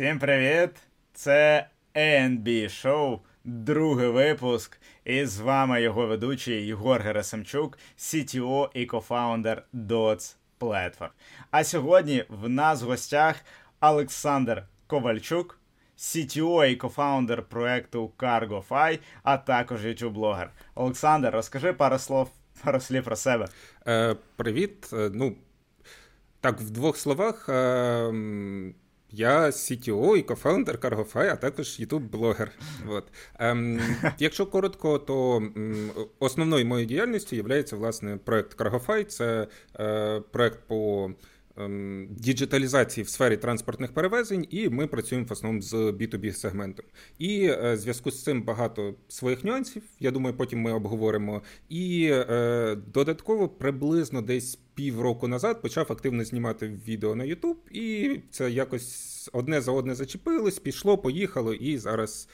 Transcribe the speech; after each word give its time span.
Всім 0.00 0.18
привіт! 0.18 0.70
Це 1.12 1.66
ANB 1.94 2.64
Show, 2.64 3.18
другий 3.44 4.08
випуск. 4.08 4.80
І 5.04 5.24
з 5.26 5.40
вами 5.40 5.82
його 5.82 6.06
ведучий 6.06 6.66
Єгор 6.66 7.00
Герасимчук, 7.00 7.78
CTO 7.98 8.68
і 8.74 8.86
кофаундер 8.86 9.62
Dots 9.74 10.36
Platform. 10.60 11.08
А 11.50 11.64
сьогодні 11.64 12.24
в 12.28 12.48
нас 12.48 12.82
в 12.82 12.86
гостях 12.86 13.36
Олександр 13.80 14.62
Ковальчук, 14.86 15.58
CTO 15.98 16.66
і 16.66 16.76
кофаундер 16.76 17.42
проекту 17.42 18.12
CargoFi, 18.18 18.98
а 19.22 19.36
також 19.36 19.86
YouTube-блогер. 19.86 20.50
Олександр, 20.74 21.30
розкажи 21.30 21.72
пару 21.72 21.98
слов, 21.98 22.30
пару 22.64 22.80
слів 22.80 23.04
про 23.04 23.16
себе. 23.16 23.48
Е, 23.86 24.16
Привіт. 24.36 24.90
Е, 24.92 25.10
ну, 25.14 25.36
так, 26.40 26.60
в 26.60 26.70
двох 26.70 26.96
словах. 26.96 27.48
Е, 27.48 28.72
я 29.12 29.46
CTO 29.46 30.16
і 30.16 30.22
кофаундер 30.22 30.76
CargoFi, 30.76 31.32
а 31.32 31.36
також 31.36 31.66
YouTube-блогер. 31.80 32.50
От. 32.88 33.04
Ем, 33.38 33.80
Якщо 34.18 34.46
коротко, 34.46 34.98
то 34.98 35.42
основною 36.18 36.66
моєю 36.66 36.88
діяльністю 36.88 37.36
є 37.36 37.42
власне 37.76 38.16
проект 38.24 38.60
CargoFi. 38.60 39.04
Це 39.04 39.46
е, 39.80 40.20
проект 40.30 40.58
по 40.66 41.10
діджиталізації 42.10 43.04
в 43.04 43.08
сфері 43.08 43.36
транспортних 43.36 43.92
перевезень, 43.92 44.46
і 44.50 44.68
ми 44.68 44.86
працюємо 44.86 45.26
в 45.28 45.32
основному 45.32 45.62
з 45.62 45.74
B2B 45.74 46.32
сегментом. 46.32 46.86
І 47.18 47.44
е, 47.44 47.74
в 47.74 47.76
зв'язку 47.76 48.10
з 48.10 48.22
цим 48.22 48.42
багато 48.42 48.94
своїх 49.08 49.44
нюансів. 49.44 49.82
Я 50.00 50.10
думаю, 50.10 50.36
потім 50.36 50.60
ми 50.60 50.72
обговоримо. 50.72 51.42
І 51.68 52.10
е, 52.12 52.76
додатково 52.94 53.48
приблизно 53.48 54.22
десь 54.22 54.58
півроку 54.74 55.28
назад 55.28 55.62
почав 55.62 55.86
активно 55.92 56.24
знімати 56.24 56.78
відео 56.88 57.14
на 57.14 57.24
YouTube, 57.24 57.56
і 57.70 58.20
це 58.30 58.50
якось 58.50 59.30
одне 59.32 59.60
за 59.60 59.72
одне 59.72 59.94
зачепилось, 59.94 60.58
пішло, 60.58 60.98
поїхало, 60.98 61.54
і 61.54 61.78
зараз 61.78 62.28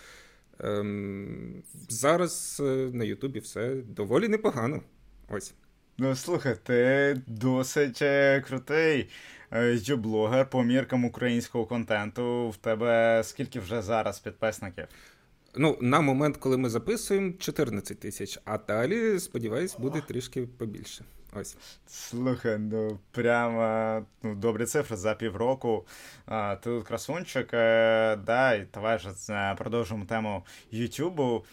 ем, 0.61 1.63
зараз 1.89 2.63
е, 2.65 2.91
на 2.93 3.05
Ютубі 3.05 3.39
все 3.39 3.75
доволі 3.75 4.29
непогано. 4.29 4.83
Ось. 5.29 5.55
Ну, 5.99 6.15
слухай, 6.15 6.57
ти 6.63 7.21
досить 7.27 8.03
е, 8.03 8.41
крутий 8.41 9.09
е, 9.53 9.97
блогер 9.97 10.51
по 10.51 10.63
міркам 10.63 11.05
українського 11.05 11.67
контенту. 11.67 12.51
В 12.51 12.57
тебе 12.57 13.23
скільки 13.25 13.61
вже 13.61 13.83
зараз 13.83 14.19
підписників? 14.19 14.85
Ну, 15.55 15.79
на 15.81 16.01
момент, 16.01 16.37
коли 16.37 16.57
ми 16.57 16.69
записуємо, 16.69 17.33
14 17.39 18.01
тисяч, 18.01 18.39
а 18.45 18.59
далі, 18.59 19.21
сподіваюсь, 19.21 19.77
буде 19.79 20.01
трішки 20.01 20.43
побільше. 20.43 21.05
Ось. 21.33 21.57
Слухай, 21.87 22.59
ну 22.59 22.99
прямо 23.11 24.07
ну, 24.23 24.35
добрі 24.35 24.67
цифри 24.67 24.97
за 24.97 25.15
півроку. 25.15 25.87
А, 26.27 26.57
Ти 26.57 26.71
тут 26.71 26.87
красунчик. 26.87 27.55
Е, 27.55 28.17
да, 28.17 28.55
і 28.55 28.67
давай 28.75 28.99
ж 28.99 29.09
е, 29.31 29.55
продовжимо 29.55 30.05
тему 30.05 30.45
Ютубу. 30.71 31.45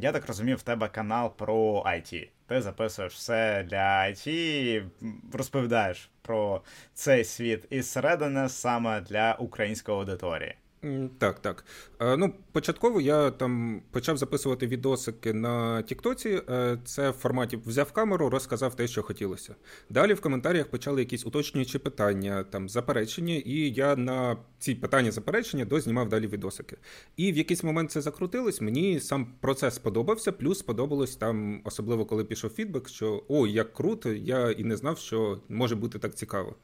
Я 0.00 0.12
так 0.12 0.26
розумів, 0.26 0.56
в 0.56 0.62
тебе 0.62 0.88
канал 0.88 1.36
про 1.36 1.84
IT. 1.86 2.28
Ти 2.48 2.60
записуєш 2.60 3.14
все 3.14 3.62
для 3.62 4.06
IT, 4.10 4.84
розповідаєш 5.32 6.10
про 6.22 6.62
цей 6.94 7.24
світ 7.24 7.66
із 7.70 7.90
середини 7.90 8.48
саме 8.48 9.00
для 9.00 9.34
української 9.34 9.98
аудиторії. 9.98 10.54
Так, 11.18 11.38
так. 11.40 11.64
Е, 12.00 12.16
ну, 12.16 12.34
Початково 12.52 13.00
я 13.00 13.30
там 13.30 13.82
почав 13.90 14.16
записувати 14.16 14.66
відосики 14.66 15.32
на 15.32 15.82
Тіктоці. 15.82 16.42
Е, 16.50 16.78
це 16.84 17.10
в 17.10 17.12
форматі 17.12 17.58
взяв 17.66 17.92
камеру, 17.92 18.30
розказав 18.30 18.74
те, 18.74 18.86
що 18.86 19.02
хотілося. 19.02 19.54
Далі 19.90 20.14
в 20.14 20.20
коментарях 20.20 20.66
почали 20.66 21.00
якісь 21.00 21.26
уточнюючі 21.26 21.78
питання, 21.78 22.44
там 22.44 22.68
заперечення, 22.68 23.34
і 23.34 23.52
я 23.70 23.96
на 23.96 24.36
ці 24.58 24.74
питання 24.74 25.10
заперечення 25.10 25.64
дознімав 25.64 26.08
далі 26.08 26.26
відосики. 26.26 26.76
І 27.16 27.32
в 27.32 27.36
якийсь 27.36 27.64
момент 27.64 27.90
це 27.90 28.00
закрутилось. 28.00 28.60
Мені 28.60 29.00
сам 29.00 29.32
процес 29.40 29.74
сподобався, 29.74 30.32
плюс 30.32 30.58
сподобалось 30.58 31.16
там, 31.16 31.60
особливо 31.64 32.06
коли 32.06 32.24
пішов 32.24 32.50
фідбек, 32.50 32.88
що 32.88 33.24
ой, 33.28 33.52
як 33.52 33.72
круто, 33.72 34.12
я 34.12 34.50
і 34.50 34.64
не 34.64 34.76
знав, 34.76 34.98
що 34.98 35.40
може 35.48 35.74
бути 35.74 35.98
так 35.98 36.14
цікаво. 36.14 36.54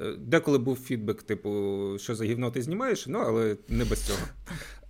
Е, 0.00 0.12
деколи 0.18 0.58
був 0.58 0.76
фідбек, 0.76 1.22
типу, 1.22 1.50
що 1.98 2.14
за 2.14 2.24
гівно 2.24 2.50
ти 2.50 2.62
знімаєш, 2.62 3.06
ну 3.06 3.18
але 3.18 3.56
не 3.68 3.84
без 3.84 4.06
цього. 4.06 4.18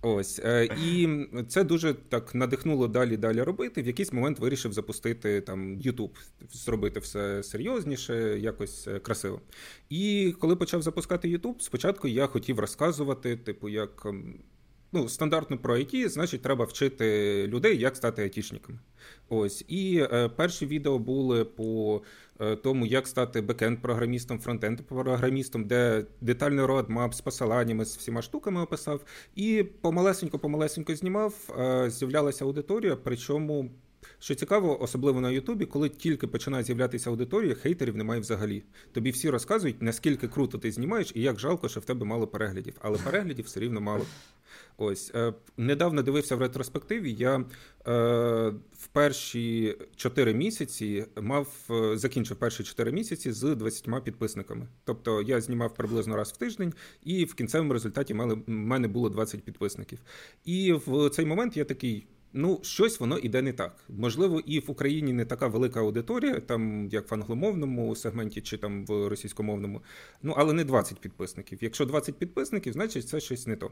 Ось 0.01 0.39
е, 0.39 0.69
і 0.85 1.09
це 1.47 1.63
дуже 1.63 1.93
так 1.93 2.35
надихнуло 2.35 2.87
далі 2.87 3.17
далі 3.17 3.41
робити. 3.41 3.81
В 3.81 3.87
якийсь 3.87 4.13
момент 4.13 4.39
вирішив 4.39 4.73
запустити 4.73 5.41
там 5.41 5.77
YouTube, 5.77 6.15
зробити 6.51 6.99
все 6.99 7.43
серйозніше, 7.43 8.39
якось 8.39 8.87
е, 8.87 8.99
красиво. 8.99 9.41
І 9.89 10.33
коли 10.39 10.55
почав 10.55 10.81
запускати 10.81 11.37
YouTube, 11.37 11.59
спочатку 11.59 12.07
я 12.07 12.27
хотів 12.27 12.59
розказувати, 12.59 13.37
типу, 13.37 13.69
як 13.69 14.07
ну, 14.91 15.09
стандартно 15.09 15.57
про 15.57 15.77
IT, 15.77 16.09
значить, 16.09 16.41
треба 16.41 16.65
вчити 16.65 17.47
людей, 17.47 17.77
як 17.77 17.95
стати 17.95 18.21
айтішниками. 18.21 18.79
Ось 19.29 19.65
і 19.67 20.07
перші 20.35 20.65
відео 20.65 20.99
були 20.99 21.45
по 21.45 22.01
тому, 22.63 22.85
як 22.85 23.07
стати 23.07 23.41
бекенд-програмістом, 23.41 24.39
фронтенд-програмістом, 24.39 25.65
де 25.65 26.05
детальний 26.21 26.65
родмап 26.65 27.13
з 27.13 27.21
посиланнями 27.21 27.85
з 27.85 27.97
всіма 27.97 28.21
штуками 28.21 28.61
описав. 28.61 29.05
І 29.35 29.65
помалесенько-помалесенько 29.81 30.95
знімав, 30.95 31.33
е, 31.59 31.89
з'являлася 31.89 32.45
аудиторія, 32.45 32.95
причому. 32.95 33.71
Що 34.19 34.35
цікаво, 34.35 34.83
особливо 34.83 35.21
на 35.21 35.31
Ютубі, 35.31 35.65
коли 35.65 35.89
тільки 35.89 36.27
починає 36.27 36.63
з'являтися 36.63 37.09
аудиторія, 37.09 37.55
хейтерів 37.55 37.97
немає 37.97 38.21
взагалі. 38.21 38.63
Тобі 38.91 39.11
всі 39.11 39.29
розказують, 39.29 39.81
наскільки 39.81 40.27
круто 40.27 40.57
ти 40.57 40.71
знімаєш 40.71 41.11
і 41.15 41.21
як 41.21 41.39
жалко, 41.39 41.69
що 41.69 41.79
в 41.79 41.85
тебе 41.85 42.05
мало 42.05 42.27
переглядів. 42.27 42.73
Але 42.81 42.97
переглядів 42.97 43.45
все 43.45 43.59
рівно 43.59 43.81
мало. 43.81 44.05
Ось 44.77 45.11
е, 45.15 45.33
недавно 45.57 46.01
дивився 46.01 46.35
в 46.35 46.39
ретроспективі. 46.39 47.13
Я 47.13 47.35
е, 47.35 47.43
в 48.73 48.87
перші 48.91 49.77
чотири 49.95 50.33
місяці 50.33 51.05
мав 51.21 51.47
е, 51.69 51.97
закінчив 51.97 52.37
перші 52.37 52.63
чотири 52.63 52.91
місяці 52.91 53.31
з 53.31 53.55
20 53.55 54.03
підписниками. 54.03 54.67
Тобто 54.83 55.21
я 55.21 55.41
знімав 55.41 55.73
приблизно 55.73 56.15
раз 56.15 56.31
в 56.31 56.37
тиждень, 56.37 56.73
і 57.03 57.25
в 57.25 57.33
кінцевому 57.33 57.73
результаті 57.73 58.13
в 58.13 58.37
мене 58.47 58.87
було 58.87 59.09
20 59.09 59.43
підписників. 59.43 59.99
І 60.45 60.73
в 60.73 61.09
цей 61.09 61.25
момент 61.25 61.57
я 61.57 61.65
такий. 61.65 62.07
Ну, 62.33 62.59
щось 62.63 62.99
воно 62.99 63.17
іде 63.17 63.41
не 63.41 63.53
так. 63.53 63.75
Можливо, 63.89 64.39
і 64.45 64.59
в 64.59 64.71
Україні 64.71 65.13
не 65.13 65.25
така 65.25 65.47
велика 65.47 65.79
аудиторія, 65.79 66.39
там 66.39 66.87
як 66.91 67.11
в 67.11 67.13
англомовному 67.13 67.95
сегменті 67.95 68.41
чи 68.41 68.57
там 68.57 68.85
в 68.85 69.07
російськомовному. 69.07 69.81
Ну, 70.23 70.33
але 70.37 70.53
не 70.53 70.63
20 70.63 70.99
підписників. 70.99 71.59
Якщо 71.61 71.85
20 71.85 72.15
підписників, 72.15 72.73
значить 72.73 73.07
це 73.07 73.19
щось 73.19 73.47
не 73.47 73.55
то. 73.55 73.71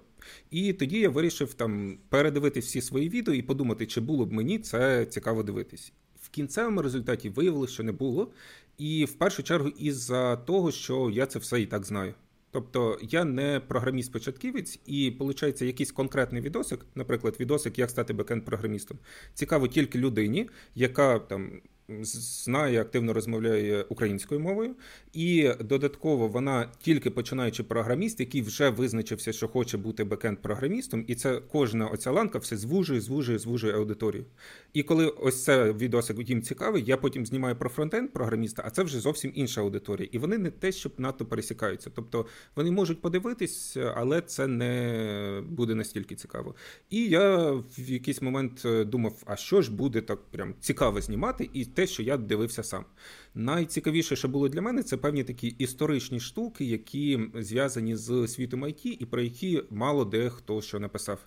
І 0.51 0.73
тоді 0.73 0.99
я 0.99 1.09
вирішив 1.09 1.53
там 1.53 1.97
передивити 2.09 2.59
всі 2.59 2.81
свої 2.81 3.09
відео 3.09 3.33
і 3.33 3.41
подумати, 3.41 3.85
чи 3.85 4.01
було 4.01 4.25
б 4.25 4.33
мені 4.33 4.59
це 4.59 5.05
цікаво 5.05 5.43
дивитись. 5.43 5.93
В 6.21 6.29
кінцевому 6.29 6.81
результаті 6.81 7.29
виявилося, 7.29 7.73
що 7.73 7.83
не 7.83 7.91
було. 7.91 8.31
І 8.77 9.05
в 9.05 9.13
першу 9.13 9.43
чергу, 9.43 9.69
із-за 9.69 10.35
того, 10.35 10.71
що 10.71 11.09
я 11.09 11.25
це 11.25 11.39
все 11.39 11.61
і 11.61 11.65
так 11.65 11.85
знаю. 11.85 12.13
Тобто 12.51 12.99
я 13.01 13.25
не 13.25 13.61
програміст-початківець, 13.67 14.79
і 14.85 15.09
виходить, 15.19 15.61
якийсь 15.61 15.91
конкретний 15.91 16.41
відосик, 16.41 16.85
наприклад, 16.95 17.35
відосик, 17.39 17.79
як 17.79 17.89
стати 17.89 18.13
бекенд-програмістом, 18.13 18.97
цікаво 19.33 19.67
тільки 19.67 19.99
людині, 19.99 20.49
яка 20.75 21.19
там 21.19 21.61
знає, 22.01 22.81
активно 22.81 23.13
розмовляє 23.13 23.85
українською 23.89 24.41
мовою, 24.41 24.75
і 25.13 25.49
додатково 25.59 26.27
вона 26.27 26.69
тільки 26.79 27.09
починаючи 27.09 27.63
програміст, 27.63 28.19
який 28.19 28.41
вже 28.41 28.69
визначився, 28.69 29.33
що 29.33 29.47
хоче 29.47 29.77
бути 29.77 30.03
бекенд-програмістом, 30.03 31.03
і 31.07 31.15
це 31.15 31.41
кожна 31.51 31.87
оця 31.87 32.11
ланка 32.11 32.39
все 32.39 32.57
звужує, 32.57 33.01
звужує, 33.01 33.39
звужує 33.39 33.73
аудиторію. 33.73 34.25
І 34.73 34.83
коли 34.83 35.07
ось 35.07 35.43
це 35.43 35.71
відосик 35.73 36.29
їм 36.29 36.41
цікавий, 36.41 36.83
я 36.85 36.97
потім 36.97 37.25
знімаю 37.25 37.55
про 37.55 37.69
фронтенд 37.69 38.13
програміста, 38.13 38.63
а 38.65 38.69
це 38.69 38.83
вже 38.83 38.99
зовсім 38.99 39.31
інша 39.35 39.61
аудиторія. 39.61 40.09
І 40.11 40.17
вони 40.17 40.37
не 40.37 40.51
те, 40.51 40.71
щоб 40.71 40.91
надто 40.97 41.25
пересікаються. 41.25 41.91
Тобто 41.95 42.25
вони 42.55 42.71
можуть 42.71 43.01
подивитись, 43.01 43.77
але 43.95 44.21
це 44.21 44.47
не 44.47 45.43
буде 45.49 45.75
настільки 45.75 46.15
цікаво. 46.15 46.55
І 46.89 47.09
я 47.09 47.51
в 47.51 47.89
якийсь 47.89 48.21
момент 48.21 48.61
е, 48.65 48.83
думав, 48.83 49.23
а 49.25 49.35
що 49.35 49.61
ж 49.61 49.71
буде 49.71 50.01
так 50.01 50.19
прям 50.31 50.53
цікаво 50.59 51.01
знімати, 51.01 51.49
і 51.53 51.65
те, 51.65 51.80
що 51.87 52.03
я 52.03 52.17
дивився 52.17 52.63
сам. 52.63 52.85
Найцікавіше, 53.35 54.15
що 54.15 54.27
було 54.27 54.49
для 54.49 54.61
мене, 54.61 54.83
це 54.83 54.97
певні 54.97 55.23
такі 55.23 55.47
історичні 55.47 56.19
штуки, 56.19 56.65
які 56.65 57.19
зв'язані 57.35 57.95
з 57.95 58.27
світом 58.27 58.65
IT 58.65 58.97
і 58.99 59.05
про 59.05 59.21
які 59.21 59.63
мало 59.69 60.05
де 60.05 60.29
хто 60.29 60.61
що 60.61 60.79
написав. 60.79 61.19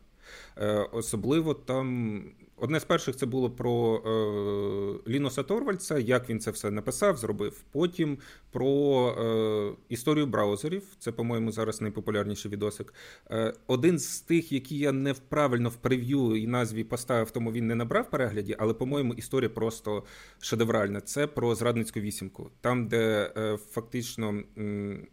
Е, 0.56 0.88
особливо 0.92 1.54
там 1.54 2.22
Одне 2.56 2.80
з 2.80 2.84
перших 2.84 3.16
це 3.16 3.26
було 3.26 3.50
про 3.50 3.96
е, 3.96 5.10
Ліноса 5.10 5.42
Торвальдса, 5.42 5.98
як 5.98 6.30
він 6.30 6.40
це 6.40 6.50
все 6.50 6.70
написав, 6.70 7.16
зробив. 7.16 7.64
Потім 7.72 8.18
про 8.50 9.08
е, 9.08 9.76
історію 9.88 10.26
браузерів. 10.26 10.82
Це, 10.98 11.12
по-моєму, 11.12 11.52
зараз 11.52 11.80
найпопулярніший 11.80 12.50
відосик. 12.50 12.94
Е, 13.30 13.54
Один 13.66 13.98
з 13.98 14.20
тих, 14.20 14.52
які 14.52 14.78
я 14.78 14.92
неправильно 14.92 15.68
в 15.68 15.76
прев'ю 15.76 16.36
і 16.36 16.46
назві 16.46 16.84
поставив, 16.84 17.30
тому 17.30 17.52
він 17.52 17.66
не 17.66 17.74
набрав 17.74 18.10
перегляді, 18.10 18.56
але, 18.58 18.74
по-моєму, 18.74 19.14
історія 19.14 19.50
просто 19.50 20.04
шедевральна. 20.40 21.00
Це 21.00 21.26
про 21.26 21.54
зрадницьку 21.54 22.00
вісімку, 22.00 22.50
там, 22.60 22.88
де 22.88 23.32
е, 23.36 23.56
фактично. 23.56 24.42
М- 24.58 25.06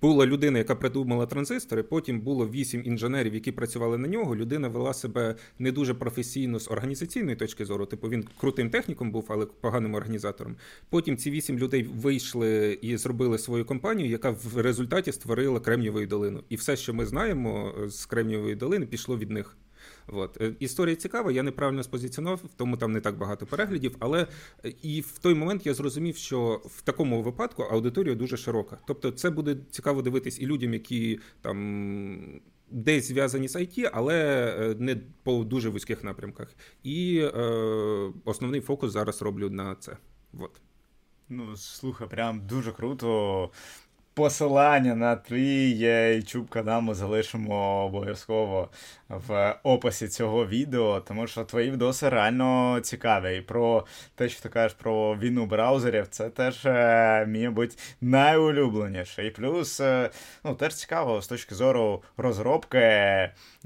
була 0.00 0.26
людина, 0.26 0.58
яка 0.58 0.74
придумала 0.74 1.26
транзистори, 1.26 1.82
потім 1.82 2.20
було 2.20 2.48
вісім 2.48 2.82
інженерів, 2.84 3.34
які 3.34 3.52
працювали 3.52 3.98
на 3.98 4.08
нього. 4.08 4.36
Людина 4.36 4.68
вела 4.68 4.94
себе 4.94 5.34
не 5.58 5.72
дуже 5.72 5.94
професійно 5.94 6.60
з 6.60 6.70
організаційної 6.70 7.36
точки 7.36 7.64
зору. 7.64 7.86
Типу 7.86 8.08
він 8.08 8.24
крутим 8.40 8.70
техніком 8.70 9.10
був, 9.10 9.26
але 9.28 9.46
поганим 9.46 9.94
організатором. 9.94 10.56
Потім 10.90 11.16
ці 11.16 11.30
вісім 11.30 11.58
людей 11.58 11.82
вийшли 11.82 12.78
і 12.82 12.96
зробили 12.96 13.38
свою 13.38 13.64
компанію, 13.64 14.10
яка 14.10 14.30
в 14.30 14.56
результаті 14.56 15.12
створила 15.12 15.60
Кремнієву 15.60 16.06
долину. 16.06 16.42
І 16.48 16.56
все, 16.56 16.76
що 16.76 16.94
ми 16.94 17.06
знаємо 17.06 17.74
з 17.88 18.06
Кремнієвої 18.06 18.54
долини, 18.54 18.86
пішло 18.86 19.18
від 19.18 19.30
них. 19.30 19.56
От. 20.08 20.40
Е, 20.40 20.54
історія 20.60 20.96
цікава, 20.96 21.32
я 21.32 21.42
неправильно 21.42 21.82
спозиціонував, 21.82 22.40
тому 22.56 22.76
там 22.76 22.92
не 22.92 23.00
так 23.00 23.18
багато 23.18 23.46
переглядів. 23.46 23.96
Але 23.98 24.26
е, 24.64 24.72
і 24.82 25.00
в 25.00 25.18
той 25.18 25.34
момент 25.34 25.66
я 25.66 25.74
зрозумів, 25.74 26.16
що 26.16 26.62
в 26.64 26.82
такому 26.82 27.22
випадку 27.22 27.62
аудиторія 27.62 28.14
дуже 28.14 28.36
широка. 28.36 28.78
Тобто, 28.86 29.10
це 29.10 29.30
буде 29.30 29.56
цікаво 29.70 30.02
дивитись 30.02 30.40
і 30.40 30.46
людям, 30.46 30.72
які 30.72 31.20
там. 31.40 32.40
Десь 32.70 33.08
зв'язані 33.08 33.48
з 33.48 33.56
IT, 33.56 33.90
але 33.92 34.16
е, 34.58 34.74
не 34.78 34.96
по 35.22 35.44
дуже 35.44 35.68
вузьких 35.68 36.04
напрямках. 36.04 36.54
І 36.82 37.18
е, 37.18 37.40
основний 38.24 38.60
фокус 38.60 38.92
зараз 38.92 39.22
роблю 39.22 39.50
на 39.50 39.74
це. 39.74 39.96
От. 40.38 40.60
Ну, 41.28 41.56
слухай, 41.56 42.08
прям 42.08 42.46
дуже 42.46 42.72
круто. 42.72 43.50
Посилання 44.16 44.94
на 44.94 45.16
твій 45.16 45.78
YouTube 45.78 46.48
канал 46.48 46.80
ми 46.80 46.94
залишимо 46.94 47.84
обов'язково 47.84 48.68
в 49.08 49.56
описі 49.62 50.08
цього 50.08 50.46
відео, 50.46 51.00
тому 51.00 51.26
що 51.26 51.44
твої 51.44 51.70
відоси 51.70 52.08
реально 52.08 52.80
цікаві. 52.80 53.38
І 53.38 53.40
про 53.40 53.86
те, 54.14 54.28
що 54.28 54.42
ти 54.42 54.48
кажеш 54.48 54.72
про 54.72 55.16
війну 55.16 55.46
браузерів, 55.46 56.06
це 56.08 56.30
теж, 56.30 56.66
е, 56.66 57.26
мабуть, 57.28 57.78
найулюбленіше. 58.00 59.26
І 59.26 59.30
плюс, 59.30 59.80
е, 59.80 60.10
ну, 60.44 60.54
теж 60.54 60.74
цікаво 60.74 61.22
з 61.22 61.28
точки 61.28 61.54
зору 61.54 62.02
розробки 62.16 62.78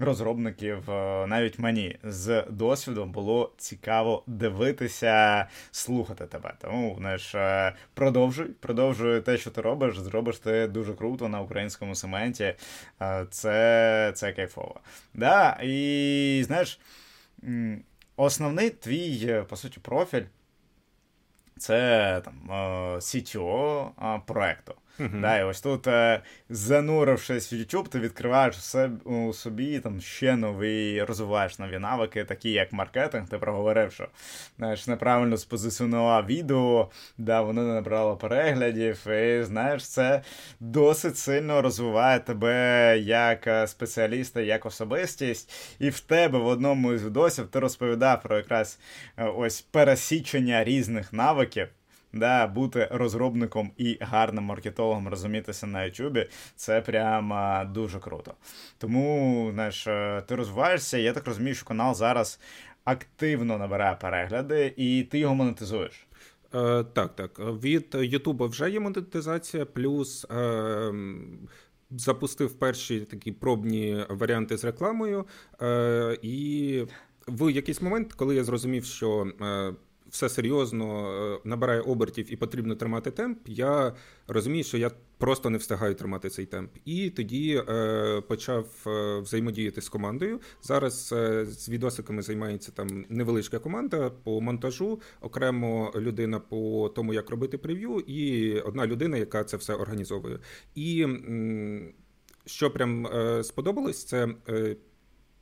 розробників, 0.01 0.91
е, 0.91 1.27
навіть 1.27 1.59
мені 1.59 1.99
з 2.03 2.45
досвідом 2.51 3.13
було 3.13 3.53
цікаво 3.59 4.23
дивитися, 4.27 5.47
слухати 5.71 6.27
тебе. 6.27 6.55
Тому 6.61 6.97
знаєш, 6.99 7.35
продовжуй, 7.95 8.47
продовжуй 8.47 9.21
те, 9.21 9.39
що 9.39 9.51
ти 9.51 9.61
робиш, 9.61 9.99
зробиш 9.99 10.39
ти 10.39 10.67
дуже 10.67 10.95
круто 10.95 11.29
на 11.29 11.41
українському 11.41 11.95
сементі. 11.95 12.55
Це 13.31 14.13
це 14.15 14.33
кайфово. 14.33 14.81
Да, 15.15 15.59
І 15.63 16.43
знаєш, 16.47 16.81
основний 18.17 18.71
твій, 18.71 19.27
е, 19.29 19.43
по 19.43 19.57
суті, 19.57 19.81
профіль 19.81 20.25
це 21.59 22.21
там 22.25 22.51
е, 22.51 22.55
CTO 22.97 24.21
проекту. 24.27 24.75
Uh-huh. 25.01 25.21
Да, 25.21 25.39
І 25.39 25.45
ось 25.45 25.61
тут, 25.61 25.87
е, 25.87 26.21
занурившись 26.49 27.53
в 27.53 27.57
YouTube, 27.57 27.89
ти 27.89 28.01
відкриваєш 28.01 28.57
у 29.05 29.33
собі 29.33 29.81
там 29.81 30.01
ще 30.01 30.37
нові, 30.37 31.03
розвиваєш 31.03 31.59
нові 31.59 31.79
навики, 31.79 32.25
такі 32.25 32.51
як 32.51 32.73
маркетинг. 32.73 33.29
Ти 33.29 33.39
проговорив, 33.39 33.93
що 33.93 34.09
знаєш, 34.59 34.87
неправильно 34.87 35.37
спозиціонував 35.37 36.27
відео, 36.27 36.91
да, 37.19 37.41
воно 37.41 37.63
не 37.63 37.75
набрало 37.75 38.17
переглядів. 38.17 39.09
І 39.09 39.43
знаєш, 39.43 39.89
це 39.89 40.23
досить 40.61 41.19
сильно 41.19 41.63
розвиває 41.63 42.21
тебе 42.21 42.99
як 42.99 43.47
е, 43.47 43.67
спеціаліста, 43.67 44.41
як 44.41 44.67
особистість. 44.67 45.53
І 45.79 45.91
в 45.91 46.01
тебе 46.01 46.39
в 46.39 46.47
одному 46.47 46.93
із 46.93 47.05
відосів 47.05 47.47
ти 47.47 47.59
розповідав 47.59 48.23
про 48.23 48.37
якраз 48.37 48.79
е, 49.17 49.25
ось 49.25 49.61
пересічення 49.61 50.65
різних 50.65 51.13
навиків 51.13 51.69
да, 52.13 52.47
бути 52.47 52.89
розробником 52.91 53.71
і 53.77 53.99
гарним 54.01 54.45
маркетологом, 54.45 55.09
розумітися 55.09 55.67
на 55.67 55.85
Ютубі, 55.85 56.29
це 56.57 56.81
прямо 56.81 57.65
дуже 57.75 57.99
круто. 57.99 58.35
Тому, 58.79 59.51
знаєш, 59.55 59.87
е, 59.87 60.23
ти 60.27 60.35
розвиваєшся, 60.35 60.99
я 60.99 61.13
так 61.13 61.27
розумію, 61.27 61.55
що 61.55 61.67
канал 61.67 61.95
зараз 61.95 62.41
активно 62.85 63.59
набирає 63.59 63.97
перегляди, 64.01 64.75
і 64.77 65.03
ти 65.11 65.19
його 65.19 65.35
монетизуєш. 65.35 66.07
Е, 66.55 66.85
Так, 66.85 67.17
так. 67.17 67.39
Від 67.39 67.87
Ютуба 67.95 68.47
вже 68.47 68.71
є 68.71 68.81
монетизація, 68.81 69.65
плюс. 69.65 70.27
Е, 70.31 70.93
Запустив 71.97 72.59
перші 72.59 73.01
такі 73.01 73.33
пробні 73.33 74.05
варіанти 74.09 74.57
з 74.57 74.65
рекламою, 74.65 75.27
е, 75.63 76.19
і 76.23 76.85
в 77.29 77.51
якийсь 77.51 77.83
момент, 77.83 78.13
коли 78.13 78.35
я 78.35 78.45
зрозумів, 78.45 78.85
що 78.85 79.33
е, 79.41 79.73
все 80.11 80.29
серйозно 80.29 81.13
е, 81.35 81.41
набирає 81.45 81.81
обертів 81.81 82.33
і 82.33 82.37
потрібно 82.37 82.75
тримати 82.75 83.11
темп, 83.11 83.39
я 83.47 83.93
розумію, 84.29 84.65
що 84.65 84.79
я 84.79 84.91
просто 85.19 85.51
не 85.51 85.59
встигаю 85.59 85.95
тримати 85.95 86.31
цей 86.31 86.47
темп. 86.47 86.71
І 86.85 87.11
тоді 87.11 87.63
е, 87.69 88.21
почав 88.21 88.67
е, 88.87 89.19
взаємодіяти 89.21 89.83
з 89.83 89.89
командою. 89.89 90.41
Зараз 90.63 91.15
е, 91.17 91.47
з 91.47 91.69
відосиками 91.69 92.23
займається 92.23 92.73
там 92.73 93.05
невеличка 93.09 93.59
команда 93.59 94.11
по 94.11 94.41
монтажу, 94.41 95.01
окремо 95.21 95.93
людина 95.97 96.41
по 96.41 96.93
тому, 96.95 97.15
як 97.15 97.31
робити 97.31 97.59
прев'ю, 97.59 98.01
і 98.01 98.53
одна 98.61 98.87
людина, 98.87 99.17
яка 99.17 99.45
це 99.45 99.57
все 99.57 99.75
організовує. 99.75 100.39
І 100.75 101.03
м, 101.03 101.93
що 102.47 102.71
прям 102.71 103.07
е, 103.07 103.45
сподобалось, 103.45 104.05
це. 104.05 104.29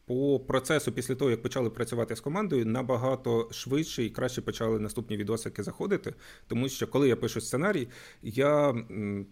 По 0.09 0.41
процесу, 0.41 0.93
після 0.93 1.15
того, 1.15 1.31
як 1.31 1.43
почали 1.43 1.71
працювати 1.71 2.17
з 2.17 2.21
командою, 2.21 2.67
набагато 2.67 3.49
швидше 3.51 4.05
і 4.05 4.11
краще 4.11 4.43
почали 4.43 4.79
наступні 4.79 5.17
відосики 5.17 5.63
заходити. 5.63 6.15
Тому 6.47 6.69
що 6.69 6.87
коли 6.87 7.09
я 7.09 7.17
пишу 7.17 7.41
сценарій, 7.41 7.89
я 8.23 8.75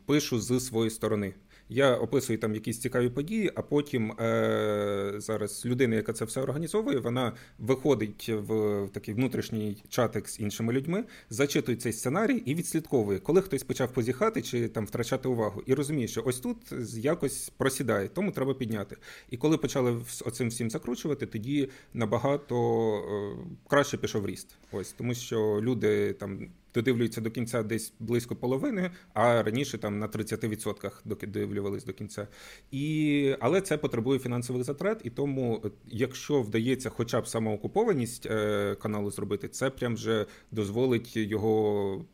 пишу 0.07 0.41
з 0.41 0.61
своєї 0.61 0.91
сторони. 0.91 1.35
Я 1.69 1.95
описую 1.95 2.39
там 2.39 2.55
якісь 2.55 2.81
цікаві 2.81 3.09
події, 3.09 3.53
а 3.55 3.63
потім 3.63 4.13
е, 4.13 5.15
зараз 5.17 5.67
людина, 5.67 5.97
яка 5.97 6.13
це 6.13 6.25
все 6.25 6.41
організовує, 6.41 6.99
вона 6.99 7.33
виходить 7.59 8.29
в 8.29 8.89
такий 8.93 9.15
внутрішній 9.15 9.83
чатик 9.89 10.29
з 10.29 10.41
іншими 10.41 10.73
людьми, 10.73 11.05
зачитує 11.31 11.77
цей 11.77 11.93
сценарій 11.93 12.37
і 12.37 12.55
відслідковує, 12.55 13.19
коли 13.19 13.43
хтось 13.43 13.63
почав 13.63 13.93
позіхати 13.93 14.43
чи 14.43 14.69
там 14.69 14.87
втрачати 14.87 15.29
увагу, 15.29 15.63
і 15.67 15.75
розуміє, 15.75 16.09
що 16.09 16.23
ось 16.27 16.41
тут 16.41 16.57
якось 16.95 17.53
просідає, 17.57 18.09
тому 18.09 18.31
треба 18.31 18.55
підняти. 18.55 18.97
І 19.31 19.37
коли 19.37 19.59
почали 19.59 20.01
оцим 20.25 20.49
всім 20.49 20.71
закручувати, 20.71 21.27
тоді 21.27 21.69
набагато 21.95 22.57
е, 22.97 23.37
краще 23.69 23.97
пішов 23.97 24.27
ріст. 24.27 24.57
Ось 24.73 24.93
тому, 24.93 25.15
що 25.15 25.61
люди 25.63 26.13
там 26.13 26.49
додивлюються 26.77 27.21
до 27.21 27.31
кінця 27.31 27.63
десь 27.63 27.93
близько 28.01 28.37
половини, 28.37 28.91
а 29.15 29.43
раніше 29.43 29.79
там 29.79 29.99
на 29.99 30.09
30% 30.09 30.91
додивлювались 31.05 31.85
до 31.85 31.93
кінця. 31.93 32.29
І, 32.71 33.37
Але 33.41 33.61
це 33.61 33.79
потребує 33.79 34.19
фінансових 34.19 34.65
затрат, 34.65 35.01
і 35.05 35.11
тому, 35.11 35.63
е, 35.65 35.71
якщо 35.87 36.43
вдається 36.43 36.91
хоча 36.91 37.21
б 37.21 37.29
самоокупованість 37.29 38.27
е, 38.27 38.75
каналу 38.75 39.11
зробити, 39.11 39.49
це 39.49 39.71
прям 39.71 39.95
вже 39.95 40.27
дозволить 40.51 41.17
його. 41.17 42.05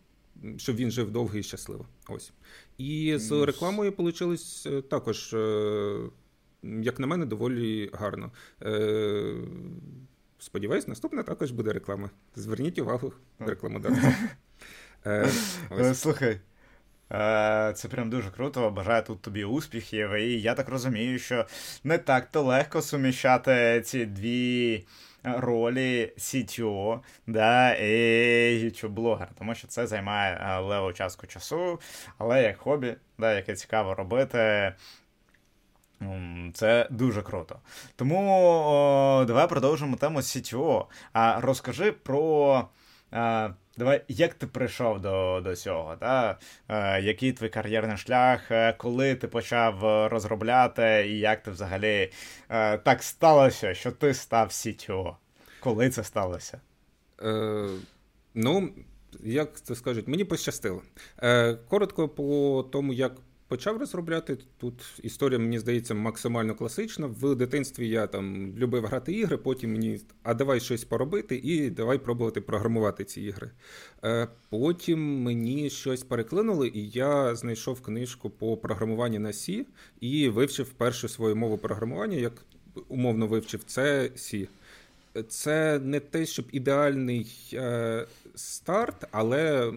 Щоб 0.57 0.77
він 0.77 0.91
жив 0.91 1.11
довго 1.11 1.39
і 1.39 1.43
щасливо. 1.43 1.87
Ось. 2.09 2.33
І 2.79 3.15
з 3.17 3.45
рекламою 3.45 3.95
вийшло 3.99 4.37
е, 4.67 4.83
також, 4.83 5.37
як 6.63 7.01
на 7.01 7.07
мене, 7.07 7.27
доволі 7.27 7.91
гарно. 7.93 8.31
Сподіваюсь, 10.39 10.89
наступна 10.89 11.23
також 11.23 11.51
буде 11.51 11.73
реклама. 11.73 12.11
Зверніть 12.37 12.79
увагу 12.79 13.13
рекламодавців. 13.39 14.03
Е, 15.07 15.29
е, 15.79 15.95
слухай. 15.95 16.41
Е, 17.13 17.73
це 17.77 17.89
прям 17.89 18.11
дуже 18.11 18.31
круто. 18.31 18.71
Бажаю 18.71 19.03
тут 19.03 19.23
тобі 19.23 19.45
успіхів. 19.45 20.13
І 20.13 20.41
я 20.41 20.55
так 20.55 20.69
розумію, 20.69 21.19
що 21.19 21.47
не 21.85 21.99
так-то 21.99 22.43
легко 22.43 22.83
суміщати 22.83 23.83
ці 23.85 24.07
дві 24.07 24.87
ролі 25.25 26.13
CTO 26.19 27.01
да, 27.27 27.75
і 27.75 28.65
YouTube-блогер, 28.65 29.29
тому 29.39 29.55
що 29.55 29.69
це 29.69 29.87
займає 29.87 30.61
леву 30.61 30.93
частку 30.93 31.27
часу, 31.27 31.81
але 32.19 32.43
як 32.43 32.59
хобі, 32.59 32.95
да, 33.19 33.35
яке 33.35 33.55
цікаво 33.55 33.95
робити. 33.95 34.75
Це 36.55 36.87
дуже 36.91 37.23
круто. 37.23 37.61
Тому 37.97 38.41
о, 38.67 39.25
давай 39.25 39.49
продовжимо 39.49 39.97
тему 39.97 40.19
CTO. 40.19 40.85
А 41.13 41.41
розкажи 41.41 41.93
про. 41.93 42.69
А, 43.12 43.50
Давай, 43.78 44.02
як 44.09 44.35
ти 44.35 44.47
прийшов 44.47 45.00
до 45.00 45.40
до 45.45 45.57
цього? 45.57 45.97
Та? 45.97 46.38
Е, 46.69 47.02
Який 47.02 47.33
твій 47.33 47.49
кар'єрний 47.49 47.97
шлях, 47.97 48.50
е, 48.50 48.73
коли 48.73 49.14
ти 49.14 49.28
почав 49.28 49.87
е, 49.87 50.09
розробляти, 50.09 51.04
і 51.09 51.19
як 51.19 51.42
ти 51.42 51.50
взагалі 51.50 52.11
е, 52.49 52.78
так 52.78 53.02
сталося, 53.02 53.75
що 53.75 53.92
ти 53.92 54.14
став 54.14 54.49
CTO? 54.49 55.16
Коли 55.61 55.90
це 55.90 56.04
сталося? 56.04 56.61
Е, 57.23 57.69
Ну, 58.35 58.69
як 59.23 59.61
це 59.61 59.75
скажуть, 59.75 60.09
мені 60.09 60.25
пощастило. 60.25 60.83
Е, 61.23 61.54
Коротко 61.69 62.09
по 62.09 62.62
тому, 62.73 62.92
як 62.92 63.12
почав 63.53 63.77
розробляти. 63.77 64.39
Тут 64.59 64.75
історія, 65.03 65.39
мені 65.39 65.59
здається, 65.59 65.95
максимально 65.95 66.55
класична. 66.55 67.07
В 67.07 67.35
дитинстві 67.35 67.89
я 67.89 68.07
там 68.07 68.55
любив 68.57 68.85
грати 68.85 69.13
ігри, 69.13 69.37
потім 69.37 69.73
мені 69.73 70.01
а 70.23 70.35
давай 70.35 70.61
щось 70.61 70.85
поробити 70.85 71.41
і 71.45 71.71
давай 71.71 71.99
пробувати 71.99 72.41
програмувати 72.41 73.05
ці 73.05 73.21
ігри. 73.21 73.51
Е, 74.05 74.29
потім 74.51 75.23
мені 75.23 75.71
щось 75.71 76.03
переклинули, 76.03 76.71
і 76.75 76.89
я 76.89 77.35
знайшов 77.35 77.81
книжку 77.81 78.31
по 78.31 78.57
програмуванню 78.57 79.21
на 79.21 79.31
C 79.31 79.65
і 80.01 80.29
вивчив 80.29 80.71
першу 80.71 81.09
свою 81.09 81.37
мову 81.37 81.59
програмування, 81.59 82.17
як 82.17 82.33
умовно 82.89 83.27
вивчив 83.27 83.65
це 83.67 84.11
C. 84.17 84.49
Це 85.29 85.79
не 85.79 86.01
те, 86.01 86.27
щоб 86.27 86.45
ідеальний 86.53 87.51
е, 87.53 88.07
старт, 88.35 89.05
але 89.11 89.73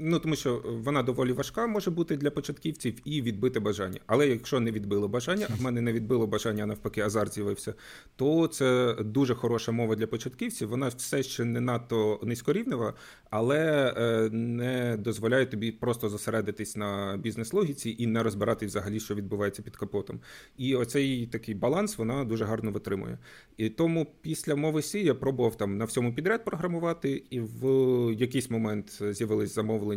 ну 0.00 0.18
тому 0.18 0.36
що 0.36 0.62
вона 0.84 1.02
доволі 1.02 1.32
важка 1.32 1.66
може 1.66 1.90
бути 1.90 2.16
для 2.16 2.30
початківців 2.30 2.94
і 3.04 3.22
відбити 3.22 3.60
бажання. 3.60 4.00
Але 4.06 4.28
якщо 4.28 4.60
не 4.60 4.70
відбило 4.70 5.08
бажання, 5.08 5.46
а 5.50 5.54
в 5.54 5.62
мене 5.62 5.80
не 5.80 5.92
відбило 5.92 6.26
бажання, 6.26 6.62
а 6.62 6.66
навпаки, 6.66 7.00
азарт 7.00 7.34
з'явився, 7.34 7.74
то 8.16 8.46
це 8.46 8.96
дуже 9.00 9.34
хороша 9.34 9.72
мова 9.72 9.96
для 9.96 10.06
початківців. 10.06 10.68
Вона 10.68 10.88
все 10.88 11.22
ще 11.22 11.44
не 11.44 11.60
надто 11.60 12.20
низькорівнева, 12.22 12.94
але 13.30 13.94
е, 13.96 14.30
не 14.30 14.96
дозволяє 14.96 15.46
тобі 15.46 15.72
просто 15.72 16.08
зосередитись 16.08 16.76
на 16.76 17.16
бізнес-логіці 17.16 17.96
і 17.98 18.06
не 18.06 18.22
розбирати 18.22 18.66
взагалі, 18.66 19.00
що 19.00 19.14
відбувається 19.14 19.62
під 19.62 19.76
капотом. 19.76 20.20
І 20.56 20.74
оцей 20.74 21.26
такий 21.26 21.54
баланс 21.54 21.98
вона 21.98 22.24
дуже 22.24 22.44
гарно 22.44 22.70
витримує. 22.70 23.18
І 23.56 23.68
тому 23.68 24.06
після 24.20 24.56
мови 24.56 24.82
Сі 24.82 25.04
я 25.04 25.14
пробував 25.14 25.56
там 25.56 25.76
на 25.76 25.84
всьому 25.84 26.14
підряд 26.14 26.44
програмувати, 26.44 27.24
і 27.30 27.40
в 27.40 27.64
якийсь 28.12 28.50
момент 28.50 29.02
з'явились 29.10 29.54
замовлення. 29.54 29.89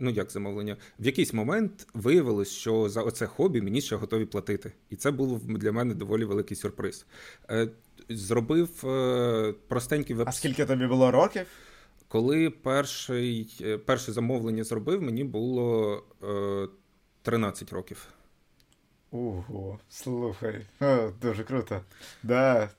Ну, 0.00 0.10
як 0.10 0.30
замовлення, 0.30 0.76
в 0.98 1.06
якийсь 1.06 1.32
момент 1.32 1.86
виявилось, 1.94 2.50
що 2.50 2.88
за 2.88 3.02
оце 3.02 3.26
хобі 3.26 3.60
мені 3.60 3.80
ще 3.80 3.96
готові 3.96 4.24
платити. 4.24 4.72
І 4.90 4.96
це 4.96 5.10
був 5.10 5.46
для 5.46 5.72
мене 5.72 5.94
доволі 5.94 6.24
великий 6.24 6.56
сюрприз. 6.56 7.06
Е, 7.50 7.68
зробив 8.08 8.86
е, 8.86 9.54
простенький 9.68 10.16
веб. 10.16 10.28
А 10.28 10.32
скільки 10.32 10.64
тобі 10.64 10.86
було 10.86 11.10
років? 11.10 11.46
Коли 12.08 12.50
перший, 12.50 13.56
е, 13.60 13.78
перше 13.78 14.12
замовлення 14.12 14.64
зробив, 14.64 15.02
мені 15.02 15.24
було 15.24 16.02
13 17.22 17.72
років. 17.72 18.08
Ого, 19.10 19.78
слухай, 19.88 20.66
О, 20.80 21.10
дуже 21.22 21.44
круто. 21.44 21.80
Да, 22.22 22.70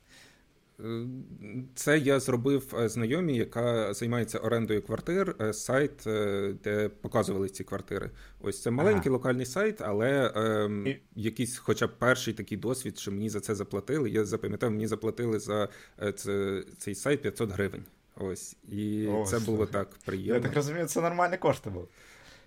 це 1.76 1.98
я 1.98 2.20
зробив 2.20 2.76
е, 2.80 2.90
знайомі, 2.90 3.38
яка 3.38 3.94
займається 3.94 4.38
орендою 4.38 4.82
квартир, 4.82 5.36
е, 5.42 5.54
сайт, 5.54 6.08
е, 6.08 6.54
де 6.64 6.90
показували 6.90 7.50
ці 7.50 7.64
квартири. 7.64 8.10
Ось 8.42 8.62
це 8.62 8.72
маленький 8.72 9.10
ага. 9.10 9.18
локальний 9.18 9.46
сайт, 9.46 9.82
але 9.82 10.32
ем, 10.36 10.88
І... 10.88 11.00
якийсь, 11.16 11.58
хоча 11.58 11.88
б 11.88 11.92
перший 12.00 12.34
такий 12.34 12.58
досвід, 12.58 12.98
що 12.98 13.12
мені 13.12 13.30
за 13.30 13.40
це 13.40 13.56
заплатили. 13.56 14.10
Я 14.10 14.26
запам'ятав, 14.26 14.72
мені 14.72 14.88
заплатили 14.88 15.40
за 15.40 15.70
це, 16.16 16.64
цей 16.78 16.96
сайт 16.96 17.22
500 17.22 17.52
гривень. 17.52 17.84
Ось 18.16 18.56
і 18.72 19.08
О, 19.08 19.26
це 19.26 19.40
було 19.40 19.66
так 19.66 19.90
приємно. 20.06 20.34
Я 20.34 20.40
так 20.40 20.56
розумію, 20.56 20.86
це 20.86 21.02
нормальні 21.02 21.38
кошти 21.38 21.70
були. 21.70 21.86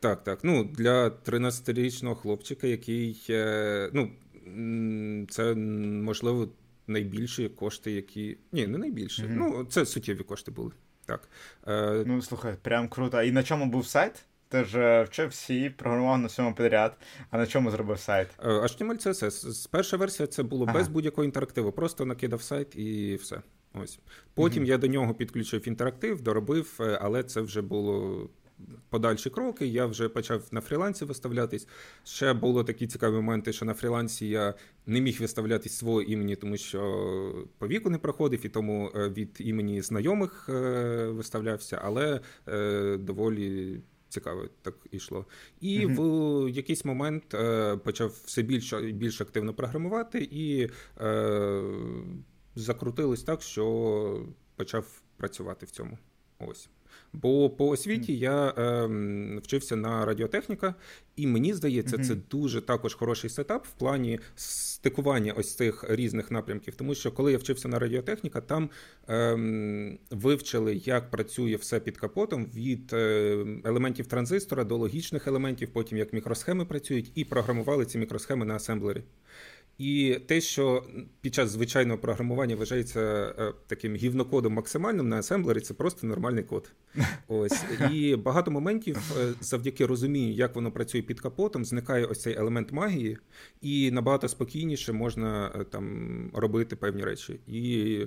Так, 0.00 0.24
так. 0.24 0.38
Ну 0.42 0.64
для 0.64 1.08
13-річного 1.08 2.14
хлопчика, 2.14 2.66
який 2.66 3.26
ну 3.92 4.10
це 5.30 5.54
можливо 5.54 6.48
найбільші 6.86 7.48
кошти, 7.48 7.92
які. 7.92 8.38
Ні, 8.52 8.66
не 8.66 8.78
найбільші. 8.78 9.22
Mm-hmm. 9.22 9.34
Ну, 9.36 9.64
це 9.64 9.86
суттєві 9.86 10.22
кошти 10.22 10.50
були. 10.50 10.70
Так. 11.06 11.28
Е... 11.68 12.04
Ну, 12.06 12.22
слухай, 12.22 12.54
прям 12.62 12.88
круто. 12.88 13.22
І 13.22 13.32
на 13.32 13.42
чому 13.42 13.66
був 13.66 13.86
сайт? 13.86 14.24
Ти 14.48 14.64
ж 14.64 14.80
е, 14.80 15.02
вчив 15.02 15.28
всі, 15.28 15.70
програмував 15.70 16.18
на 16.18 16.26
всьому 16.26 16.54
підряд. 16.54 16.96
А 17.30 17.38
на 17.38 17.46
чому 17.46 17.70
зробив 17.70 17.98
сайт? 17.98 18.28
Е, 18.44 18.48
HTML, 18.48 19.06
CSS. 19.06 19.68
Перша 19.70 19.96
версія 19.96 20.26
це 20.26 20.42
було 20.42 20.64
ага. 20.64 20.78
без 20.78 20.88
будь-якого 20.88 21.24
інтерактиву. 21.24 21.72
Просто 21.72 22.04
накидав 22.04 22.42
сайт 22.42 22.76
і 22.76 23.14
все. 23.14 23.42
Ось. 23.74 23.98
Потім 24.34 24.62
mm-hmm. 24.62 24.66
я 24.66 24.78
до 24.78 24.86
нього 24.86 25.14
підключив 25.14 25.68
інтерактив, 25.68 26.22
доробив, 26.22 26.78
е, 26.80 26.98
але 27.02 27.22
це 27.22 27.40
вже 27.40 27.62
було 27.62 28.28
подальші 28.90 29.30
кроки. 29.30 29.66
Я 29.66 29.86
вже 29.86 30.08
почав 30.08 30.42
на 30.50 30.60
фрілансі 30.60 31.04
виставлятись. 31.04 31.68
Ще 32.04 32.32
було 32.32 32.64
такі 32.64 32.86
цікаві 32.86 33.14
моменти, 33.14 33.52
що 33.52 33.64
на 33.64 33.74
фрілансі 33.74 34.28
я 34.28 34.54
не 34.86 35.00
міг 35.00 35.20
виставлятись 35.20 35.76
свого 35.76 36.02
імені, 36.02 36.36
тому 36.36 36.56
що 36.56 37.48
по 37.58 37.68
віку 37.68 37.90
не 37.90 37.98
проходив, 37.98 38.46
і 38.46 38.48
тому 38.48 38.92
е, 38.94 39.08
від 39.08 39.36
імені 39.38 39.82
знайомих 39.82 40.48
е, 40.48 41.06
виставлявся, 41.06 41.80
але 41.84 42.20
е, 42.48 42.96
доволі. 42.96 43.80
Цікаво, 44.08 44.48
так 44.62 44.74
ішло. 44.90 45.26
І 45.60 45.86
mm-hmm. 45.86 46.46
в 46.46 46.48
якийсь 46.48 46.84
момент 46.84 47.34
почав 47.84 48.20
все 48.24 48.42
більше 48.42 48.80
більш 48.80 49.20
активно 49.20 49.54
програмувати, 49.54 50.28
і 50.30 50.68
е, 51.00 51.62
закрутилось 52.54 53.22
так, 53.22 53.42
що 53.42 54.26
почав 54.56 55.02
працювати 55.16 55.66
в 55.66 55.70
цьому. 55.70 55.98
Ось. 56.38 56.68
Бо 57.12 57.50
по 57.50 57.68
освіті 57.68 58.18
я 58.18 58.48
е, 58.48 58.86
вчився 59.42 59.76
на 59.76 60.04
радіотехніка, 60.04 60.74
і 61.16 61.26
мені 61.26 61.54
здається, 61.54 61.98
це 61.98 62.14
дуже 62.30 62.60
також 62.60 62.94
хороший 62.94 63.30
сетап 63.30 63.66
в 63.66 63.70
плані 63.70 64.20
стикування 64.34 65.32
ось 65.32 65.56
цих 65.56 65.84
різних 65.88 66.30
напрямків. 66.30 66.74
Тому 66.74 66.94
що 66.94 67.12
коли 67.12 67.32
я 67.32 67.38
вчився 67.38 67.68
на 67.68 67.78
радіотехніка, 67.78 68.40
там 68.40 68.70
е, 69.08 69.98
вивчили, 70.10 70.74
як 70.74 71.10
працює 71.10 71.56
все 71.56 71.80
під 71.80 71.98
капотом 71.98 72.46
від 72.54 72.92
е, 72.92 73.46
елементів 73.64 74.06
транзистора 74.06 74.64
до 74.64 74.76
логічних 74.76 75.26
елементів, 75.26 75.72
потім 75.72 75.98
як 75.98 76.12
мікросхеми 76.12 76.64
працюють, 76.64 77.12
і 77.14 77.24
програмували 77.24 77.86
ці 77.86 77.98
мікросхеми 77.98 78.44
на 78.44 78.54
асемблері. 78.54 79.02
І 79.78 80.18
те, 80.26 80.40
що 80.40 80.84
під 81.20 81.34
час 81.34 81.50
звичайного 81.50 81.98
програмування 81.98 82.56
вважається 82.56 83.00
е, 83.38 83.52
таким 83.66 83.94
гівнокодом 83.94 84.52
максимальним 84.52 85.08
на 85.08 85.18
асемблері, 85.18 85.60
це 85.60 85.74
просто 85.74 86.06
нормальний 86.06 86.44
код. 86.44 86.72
Ось 87.28 87.64
і 87.92 88.16
багато 88.16 88.50
моментів, 88.50 89.12
е, 89.18 89.34
завдяки 89.40 89.86
розумінню, 89.86 90.32
як 90.32 90.54
воно 90.54 90.72
працює 90.72 91.02
під 91.02 91.20
капотом, 91.20 91.64
зникає 91.64 92.04
ось 92.04 92.20
цей 92.20 92.36
елемент 92.36 92.72
магії, 92.72 93.18
і 93.60 93.90
набагато 93.90 94.28
спокійніше 94.28 94.92
можна 94.92 95.52
е, 95.54 95.64
там 95.64 96.30
робити 96.34 96.76
певні 96.76 97.04
речі. 97.04 97.40
І 97.46 98.06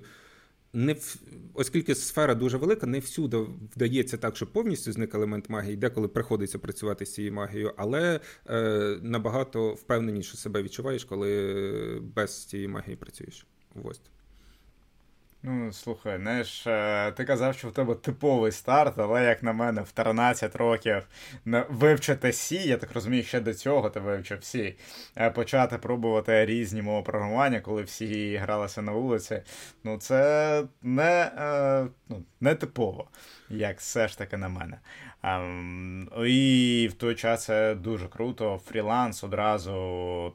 не 0.75 0.93
в... 0.93 1.17
оскільки 1.53 1.95
сфера 1.95 2.35
дуже 2.35 2.57
велика, 2.57 2.87
не 2.87 2.99
всюди 2.99 3.37
вдається 3.75 4.17
так, 4.17 4.35
що 4.35 4.47
повністю 4.47 4.91
зник 4.91 5.15
елемент 5.15 5.49
магії, 5.49 5.75
деколи 5.75 6.07
приходиться 6.07 6.59
працювати 6.59 7.05
з 7.05 7.13
цією 7.13 7.33
магією, 7.33 7.73
але 7.77 8.19
е, 8.49 8.97
набагато 9.01 9.73
впевненіше 9.73 10.37
себе 10.37 10.63
відчуваєш, 10.63 11.05
коли 11.05 12.01
без 12.15 12.45
цієї 12.45 12.67
магії 12.67 12.95
працюєш. 12.95 13.47
Ось. 13.83 14.01
Ну, 15.47 15.73
слухай, 15.73 16.17
знаєш, 16.17 16.67
е, 16.67 17.11
ти 17.11 17.25
казав, 17.25 17.55
що 17.55 17.67
в 17.67 17.71
тебе 17.71 17.95
типовий 17.95 18.51
старт, 18.51 18.93
але, 18.97 19.23
як 19.25 19.43
на 19.43 19.53
мене, 19.53 19.81
в 19.81 19.91
13 19.91 20.55
років 20.55 21.07
вивчити 21.69 22.33
Сі, 22.33 22.67
я 22.67 22.77
так 22.77 22.91
розумію, 22.93 23.23
ще 23.23 23.39
до 23.39 23.53
цього 23.53 23.89
ти 23.89 23.99
вивчив 23.99 24.43
Сі, 24.43 24.75
е, 25.17 25.29
почати 25.29 25.77
пробувати 25.77 26.45
різні 26.45 26.81
мови 26.81 27.01
програмування, 27.03 27.59
коли 27.59 27.83
всі 27.83 28.35
гралися 28.35 28.81
на 28.81 28.91
вулиці. 28.91 29.41
Ну, 29.83 29.97
це 29.97 30.63
не, 30.81 31.31
е, 31.37 31.87
ну, 32.09 32.23
не 32.41 32.55
типово, 32.55 33.07
як 33.49 33.79
все 33.79 34.07
ж 34.07 34.17
таки 34.17 34.37
на 34.37 34.49
мене. 34.49 34.77
Um, 35.25 36.25
і 36.25 36.87
в 36.87 36.93
той 36.93 37.15
час 37.15 37.45
це 37.45 37.75
дуже 37.75 38.07
круто. 38.07 38.61
Фріланс 38.65 39.23
одразу 39.23 39.71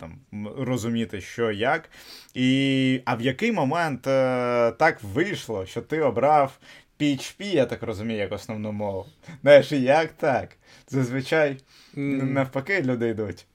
там 0.01 0.19
розуміти, 0.59 1.21
що 1.21 1.51
як. 1.51 1.91
І, 2.35 3.01
А 3.05 3.15
в 3.15 3.21
який 3.21 3.53
момент 3.53 4.07
е, 4.07 4.73
так 4.73 5.03
вийшло, 5.03 5.67
що 5.67 5.83
ти 5.83 6.01
обрав 6.01 6.59
PHP, 7.01 7.43
я 7.43 7.67
так 7.67 7.83
розумію, 7.83 8.19
як 8.19 8.33
основну 8.33 8.73
мову. 8.73 9.07
Знаєш, 9.43 9.73
як 9.73 10.13
так? 10.13 10.57
Зазвичай 10.89 11.57
навпаки 11.95 12.83
люди 12.83 13.09
йдуть. 13.09 13.47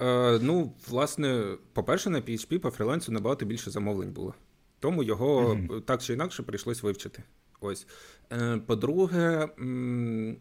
Е, 0.00 0.38
Ну, 0.42 0.72
власне, 0.88 1.44
по-перше, 1.72 2.10
на 2.10 2.20
PHP 2.20 2.58
по 2.58 2.70
фрілансу 2.70 3.12
набагато 3.12 3.46
більше 3.46 3.70
замовлень 3.70 4.12
було. 4.12 4.34
Тому 4.80 5.02
його 5.02 5.54
mm-hmm. 5.54 5.80
так 5.80 6.02
чи 6.02 6.12
інакше 6.12 6.42
прийшлось 6.42 6.82
вивчити. 6.82 7.22
Ось. 7.60 7.86
Е, 8.32 8.60
по-друге, 8.66 9.48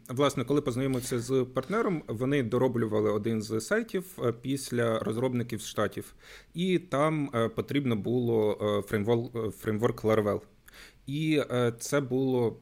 власне, 0.09 0.43
коли 0.43 0.61
познайомився 0.61 1.19
з 1.19 1.45
партнером, 1.53 2.03
вони 2.07 2.43
дороблювали 2.43 3.11
один 3.11 3.41
з 3.41 3.61
сайтів 3.61 4.05
е, 4.23 4.31
після 4.31 4.99
розробників 4.99 5.61
з 5.61 5.67
штатів, 5.67 6.15
і 6.53 6.79
там 6.79 7.29
е, 7.35 7.49
потрібно 7.49 7.95
було 7.95 8.83
фреймворк 9.59 10.03
Laravel. 10.03 10.41
І 11.07 11.41
це 11.79 12.01
було 12.01 12.57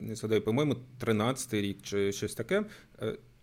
не 0.00 0.14
згадаю, 0.14 0.42
по-моєму, 0.42 0.76
13-й 1.00 1.60
рік 1.60 1.82
чи 1.82 2.12
щось 2.12 2.34
таке. 2.34 2.64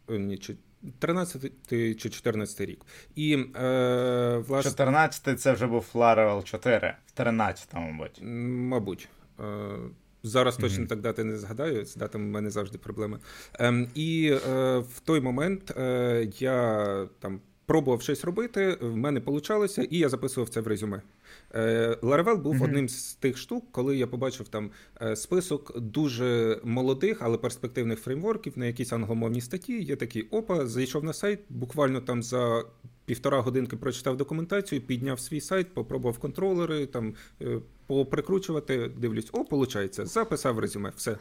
Ні, 0.09 0.38
чи 0.38 0.55
13 1.00 1.51
чи 1.69 1.95
14 1.95 2.62
рік. 2.62 2.86
І, 3.15 3.33
е, 3.55 4.38
власне... 4.48 4.71
14 4.71 5.39
це 5.39 5.53
вже 5.53 5.67
був 5.67 5.89
Laravel 5.93 6.43
4, 6.43 6.95
в 7.05 7.12
13 7.12 7.74
мабуть. 7.74 8.19
Мабуть. 8.24 9.09
Е, 9.39 9.77
Зараз 10.24 10.58
точно 10.58 10.84
mm-hmm. 10.84 10.88
так 10.88 11.01
дати 11.01 11.24
не 11.24 11.38
згадаю, 11.38 11.86
з 11.86 11.96
датами 11.96 12.25
в 12.25 12.27
мене 12.27 12.50
завжди 12.50 12.77
проблеми. 12.77 13.19
Ем, 13.60 13.88
І 13.96 14.31
е, 14.50 14.77
в 14.77 15.00
той 15.03 15.22
момент 15.22 15.72
е, 15.77 16.27
я 16.39 17.08
там 17.19 17.41
пробував 17.65 18.01
щось 18.01 18.24
робити, 18.24 18.77
в 18.81 18.96
мене 18.96 19.19
вийшло, 19.19 19.65
і 19.89 19.98
я 19.98 20.10
записував 20.10 20.50
це 20.50 20.62
в 20.62 20.67
резюме. 20.67 21.01
Е, 21.55 21.98
Laravel 22.01 22.38
був 22.38 22.55
mm-hmm. 22.55 22.63
одним 22.63 22.89
з 22.89 23.13
тих 23.13 23.38
штук, 23.38 23.65
коли 23.72 23.98
я 23.98 24.08
побачив 24.08 24.48
там 24.48 24.72
е, 25.01 25.15
список 25.15 25.79
дуже 25.79 26.60
молодих, 26.63 27.17
але 27.22 27.38
перспективних 27.38 28.00
фреймворків 28.00 28.58
на 28.58 28.65
якісь 28.65 28.93
англомовні 28.93 29.41
статті. 29.41 29.84
Я 29.84 29.96
такий 29.96 30.22
опа, 30.22 30.67
зайшов 30.67 31.03
на 31.03 31.13
сайт, 31.13 31.39
буквально 31.50 32.01
там 32.01 32.24
за 32.24 32.63
півтора 33.09 33.41
годинки 33.41 33.77
прочитав 33.77 34.17
документацію, 34.17 34.81
підняв 34.81 35.19
свій 35.19 35.41
сайт, 35.41 35.73
попробував 35.73 36.17
контролери, 36.17 36.85
там 36.85 37.13
е, 37.41 37.59
поприкручувати. 37.87 38.91
Дивлюсь, 38.97 39.29
о, 39.33 39.37
виходить, 39.37 40.07
записав 40.07 40.59
резюме, 40.59 40.91
все. 40.95 41.17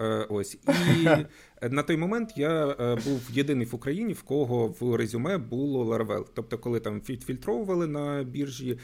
Е, 0.00 0.26
ось 0.28 0.54
і 0.54 1.08
на 1.70 1.82
той 1.82 1.96
момент 1.96 2.32
я 2.36 2.76
е, 2.80 2.94
був 3.04 3.20
єдиний 3.30 3.66
в 3.66 3.74
Україні, 3.74 4.12
в 4.12 4.22
кого 4.22 4.74
в 4.80 4.96
резюме 4.96 5.38
було 5.38 5.84
Laravel. 5.84 6.24
Тобто, 6.34 6.58
коли 6.58 6.80
там 6.80 7.00
фільтровували 7.00 7.86
на 7.86 8.22
біржі 8.22 8.78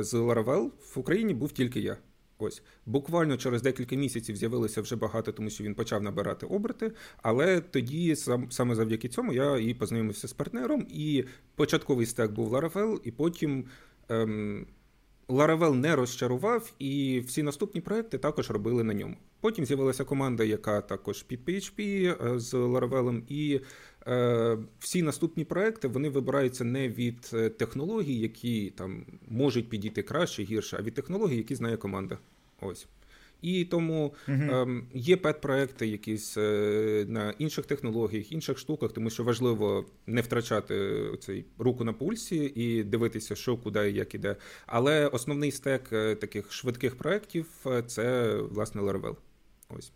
з 0.00 0.14
Laravel, 0.14 0.70
в 0.94 0.98
Україні 0.98 1.34
був 1.34 1.52
тільки 1.52 1.80
я. 1.80 1.96
Ось 2.38 2.62
буквально 2.86 3.36
через 3.36 3.62
декілька 3.62 3.96
місяців 3.96 4.36
з'явилося 4.36 4.82
вже 4.82 4.96
багато, 4.96 5.32
тому 5.32 5.50
що 5.50 5.64
він 5.64 5.74
почав 5.74 6.02
набирати 6.02 6.46
оберти. 6.46 6.92
Але 7.22 7.60
тоді 7.60 8.16
сам 8.16 8.50
саме 8.50 8.74
завдяки 8.74 9.08
цьому 9.08 9.32
я 9.32 9.58
і 9.58 9.74
познайомився 9.74 10.28
з 10.28 10.32
партнером. 10.32 10.86
І 10.90 11.24
початковий 11.54 12.06
стек 12.06 12.30
був 12.30 12.54
Laravel, 12.54 13.00
і 13.04 13.10
потім 13.10 13.64
ем, 14.08 14.66
Laravel 15.28 15.74
не 15.74 15.96
розчарував, 15.96 16.72
і 16.78 17.22
всі 17.26 17.42
наступні 17.42 17.80
проекти 17.80 18.18
також 18.18 18.50
робили 18.50 18.84
на 18.84 18.94
ньому. 18.94 19.16
Потім 19.40 19.64
з'явилася 19.64 20.04
команда, 20.04 20.44
яка 20.44 20.80
також 20.80 21.22
під 21.22 21.48
PHP 21.48 21.80
е, 21.80 22.38
з 22.38 22.54
Laravel, 22.54 23.22
і 23.28 23.60
всі 24.78 25.02
наступні 25.02 25.44
проекти 25.44 25.88
вони 25.88 26.08
вибираються 26.08 26.64
не 26.64 26.88
від 26.88 27.30
е, 27.34 27.48
технологій, 27.48 28.18
які 28.18 28.70
там 28.70 29.06
можуть 29.28 29.68
підійти 29.68 30.02
краще, 30.02 30.42
гірше, 30.42 30.76
а 30.80 30.82
від 30.82 30.94
технологій, 30.94 31.36
які 31.36 31.54
знає 31.54 31.76
команда. 31.76 32.18
Ось. 32.60 32.86
І 33.42 33.64
тому 33.64 34.14
uh 34.28 34.62
ем, 34.62 34.86
є 34.94 35.16
пет-проекти 35.16 35.86
якісь 35.86 36.36
е, 36.36 37.04
на 37.08 37.34
інших 37.38 37.66
технологіях, 37.66 38.32
інших 38.32 38.58
штуках, 38.58 38.92
тому 38.92 39.10
що 39.10 39.24
важливо 39.24 39.84
не 40.06 40.20
втрачати 40.20 41.04
цей 41.20 41.44
руку 41.58 41.84
на 41.84 41.92
пульсі 41.92 42.52
і 42.54 42.84
дивитися, 42.84 43.34
що 43.34 43.56
куди 43.56 43.90
і 43.90 43.94
як 43.94 44.14
іде. 44.14 44.36
Але 44.66 45.06
основний 45.06 45.52
стек 45.52 45.92
е, 45.92 46.14
таких 46.14 46.52
швидких 46.52 46.96
проєктів 46.96 47.46
е, 47.66 47.82
це 47.82 48.36
власне 48.36 48.82
Laravel. 48.82 49.16
Ось. 49.68 49.92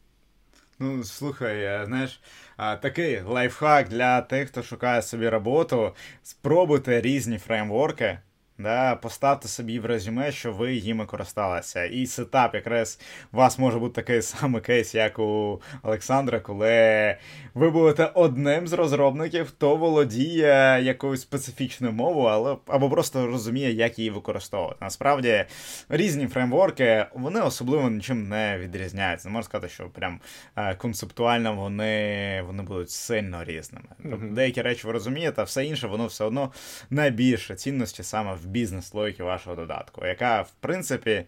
Ну, 0.82 1.04
слухай, 1.04 1.84
знаєш, 1.86 2.20
такий 2.56 3.20
лайфхак 3.20 3.88
для 3.88 4.20
тих, 4.20 4.48
хто 4.48 4.62
шукає 4.62 5.02
собі 5.02 5.28
роботу. 5.28 5.94
Спробуйте 6.22 7.00
різні 7.00 7.38
фреймворки. 7.38 8.18
Да, 8.62 8.94
Поставте 8.94 9.48
собі 9.48 9.78
в 9.78 9.86
резюме, 9.86 10.32
що 10.32 10.52
ви 10.52 10.74
їми 10.74 11.06
користалися. 11.06 11.84
І 11.84 12.06
сетап, 12.06 12.54
якраз 12.54 13.00
у 13.32 13.36
вас 13.36 13.58
може 13.58 13.78
бути 13.78 13.94
такий 13.94 14.22
самий 14.22 14.60
кейс, 14.60 14.94
як 14.94 15.18
у 15.18 15.60
Олександра, 15.82 16.40
коли 16.40 17.16
ви 17.54 17.70
будете 17.70 18.10
одним 18.14 18.68
з 18.68 18.72
розробників, 18.72 19.46
хто 19.46 19.76
володіє 19.76 20.80
якоюсь 20.82 21.20
специфічною 21.20 21.92
мовою, 21.92 22.26
але 22.26 22.56
або 22.66 22.90
просто 22.90 23.26
розуміє, 23.26 23.72
як 23.72 23.98
її 23.98 24.10
використовувати. 24.10 24.78
Насправді 24.80 25.44
різні 25.88 26.26
фреймворки 26.26 27.06
вони 27.14 27.40
особливо 27.40 27.90
нічим 27.90 28.28
не 28.28 28.58
відрізняються. 28.58 29.28
Не 29.28 29.32
можна 29.32 29.48
сказати, 29.48 29.72
що 29.72 29.84
прям 29.84 30.20
е, 30.56 30.74
концептуально 30.74 31.54
вони 31.54 32.42
вони 32.46 32.62
будуть 32.62 32.90
сильно 32.90 33.44
різними. 33.44 33.88
Mm-hmm. 34.04 34.32
Деякі 34.32 34.62
речі 34.62 34.86
ви 34.86 34.92
розумієте, 34.92 35.40
а 35.42 35.44
все 35.44 35.64
інше, 35.64 35.86
воно 35.86 36.06
все 36.06 36.24
одно 36.24 36.52
найбільше 36.90 37.54
цінності 37.54 38.02
саме 38.02 38.34
в 38.34 38.49
бізнес-логіки 38.50 39.22
вашого 39.22 39.56
додатку, 39.56 40.06
яка, 40.06 40.42
в 40.42 40.50
принципі, 40.60 41.24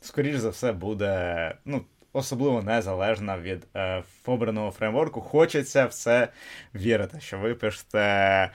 скоріш 0.00 0.36
за 0.36 0.48
все, 0.48 0.72
буде 0.72 1.54
ну, 1.64 1.84
особливо 2.12 2.62
незалежна 2.62 3.38
від 3.38 3.66
е, 3.76 4.02
обраного 4.26 4.70
фреймворку. 4.70 5.20
Хочеться 5.20 5.86
все 5.86 6.28
вірити, 6.74 7.20
що 7.20 7.38
ви 7.38 7.54
пишете 7.54 8.50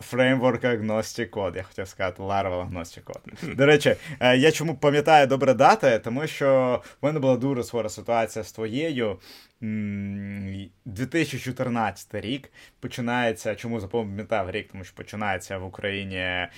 фреймворк 0.00 0.64
Agnostic 0.64 1.30
Code. 1.30 1.56
Я 1.56 1.62
хотів 1.62 1.88
сказати 1.88 2.22
Laravel 2.22 2.70
Agnostic 2.70 3.04
Code. 3.04 3.54
До 3.54 3.66
речі, 3.66 3.96
е, 4.20 4.36
я 4.36 4.52
чому 4.52 4.76
пам'ятаю 4.76 5.26
добре 5.26 5.54
дати, 5.54 5.98
тому 5.98 6.26
що 6.26 6.80
в 7.02 7.04
мене 7.04 7.18
була 7.18 7.36
дуже 7.36 7.64
схора 7.64 7.88
ситуація 7.88 8.44
з 8.44 8.52
твоєю. 8.52 9.18
2014 9.60 12.14
рік 12.14 12.52
починається. 12.80 13.54
Чому 13.54 13.80
запам'ятав 13.80 14.50
рік? 14.50 14.68
Тому 14.72 14.84
що 14.84 14.94
починається 14.94 15.58
в 15.58 15.64
Україні 15.64 16.16
е, 16.16 16.50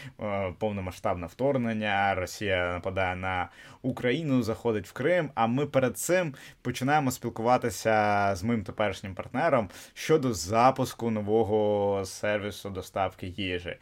повномасштабне 0.58 1.26
вторгнення. 1.26 2.14
Росія 2.14 2.72
нападає 2.72 3.16
на 3.16 3.48
Україну, 3.82 4.42
заходить 4.42 4.86
в 4.86 4.92
Крим. 4.92 5.30
А 5.34 5.46
ми 5.46 5.66
перед 5.66 5.98
цим 5.98 6.34
починаємо 6.62 7.10
спілкуватися 7.10 8.30
з 8.36 8.42
моїм 8.42 8.64
теперішнім 8.64 9.14
партнером 9.14 9.68
щодо 9.94 10.34
запуску 10.34 11.10
нового 11.10 12.04
сервісу 12.04 12.70
доставки 12.70 13.26
їжі. 13.26 13.76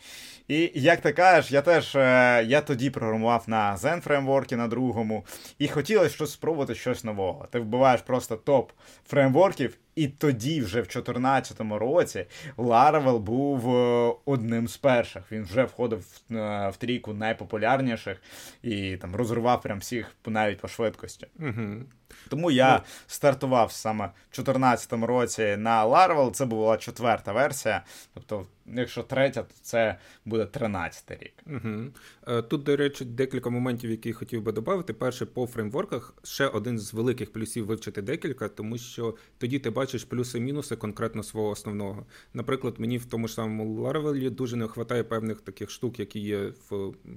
І 0.49 0.71
як 0.75 1.01
ти 1.01 1.13
кажеш, 1.13 1.53
я 1.53 1.63
теж 1.63 1.97
е, 1.97 2.45
я 2.47 2.61
тоді 2.61 2.91
програмував 2.91 3.45
на 3.47 3.77
Zen 3.77 4.01
фреймворкі 4.01 4.57
на 4.57 4.69
другому, 4.69 5.27
і 5.59 5.69
хотілося 5.69 6.15
щось 6.15 6.33
спробувати 6.33 6.75
щось 6.75 7.05
нового. 7.05 7.49
Ти 7.51 7.61
вбиваєш 7.61 8.01
просто 8.01 8.37
топ 8.37 8.73
фреймворків. 9.07 9.79
І 9.97 10.09
тоді, 10.09 10.61
вже 10.61 10.81
в 10.81 10.87
2014 10.87 11.61
році, 11.61 12.27
Laravel 12.57 13.19
був 13.19 13.77
е, 13.77 14.15
одним 14.25 14.69
з 14.69 14.77
перших. 14.77 15.33
Він 15.33 15.45
вже 15.45 15.65
входив 15.65 15.99
в, 15.99 16.37
е, 16.37 16.71
в 16.71 16.77
трійку 16.77 17.13
найпопулярніших 17.13 18.23
і 18.63 18.97
там 18.97 19.17
розривав 19.17 19.63
прям 19.63 19.79
всіх 19.79 20.13
навіть 20.27 20.61
по 20.61 20.69
швидкості. 20.69 21.27
Угу. 21.39 21.83
Тому 22.29 22.51
я 22.51 22.77
ну, 22.77 22.83
стартував 23.07 23.73
саме 23.73 24.05
в 24.05 24.37
2014 24.37 24.93
році 24.93 25.57
на 25.57 25.87
Laravel. 25.87 26.31
Це 26.31 26.45
була 26.45 26.77
четверта 26.77 27.33
версія. 27.33 27.85
Тобто 28.15 28.47
якщо 28.67 29.03
третя, 29.03 29.43
то 29.43 29.55
це 29.63 29.99
буде 30.25 30.47
13 30.47 31.11
рік. 31.11 31.33
Угу. 31.47 32.43
Тут, 32.43 32.63
до 32.63 32.77
речі, 32.77 33.05
декілька 33.05 33.51
моментів, 33.51 33.91
які 33.91 34.13
хотів 34.13 34.43
би 34.43 34.53
додати. 34.53 34.93
Перше, 34.93 35.27
по 35.27 35.47
фреймворках 35.47 36.15
ще 36.23 36.47
один 36.47 36.79
з 36.79 36.95
великих 36.95 37.33
плюсів 37.33 37.67
вивчити 37.67 38.03
декілька, 38.03 38.49
тому 38.49 38.79
що 38.79 39.15
тоді 39.39 39.59
ти 39.59 39.71
бачиш 39.71 39.86
плюси-мінуси 39.95 40.77
конкретно 40.77 41.23
свого 41.23 41.49
основного. 41.49 42.07
Наприклад, 42.35 42.75
мені 42.79 42.99
в 42.99 43.05
тому 43.05 43.29
ж 43.29 43.35
самому 43.35 43.87
Laravel 43.87 44.31
дуже 44.31 44.57
не 44.57 44.65
вистачає 44.65 45.05
певних 45.05 45.41
таких 45.41 45.71
штук, 45.71 45.99
які 45.99 46.21
є 46.21 46.53
в 46.71 46.75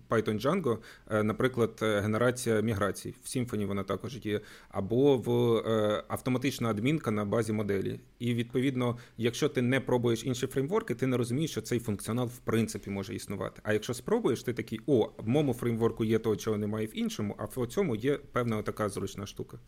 Python 0.10 0.42
Django. 0.42 0.78
Е, 1.12 1.24
наприклад, 1.24 1.80
генерація 1.82 2.62
міграцій. 2.62 3.16
В 3.24 3.28
Symfony 3.28 3.66
вона 3.66 3.84
також 3.84 4.26
є, 4.26 4.42
або 4.70 5.18
в 5.18 5.30
автоматична 6.08 6.70
адмінка 6.70 7.12
на 7.12 7.26
базі 7.26 7.54
моделі. 7.54 8.00
І 8.20 8.34
відповідно, 8.34 8.98
якщо 9.18 9.50
ти 9.50 9.62
не 9.62 9.80
пробуєш 9.80 10.26
інші 10.26 10.48
фреймворки, 10.48 10.96
ти 10.96 11.08
не 11.08 11.18
розумієш 11.18 11.52
що 11.52 11.62
цей 11.62 11.80
функціонал 11.80 12.28
в 12.28 12.38
принципі 12.38 12.90
може 12.90 13.16
існувати. 13.16 13.62
А 13.64 13.74
якщо 13.74 13.94
спробуєш, 13.94 14.44
ти 14.44 14.54
такий, 14.54 14.82
о, 14.88 15.10
в 15.18 15.28
моєму 15.28 15.54
фреймворку 15.54 16.04
є 16.06 16.20
того, 16.20 16.36
чого 16.36 16.58
немає 16.58 16.88
в 16.88 16.98
іншому, 16.98 17.36
а 17.38 17.46
в 17.46 17.68
цьому 17.68 17.96
є 17.96 18.18
певна 18.32 18.62
така 18.62 18.90
зручна 18.90 19.26
штука. 19.26 19.60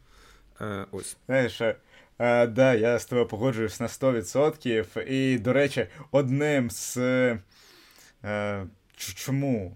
Е, 0.61 0.85
Ось. 0.91 1.17
Знаєш, 1.25 1.61
е, 2.21 2.43
е 2.43 2.47
да, 2.47 2.73
я 2.73 2.99
з 2.99 3.05
тобою 3.05 3.27
погоджуюсь 3.27 3.79
на 3.79 3.88
100%. 3.88 5.01
І, 5.01 5.38
до 5.38 5.53
речі, 5.53 5.88
одним 6.12 6.69
з. 6.69 6.97
Е, 8.23 8.65
чому 8.97 9.75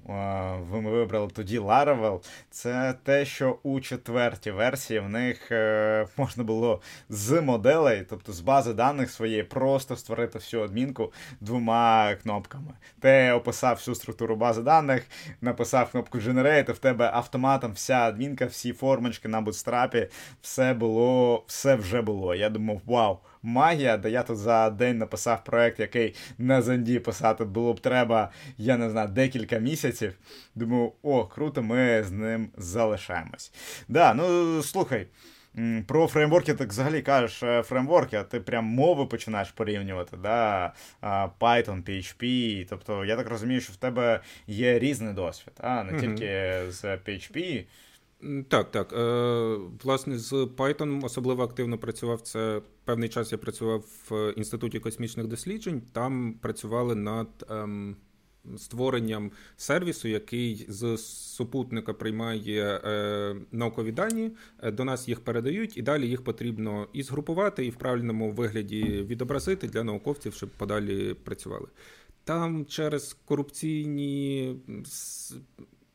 ви 0.69 0.79
вибрали 0.79 1.27
тоді 1.27 1.59
Laravel, 1.59 2.23
це 2.49 2.95
те, 3.03 3.25
що 3.25 3.59
у 3.63 3.79
четвертій 3.79 4.51
версії 4.51 4.99
в 4.99 5.09
них 5.09 5.51
е, 5.51 6.07
можна 6.17 6.43
було 6.43 6.81
з 7.09 7.41
моделей, 7.41 8.05
тобто 8.09 8.33
з 8.33 8.39
бази 8.39 8.73
даних 8.73 9.11
своєї, 9.11 9.43
просто 9.43 9.95
створити 9.95 10.39
всю 10.39 10.63
адмінку 10.63 11.13
двома 11.41 12.15
кнопками. 12.23 12.73
Ти 12.99 13.31
описав 13.31 13.75
всю 13.75 13.95
структуру 13.95 14.35
бази 14.35 14.61
даних, 14.61 15.07
написав 15.41 15.91
кнопку 15.91 16.17
Generate, 16.17 16.71
в 16.71 16.77
тебе 16.77 17.09
автоматом 17.13 17.71
вся 17.71 17.95
адмінка, 17.95 18.45
всі 18.45 18.73
формочки 18.73 19.27
на 19.27 19.41
бутстрапі, 19.41 20.07
все 20.41 20.73
було, 20.73 21.43
все 21.47 21.75
вже 21.75 22.01
було. 22.01 22.35
Я 22.35 22.49
думав, 22.49 22.81
вау 22.85 23.19
магія, 23.45 23.97
де 23.97 24.09
я 24.09 24.23
тут 24.23 24.37
за 24.37 24.69
день 24.69 24.97
написав 24.97 25.43
проект, 25.43 25.79
який 25.79 26.15
на 26.37 26.61
Зенді 26.61 26.99
писати 26.99 27.43
було 27.43 27.73
б 27.73 27.79
треба, 27.79 28.31
я 28.57 28.77
не 28.77 28.89
знаю, 28.89 29.07
декілька 29.07 29.57
місяців. 29.57 30.13
Думаю, 30.55 30.91
о, 31.03 31.25
круто, 31.25 31.63
ми 31.63 32.03
з 32.03 32.11
ним 32.11 32.49
залишаємось. 32.57 33.51
Да, 33.87 34.13
ну 34.13 34.63
слухай. 34.63 35.07
Про 35.87 36.07
фреймворки 36.07 36.53
ти 36.53 36.65
взагалі 36.65 37.01
кажеш 37.01 37.43
е, 37.43 37.63
фреймворки, 37.63 38.17
а 38.17 38.23
ти 38.23 38.39
прям 38.39 38.65
мови 38.65 39.05
починаєш 39.05 39.51
порівнювати, 39.51 40.17
да? 40.17 40.73
Python, 41.39 41.83
PHP. 41.83 42.65
Тобто, 42.69 43.05
я 43.05 43.15
так 43.15 43.29
розумію, 43.29 43.61
що 43.61 43.73
в 43.73 43.75
тебе 43.75 44.19
є 44.47 44.79
різний 44.79 45.13
досвід, 45.13 45.53
а 45.59 45.83
не 45.83 45.91
mm-hmm. 45.91 45.99
тільки 45.99 46.61
з 46.71 46.85
PHP. 46.85 47.65
Так, 48.47 48.71
так. 48.71 48.93
Е, 48.93 49.57
власне, 49.83 50.17
з 50.17 50.33
Python 50.33 51.05
особливо 51.05 51.43
активно 51.43 51.77
працював. 51.77 52.21
Це 52.21 52.61
певний 52.85 53.09
час 53.09 53.31
я 53.31 53.37
працював 53.37 53.85
в 54.09 54.33
інституті 54.37 54.79
космічних 54.79 55.27
досліджень. 55.27 55.81
Там 55.91 56.33
працювали 56.41 56.95
над 56.95 57.27
ем, 57.49 57.95
створенням 58.57 59.31
сервісу, 59.57 60.07
який 60.07 60.65
з 60.69 60.97
супутника 60.97 61.93
приймає 61.93 62.81
е, 62.85 63.35
наукові 63.51 63.91
дані, 63.91 64.31
е, 64.63 64.71
до 64.71 64.83
нас 64.83 65.07
їх 65.07 65.19
передають, 65.19 65.77
і 65.77 65.81
далі 65.81 66.07
їх 66.07 66.23
потрібно 66.23 66.87
і 66.93 67.03
згрупувати, 67.03 67.65
і 67.65 67.69
в 67.69 67.75
правильному 67.75 68.31
вигляді 68.31 68.83
відобразити 68.83 69.67
для 69.67 69.83
науковців, 69.83 70.33
щоб 70.33 70.49
подалі 70.49 71.13
працювали. 71.13 71.67
Там 72.23 72.65
через 72.65 73.13
корупційні 73.25 74.55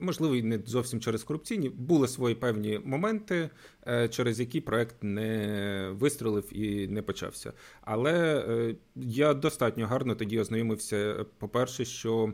можливо, 0.01 0.37
і 0.37 0.43
не 0.43 0.61
зовсім 0.67 1.01
через 1.01 1.23
корупційні, 1.23 1.69
були 1.69 2.09
свої 2.09 2.35
певні 2.35 2.81
моменти, 2.85 3.51
е, 3.87 4.09
через 4.09 4.41
які 4.41 4.61
проект 4.61 4.97
не 5.03 5.91
вистрілив 5.93 6.57
і 6.59 6.89
не 6.89 7.03
почався. 7.03 7.53
Але 7.81 8.45
е, 8.49 8.75
я 8.97 9.35
достатньо 9.35 9.87
гарно 9.87 10.15
тоді 10.15 10.41
ознайомився. 10.41 11.27
По-перше, 11.39 11.85
що 11.85 12.33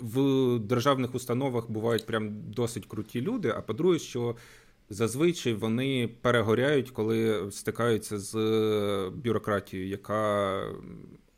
в 0.00 0.58
державних 0.58 1.14
установах 1.14 1.70
бувають 1.70 2.06
прям 2.06 2.50
досить 2.50 2.86
круті 2.86 3.20
люди. 3.20 3.52
А 3.56 3.60
по-друге, 3.60 3.98
що 3.98 4.36
зазвичай 4.90 5.54
вони 5.54 6.10
перегоряють, 6.20 6.90
коли 6.90 7.50
стикаються 7.50 8.18
з 8.18 8.34
бюрократією, 9.14 9.88
яка 9.88 10.60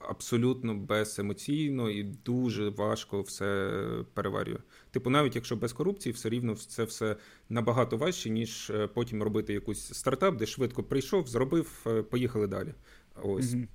абсолютно 0.09 0.75
беземоційно 0.75 1.91
і 1.91 2.03
дуже 2.03 2.69
важко 2.69 3.23
все 3.23 3.81
переварює. 4.15 4.59
Типу, 4.91 5.11
навіть 5.11 5.35
якщо 5.35 5.57
без 5.57 5.73
корупції, 5.73 6.13
все 6.13 6.29
рівно 6.29 6.55
це 6.55 6.85
все 6.85 7.17
набагато 7.49 7.97
важче, 7.97 8.31
ніж 8.31 8.71
е, 8.71 8.87
потім 8.87 9.23
робити 9.23 9.53
якийсь 9.53 9.95
стартап, 9.95 10.37
де 10.37 10.47
швидко 10.47 10.83
прийшов, 10.83 11.27
зробив, 11.27 11.85
е, 11.87 12.03
поїхали 12.03 12.47
далі. 12.47 12.75
Ось. 13.23 13.55
Mm-hmm. 13.55 13.67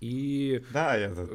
І 0.00 0.60
да, 0.72 0.96
я 0.96 1.08
тут. 1.08 1.30
Е, 1.30 1.34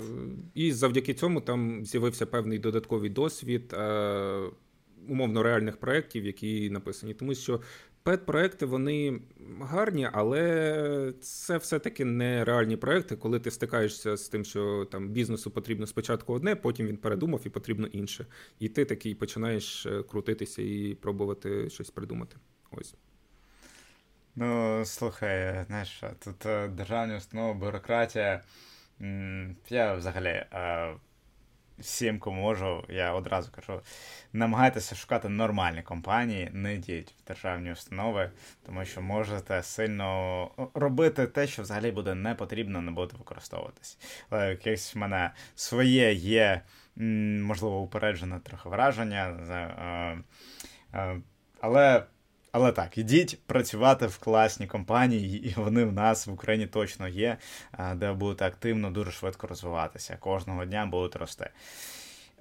і 0.54 0.72
завдяки 0.72 1.14
цьому 1.14 1.42
там 1.42 1.86
з'явився 1.86 2.26
певний 2.26 2.60
додатковий 2.60 3.10
досвід 3.10 3.76
умовно 5.08 5.44
реальних 5.44 5.78
проєктів, 5.78 6.26
які 6.26 6.70
написані. 6.70 7.14
Тому 7.14 7.36
що 7.36 7.62
Пет-проекти 8.04 8.66
вони 8.66 9.22
гарні, 9.62 10.10
але 10.13 11.13
це 11.22 11.58
все-таки 11.58 12.06
не 12.06 12.44
реальні 12.44 12.78
проекти, 12.78 13.16
коли 13.16 13.39
ти 13.39 13.52
стикаєшся 13.52 14.18
з 14.18 14.30
тим, 14.30 14.46
що 14.46 14.88
там 14.92 15.10
бізнесу 15.10 15.52
потрібно 15.52 15.88
спочатку 15.88 16.34
одне, 16.34 16.56
потім 16.56 16.88
він 16.88 16.98
передумав 16.98 17.42
і 17.46 17.50
потрібно 17.50 17.88
інше. 17.88 18.26
І 18.60 18.70
ти 18.70 18.86
такий 18.86 19.16
починаєш 19.16 19.86
е, 19.86 20.04
крутитися 20.04 20.62
і 20.62 20.98
пробувати 21.02 21.70
щось 21.70 21.89
придумати. 21.89 22.38
Ось. 22.72 22.96
Ну, 24.36 24.82
слухай, 24.86 25.66
знаєш, 25.68 26.04
тут 26.24 26.46
е, 26.46 26.68
державні 26.68 27.16
установи, 27.16 27.60
бюрократія. 27.60 28.42
Я 29.70 29.94
взагалі 29.94 30.28
е, 30.28 30.94
всім, 31.84 32.19
кому 32.19 32.41
можу, 32.41 32.84
я 32.89 33.13
одразу 33.13 33.52
кажу, 33.52 33.82
намагайтеся 34.34 34.96
шукати 34.96 35.30
нормальні 35.30 35.82
компанії, 35.82 36.50
не 36.54 36.74
йдіть 36.76 37.15
в 37.24 37.28
державні 37.28 37.72
установи, 37.72 38.32
тому 38.65 38.86
що 38.86 39.02
можете 39.02 39.63
сильно 39.63 40.50
робити 40.74 41.28
те, 41.28 41.48
що 41.48 41.62
взагалі 41.62 41.91
буде 41.91 42.15
не 42.15 42.36
потрібно, 42.36 42.82
не 42.82 42.91
буде 42.91 43.15
використовуватись. 43.17 43.98
Але 44.30 44.50
якесь 44.50 44.96
в 44.96 44.98
мене 44.98 45.32
своє 45.56 46.13
є, 46.13 46.62
можливо, 46.96 47.80
упереджене 47.80 48.39
трохи 48.39 48.69
враження. 48.69 49.28
Е, 49.50 50.24
е, 50.93 51.22
але 51.62 52.04
але 52.54 52.72
так, 52.72 52.98
ідіть 52.98 53.39
працювати 53.46 54.08
в 54.08 54.18
класній 54.18 54.68
компанії, 54.68 55.50
і 55.50 55.54
вони 55.58 55.84
в 55.84 55.94
нас 55.94 56.28
в 56.28 56.34
Україні 56.34 56.68
точно 56.68 57.08
є, 57.08 57.38
де 57.96 58.13
будете 58.13 58.46
активно, 58.46 58.92
дуже 58.92 59.12
швидко 59.12 59.48
розвиватися. 59.48 60.18
Кожного 60.20 60.66
дня 60.66 60.86
будуть 60.86 61.16
рости. 61.16 61.50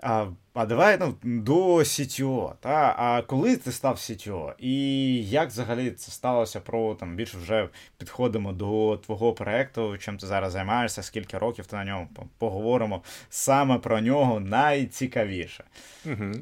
А 0.03 0.27
а 0.55 0.67
давай 0.67 0.99
ну, 1.01 1.15
до 1.23 1.77
CTO. 1.77 2.53
Та? 2.61 2.95
А 2.99 3.23
коли 3.23 3.57
ти 3.57 3.73
став 3.73 3.97
CTO? 3.97 4.53
І 4.59 5.29
як 5.29 5.49
взагалі 5.49 5.91
це 5.91 6.11
сталося 6.11 6.61
про 6.61 6.95
там 6.95 7.17
більше 7.17 7.39
вже 7.39 7.69
підходимо 7.99 8.53
до 8.53 9.01
твого 9.07 9.33
проекту, 9.33 9.99
чим 9.99 10.19
ти 10.19 10.27
зараз 10.27 10.53
займаєшся, 10.53 11.03
скільки 11.03 11.39
років 11.39 11.67
ти 11.67 11.77
на 11.77 11.85
ньому 11.85 12.09
поговоримо 12.39 13.03
саме 13.31 13.79
про 13.79 14.01
нього 14.01 14.41
найцікавіше. 14.41 15.65
Угу. 16.07 16.33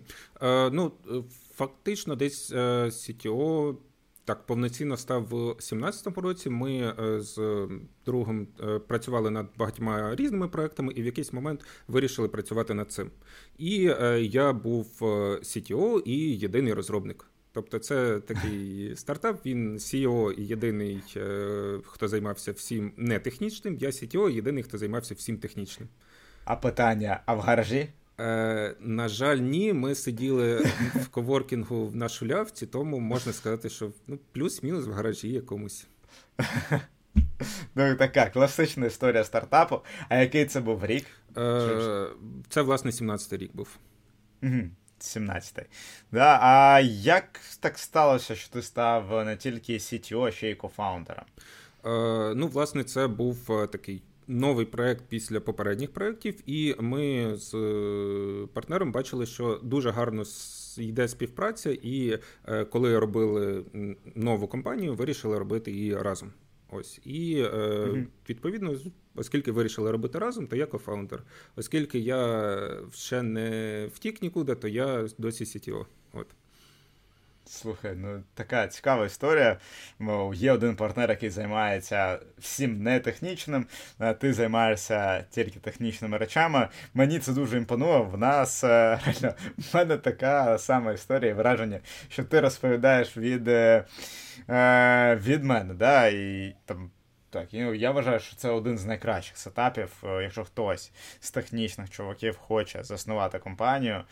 Е, 0.43 0.71
ну, 0.73 0.93
фактично, 1.61 2.17
десь 2.17 2.53
е, 2.53 2.85
CTO 2.85 3.77
так 4.25 4.47
повноцінно 4.47 4.97
став 4.97 5.23
в 5.23 5.29
2017 5.29 6.19
році. 6.19 6.51
Ми 6.51 6.73
е, 6.77 7.21
з 7.21 7.69
другом 8.07 8.49
е, 8.61 8.79
працювали 8.79 9.31
над 9.31 9.47
багатьма 9.57 10.17
різними 10.17 10.49
проектами, 10.49 10.93
і 10.93 11.03
в 11.03 11.05
якийсь 11.05 11.33
момент 11.33 11.65
вирішили 11.89 12.29
працювати 12.29 12.75
над 12.75 12.93
цим. 12.93 13.11
І 13.59 13.77
я 14.21 14.53
був 14.53 14.99
CTO 15.43 16.03
і 16.05 16.39
єдиний 16.39 16.73
розробник. 16.73 17.27
Тобто, 17.53 17.79
це 17.79 18.21
такий 18.21 18.93
стартап. 18.97 19.47
Він 19.47 19.77
CEO 19.77 20.33
і 20.33 20.47
єдиний, 20.47 21.03
хто 21.83 22.09
займався 22.09 22.53
всім 22.53 22.93
не 22.97 23.19
технічним. 23.19 23.77
Я 23.81 23.89
CTO, 23.89 24.31
єдиний, 24.31 24.63
хто 24.63 24.79
займався 24.79 25.15
всім 25.15 25.39
технічним. 25.39 25.89
А 26.45 26.57
питання: 26.57 27.23
а 27.27 27.35
в 27.35 27.41
гаражі? 27.41 27.89
Е, 28.21 28.75
На 28.81 29.09
жаль, 29.09 29.37
ні. 29.37 29.73
Ми 29.73 29.95
сиділи 29.95 30.57
в 30.95 31.09
коворкінгу 31.09 31.87
в 31.87 31.97
нашій 31.97 32.27
лявці, 32.27 32.67
тому 32.67 32.99
можна 32.99 33.33
сказати, 33.33 33.69
що 33.69 33.91
ну, 34.07 34.19
плюс-мінус 34.33 34.87
в 34.87 34.93
гаражі 34.93 35.29
якомусь. 35.29 35.87
Ну, 37.75 37.95
така 37.95 38.27
класична 38.31 38.87
історія 38.87 39.25
стартапу. 39.25 39.81
А 40.09 40.17
який 40.17 40.47
це 40.47 40.61
був 40.61 40.87
рік? 40.87 41.07
Е, 41.37 42.07
Це, 42.49 42.63
власне, 42.63 42.91
17-й 42.91 43.37
рік 43.37 43.51
був. 43.57 43.69
Угу. 44.43 44.61
17-й. 45.01 45.65
Да, 46.13 46.39
А 46.43 46.81
як 47.03 47.41
так 47.61 47.79
сталося, 47.79 48.35
що 48.35 48.51
ти 48.53 48.63
став 48.63 49.25
не 49.27 49.37
тільки 49.37 49.73
CTO, 49.73 50.25
а 50.27 50.31
ще 50.31 50.51
й 50.51 50.55
кофаундером? 50.55 51.25
Е, 51.85 52.35
Ну, 52.35 52.47
власне, 52.47 52.85
це 52.85 53.07
був 53.07 53.69
такий 53.73 54.03
новий 54.31 54.67
проект 54.67 55.05
після 55.09 55.41
попередніх 55.41 55.91
проєктів, 55.91 56.35
і 56.47 56.75
ми 56.79 57.37
з 57.37 57.55
е, 57.55 58.47
партнером 58.53 58.93
бачили, 58.93 59.27
що 59.27 59.61
дуже 59.63 59.91
гарно 59.91 60.23
йде 60.79 61.09
співпраця, 61.09 61.71
і 61.83 62.19
е, 62.49 62.65
коли 62.65 62.99
робили 62.99 63.65
нову 64.15 64.49
компанію, 64.49 64.95
вирішили 64.95 65.39
робити 65.39 65.73
її 65.73 65.97
разом. 65.97 66.33
Ось 66.71 67.01
і 67.05 67.37
mm 67.43 68.07
відповідно, 68.29 68.75
оскільки 69.15 69.53
вирішили 69.53 69.91
робити 69.91 70.19
разом, 70.19 70.47
то 70.47 70.57
я 70.57 70.67
кофаундер. 70.67 71.23
Оскільки 71.57 71.99
я 71.99 72.59
ще 72.93 73.23
не 73.23 73.89
втік 73.95 74.23
нікуди, 74.23 74.55
то 74.55 74.69
я 74.69 75.09
досі 75.19 75.45
CTO. 75.45 75.87
От. 76.13 76.27
Слухай, 77.51 77.95
ну 77.97 78.23
така 78.35 78.67
цікава 78.67 79.07
історія. 79.07 79.57
Мов, 79.99 80.35
є 80.35 80.53
один 80.53 80.77
партнер, 80.77 81.11
який 81.11 81.31
займається 81.31 82.19
всім 82.39 82.83
не 82.83 83.01
технічним, 83.01 83.67
а 83.99 84.13
ти 84.13 84.33
займаєшся 84.33 85.25
тільки 85.31 85.61
технічними 85.61 86.19
речами. 86.19 86.69
Мені 86.95 87.19
це 87.19 87.33
дуже 87.33 87.57
імпонує. 87.57 87.99
В 87.99 88.19
нас 88.19 88.65
е, 88.65 88.69
реально 89.05 89.35
в 89.59 89.77
мене 89.77 89.97
така 89.97 90.59
сама 90.59 90.93
історія, 90.93 91.35
враження, 91.35 91.81
що 92.09 92.25
ти 92.25 92.41
розповідаєш 92.41 93.17
від 93.17 93.49
е, 93.49 93.85
е 94.49 95.17
від 95.17 95.45
мене. 95.45 95.75
да, 95.75 96.07
і 96.07 96.55
там. 96.65 96.91
Так, 97.33 97.55
я 97.55 97.91
вважаю, 97.91 98.21
що 98.21 98.37
це 98.37 98.49
один 98.49 98.79
з 98.79 98.85
найкращих 98.85 99.39
сетапів, 99.39 100.03
якщо 100.03 100.45
хтось 100.45 100.93
з 101.21 101.31
технічних 101.31 101.91
чуваків 101.91 102.37
хоче 102.37 102.85
заснувати 102.85 103.39
компанію 103.39 104.05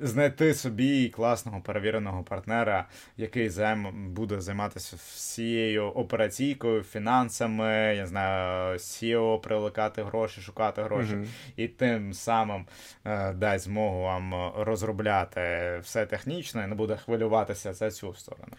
знайти 0.00 0.54
собі 0.54 1.08
класного 1.08 1.60
перевіреного 1.60 2.22
партнера, 2.22 2.88
який 3.16 3.48
займ 3.48 4.12
буде 4.12 4.40
займатися 4.40 4.96
всією 4.96 5.84
операційкою, 5.84 6.82
фінансами, 6.82 7.94
я 7.96 8.06
знаю, 8.06 8.78
SEO, 8.78 9.40
привлекати 9.40 10.02
гроші, 10.02 10.40
шукати 10.40 10.82
гроші, 10.82 11.12
mm-hmm. 11.14 11.26
і 11.56 11.68
тим 11.68 12.12
самим 12.12 12.66
е, 13.04 13.32
дасть 13.32 13.64
змогу 13.64 14.02
вам 14.02 14.52
розробляти 14.56 15.78
все 15.82 16.06
технічно 16.06 16.64
і 16.64 16.66
не 16.66 16.74
буде 16.74 16.96
хвилюватися 16.96 17.72
за 17.72 17.90
цю 17.90 18.14
сторону. 18.14 18.52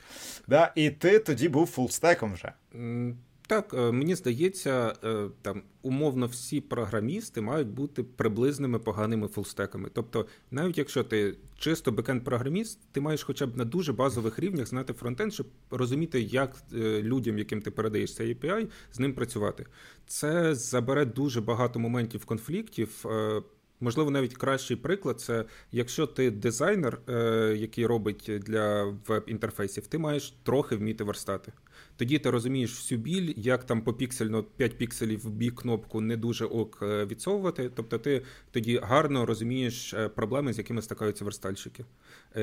Да? 0.47 0.71
І 0.75 0.89
ти 0.89 1.19
тоді 1.19 1.49
був 1.49 1.67
фулстеком 1.67 2.33
вже. 2.33 2.51
Так, 3.47 3.73
е, 3.73 3.91
мені 3.91 4.15
здається, 4.15 4.93
е, 5.03 5.29
там 5.41 5.61
умовно 5.81 6.27
всі 6.27 6.61
програмісти 6.61 7.41
мають 7.41 7.67
бути 7.67 8.03
приблизними 8.03 8.79
поганими 8.79 9.27
фулстеками. 9.27 9.89
Тобто, 9.93 10.25
навіть 10.51 10.77
якщо 10.77 11.03
ти 11.03 11.35
чисто 11.57 11.91
бекенд-програміст, 11.91 12.79
ти 12.91 13.01
маєш 13.01 13.23
хоча 13.23 13.45
б 13.45 13.57
на 13.57 13.65
дуже 13.65 13.93
базових 13.93 14.39
рівнях 14.39 14.67
знати 14.67 14.93
фронтенд, 14.93 15.33
щоб 15.33 15.47
розуміти, 15.71 16.21
як 16.21 16.55
е, 16.73 17.01
людям, 17.01 17.37
яким 17.37 17.61
ти 17.61 17.71
передаєш 17.71 18.15
цей 18.15 18.35
API, 18.35 18.67
з 18.91 18.99
ним 18.99 19.13
працювати. 19.13 19.65
Це 20.07 20.55
забере 20.55 21.05
дуже 21.05 21.41
багато 21.41 21.79
моментів 21.79 22.25
конфліктів 22.25 23.05
Можливо, 23.79 24.11
навіть 24.11 24.37
кращий 24.37 24.77
приклад 24.77 25.19
це 25.19 25.45
якщо 25.71 26.07
ти 26.07 26.31
дизайнер, 26.31 26.99
е, 27.09 27.55
який 27.57 27.85
робить 27.85 28.31
для 28.45 28.83
веб-інтерфейсів, 29.07 29.87
ти 29.87 29.97
маєш 29.97 30.33
трохи 30.43 30.75
вміти 30.75 31.03
верстати. 31.03 31.53
Тоді 31.97 32.19
ти 32.19 32.29
розумієш 32.29 32.71
всю 32.71 33.01
біль, 33.01 33.33
як 33.35 33.63
там 33.63 33.81
по 33.81 33.93
піксельно 33.93 34.43
5 34.43 34.77
пікселів 34.77 35.19
в 35.25 35.29
бік 35.29 35.55
кнопку 35.61 36.01
не 36.01 36.17
дуже 36.17 36.45
ок 36.45 36.79
е, 36.81 37.05
відсовувати. 37.05 37.71
Тобто 37.75 37.97
ти 37.97 38.23
тоді 38.51 38.79
гарно 38.83 39.25
розумієш 39.25 39.93
е, 39.93 40.09
проблеми, 40.09 40.53
з 40.53 40.57
якими 40.57 40.81
стикаються 40.81 41.25
верстальщики. 41.25 41.85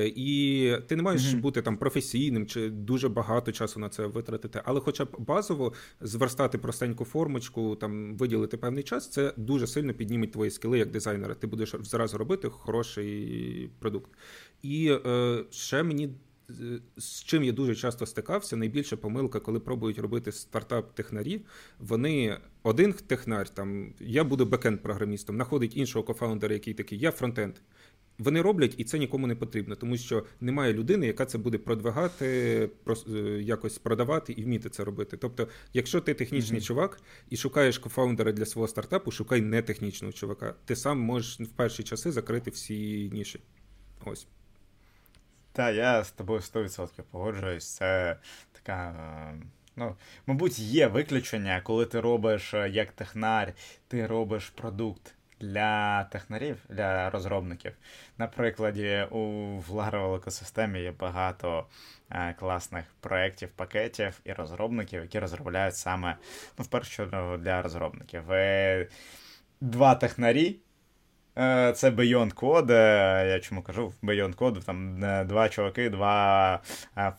І 0.05 0.71
ти 0.87 0.95
не 0.95 1.03
маєш 1.03 1.21
mm-hmm. 1.21 1.39
бути 1.39 1.61
там 1.61 1.77
професійним 1.77 2.45
чи 2.45 2.69
дуже 2.69 3.09
багато 3.09 3.51
часу 3.51 3.79
на 3.79 3.89
це 3.89 4.05
витратити, 4.05 4.61
але 4.65 4.79
хоча 4.79 5.05
б 5.05 5.15
базово 5.19 5.73
зверстати 6.01 6.57
простеньку 6.57 7.05
формочку, 7.05 7.75
там 7.75 8.17
виділити 8.17 8.57
певний 8.57 8.83
час, 8.83 9.09
це 9.09 9.33
дуже 9.37 9.67
сильно 9.67 9.93
підніметь 9.93 10.31
твої 10.31 10.51
скіли 10.51 10.79
як 10.79 10.91
дизайнера. 11.25 11.35
Ти 11.35 11.47
будеш 11.47 11.75
зразу 11.79 12.17
робити 12.17 12.49
хороший 12.49 13.69
продукт. 13.79 14.11
І 14.61 14.97
е, 15.05 15.43
ще 15.51 15.83
мені 15.83 16.09
з 16.97 17.23
чим 17.23 17.43
я 17.43 17.51
дуже 17.51 17.75
часто 17.75 18.05
стикався, 18.05 18.55
найбільша 18.55 18.97
помилка, 18.97 19.39
коли 19.39 19.59
пробують 19.59 19.99
робити 19.99 20.31
стартап-технарі, 20.31 21.41
вони 21.79 22.37
один 22.63 22.93
технар, 22.93 23.49
там 23.49 23.93
я 23.99 24.23
буду 24.23 24.45
бекенд-програмістом, 24.45 25.35
знаходить 25.35 25.77
іншого 25.77 26.05
кофаундера, 26.05 26.53
який 26.53 26.73
такий, 26.73 26.99
я 26.99 27.11
фронтенд. 27.11 27.55
Вони 28.17 28.41
роблять, 28.41 28.73
і 28.77 28.83
це 28.83 28.99
нікому 28.99 29.27
не 29.27 29.35
потрібно, 29.35 29.75
тому 29.75 29.97
що 29.97 30.25
немає 30.41 30.73
людини, 30.73 31.07
яка 31.07 31.25
це 31.25 31.37
буде 31.37 31.57
продвигати, 31.57 32.69
е, 33.07 33.13
якось 33.41 33.77
продавати 33.77 34.33
і 34.33 34.43
вміти 34.43 34.69
це 34.69 34.83
робити. 34.83 35.17
Тобто, 35.17 35.47
якщо 35.73 36.01
ти 36.01 36.13
технічний 36.13 36.59
mm-hmm. 36.59 36.65
чувак 36.65 37.01
і 37.29 37.37
шукаєш 37.37 37.77
кофаундера 37.77 38.31
для 38.31 38.45
свого 38.45 38.67
стартапу, 38.67 39.11
шукай 39.11 39.41
нетехнічного 39.41 40.13
чувака. 40.13 40.55
Ти 40.65 40.75
сам 40.75 40.99
можеш 40.99 41.39
в 41.39 41.51
перші 41.51 41.83
часи 41.83 42.11
закрити 42.11 42.51
всі 42.51 43.09
ніші. 43.13 43.39
Ось. 44.05 44.27
Так, 45.51 45.75
я 45.75 46.03
з 46.03 46.11
тобою 46.11 46.39
100% 46.39 46.89
погоджуюсь. 47.11 47.73
Це 47.73 48.17
така. 48.51 48.89
Е, 49.33 49.45
ну, 49.75 49.95
мабуть, 50.27 50.59
є 50.59 50.87
виключення, 50.87 51.61
коли 51.61 51.85
ти 51.85 52.01
робиш 52.01 52.53
е, 52.53 52.69
як 52.69 52.91
технар, 52.91 53.53
ти 53.87 54.07
робиш 54.07 54.49
продукт 54.49 55.14
для 55.39 56.03
технарів, 56.03 56.57
для 56.69 57.09
розробників. 57.09 57.71
На 58.17 58.27
прикладі, 58.27 59.07
у 59.11 59.17
Laravel 59.71 60.15
екосистемі 60.15 60.81
є 60.81 60.91
багато 60.91 61.65
е, 62.09 62.35
класних 62.39 62.85
проєктів, 62.99 63.49
пакетів 63.49 64.19
і 64.23 64.33
розробників, 64.33 65.01
які 65.01 65.19
розробляють 65.19 65.75
саме 65.75 66.17
ну, 66.57 66.65
в 66.65 66.67
першу 66.67 66.91
чергу 66.91 67.37
для 67.37 67.61
розробників. 67.61 68.31
І 68.31 68.87
два 69.61 69.95
технарі. 69.95 70.59
Е, 71.37 71.73
це 71.75 71.89
Beyond 71.89 72.33
Code, 72.33 72.71
е, 72.71 73.27
Я 73.27 73.39
чому 73.39 73.61
кажу, 73.61 73.93
Beyond 74.03 74.35
Code 74.35 74.65
там 74.65 75.03
е, 75.03 75.23
два 75.23 75.49
чуваки, 75.49 75.89
два 75.89 76.59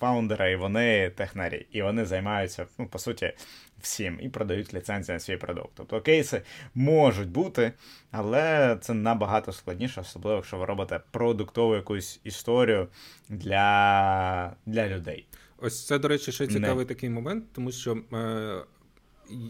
фаундера, 0.00 0.48
і 0.48 0.56
вони 0.56 1.10
технарі. 1.10 1.66
І 1.70 1.82
вони 1.82 2.04
займаються, 2.04 2.66
ну, 2.78 2.86
по 2.86 2.98
суті, 2.98 3.32
всім 3.80 4.18
і 4.22 4.28
продають 4.28 4.74
ліцензії 4.74 5.14
на 5.14 5.20
свій 5.20 5.36
продукт. 5.36 5.70
Тобто 5.74 6.00
кейси 6.00 6.42
можуть 6.74 7.28
бути, 7.28 7.72
але 8.10 8.78
це 8.80 8.94
набагато 8.94 9.52
складніше, 9.52 10.00
особливо, 10.00 10.36
якщо 10.36 10.56
ви 10.56 10.64
робите 10.64 11.00
продуктову 11.10 11.74
якусь 11.74 12.20
історію 12.24 12.88
для, 13.28 14.56
для 14.66 14.88
людей. 14.88 15.26
Ось 15.58 15.86
це, 15.86 15.98
до 15.98 16.08
речі, 16.08 16.32
ще 16.32 16.46
цікавий 16.46 16.84
Не. 16.84 16.88
такий 16.88 17.10
момент, 17.10 17.44
тому 17.52 17.72
що. 17.72 17.98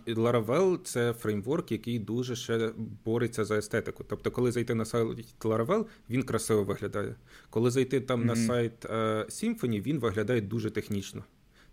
Laravel— 0.06 0.78
це 0.84 1.12
фреймворк, 1.12 1.72
який 1.72 1.98
дуже 1.98 2.36
ще 2.36 2.70
бореться 3.04 3.44
за 3.44 3.58
естетику. 3.58 4.04
Тобто, 4.08 4.30
коли 4.30 4.52
зайти 4.52 4.74
на 4.74 4.84
сайт 4.84 5.06
Laravel, 5.40 5.86
він 6.10 6.22
красиво 6.22 6.64
виглядає. 6.64 7.14
Коли 7.50 7.70
зайти 7.70 8.00
там 8.00 8.20
mm-hmm. 8.20 8.24
на 8.24 8.36
сайт 8.36 8.84
е, 8.84 8.88
Symfony, 9.28 9.82
він 9.82 9.98
виглядає 9.98 10.40
дуже 10.40 10.70
технічно. 10.70 11.24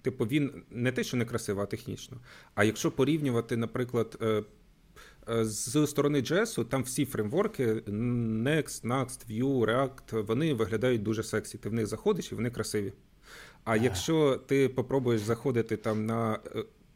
Типу, 0.03 0.25
він 0.25 0.63
не 0.69 0.91
те, 0.91 1.03
що 1.03 1.17
не 1.17 1.25
красиво, 1.25 1.61
а 1.61 1.65
технічно. 1.65 2.17
А 2.55 2.63
якщо 2.63 2.91
порівнювати, 2.91 3.57
наприклад, 3.57 4.17
е, 4.21 4.43
е, 5.29 5.45
з 5.45 5.87
сторони 5.87 6.21
JS, 6.21 6.65
там 6.65 6.83
всі 6.83 7.05
фреймворки 7.05 7.73
Next, 7.73 8.87
Next, 8.87 9.19
Vue, 9.29 9.65
React, 9.65 10.21
вони 10.21 10.53
виглядають 10.53 11.03
дуже 11.03 11.23
сексі. 11.23 11.57
Ти 11.57 11.69
в 11.69 11.73
них 11.73 11.87
заходиш 11.87 12.31
і 12.31 12.35
вони 12.35 12.49
красиві. 12.49 12.93
А 13.63 13.75
якщо 13.75 14.41
ти 14.45 14.69
попробуєш 14.69 15.21
заходити 15.21 15.77
там 15.77 16.05
на 16.05 16.39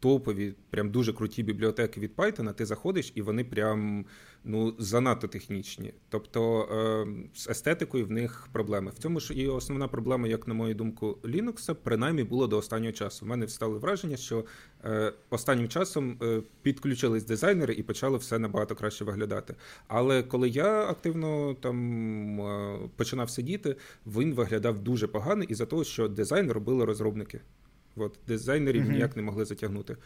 топові, 0.00 0.54
прям 0.70 0.90
дуже 0.90 1.12
круті 1.12 1.42
бібліотеки 1.42 2.00
від 2.00 2.14
Python, 2.16 2.54
ти 2.54 2.66
заходиш, 2.66 3.12
і 3.14 3.22
вони 3.22 3.44
прям 3.44 4.04
ну, 4.44 4.74
занадто 4.78 5.28
технічні. 5.28 5.94
Тобто 6.08 6.62
е, 6.62 7.06
з 7.34 7.48
естетикою 7.48 8.06
в 8.06 8.10
них 8.10 8.48
проблеми. 8.52 8.90
В 8.94 8.98
цьому 8.98 9.20
ж 9.20 9.34
і 9.34 9.48
основна 9.48 9.88
проблема, 9.88 10.28
як 10.28 10.48
на 10.48 10.54
мою 10.54 10.74
думку, 10.74 11.18
Linux, 11.24 11.74
принаймні 11.74 12.24
було 12.24 12.46
до 12.46 12.58
останнього 12.58 12.92
часу. 12.92 13.26
У 13.26 13.28
мене 13.28 13.48
стало 13.48 13.78
враження, 13.78 14.16
що 14.16 14.44
е, 14.84 15.12
останнім 15.30 15.68
часом 15.68 16.18
е, 16.22 16.42
підключились 16.62 17.24
дизайнери 17.24 17.74
і 17.74 17.82
почало 17.82 18.16
все 18.16 18.38
набагато 18.38 18.74
краще 18.74 19.04
виглядати. 19.04 19.54
Але 19.88 20.22
коли 20.22 20.48
я 20.48 20.82
активно 20.82 21.54
там 21.54 22.40
е, 22.40 22.78
починав 22.96 23.30
сидіти, 23.30 23.76
він 24.06 24.34
виглядав 24.34 24.78
дуже 24.78 25.06
погано 25.06 25.42
із-за 25.42 25.66
того, 25.66 25.84
що 25.84 26.08
дизайн 26.08 26.52
робили 26.52 26.84
розробники. 26.84 27.40
От, 27.96 28.18
Дизайнерів 28.26 28.82
mm-hmm. 28.82 28.92
ніяк 28.92 29.16
не 29.16 29.22
могли 29.22 29.44
затягнути. 29.44 29.96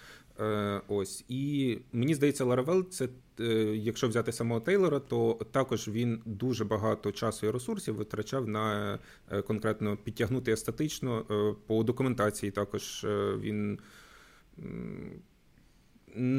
Е, 0.41 0.81
Ось. 0.89 1.25
І 1.29 1.79
мені 1.93 2.15
здається, 2.15 2.45
Laravel, 2.45 2.89
це, 2.89 3.09
е, 3.41 3.45
якщо 3.77 4.09
взяти 4.09 4.33
самого 4.33 4.61
Тейлора, 4.61 4.99
то 4.99 5.39
також 5.51 5.89
він 5.89 6.23
дуже 6.27 6.65
багато 6.65 7.13
часу 7.13 7.47
і 7.47 7.51
ресурсів 7.51 7.95
витрачав 7.95 8.49
на 8.49 8.99
е, 9.31 9.43
конкретно 9.43 9.97
підтягнути 9.97 10.53
естетично. 10.53 11.25
Е, 11.31 11.55
по 11.67 11.83
документації 11.83 12.53
також 12.53 13.05
е, 13.05 13.37
він. 13.41 13.79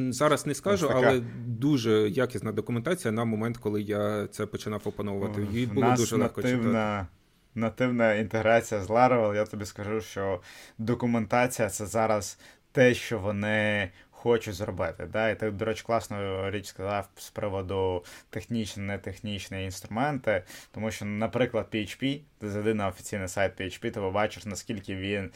Зараз 0.10 0.46
не 0.48 0.54
скажу, 0.54 0.90
але 0.94 1.22
дуже 1.48 2.10
якісна 2.10 2.52
документація 2.52 3.12
на 3.12 3.26
момент, 3.26 3.58
коли 3.58 3.82
я 3.82 4.28
це 4.28 4.46
починав 4.46 4.82
опановувати. 4.86 5.48
Її 5.52 5.66
було 5.66 5.94
дуже 5.98 6.16
легко 6.16 6.42
читати 6.42 7.08
нативна 7.56 8.14
інтеграція 8.14 8.82
з 8.82 8.90
Laravel, 8.90 9.36
я 9.36 9.46
тобі 9.46 9.66
скажу, 9.66 10.02
що 10.02 10.42
документація 10.78 11.70
це 11.70 11.86
зараз 11.86 12.40
те, 12.72 12.94
що 12.94 13.20
вони 13.20 13.92
хочуть 14.24 14.54
зробити. 14.56 15.06
Да? 15.06 15.30
І 15.30 15.40
ти, 15.40 15.52
до 15.52 15.66
речі, 15.66 15.84
класну 15.86 16.50
річ 16.50 16.66
сказав 16.66 17.10
з 17.16 17.30
приводу 17.30 18.04
технічні, 18.30 18.84
нетехнічні 18.84 19.64
інструменти, 19.64 20.44
тому 20.72 20.92
що, 20.92 21.06
наприклад, 21.06 21.68
PHP, 21.74 22.22
ти 22.40 22.50
зайди 22.50 22.74
на 22.74 22.88
офіційний 22.88 23.28
сайт 23.28 23.62
PHP, 23.62 23.92
ти 23.92 24.02
побачиш, 24.02 24.46
наскільки 24.46 24.96
він. 24.96 25.32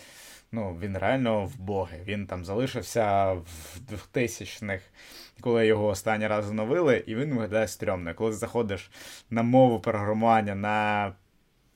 Ну, 0.52 0.78
він 0.82 0.98
реально 0.98 1.46
в 1.46 1.60
боги. 1.60 2.00
Він 2.06 2.28
там 2.28 2.46
залишився 2.46 3.34
в 3.34 3.46
2000-х, 4.14 4.84
коли 5.42 5.68
його 5.68 5.88
останній 5.88 6.28
раз 6.28 6.50
оновили, 6.50 7.04
і 7.08 7.16
він 7.16 7.34
виглядає 7.34 7.68
стрьомно. 7.68 8.14
Коли 8.14 8.32
ти 8.32 8.38
заходиш 8.38 8.92
на 9.30 9.44
мову 9.44 9.80
програмування 9.80 10.56
на 10.56 11.14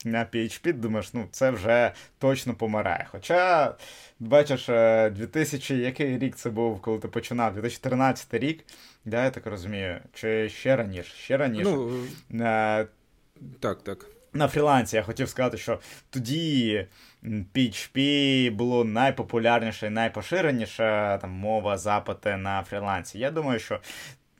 на 0.05 0.25
PHP, 0.25 0.73
думаєш, 0.73 1.13
ну 1.13 1.27
це 1.31 1.51
вже 1.51 1.91
точно 2.19 2.53
помирає. 2.53 3.07
Хоча, 3.11 3.73
бачиш, 4.19 4.65
2000, 5.11 5.73
е, 5.73 5.77
який 5.77 6.17
рік 6.17 6.35
це 6.35 6.49
був, 6.49 6.81
коли 6.81 6.99
ти 6.99 7.07
починав? 7.07 7.53
2013 7.53 8.33
рік, 8.33 8.65
да, 9.05 9.23
я 9.23 9.29
так 9.29 9.45
розумію, 9.45 9.99
чи 10.13 10.49
ще 10.49 10.75
раніше? 10.75 11.13
Ще 11.17 11.37
раніше. 11.37 11.63
Ну, 11.63 11.91
а, 12.45 12.85
Так, 13.59 13.83
так. 13.83 14.05
На 14.33 14.47
фрілансі 14.47 14.95
я 14.95 15.03
хотів 15.03 15.29
сказати, 15.29 15.57
що 15.57 15.79
тоді 16.09 16.87
PHP 17.23 18.51
було 18.51 18.83
найпопулярніше 18.83 19.87
і 19.87 19.89
найпоширеніше 19.89 21.17
там 21.21 21.29
мова 21.31 21.77
запити 21.77 22.37
на 22.37 22.63
фрілансі. 22.63 23.19
Я 23.19 23.31
думаю, 23.31 23.59
що 23.59 23.79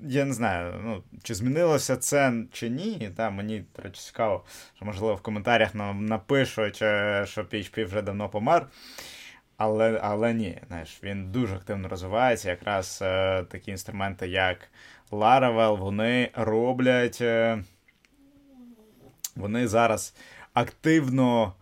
я 0.02 0.26
не 0.26 0.34
знаю, 0.34 0.82
ну, 0.84 1.04
чи 1.24 1.36
змінилося 1.36 1.98
це 1.98 2.34
чи 2.52 2.70
ні. 2.70 3.12
Та, 3.18 3.30
Мені 3.30 3.66
речі, 3.78 4.02
цікаво, 4.02 4.46
що, 4.76 4.86
можливо, 4.86 5.16
в 5.16 5.22
коментарях 5.22 5.76
нам 5.76 6.06
напишуть, 6.06 6.76
що 6.76 7.42
PHP 7.42 7.86
вже 7.86 8.02
давно 8.02 8.30
помер. 8.30 8.68
Але 9.58 10.00
але 10.04 10.34
ні, 10.34 10.58
знаєш, 10.68 11.00
він 11.04 11.32
дуже 11.32 11.56
активно 11.56 11.88
розвивається. 11.88 12.50
Якраз 12.50 13.00
е, 13.02 13.44
такі 13.44 13.72
інструменти, 13.72 14.28
як 14.28 14.58
Laravel, 15.12 15.78
вони 15.78 16.30
роблять. 16.34 17.22
Е, 17.22 17.64
вони 19.36 19.68
зараз 19.68 20.16
активно 20.54 21.54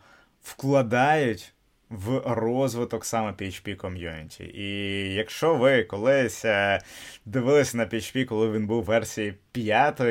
вкладають 0.43 1.54
в 1.89 2.21
розвиток 2.25 3.06
саме 3.06 3.32
PHP 3.32 3.75
ком'юніті. 3.75 4.43
І 4.43 4.67
якщо 5.13 5.56
ви 5.56 5.84
колись 5.84 6.45
е, 6.45 6.82
дивилися 7.25 7.78
на 7.78 7.86
PHP, 7.86 8.25
коли 8.25 8.52
він 8.52 8.67
був 8.67 8.84
в 8.84 8.86
версії 8.86 9.34
5, 9.52 10.02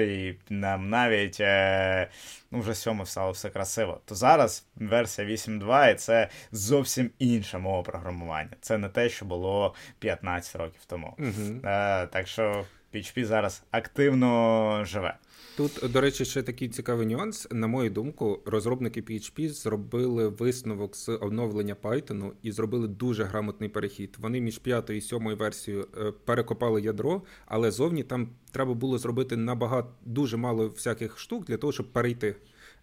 нам 0.50 0.88
навіть 0.88 1.40
е, 1.40 2.08
ну, 2.50 2.60
вже 2.60 2.74
7 2.74 3.06
стало 3.06 3.30
все 3.30 3.50
красиво, 3.50 4.00
то 4.04 4.14
зараз 4.14 4.66
версія 4.76 5.28
8.2 5.28 5.92
і 5.92 5.94
це 5.94 6.28
зовсім 6.52 7.10
інша 7.18 7.58
мова 7.58 7.82
програмування. 7.82 8.56
Це 8.60 8.78
не 8.78 8.88
те, 8.88 9.08
що 9.08 9.24
було 9.24 9.74
15 9.98 10.56
років 10.56 10.80
тому. 10.86 11.14
Uh-huh. 11.18 12.06
Так 12.08 12.28
що 12.28 12.64
PHP 12.94 13.24
зараз 13.24 13.62
активно 13.70 14.84
живе. 14.84 15.14
Тут, 15.58 15.80
до 15.92 16.00
речі, 16.00 16.24
ще 16.24 16.42
такий 16.42 16.68
цікавий 16.68 17.06
нюанс. 17.06 17.48
На 17.50 17.66
мою 17.66 17.90
думку, 17.90 18.40
розробники 18.46 19.00
PHP 19.02 19.48
зробили 19.48 20.28
висновок 20.28 20.96
з 20.96 21.08
оновлення 21.08 21.76
Python 21.82 22.30
і 22.42 22.52
зробили 22.52 22.88
дуже 22.88 23.24
грамотний 23.24 23.68
перехід. 23.68 24.16
Вони 24.18 24.40
між 24.40 24.58
п'ятою 24.58 24.98
і 24.98 25.02
сьомою 25.02 25.36
версією 25.36 25.88
е, 26.00 26.12
перекопали 26.24 26.82
ядро, 26.82 27.22
але 27.46 27.70
зовні 27.70 28.02
там 28.02 28.28
треба 28.50 28.74
було 28.74 28.98
зробити 28.98 29.36
набагато 29.36 29.88
дуже 30.04 30.36
мало 30.36 30.68
всяких 30.68 31.18
штук 31.18 31.44
для 31.44 31.56
того, 31.56 31.72
щоб 31.72 31.92
перейти. 31.92 32.36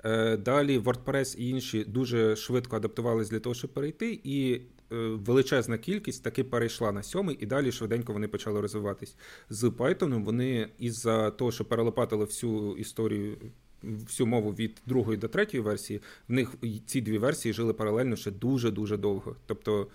Е, 0.04 0.38
далі 0.38 0.80
WordPress 0.80 1.38
і 1.38 1.50
інші 1.50 1.84
дуже 1.84 2.36
швидко 2.36 2.76
адаптувалися 2.76 3.32
для 3.32 3.40
того, 3.40 3.54
щоб 3.54 3.74
перейти, 3.74 4.20
і 4.24 4.62
величезна 4.98 5.78
кількість 5.78 6.24
таки 6.24 6.44
перейшла 6.44 6.92
на 6.92 7.04
сьомий, 7.04 7.38
і 7.40 7.46
далі 7.46 7.72
швиденько 7.72 8.14
вони 8.14 8.28
почали 8.28 8.62
розвиватись. 8.62 9.16
З 9.50 9.64
Python 9.64 10.24
вони 10.24 10.70
із-за 10.80 11.32
того, 11.32 11.52
що 11.52 11.66
перелопатили 11.66 12.26
всю 12.26 12.76
історію. 12.78 13.38
Всю 13.84 14.28
мову 14.28 14.52
від 14.52 14.82
другої 14.86 15.18
до 15.18 15.28
третьої 15.28 15.64
версії, 15.64 16.02
в 16.28 16.34
них 16.34 16.56
ці 16.86 17.02
дві 17.02 17.18
версії 17.18 17.54
жили 17.54 17.74
паралельно 17.74 18.16
ще 18.16 18.32
дуже 18.32 18.72
дуже 18.72 18.98
довго. 18.98 19.36
Тобто 19.46 19.88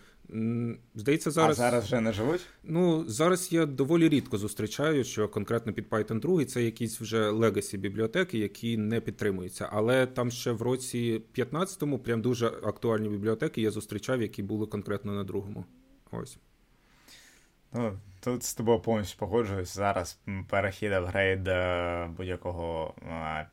Здається, 0.94 1.30
зараз 1.30 1.60
А 1.60 1.62
зараз 1.62 1.84
вже 1.84 2.00
не 2.00 2.12
живуть? 2.12 2.46
Ну 2.62 3.04
зараз 3.08 3.52
я 3.52 3.66
доволі 3.66 4.08
рідко 4.08 4.38
зустрічаю, 4.38 5.04
що 5.04 5.28
конкретно 5.28 5.72
під 5.72 5.88
Python 5.88 6.20
2 6.20 6.44
це 6.44 6.62
якісь 6.62 7.00
вже 7.00 7.30
legacy 7.30 7.78
бібліотеки, 7.78 8.38
які 8.38 8.76
не 8.76 9.00
підтримуються. 9.00 9.68
Але 9.72 10.06
там 10.06 10.30
ще 10.30 10.52
в 10.52 10.62
році 10.62 11.22
15-му 11.34 11.98
прям 11.98 12.22
дуже 12.22 12.46
актуальні 12.46 13.08
бібліотеки 13.08 13.62
я 13.62 13.70
зустрічав, 13.70 14.22
які 14.22 14.42
були 14.42 14.66
конкретно 14.66 15.12
на 15.12 15.24
другому. 15.24 15.64
Ось. 16.10 16.38
Ну, 17.72 17.98
Тут 18.20 18.42
з 18.42 18.54
тобою 18.54 18.80
повністю 18.80 19.18
погоджуюсь. 19.18 19.74
Зараз 19.74 20.18
перехід 20.48 20.92
апгрейд 20.92 21.40
будь-якого 22.16 22.94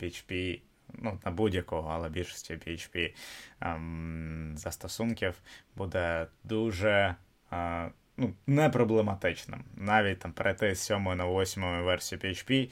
PHP 0.01 0.61
ну, 0.93 1.19
на 1.25 1.31
будь-якого, 1.31 1.89
але 1.89 2.09
більшості 2.09 2.53
PHP 2.53 3.13
ем, 3.61 4.53
застосунків 4.57 5.41
буде 5.75 6.27
дуже 6.43 7.15
е, 7.51 7.91
ну, 8.17 8.33
непроблематичним. 8.47 9.63
Навіть 9.75 10.19
там 10.19 10.31
перейти 10.31 10.75
з 10.75 10.79
7 10.79 11.03
на 11.03 11.25
8 11.25 11.83
версію 11.83 12.19
PHP 12.19 12.71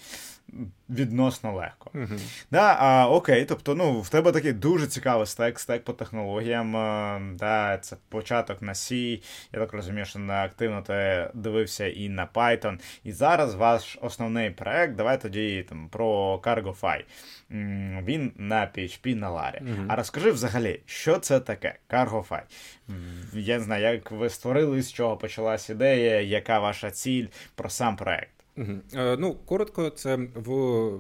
відносно 0.90 1.54
легко. 1.54 1.92
Uh-huh. 1.94 2.20
Да, 2.52 2.78
а, 2.80 3.10
Окей, 3.10 3.46
тобто, 3.46 3.76
ну, 3.76 4.02
в 4.02 4.10
тебе 4.10 4.32
такий 4.32 4.54
дуже 4.54 4.88
цікавий 4.88 5.28
стек, 5.28 5.60
стек 5.60 5.84
по 5.84 5.94
технологіям. 5.94 6.78
А, 6.78 7.22
да, 7.34 7.78
Це 7.78 7.98
початок 8.10 8.62
на 8.62 8.74
C. 8.74 9.22
Я 9.54 9.60
так 9.60 9.74
розумію, 9.74 10.06
що 10.06 10.20
не 10.20 10.34
активно 10.34 10.82
ти 10.82 11.30
дивився 11.34 11.88
і 11.88 12.10
на 12.10 12.28
Python. 12.34 12.80
І 13.04 13.12
зараз 13.12 13.56
ваш 13.56 13.98
основний 14.02 14.50
проект, 14.50 14.96
давай 14.96 15.22
тоді 15.22 15.66
там 15.70 15.90
про 15.90 16.36
CargoFi. 16.44 17.04
Він 18.04 18.32
на 18.36 18.62
PHP 18.62 19.16
на 19.16 19.30
Ларі. 19.30 19.58
Uh-huh. 19.58 19.86
А 19.88 19.96
розкажи 19.96 20.32
взагалі, 20.32 20.80
що 20.86 21.18
це 21.18 21.40
таке 21.40 21.76
CargoFi? 21.90 22.42
Я 23.34 23.58
не 23.58 23.64
знаю, 23.64 23.84
як 23.84 24.12
ви 24.12 24.30
створили, 24.30 24.82
з 24.82 24.94
чого 24.94 25.18
почалась 25.18 25.70
ідея, 25.70 26.22
яка 26.22 26.60
ваша 26.60 26.92
ціль 26.92 27.28
про 27.56 27.70
сам 27.70 27.96
проект. 27.96 28.35
Е, 28.58 29.18
ну, 29.20 29.36
коротко, 29.46 29.90
це 29.90 30.16
в 30.36 30.50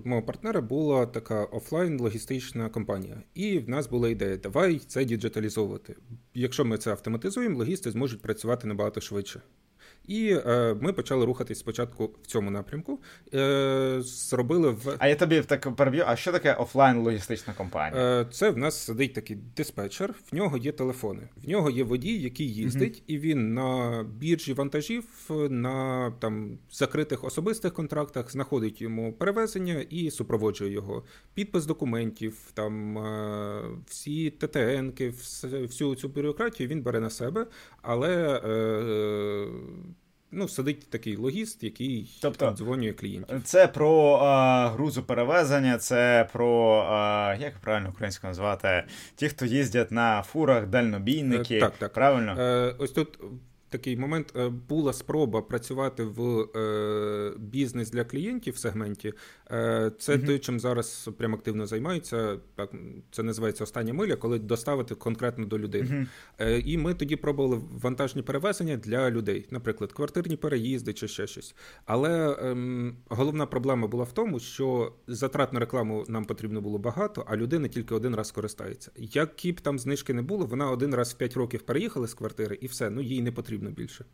мого 0.07 0.21
партнера 0.21 0.61
була 0.61 1.05
така 1.05 1.43
офлайн 1.43 1.99
логістична 1.99 2.69
компанія, 2.69 3.23
і 3.33 3.59
в 3.59 3.69
нас 3.69 3.87
була 3.87 4.09
ідея: 4.09 4.37
давай 4.37 4.79
це 4.79 5.05
діджиталізовувати. 5.05 5.95
Якщо 6.33 6.65
ми 6.65 6.77
це 6.77 6.91
автоматизуємо, 6.91 7.57
логісти 7.57 7.91
зможуть 7.91 8.21
працювати 8.21 8.67
набагато 8.67 9.01
швидше. 9.01 9.41
І 10.07 10.37
е, 10.45 10.75
ми 10.81 10.93
почали 10.93 11.25
рухатись 11.25 11.59
спочатку 11.59 12.11
в 12.23 12.27
цьому 12.27 12.51
напрямку. 12.51 12.99
Е, 13.33 13.97
Зробили 13.99 14.69
в. 14.69 14.95
А 14.99 15.07
я 15.07 15.15
тобі 15.15 15.41
так 15.41 15.75
переб'ю. 15.75 16.03
А 16.07 16.15
що 16.15 16.31
таке 16.31 16.53
офлайн 16.53 16.97
логістична 16.97 17.53
компанія? 17.53 18.21
Е, 18.21 18.25
Це 18.31 18.49
в 18.49 18.57
нас 18.57 18.85
сидить 18.85 19.13
такий 19.13 19.37
диспетчер, 19.57 20.13
в 20.31 20.35
нього 20.35 20.57
є 20.57 20.71
телефони, 20.71 21.29
в 21.43 21.49
нього 21.49 21.69
є 21.69 21.83
водій, 21.83 22.17
який 22.17 22.53
їздить, 22.53 22.93
mm 22.93 23.01
і 23.07 23.17
він 23.17 23.53
на 23.53 24.03
біржі 24.03 24.53
вантажів 24.53 25.05
на 25.49 26.11
там 26.19 26.57
закритих 26.71 27.23
особистих 27.23 27.73
контрактах 27.73 28.31
знаходить 28.31 28.81
йому 28.81 29.13
перевезення 29.13 29.85
і 29.89 30.11
супроводжує 30.11 30.71
його. 30.71 31.03
Підпис 31.33 31.65
документів, 31.65 32.37
там 32.53 32.97
е, 32.97 33.61
всі 33.87 34.29
ТТНки, 34.29 35.13
всю 35.51 35.95
цю 35.95 36.09
бюрократію 36.09 36.69
він 36.69 36.81
бере 36.81 36.99
на 36.99 37.09
себе, 37.09 37.47
але. 37.81 38.41
Е, 38.45 39.47
ну, 40.31 40.47
сидить 40.47 40.89
такий 40.89 41.15
логіст, 41.15 41.63
який 41.63 42.17
тобто, 42.21 42.51
дзвонює 42.51 42.93
клієнтів. 42.93 43.41
Це 43.43 43.67
про 43.67 44.13
а, 44.21 44.67
грузоперевезення, 44.69 45.77
це 45.77 46.29
про 46.33 46.73
а, 46.89 47.35
як 47.39 47.57
правильно 47.57 47.89
українською 47.89 48.29
назвати, 48.29 48.83
ті, 49.15 49.29
хто 49.29 49.45
їздять 49.45 49.91
на 49.91 50.21
фурах, 50.21 50.67
дальнобійники. 50.67 51.59
Так, 51.59 51.73
так. 51.77 51.93
Правильно? 51.93 52.41
Е, 52.41 52.75
Ось 52.79 52.91
тут 52.91 53.19
такий 53.77 53.97
момент 53.97 54.33
е, 54.35 54.49
була 54.49 54.93
спроба 54.93 55.41
працювати 55.41 56.03
в 56.03 56.39
е, 56.39 57.33
бізнес 57.38 57.91
для 57.91 58.03
клієнтів 58.03 58.53
в 58.53 58.57
сегменті. 58.57 59.13
Е, 59.51 59.91
це 59.99 60.15
uh-huh. 60.15 60.25
те, 60.25 60.39
чим 60.39 60.59
зараз 60.59 61.09
прям 61.17 61.33
активно 61.33 61.67
займаються. 61.67 62.38
Так 62.55 62.73
це 63.11 63.23
називається 63.23 63.63
остання 63.63 63.93
миля, 63.93 64.15
коли 64.15 64.39
доставити 64.39 64.95
конкретно 64.95 65.45
до 65.45 65.59
людини. 65.59 66.07
Uh-huh. 66.39 66.61
І 66.65 66.77
ми 66.77 66.93
тоді 66.93 67.15
пробували 67.15 67.61
вантажні 67.81 68.21
перевезення 68.21 68.77
для 68.77 69.11
людей, 69.11 69.47
наприклад, 69.51 69.91
квартирні 69.91 70.38
переїзди 70.38 70.93
чи 70.93 71.07
ще 71.07 71.27
щось. 71.27 71.55
Але 71.85 72.38
ем, 72.41 72.95
головна 73.09 73.45
проблема 73.45 73.88
була 73.88 74.03
в 74.03 74.11
тому, 74.11 74.39
що 74.39 74.93
затрат 75.07 75.53
на 75.53 75.59
рекламу 75.59 76.05
нам 76.07 76.25
потрібно 76.25 76.61
було 76.61 76.77
багато, 76.77 77.25
а 77.27 77.35
людина 77.35 77.67
тільки 77.67 77.95
один 77.95 78.15
раз 78.15 78.31
користається. 78.31 78.91
Які 78.97 79.51
б 79.51 79.61
там 79.61 79.79
знижки 79.79 80.13
не 80.13 80.21
було, 80.21 80.45
вона 80.45 80.71
один 80.71 80.95
раз 80.95 81.13
в 81.13 81.17
5 81.17 81.38
років 81.38 81.61
переїхала 81.61 82.07
з 82.07 82.13
квартири, 82.13 82.57
і 82.61 82.67
все, 82.67 82.89
ну 82.89 83.01
їй 83.01 83.21
не 83.21 83.31
потрібно 83.31 83.64
потрібно 83.65 83.71
більше. 83.71 84.06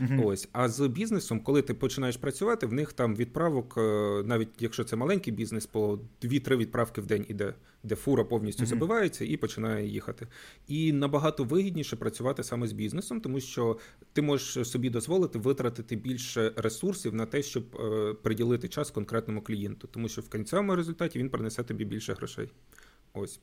Uh-huh. 0.00 0.26
Ось, 0.26 0.48
а 0.52 0.68
з 0.68 0.88
бізнесом, 0.88 1.40
коли 1.40 1.62
ти 1.62 1.74
починаєш 1.74 2.16
працювати, 2.16 2.66
в 2.66 2.72
них 2.72 2.92
там 2.92 3.16
відправок, 3.16 3.74
е, 3.78 4.22
навіть 4.24 4.48
якщо 4.60 4.84
це 4.84 4.96
маленький 4.96 5.32
бізнес, 5.32 5.66
по 5.66 5.98
2-3 6.22 6.56
відправки 6.56 7.00
в 7.00 7.06
день 7.06 7.26
іде, 7.28 7.54
де 7.82 7.94
фура 7.94 8.24
повністю 8.24 8.62
uh-huh. 8.62 8.66
забивається 8.66 9.24
і 9.24 9.36
починає 9.36 9.88
їхати. 9.88 10.26
І 10.68 10.92
набагато 10.92 11.44
вигідніше 11.44 11.96
працювати 11.96 12.42
саме 12.42 12.66
з 12.66 12.72
бізнесом, 12.72 13.20
тому 13.20 13.40
що 13.40 13.78
ти 14.12 14.22
можеш 14.22 14.68
собі 14.68 14.90
дозволити 14.90 15.38
витратити 15.38 15.96
більше 15.96 16.52
ресурсів 16.56 17.14
на 17.14 17.26
те, 17.26 17.42
щоб 17.42 17.64
е, 17.76 18.14
приділити 18.22 18.68
час 18.68 18.90
конкретному 18.90 19.42
клієнту, 19.42 19.88
тому 19.88 20.08
що 20.08 20.20
в 20.20 20.28
кінцевому 20.28 20.76
результаті 20.76 21.18
він 21.18 21.30
принесе 21.30 21.62
тобі 21.62 21.84
більше 21.84 22.14
грошей. 22.14 22.48
Ось. 23.14 23.40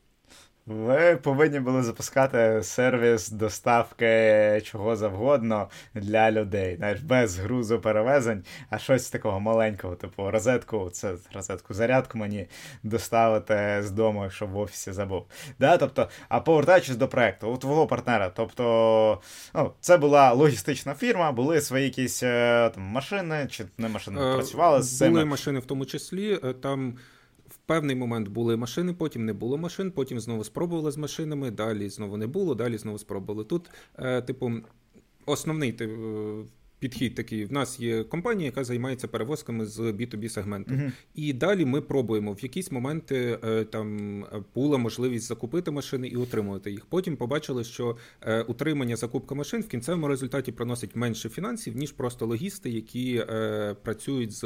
Ви 0.65 1.15
повинні 1.15 1.60
були 1.60 1.84
запускати 1.84 2.63
сервіс 2.63 3.30
доставки 3.30 4.62
чого 4.65 4.95
завгодно 4.95 5.69
для 5.93 6.32
людей. 6.32 6.76
Знаєш, 6.76 6.99
без 6.99 7.38
грузу 7.39 7.80
перевезень, 7.80 8.43
а 8.69 8.78
щось 8.78 9.10
такого 9.10 9.39
маленького, 9.39 9.95
типу 9.95 10.32
розетку, 10.32 10.89
це 10.89 11.13
розетку 11.34 11.73
зарядку 11.73 12.17
мені 12.17 12.47
доставити 12.84 13.84
з 13.84 13.91
дому, 13.91 14.23
якщо 14.23 14.45
в 14.45 14.58
офісі 14.58 14.91
забув. 14.91 15.26
Да? 15.60 15.78
Тобто, 15.78 16.10
А 16.30 16.39
повертаючись 16.39 16.95
до 16.95 17.08
проекту, 17.08 17.47
у 17.47 17.58
твого 17.58 17.88
партнера, 17.88 18.30
тобто, 18.30 19.21
ну, 19.54 19.71
це 19.80 19.97
була 19.97 20.34
логістична 20.34 20.93
фірма, 20.93 21.32
були 21.32 21.62
свої 21.62 21.84
якісь 21.84 22.23
е, 22.23 22.71
там 22.76 22.84
машини, 22.84 23.47
чи 23.49 23.65
не 23.78 23.89
машини, 23.89 24.21
е, 24.21 24.34
працювали 24.34 24.82
з 24.82 24.97
цими? 24.97 25.12
Були 25.12 25.26
машини 25.26 25.60
в 25.60 25.65
тому 25.65 25.86
числі. 25.86 26.39
Е, 26.43 26.54
там 26.54 26.97
певний 27.65 27.95
момент 27.95 28.28
були 28.28 28.58
машини, 28.58 28.93
потім 28.93 29.26
не 29.26 29.34
було 29.34 29.58
машин, 29.58 29.91
потім 29.91 30.19
знову 30.19 30.43
спробували 30.43 30.91
з 30.91 30.97
машинами, 30.97 31.52
далі 31.52 31.89
знову 31.89 32.17
не 32.17 32.28
було, 32.28 32.56
далі 32.56 32.78
знову 32.78 32.97
спробували. 32.97 33.45
Тут, 33.45 33.69
е, 33.99 34.21
типу, 34.21 34.52
основний 35.26 35.73
тип 35.73 35.91
підхід 36.84 37.15
такий. 37.15 37.46
В 37.46 37.52
нас 37.52 37.80
є 37.80 38.04
компанія, 38.04 38.46
яка 38.46 38.63
займається 38.63 39.08
перевозками 39.08 39.65
з 39.65 39.80
B2B 39.80 40.30
сегменту. 40.30 40.74
Uh-huh. 40.74 40.91
І 41.15 41.34
далі 41.34 41.65
ми 41.65 41.82
пробуємо 41.82 42.34
в 42.34 42.43
якісь 42.43 42.72
моменти 42.72 43.39
е, 43.43 43.63
там 43.63 44.26
була 44.56 44.78
можливість 44.78 45.28
закупити 45.28 45.72
машини 45.72 46.08
і 46.08 46.15
утримувати 46.15 46.72
їх. 46.72 46.86
Потім 46.86 47.17
побачили, 47.17 47.63
що 47.63 47.98
е, 48.22 48.41
утримання 48.41 48.96
закупка 48.96 49.36
машин 49.36 49.62
в 49.62 49.67
кінцевому 49.67 50.08
результаті 50.08 50.52
приносить 50.52 50.96
менше 50.96 51.30
фінансів, 51.30 51.76
ніж 51.78 51.91
просто 51.91 52.26
логісти, 52.26 52.69
які 52.69 53.26
е, 53.30 53.76
працюють 53.84 54.32
з 54.32 54.43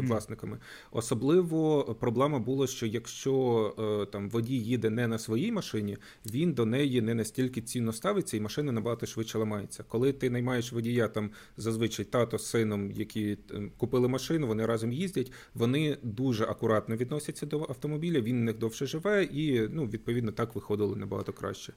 власниками. 0.00 0.58
Особливо 0.92 1.84
проблема 2.00 2.38
була, 2.38 2.66
що 2.66 2.86
якщо 2.86 4.08
там 4.12 4.30
водій 4.30 4.58
їде 4.58 4.90
не 4.90 5.06
на 5.06 5.18
своїй 5.18 5.52
машині, 5.52 5.96
він 6.26 6.52
до 6.52 6.66
неї 6.66 7.00
не 7.00 7.14
настільки 7.14 7.60
цінно 7.60 7.92
ставиться, 7.92 8.36
і 8.36 8.40
машина 8.40 8.72
набагато 8.72 9.06
швидше 9.06 9.38
ламається. 9.38 9.84
Коли 9.88 10.12
ти 10.12 10.30
наймаєш 10.30 10.72
водія 10.72 11.08
там 11.08 11.30
зазвичай 11.56 12.04
тато 12.04 12.38
з 12.38 12.46
сином, 12.46 12.92
які 12.92 13.38
е, 13.50 13.70
купили 13.76 14.08
машину, 14.08 14.46
вони 14.46 14.66
разом 14.66 14.92
їздять. 14.92 15.32
Вони 15.54 15.98
дуже 16.02 16.44
акуратно 16.44 16.96
відносяться 16.96 17.46
до 17.46 17.60
автомобіля. 17.60 18.20
Він 18.20 18.40
в 18.40 18.44
них 18.44 18.58
довше 18.58 18.86
живе, 18.86 19.24
і 19.24 19.68
ну 19.68 19.86
відповідно 19.86 20.32
так 20.32 20.54
виходили 20.54 20.96
набагато 20.96 21.32
краще. 21.32 21.72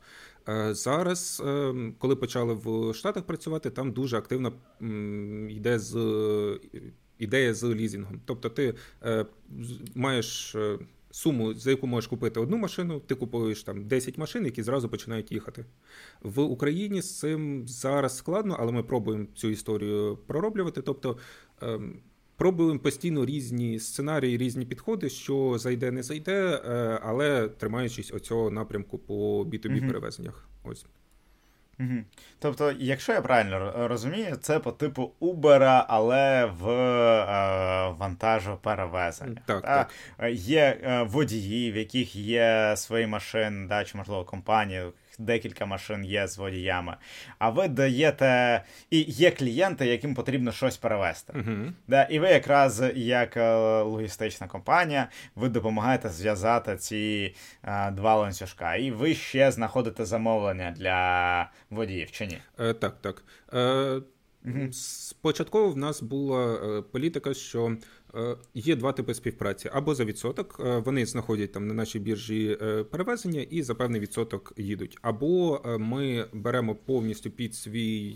Е, 0.49 0.73
зараз, 0.73 1.43
е, 1.45 1.73
коли 1.97 2.15
почали 2.15 2.53
в 2.53 2.93
Штатах 2.93 3.23
працювати, 3.23 3.69
там 3.69 3.91
дуже 3.91 4.17
активно 4.17 4.53
йде 5.49 5.79
з 5.79 5.95
ідея 7.19 7.53
з 7.53 7.63
лізінгом. 7.63 8.21
Тобто, 8.25 8.49
ти 8.49 8.73
е, 9.03 9.25
маєш. 9.95 10.55
Суму, 11.15 11.53
за 11.53 11.69
яку 11.69 11.87
можеш 11.87 12.07
купити 12.07 12.39
одну 12.39 12.57
машину, 12.57 12.99
ти 12.99 13.15
купуєш 13.15 13.63
там 13.63 13.87
10 13.87 14.17
машин, 14.17 14.45
які 14.45 14.63
зразу 14.63 14.89
починають 14.89 15.31
їхати. 15.31 15.65
В 16.21 16.39
Україні 16.39 17.01
з 17.01 17.19
цим 17.19 17.67
зараз 17.67 18.17
складно, 18.17 18.55
але 18.59 18.71
ми 18.71 18.83
пробуємо 18.83 19.25
цю 19.35 19.49
історію 19.49 20.17
пророблювати. 20.27 20.81
Тобто 20.81 21.17
ем, 21.61 21.99
пробуємо 22.35 22.79
постійно 22.79 23.25
різні 23.25 23.79
сценарії, 23.79 24.37
різні 24.37 24.65
підходи, 24.65 25.09
що 25.09 25.57
зайде, 25.57 25.91
не 25.91 26.03
зайде, 26.03 26.61
е, 26.65 26.99
але 27.03 27.49
тримаючись 27.49 28.13
оцього 28.13 28.51
напрямку 28.51 28.97
по 28.97 29.43
B2B 29.43 29.87
перевезеннях. 29.87 30.49
Ось. 30.63 30.85
Угу. 31.79 32.03
Тобто, 32.39 32.73
якщо 32.79 33.13
я 33.13 33.21
правильно 33.21 33.87
розумію, 33.87 34.35
це 34.35 34.59
по 34.59 34.71
типу 34.71 35.11
Uber, 35.21 35.85
але 35.87 36.45
в 36.45 36.69
е, 36.69 37.89
вантажоперевезення. 37.89 39.41
Так, 39.45 39.61
так. 39.61 39.89
Є 40.31 40.77
е, 40.83 41.03
водії, 41.03 41.71
в 41.71 41.77
яких 41.77 42.15
є 42.15 42.73
свої 42.77 43.07
машини, 43.07 43.67
да, 43.67 43.83
чи 43.83 43.97
можливо 43.97 44.23
компанії, 44.23 44.83
декілька 45.19 45.65
машин 45.65 46.05
є 46.05 46.27
з 46.27 46.37
водіями. 46.37 46.97
А 47.39 47.49
ви 47.49 47.67
даєте. 47.67 48.61
І 48.89 49.01
є 49.01 49.31
клієнти, 49.31 49.85
яким 49.85 50.15
потрібно 50.15 50.51
щось 50.51 50.77
перевезти. 50.77 51.33
Uh-huh. 51.33 51.71
Да, 51.87 52.03
І 52.03 52.19
ви 52.19 52.29
якраз 52.29 52.83
як 52.95 53.37
е, 53.37 53.55
логістична 53.81 54.47
компанія, 54.47 55.07
ви 55.35 55.49
допомагаєте 55.49 56.09
зв'язати 56.09 56.77
ці 56.77 57.35
а, 57.61 57.87
е, 57.87 57.91
два 57.91 58.15
ланцюжка. 58.15 58.75
І 58.75 58.91
ви 58.91 59.13
ще 59.13 59.51
знаходите 59.51 60.05
замовлення 60.05 60.73
для 60.77 61.49
водіїв, 61.69 62.11
чи 62.11 62.25
ні? 62.25 62.37
Е, 62.59 62.73
Так, 62.73 62.95
так. 63.01 63.23
Е. 63.53 64.01
Спочатку 64.71 65.69
в 65.69 65.77
нас 65.77 66.01
була 66.01 66.53
е, 66.53 66.81
політика, 66.81 67.33
що 67.33 67.77
є 68.53 68.75
два 68.75 68.91
типи 68.91 69.13
співпраці: 69.13 69.69
або 69.73 69.95
за 69.95 70.05
відсоток 70.05 70.61
е, 70.65 70.77
вони 70.77 71.05
знаходять 71.05 71.51
там 71.51 71.67
на 71.67 71.73
нашій 71.73 71.99
біржі 71.99 72.57
е, 72.61 72.83
перевезення 72.83 73.41
і 73.41 73.61
за 73.61 73.75
певний 73.75 74.01
відсоток 74.01 74.53
їдуть. 74.57 74.97
Або 75.01 75.61
ми 75.79 76.25
беремо 76.33 76.75
повністю 76.75 77.31
під 77.31 77.55
свій 77.55 78.15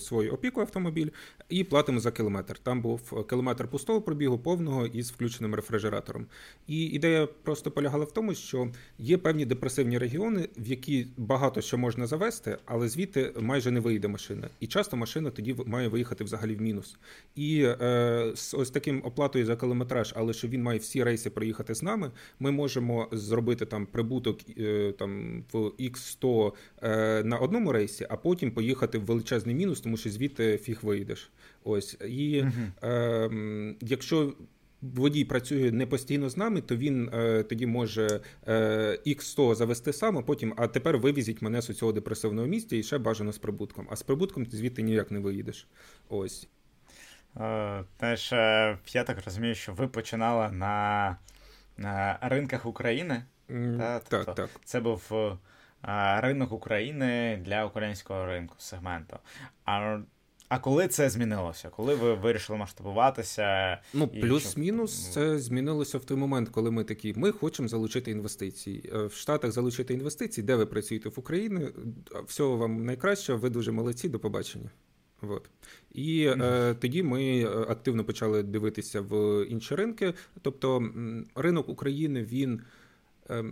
свою 0.00 0.32
опіку 0.32 0.60
автомобіль 0.60 1.08
і 1.48 1.64
платимо 1.64 2.00
за 2.00 2.10
кілометр. 2.10 2.58
Там 2.58 2.82
був 2.82 3.26
кілометр 3.26 3.68
пустого 3.68 4.02
пробігу, 4.02 4.38
повного 4.38 4.86
із 4.86 5.10
включеним 5.10 5.54
рефрижератором. 5.54 6.26
І 6.66 6.84
ідея 6.84 7.28
просто 7.42 7.70
полягала 7.70 8.04
в 8.04 8.12
тому, 8.12 8.34
що 8.34 8.68
є 8.98 9.18
певні 9.18 9.44
депресивні 9.44 9.98
регіони, 9.98 10.48
в 10.58 10.66
які 10.66 11.06
багато 11.16 11.60
що 11.60 11.78
можна 11.78 12.06
завести, 12.06 12.58
але 12.64 12.88
звідти 12.88 13.32
майже 13.40 13.70
не 13.70 13.80
вийде 13.80 14.08
машина. 14.08 14.48
І 14.60 14.66
часто 14.66 14.96
машина 14.96 15.30
тоді 15.30 15.56
має 15.66 15.88
виїхати 15.88 16.24
взагалі 16.24 16.54
в 16.54 16.60
мінус. 16.60 16.96
І 17.34 17.62
е, 17.62 18.32
з 18.34 18.54
ось 18.54 18.70
таким 18.70 19.02
оплатою 19.04 19.39
за 19.44 19.56
кілометраж, 19.56 20.12
але 20.16 20.32
що 20.32 20.48
він 20.48 20.62
має 20.62 20.78
всі 20.78 21.04
рейси 21.04 21.30
проїхати 21.30 21.74
з 21.74 21.82
нами, 21.82 22.10
ми 22.40 22.50
можемо 22.50 23.08
зробити 23.12 23.66
там 23.66 23.86
прибуток 23.86 24.38
е, 24.58 24.92
там 24.98 25.44
в 25.52 25.56
X100 25.56 26.52
е, 26.82 27.24
на 27.24 27.38
одному 27.38 27.72
рейсі, 27.72 28.06
а 28.10 28.16
потім 28.16 28.50
поїхати 28.50 28.98
в 28.98 29.04
величезний 29.04 29.54
мінус, 29.54 29.80
тому 29.80 29.96
що 29.96 30.10
звідти 30.10 30.58
фіг 30.58 30.78
вийдеш. 30.82 31.30
Ось 31.64 31.96
і 32.08 32.44
uh 32.44 32.50
е, 32.82 33.76
якщо. 33.80 34.32
Водій 34.82 35.24
працює 35.24 35.72
не 35.72 35.86
постійно 35.86 36.28
з 36.28 36.36
нами, 36.36 36.60
то 36.60 36.76
він 36.76 37.10
е, 37.12 37.42
тоді 37.42 37.66
може 37.66 38.20
е, 38.46 38.98
X100 39.06 39.54
завести 39.54 39.92
сам, 39.92 40.18
а 40.18 40.22
потім, 40.22 40.54
а 40.56 40.66
тепер 40.66 40.98
вивізіть 40.98 41.42
мене 41.42 41.62
з 41.62 41.74
цього 41.74 41.92
депресивного 41.92 42.46
місця 42.46 42.76
і 42.76 42.82
ще 42.82 42.98
бажано 42.98 43.32
з 43.32 43.38
прибутком. 43.38 43.86
А 43.90 43.96
з 43.96 44.02
прибутком 44.02 44.46
ти 44.46 44.56
звідти 44.56 44.82
ніяк 44.82 45.10
не 45.10 45.20
виїдеш. 45.20 45.68
Ось. 46.08 46.48
Теж 47.96 48.32
я 48.92 49.04
так 49.06 49.24
розумію, 49.24 49.54
що 49.54 49.72
ви 49.72 49.88
починали 49.88 50.50
на 50.50 51.16
на 51.76 52.18
ринках 52.22 52.66
України. 52.66 53.24
Mm, 53.50 53.78
та, 53.78 53.98
тобто 54.08 54.24
так, 54.24 54.34
так. 54.34 54.50
Це 54.64 54.80
був 54.80 55.12
ринок 56.18 56.52
України 56.52 57.40
для 57.44 57.64
українського 57.64 58.26
ринку 58.26 58.54
сегменту. 58.58 59.18
А 59.64 59.98
а 60.50 60.58
коли 60.58 60.88
це 60.88 61.10
змінилося? 61.10 61.68
Коли 61.68 61.94
ви 61.94 62.14
вирішили 62.14 62.58
масштабуватися? 62.58 63.78
Ну, 63.94 64.08
плюс-мінус 64.08 65.08
це 65.08 65.38
змінилося 65.38 65.98
в 65.98 66.04
той 66.04 66.16
момент, 66.16 66.48
коли 66.48 66.70
ми 66.70 66.84
такі, 66.84 67.14
ми 67.16 67.32
хочемо 67.32 67.68
залучити 67.68 68.10
інвестиції. 68.10 68.90
Е, 68.94 69.06
в 69.06 69.12
Штатах 69.12 69.52
залучити 69.52 69.94
інвестиції, 69.94 70.44
де 70.46 70.56
ви 70.56 70.66
працюєте 70.66 71.08
в 71.08 71.14
Україні. 71.16 71.68
Всього 72.26 72.56
вам 72.56 72.84
найкраще, 72.84 73.34
ви 73.34 73.50
дуже 73.50 73.72
молодці, 73.72 74.08
до 74.08 74.18
побачення. 74.18 74.70
От. 75.22 75.50
І 75.92 76.24
е, 76.24 76.74
тоді 76.74 77.02
ми 77.02 77.44
активно 77.44 78.04
почали 78.04 78.42
дивитися 78.42 79.00
в 79.00 79.44
інші 79.44 79.74
ринки. 79.74 80.14
Тобто 80.42 80.90
ринок 81.34 81.68
України 81.68 82.24
він. 82.24 82.60
Е, 83.30 83.44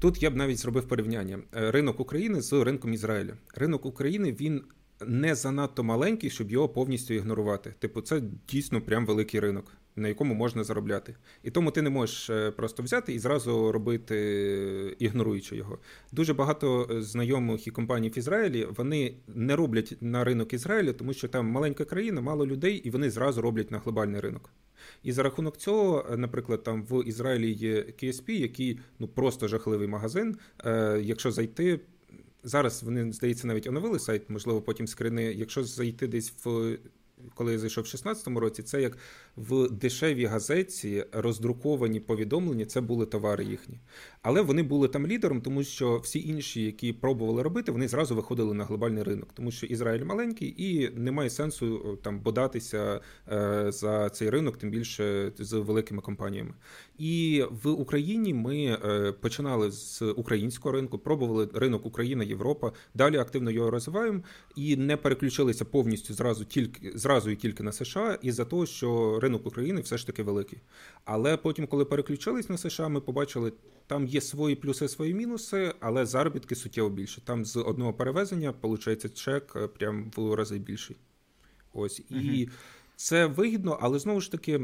Тут 0.00 0.22
я 0.22 0.30
б 0.30 0.36
навіть 0.36 0.58
зробив 0.58 0.88
порівняння. 0.88 1.38
Е, 1.56 1.70
ринок 1.70 2.00
України 2.00 2.40
з 2.40 2.52
ринком 2.52 2.94
Ізраїля. 2.94 3.36
Ринок 3.54 3.86
України 3.86 4.36
він 4.40 4.62
не 5.06 5.34
занадто 5.34 5.84
маленький, 5.84 6.30
щоб 6.30 6.50
його 6.50 6.68
повністю 6.68 7.14
ігнорувати. 7.14 7.74
Типу, 7.78 8.00
це 8.00 8.22
дійсно 8.48 8.80
прям 8.80 9.06
великий 9.06 9.40
ринок 9.40 9.72
на 9.96 10.08
якому 10.08 10.34
можна 10.34 10.64
заробляти. 10.64 11.14
І 11.42 11.50
тому 11.50 11.70
ти 11.70 11.82
не 11.82 11.90
можеш 11.90 12.30
е, 12.30 12.50
просто 12.50 12.82
взяти 12.82 13.14
і 13.14 13.18
зразу 13.18 13.72
робити, 13.72 14.96
ігноруючи 14.98 15.56
його. 15.56 15.78
Дуже 16.12 16.34
багато 16.34 16.88
е, 16.90 17.02
знайомих 17.02 17.66
і 17.66 17.70
компаній 17.70 18.08
в 18.08 18.18
Ізраїлі 18.18 18.68
вони 18.76 19.14
не 19.28 19.56
роблять 19.56 19.96
на 20.00 20.24
ринок 20.24 20.52
Ізраїля, 20.52 20.92
тому 20.92 21.12
що 21.12 21.28
там 21.28 21.46
маленька 21.46 21.84
країна, 21.84 22.20
мало 22.20 22.46
людей, 22.46 22.76
і 22.76 22.90
вони 22.90 23.10
зразу 23.10 23.42
роблять 23.42 23.70
на 23.70 23.78
глобальний 23.78 24.20
ринок. 24.20 24.50
І 25.02 25.12
за 25.12 25.22
рахунок 25.22 25.56
цього, 25.56 26.06
е, 26.10 26.16
наприклад, 26.16 26.62
там 26.62 26.84
в 26.84 27.08
Ізраїлі 27.08 27.52
є 27.52 27.74
KSP, 28.02 28.30
який 28.30 28.78
ну 28.98 29.08
просто 29.08 29.48
жахливий 29.48 29.88
магазин. 29.88 30.36
Якщо 31.00 31.30
зайти. 31.30 31.80
Зараз 32.44 32.82
вони, 32.82 33.12
здається, 33.12 33.46
навіть 33.46 33.66
оновили 33.66 33.98
сайт, 33.98 34.30
можливо, 34.30 34.62
потім 34.62 34.86
скрини. 34.86 35.22
Якщо 35.24 35.64
зайти 35.64 36.06
десь 36.06 36.34
в 36.44 36.76
коли 37.34 37.52
я 37.52 37.58
зайшов 37.58 37.84
в 37.84 37.86
16-му 37.86 38.40
році, 38.40 38.62
це 38.62 38.82
як 38.82 38.98
в 39.36 39.68
дешевій 39.70 40.24
газеті 40.24 41.04
роздруковані 41.12 42.00
повідомлення, 42.00 42.64
це 42.64 42.80
були 42.80 43.06
товари 43.06 43.44
їхні. 43.44 43.80
Але 44.22 44.40
вони 44.40 44.62
були 44.62 44.88
там 44.88 45.06
лідером, 45.06 45.40
тому 45.40 45.64
що 45.64 45.96
всі 45.96 46.28
інші, 46.28 46.62
які 46.62 46.92
пробували 46.92 47.42
робити, 47.42 47.72
вони 47.72 47.88
зразу 47.88 48.16
виходили 48.16 48.54
на 48.54 48.64
глобальний 48.64 49.02
ринок, 49.02 49.28
тому 49.34 49.50
що 49.50 49.66
Ізраїль 49.66 50.04
маленький 50.04 50.54
і 50.58 50.90
немає 50.90 51.30
сенсу 51.30 51.98
там 52.02 52.20
бодатися 52.20 53.00
е, 53.32 53.66
за 53.72 54.10
цей 54.10 54.30
ринок, 54.30 54.56
тим 54.56 54.70
більше 54.70 55.32
з 55.38 55.52
великими 55.52 56.02
компаніями. 56.02 56.54
І 56.98 57.44
в 57.62 57.68
Україні 57.68 58.34
ми 58.34 58.64
е, 58.64 59.12
починали 59.12 59.70
з 59.70 60.02
українського 60.02 60.72
ринку, 60.72 60.98
пробували 60.98 61.48
ринок 61.54 61.86
Україна, 61.86 62.24
Європа. 62.24 62.72
Далі 62.94 63.16
активно 63.16 63.50
його 63.50 63.70
розвиваємо 63.70 64.20
і 64.56 64.76
не 64.76 64.96
переключилися 64.96 65.64
повністю 65.64 66.14
зразу 66.14 66.44
тільки 66.44 66.92
зразу 66.94 67.30
і 67.30 67.36
тільки 67.36 67.62
на 67.62 67.72
США, 67.72 68.18
із 68.22 68.34
за 68.34 68.44
того, 68.44 68.66
що 68.66 69.18
ринок 69.22 69.46
України 69.46 69.80
все 69.80 69.98
ж 69.98 70.06
таки 70.06 70.22
великий. 70.22 70.58
Але 71.04 71.36
потім, 71.36 71.66
коли 71.66 71.84
переключились 71.84 72.48
на 72.48 72.58
США, 72.58 72.88
ми 72.88 73.00
побачили, 73.00 73.52
там 73.86 74.06
є 74.06 74.20
свої 74.20 74.56
плюси, 74.56 74.88
свої 74.88 75.14
мінуси, 75.14 75.74
але 75.80 76.06
заробітки 76.06 76.54
суттєво 76.54 76.90
більше. 76.90 77.20
Там 77.20 77.44
з 77.44 77.56
одного 77.56 77.92
перевезення 77.92 78.54
виходить 78.62 79.14
чек 79.14 79.52
е, 79.56 79.68
прям 79.68 80.10
в 80.16 80.34
рази 80.34 80.58
більший. 80.58 80.96
Ось 81.72 82.02
і. 82.10 82.48
Це 83.02 83.26
вигідно, 83.26 83.78
але 83.80 83.98
знову 83.98 84.20
ж 84.20 84.30
таки, 84.30 84.60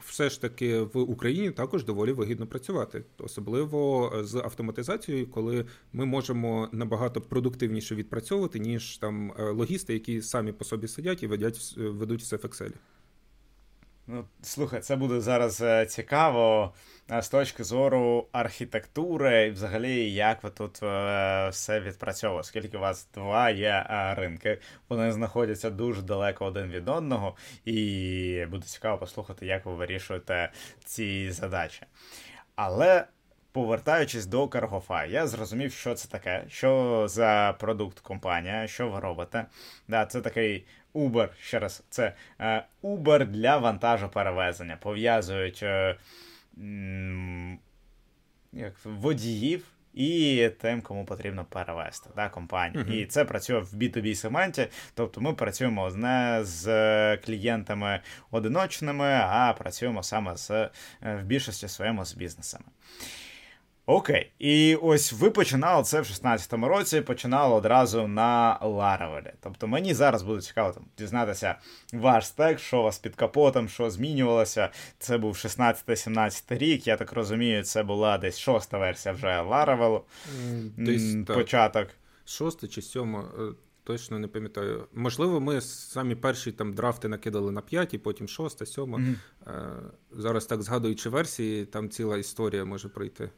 все 0.00 0.30
ж 0.30 0.40
таки 0.40 0.80
в 0.80 0.98
Україні 0.98 1.50
також 1.50 1.84
доволі 1.84 2.12
вигідно 2.12 2.46
працювати, 2.46 3.04
особливо 3.18 4.12
з 4.24 4.34
автоматизацією, 4.34 5.30
коли 5.30 5.64
ми 5.92 6.06
можемо 6.06 6.68
набагато 6.72 7.20
продуктивніше 7.20 7.94
відпрацьовувати, 7.94 8.58
ніж 8.58 8.98
там 8.98 9.32
е, 9.38 9.50
логісти, 9.50 9.92
які 9.92 10.22
самі 10.22 10.52
по 10.52 10.64
собі 10.64 10.88
сидять 10.88 11.22
і 11.22 11.26
ведять 11.26 11.74
ведуть 11.76 12.20
все 12.20 12.36
в 12.36 12.40
Excel. 12.40 12.72
Ну, 14.10 14.24
слухай, 14.42 14.80
це 14.80 14.96
буде 14.96 15.20
зараз 15.20 15.60
е, 15.60 15.86
цікаво 15.86 16.74
е, 17.10 17.22
з 17.22 17.28
точки 17.28 17.64
зору 17.64 18.26
архітектури, 18.32 19.46
і 19.46 19.50
взагалі, 19.50 20.12
як 20.12 20.42
ви 20.42 20.50
тут 20.50 20.82
е, 20.82 21.48
все 21.48 21.80
відпрацьовуєте. 21.80 22.40
Оскільки 22.40 22.76
у 22.76 22.80
вас 22.80 23.08
два 23.14 23.50
є 23.50 23.86
ринки, 24.16 24.58
вони 24.88 25.12
знаходяться 25.12 25.70
дуже 25.70 26.02
далеко 26.02 26.44
один 26.44 26.68
від 26.68 26.88
одного, 26.88 27.36
і 27.64 28.46
буде 28.50 28.66
цікаво 28.66 28.98
послухати, 28.98 29.46
як 29.46 29.66
ви 29.66 29.74
вирішуєте 29.74 30.52
ці 30.84 31.30
задачі. 31.30 31.82
Але. 32.54 33.04
Повертаючись 33.52 34.26
до 34.26 34.46
Cargofy, 34.46 35.10
я 35.10 35.26
зрозумів, 35.26 35.72
що 35.72 35.94
це 35.94 36.08
таке, 36.08 36.44
що 36.48 37.04
за 37.08 37.56
продукт 37.60 38.00
компанія, 38.00 38.66
що 38.66 38.88
ви 38.88 39.00
робите. 39.00 39.46
Да, 39.88 40.06
Це 40.06 40.20
такий 40.20 40.66
Uber, 40.94 41.28
ще 41.40 41.58
раз, 41.58 41.84
це 41.90 42.12
е, 42.40 42.64
Uber 42.82 43.26
для 43.26 43.56
вантажоперевезення. 43.56 44.76
Пов'язують 44.76 45.62
е, 45.62 45.96
як, 48.52 48.74
водіїв 48.84 49.64
і 49.94 50.50
тим, 50.60 50.82
кому 50.82 51.04
потрібно 51.04 51.44
перевести 51.44 52.10
да, 52.16 52.28
компанію. 52.28 52.84
Uh-huh. 52.84 52.92
І 52.92 53.06
це 53.06 53.24
працює 53.24 53.58
в 53.58 53.74
B2B 53.74 54.14
сегменті. 54.14 54.66
Тобто 54.94 55.20
ми 55.20 55.32
працюємо 55.32 55.90
не 55.90 56.40
з 56.42 57.16
клієнтами 57.16 58.00
одиночними, 58.30 59.20
а 59.22 59.52
працюємо 59.58 60.02
саме 60.02 60.36
з 60.36 60.70
в 61.02 61.22
більшості 61.22 61.68
своєму 61.68 62.04
з 62.04 62.14
бізнесами. 62.14 62.64
Окей, 63.90 64.32
і 64.38 64.74
ось 64.74 65.12
ви 65.12 65.30
починали 65.30 65.82
це 65.82 66.00
в 66.00 66.04
16-му 66.04 66.68
році, 66.68 67.00
починали 67.00 67.54
одразу 67.54 68.08
на 68.08 68.58
Laravel. 68.62 69.32
Тобто 69.40 69.66
мені 69.66 69.94
зараз 69.94 70.22
буде 70.22 70.40
цікаво 70.40 70.72
там, 70.72 70.84
дізнатися 70.98 71.54
ваш 71.92 72.26
стек, 72.26 72.58
що 72.58 72.80
у 72.80 72.82
вас 72.82 72.98
під 72.98 73.14
капотом, 73.14 73.68
що 73.68 73.90
змінювалося. 73.90 74.70
Це 74.98 75.18
був 75.18 75.34
16-17 75.34 76.58
рік. 76.58 76.86
Я 76.86 76.96
так 76.96 77.12
розумію, 77.12 77.62
це 77.62 77.82
була 77.82 78.18
десь 78.18 78.38
шоста 78.38 78.78
версія 78.78 79.14
вже 79.14 79.26
Laravel. 79.26 80.00
Десь 80.76 81.16
початок. 81.26 81.88
Шоста 82.24 82.68
чи 82.68 82.82
сьома. 82.82 83.24
Е, 83.38 83.42
точно 83.84 84.18
не 84.18 84.28
пам'ятаю. 84.28 84.86
Можливо, 84.92 85.40
ми 85.40 85.60
самі 85.60 86.14
перші 86.14 86.52
там 86.52 86.74
драфти 86.74 87.08
накидали 87.08 87.52
на 87.52 87.60
5, 87.60 87.94
і 87.94 87.98
потім 87.98 88.28
шоста, 88.28 88.66
сьома. 88.66 88.98
Mm-hmm. 88.98 89.76
Зараз 90.12 90.46
так 90.46 90.62
згадуючи 90.62 91.08
версії, 91.08 91.66
там 91.66 91.90
ціла 91.90 92.18
історія 92.18 92.64
може 92.64 92.88
пройти. 92.88 93.30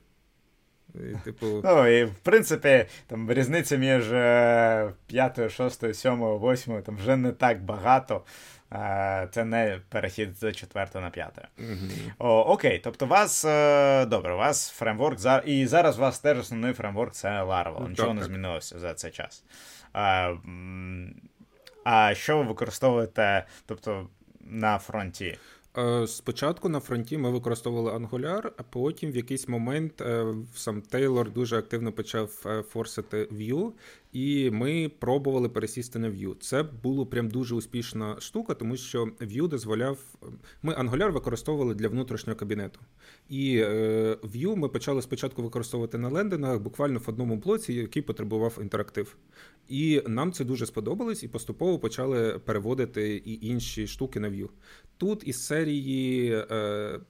І, 0.95 1.24
типу... 1.24 1.47
Ну, 1.64 1.86
і 1.86 2.05
в 2.05 2.14
принципі, 2.14 2.86
там 3.07 3.32
різниця 3.32 3.76
між 3.76 4.12
е, 4.12 4.93
п'ятою, 5.07 5.51
шостою, 5.51 5.95
сьомою, 5.95 6.38
восьмою 6.38 6.82
там 6.82 6.97
вже 6.97 7.16
не 7.16 7.32
так 7.32 7.62
багато. 7.62 8.24
Е, 8.72 9.28
це 9.30 9.45
не 9.45 9.80
перехід 9.88 10.38
з 10.38 10.53
четвертої 10.53 11.05
на 11.05 11.11
п'ятою. 11.11 11.47
Mm-hmm. 11.59 12.12
Окей, 12.47 12.80
тобто 12.84 13.07
у 13.07 13.09
вас 13.09 13.45
е, 13.45 14.07
добре, 14.07 14.34
у 14.34 14.36
вас 14.36 14.70
фреймворк 14.70 15.18
і 15.45 15.66
зараз 15.66 15.99
у 15.99 16.01
вас 16.01 16.18
теж 16.18 16.38
основний 16.38 16.72
фреймворк 16.72 17.12
це 17.12 17.28
Laravel. 17.28 17.88
Нічого 17.88 18.09
так, 18.09 18.18
не 18.18 18.24
змінилося 18.24 18.78
за 18.78 18.95
цей 18.95 19.11
час. 19.11 19.45
А, 19.93 20.34
а 21.84 22.14
що 22.14 22.38
ви 22.38 22.43
використовуєте 22.43 23.47
тобто, 23.66 24.09
на 24.41 24.78
фронті? 24.78 25.38
Е, 25.81 26.07
спочатку 26.07 26.68
на 26.68 26.81
фронті 26.81 27.18
ми 27.18 27.31
використовували 27.31 27.99
Angular, 27.99 28.51
а 28.57 28.62
потім 28.62 29.12
в 29.12 29.16
якийсь 29.16 29.49
момент 29.49 30.01
е, 30.01 30.35
сам 30.55 30.83
Тейлор 30.83 31.33
дуже 31.33 31.59
активно 31.59 31.93
почав 31.93 32.43
е, 32.47 32.62
форсити 32.62 33.24
Vue, 33.24 33.72
і 34.13 34.51
ми 34.51 34.91
пробували 34.99 35.49
пересісти 35.49 35.99
на 35.99 36.11
Vue. 36.11 36.35
Це 36.41 36.63
було 36.63 37.07
прям 37.07 37.29
дуже 37.29 37.55
успішна 37.55 38.21
штука, 38.21 38.55
тому 38.55 38.77
що 38.77 39.05
Vue 39.05 39.49
дозволяв. 39.49 39.99
Ми 40.63 40.75
Angular 40.75 41.11
використовували 41.11 41.75
для 41.75 41.89
внутрішнього 41.89 42.39
кабінету. 42.39 42.81
І 43.29 43.59
Vue 44.23 44.57
ми 44.57 44.69
почали 44.69 45.03
спочатку 45.03 45.43
використовувати 45.43 45.99
на 45.99 46.09
лендингах 46.09 46.61
буквально 46.61 46.99
в 46.99 47.05
одному 47.09 47.37
блоці, 47.37 47.73
який 47.73 48.03
потребував 48.03 48.59
інтерактив. 48.61 49.17
І 49.69 50.03
нам 50.07 50.33
це 50.33 50.45
дуже 50.45 50.67
сподобалось, 50.67 51.23
і 51.23 51.29
поступово 51.29 51.79
почали 51.79 52.39
переводити 52.39 53.17
і 53.17 53.47
інші 53.47 53.87
штуки 53.87 54.21
на 54.21 54.31
Vue. 54.31 54.49
Тут 54.97 55.29
із 55.29 55.47
серії 55.47 56.33
е, 56.51 57.01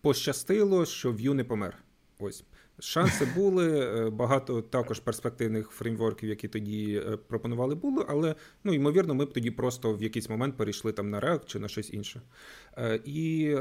пощастило, 0.00 0.86
що 0.86 1.12
Vue 1.12 1.34
не 1.34 1.44
помер. 1.44 1.78
Ось. 2.18 2.44
Шанси 2.78 3.28
були, 3.34 3.80
е, 3.80 4.10
багато 4.10 4.62
також 4.62 5.00
перспективних 5.00 5.70
фреймворків, 5.70 6.28
які 6.28 6.48
тоді 6.48 7.02
е, 7.06 7.16
пропонували, 7.16 7.74
були, 7.74 8.04
але 8.08 8.34
ну, 8.64 8.74
ймовірно, 8.74 9.14
ми 9.14 9.24
б 9.24 9.32
тоді 9.32 9.50
просто 9.50 9.94
в 9.94 10.02
якийсь 10.02 10.28
момент 10.28 10.56
перейшли 10.56 10.92
там 10.92 11.10
на 11.10 11.20
React 11.20 11.46
чи 11.46 11.58
на 11.58 11.68
щось 11.68 11.92
інше. 11.92 12.22
Е, 12.78 13.00
і 13.04 13.56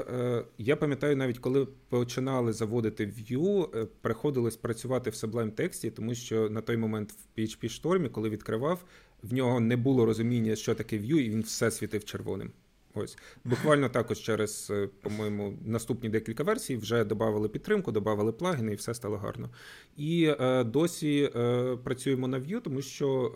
я 0.58 0.76
пам'ятаю, 0.76 1.16
навіть 1.16 1.40
коли 1.40 1.68
починали 1.90 2.54
заводити 2.54 3.06
Vue, 3.06 3.86
приходилось 4.02 4.58
працювати 4.58 5.10
в 5.10 5.14
Sublime 5.14 5.52
тексті, 5.52 5.92
тому 5.92 6.16
що 6.16 6.50
на 6.50 6.62
той 6.62 6.78
момент 6.78 7.12
в 7.12 7.40
PHP 7.40 7.82
Storm, 7.82 8.10
коли 8.10 8.30
відкривав, 8.30 8.86
в 9.24 9.34
нього 9.34 9.60
не 9.60 9.78
було 9.78 10.06
розуміння, 10.06 10.56
що 10.56 10.76
таке 10.76 10.98
Vue, 10.98 11.20
і 11.20 11.30
він 11.30 11.42
все 11.42 11.72
світив 11.72 12.06
червоним. 12.06 12.52
Ось 12.96 13.18
буквально 13.44 13.90
також 13.90 14.20
через, 14.20 14.68
е, 14.72 14.90
по-моєму, 15.02 15.58
наступні 15.66 16.10
декілька 16.10 16.44
версій 16.44 16.78
вже 16.78 17.04
додали 17.04 17.50
підтримку, 17.50 17.92
додали 17.92 18.32
плагіни, 18.32 18.72
і 18.72 18.76
все 18.76 18.94
стало 18.94 19.18
гарно. 19.18 19.50
І 19.98 20.36
е, 20.40 20.64
досі 20.64 21.32
е, 21.36 21.78
працюємо 21.84 22.28
на 22.28 22.40
Vue, 22.40 22.62
тому 22.62 22.82
що 22.82 23.34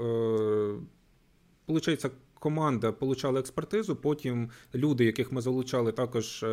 е, 1.67 2.09
команда 2.39 2.91
получала 2.91 3.39
експертизу. 3.39 3.95
Потім 3.95 4.49
люди, 4.75 5.05
яких 5.05 5.31
ми 5.31 5.41
залучали, 5.41 5.91
також 5.91 6.43
е, 6.43 6.47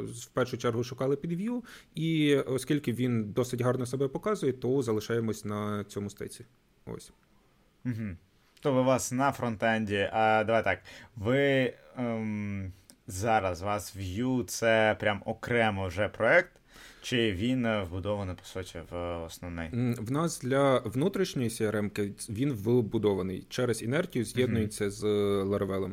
в 0.00 0.26
першу 0.26 0.58
чергу 0.58 0.84
шукали 0.84 1.16
під 1.16 1.32
Vue, 1.32 1.62
І 1.94 2.36
оскільки 2.36 2.92
він 2.92 3.32
досить 3.32 3.60
гарно 3.60 3.86
себе 3.86 4.08
показує, 4.08 4.52
то 4.52 4.82
залишаємось 4.82 5.44
на 5.44 5.84
цьому 5.84 6.10
стеці. 6.10 6.46
Ось. 6.86 7.12
Угу. 7.84 8.16
То 8.60 8.80
у 8.80 8.84
вас 8.84 9.12
на 9.12 9.32
фронтенді. 9.32 10.08
А 10.12 10.44
давай 10.44 10.64
так. 10.64 10.78
Ви 11.16 11.72
ем, 11.98 12.72
зараз 13.06 13.62
вас 13.62 13.96
Vue 13.96 14.44
це 14.44 14.96
прям 15.00 15.22
окремо 15.24 15.86
вже 15.86 16.08
проект. 16.08 16.50
Чи 17.02 17.32
він 17.32 17.80
вбудований, 17.82 18.36
по 18.36 18.44
суті, 18.44 18.78
в 18.90 19.22
основний? 19.24 19.68
В 19.98 20.12
нас 20.12 20.40
для 20.40 20.78
внутрішньої 20.78 21.48
CRM 21.48 22.12
він 22.28 22.52
вбудований 22.52 23.46
через 23.48 23.82
інертію, 23.82 24.24
з'єднується 24.24 24.84
mm-hmm. 24.84 24.90
з 24.90 25.04
Laravel. 25.44 25.90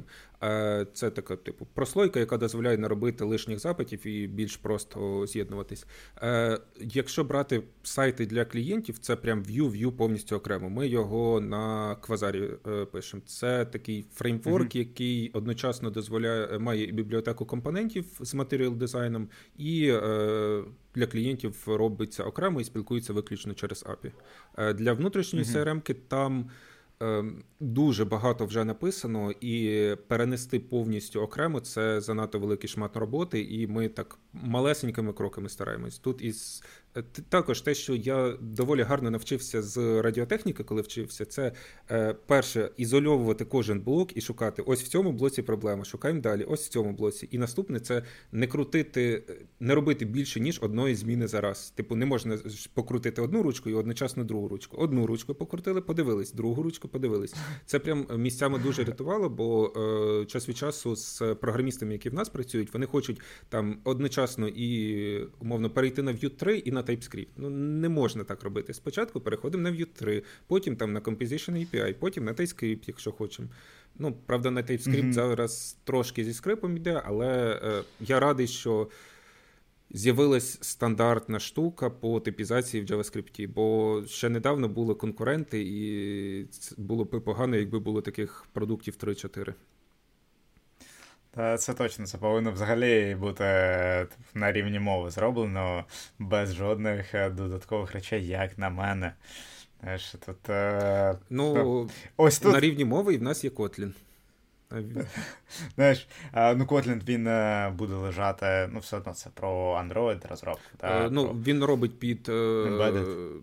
Це 0.93 1.09
така, 1.15 1.35
типу, 1.35 1.67
прослойка, 1.73 2.19
яка 2.19 2.38
дозволяє 2.38 2.77
не 2.77 2.88
робити 2.88 3.23
лишніх 3.23 3.59
запитів 3.59 4.07
і 4.07 4.27
більш 4.27 4.57
просто 4.57 5.27
з'єднуватись. 5.27 5.85
Е, 6.21 6.59
якщо 6.79 7.23
брати 7.23 7.63
сайти 7.83 8.25
для 8.25 8.45
клієнтів, 8.45 8.97
це 8.97 9.15
прям 9.15 9.43
Vue 9.43 9.91
повністю 9.91 10.35
окремо. 10.35 10.69
Ми 10.69 10.88
його 10.88 11.41
на 11.41 11.95
квазарі 11.95 12.49
е, 12.67 12.85
пишемо. 12.85 13.23
Це 13.25 13.65
такий 13.65 14.05
фреймворк, 14.13 14.75
mm-hmm. 14.75 14.77
який 14.77 15.31
одночасно 15.33 15.89
дозволяє 15.89 16.59
має 16.59 16.85
бібліотеку 16.85 17.45
компонентів 17.45 18.05
з 18.19 18.33
матеріал 18.33 18.73
дизайном, 18.73 19.29
і 19.57 19.89
е, 19.89 20.63
для 20.95 21.07
клієнтів 21.07 21.63
робиться 21.67 22.23
окремо 22.23 22.61
і 22.61 22.63
спілкується 22.63 23.13
виключно 23.13 23.53
через 23.53 23.85
API. 23.85 24.11
Для 24.73 24.93
внутрішньої 24.93 25.45
mm-hmm. 25.45 25.81
CRM 25.83 25.95
там. 26.07 26.49
Ем, 26.99 27.43
дуже 27.59 28.05
багато 28.05 28.45
вже 28.45 28.63
написано, 28.63 29.31
і 29.31 29.95
перенести 30.07 30.59
повністю 30.59 31.21
окремо 31.21 31.59
це 31.59 32.01
занадто 32.01 32.39
великий 32.39 32.69
шмат 32.69 32.97
роботи, 32.97 33.41
і 33.41 33.67
ми 33.67 33.89
так 33.89 34.19
малесенькими 34.33 35.13
кроками 35.13 35.49
стараємось. 35.49 35.99
Тут 35.99 36.21
із 36.21 36.63
Е, 36.97 37.03
також 37.29 37.61
те, 37.61 37.73
що 37.73 37.95
я 37.95 38.37
доволі 38.41 38.81
гарно 38.81 39.11
навчився 39.11 39.61
з 39.61 40.01
радіотехніки, 40.01 40.63
коли 40.63 40.81
вчився, 40.81 41.25
це 41.25 41.51
е, 41.91 42.13
перше 42.25 42.71
ізольовувати 42.77 43.45
кожен 43.45 43.81
блок 43.81 44.17
і 44.17 44.21
шукати 44.21 44.61
ось 44.61 44.83
в 44.83 44.87
цьому 44.87 45.11
блоці 45.11 45.41
проблема. 45.41 45.85
Шукаємо 45.85 46.21
далі, 46.21 46.43
ось 46.43 46.65
в 46.65 46.69
цьому 46.69 46.93
блоці. 46.93 47.27
І 47.31 47.37
наступне 47.37 47.79
це 47.79 48.03
не 48.31 48.47
крутити, 48.47 49.23
не 49.59 49.75
робити 49.75 50.05
більше 50.05 50.39
ніж 50.39 50.59
одної 50.61 50.95
зміни 50.95 51.27
за 51.27 51.41
раз. 51.41 51.69
Типу, 51.75 51.95
не 51.95 52.05
можна 52.05 52.37
покрутити 52.73 53.21
одну 53.21 53.43
ручку 53.43 53.69
і 53.69 53.73
одночасно 53.73 54.23
другу 54.23 54.47
ручку. 54.47 54.77
Одну 54.77 55.07
ручку 55.07 55.35
покрутили, 55.35 55.81
подивились, 55.81 56.31
другу 56.31 56.63
ручку 56.63 56.86
подивились. 56.88 57.35
Це 57.65 57.79
прям 57.79 58.07
місцями 58.17 58.59
дуже 58.59 58.83
рятувало, 58.83 59.29
бо 59.29 59.73
е, 60.21 60.25
час 60.25 60.49
від 60.49 60.57
часу 60.57 60.95
з 60.95 61.35
програмістами, 61.41 61.93
які 61.93 62.09
в 62.09 62.13
нас 62.13 62.29
працюють, 62.29 62.73
вони 62.73 62.85
хочуть 62.85 63.21
там 63.49 63.79
одночасно 63.83 64.47
і 64.47 65.27
умовно 65.39 65.69
перейти 65.69 66.01
на 66.01 66.13
Vue 66.13 66.29
3 66.29 66.57
і 66.57 66.71
на 66.71 66.83
TypeScript. 66.83 67.27
Ну 67.38 67.49
не 67.49 67.89
можна 67.89 68.23
так 68.23 68.43
робити. 68.43 68.73
Спочатку 68.73 69.21
переходимо 69.21 69.63
на 69.63 69.71
Vue 69.71 69.88
3, 69.93 70.23
потім 70.47 70.75
там 70.75 70.93
на 70.93 70.99
Composition 70.99 71.51
API, 71.51 71.93
потім 71.93 72.25
на 72.25 72.33
TypeScript, 72.33 72.83
якщо 72.88 73.11
хочемо. 73.11 73.49
Ну, 73.99 74.17
правда, 74.25 74.51
на 74.51 74.61
TypeScript 74.61 75.03
mm-hmm. 75.03 75.13
зараз 75.13 75.77
трошки 75.83 76.23
зі 76.23 76.33
скрипом 76.33 76.77
йде, 76.77 77.01
але 77.05 77.61
е, 77.63 77.83
я 77.99 78.19
радий, 78.19 78.47
що 78.47 78.88
з'явилась 79.91 80.63
стандартна 80.63 81.39
штука 81.39 81.89
по 81.89 82.19
типізації 82.19 82.83
в 82.83 82.85
JavaScript, 82.85 83.47
бо 83.47 84.03
ще 84.07 84.29
недавно 84.29 84.67
були 84.67 84.95
конкуренти, 84.95 85.61
і 85.61 86.47
було 86.77 87.05
б 87.05 87.21
погано, 87.21 87.55
якби 87.55 87.79
було 87.79 88.01
таких 88.01 88.45
продуктів 88.53 88.95
3-4. 89.03 89.53
Це 91.57 91.73
точно, 91.73 92.05
це 92.05 92.17
повинно 92.17 92.51
взагалі 92.51 93.17
бути 93.19 93.43
на 94.33 94.51
рівні 94.51 94.79
мови 94.79 95.09
зроблено 95.09 95.85
без 96.19 96.53
жодних 96.53 97.15
е, 97.15 97.29
додаткових 97.29 97.91
речей, 97.91 98.27
як 98.27 98.57
на 98.57 98.69
мене. 98.69 99.13
Знаєш, 99.81 100.15
тут, 100.25 100.49
е, 100.49 101.17
Ну, 101.29 101.89
ось 102.17 102.39
тут... 102.39 102.53
на 102.53 102.59
рівні 102.59 102.85
мови 102.85 103.13
і 103.13 103.17
в 103.17 103.23
нас 103.23 103.43
є 103.43 103.49
Kotlin. 103.49 103.91
Знаєш, 105.76 106.07
ну 106.34 106.65
Kotlin 106.65 107.05
він 107.07 107.28
е, 107.28 107.74
буде 107.78 107.93
лежати, 107.93 108.70
ну, 108.74 108.80
все 108.80 108.97
одно 108.97 109.13
це 109.13 109.30
про 109.34 109.49
Android 109.74 110.30
розробку. 110.30 110.61
Та, 110.78 111.09
ну, 111.11 111.26
про... 111.26 111.34
Він 111.34 111.63
робить 111.63 111.99
під 111.99 112.24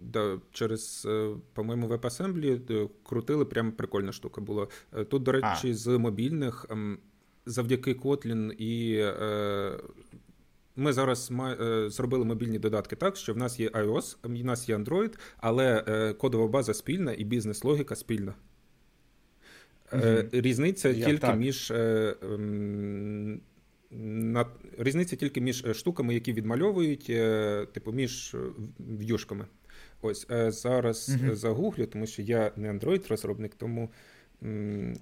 да, 0.03 0.39
через, 0.53 1.09
по-моєму, 1.53 1.89
WebAssembly 1.89 2.89
крутили, 3.03 3.45
прям 3.45 3.73
прикольна 3.73 4.13
штука 4.13 4.41
була. 4.41 4.67
Тут, 5.11 5.23
до 5.23 5.33
речі, 5.33 5.71
а. 5.71 5.75
з 5.75 5.87
мобільних 5.99 6.67
ем, 6.71 6.99
завдяки 7.47 7.95
Kotlin 7.95 8.53
і 8.53 8.97
е, 8.97 9.79
ми 10.77 10.93
зараз 10.93 11.33
е, 11.61 11.91
зробили 11.91 12.25
мобільні 12.25 12.59
додатки 12.59 12.97
так, 12.97 13.17
що 13.17 13.35
в 13.35 13.37
нас 13.37 13.61
є 13.61 13.69
iOS, 13.69 14.17
в 14.23 14.45
нас 14.45 14.69
є 14.69 14.77
Android, 14.77 15.19
але 15.37 15.85
е, 15.89 16.13
кодова 16.13 16.49
база 16.49 16.75
спільна 16.75 17.13
і 17.13 17.25
бізнес-логіка 17.25 17.97
спільна. 17.97 18.35
Угу. 19.95 20.29
Різниця 20.33 20.89
Я 20.89 21.07
тільки 21.07 21.19
так. 21.19 21.39
між. 21.39 21.71
Ем, 21.71 23.41
на 23.97 24.47
різниця 24.79 25.17
тільки 25.17 25.41
між 25.41 25.65
штуками, 25.73 26.15
які 26.15 26.33
відмальовують, 26.33 27.07
типу 27.73 27.93
між 27.93 28.37
в'юшками. 28.79 29.47
Ось 30.03 30.27
зараз 30.49 31.17
угу. 31.23 31.35
загуглю, 31.35 31.87
тому 31.87 32.07
що 32.07 32.23
я 32.23 32.53
не 32.57 32.73
Android-розробник, 32.73 33.51
тому 33.59 33.91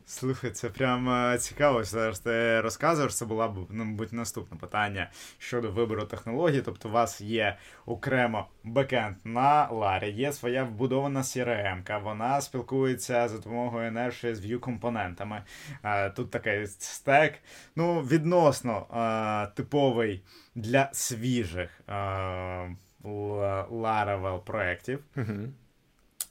Слухай, 0.06 0.50
це 0.50 0.68
прям 0.68 1.38
цікаво. 1.38 1.84
Зараз 1.84 2.20
ти 2.20 2.60
розказуєш, 2.60 3.16
це 3.16 3.26
була 3.26 3.48
б, 3.48 3.66
ну, 3.70 3.84
мабуть, 3.84 4.12
наступне 4.12 4.58
питання 4.58 5.10
щодо 5.38 5.70
вибору 5.70 6.04
технологій. 6.04 6.62
Тобто, 6.62 6.88
у 6.88 6.92
вас 6.92 7.20
є 7.20 7.56
окремо 7.86 8.48
бекенд 8.64 9.16
на 9.24 9.68
Ларі, 9.70 10.10
є 10.10 10.32
своя 10.32 10.64
вбудована 10.64 11.22
CRM, 11.22 12.02
вона 12.02 12.40
спілкується 12.40 13.28
за 13.28 13.36
допомогою 13.36 13.90
Inertia 13.90 14.34
з 14.34 14.44
view 14.44 14.58
компонентами. 14.58 15.42
Тут 16.16 16.30
такий 16.30 16.66
стек, 16.66 17.34
ну, 17.76 18.00
відносно 18.00 18.86
типовий 19.56 20.22
для 20.54 20.90
свіжих 20.92 21.80
Laravel 23.04 24.40
проєктів. 24.40 25.04
Uh-huh. 25.16 25.48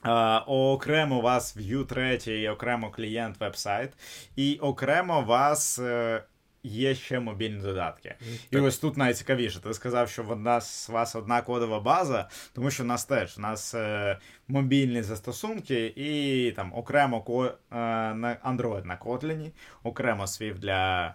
Uh, 0.04 0.42
окремо 0.46 1.18
у 1.18 1.20
вас 1.20 1.56
Vue 1.56 1.86
3, 1.86 2.50
окремо 2.50 2.90
клієнт 2.90 3.40
веб-сайт, 3.40 3.90
і 4.36 4.58
окремо 4.60 5.20
у 5.20 5.24
вас 5.24 5.78
uh, 5.78 6.22
є 6.62 6.94
ще 6.94 7.20
мобільні 7.20 7.62
додатки. 7.62 8.08
Mm, 8.08 8.38
і 8.50 8.58
ось 8.58 8.78
тут 8.78 8.96
найцікавіше. 8.96 9.60
Ти 9.60 9.74
сказав, 9.74 10.08
що 10.08 10.22
в 10.22 10.40
нас 10.40 10.90
у 10.90 10.92
вас 10.92 11.16
одна 11.16 11.42
кодова 11.42 11.80
база, 11.80 12.28
тому 12.54 12.70
що 12.70 12.82
у 12.82 12.86
нас 12.86 13.04
теж 13.04 13.38
у 13.38 13.40
нас 13.40 13.74
uh, 13.74 14.16
мобільні 14.48 15.02
застосунки, 15.02 15.86
і 15.96 16.52
там 16.56 16.74
окремо 16.74 17.20
ко, 17.20 17.52
на 17.70 18.36
Android 18.44 18.84
на 18.84 18.98
Kotlin, 18.98 19.50
окремо 19.82 20.26
свій 20.26 20.52
для 20.52 21.14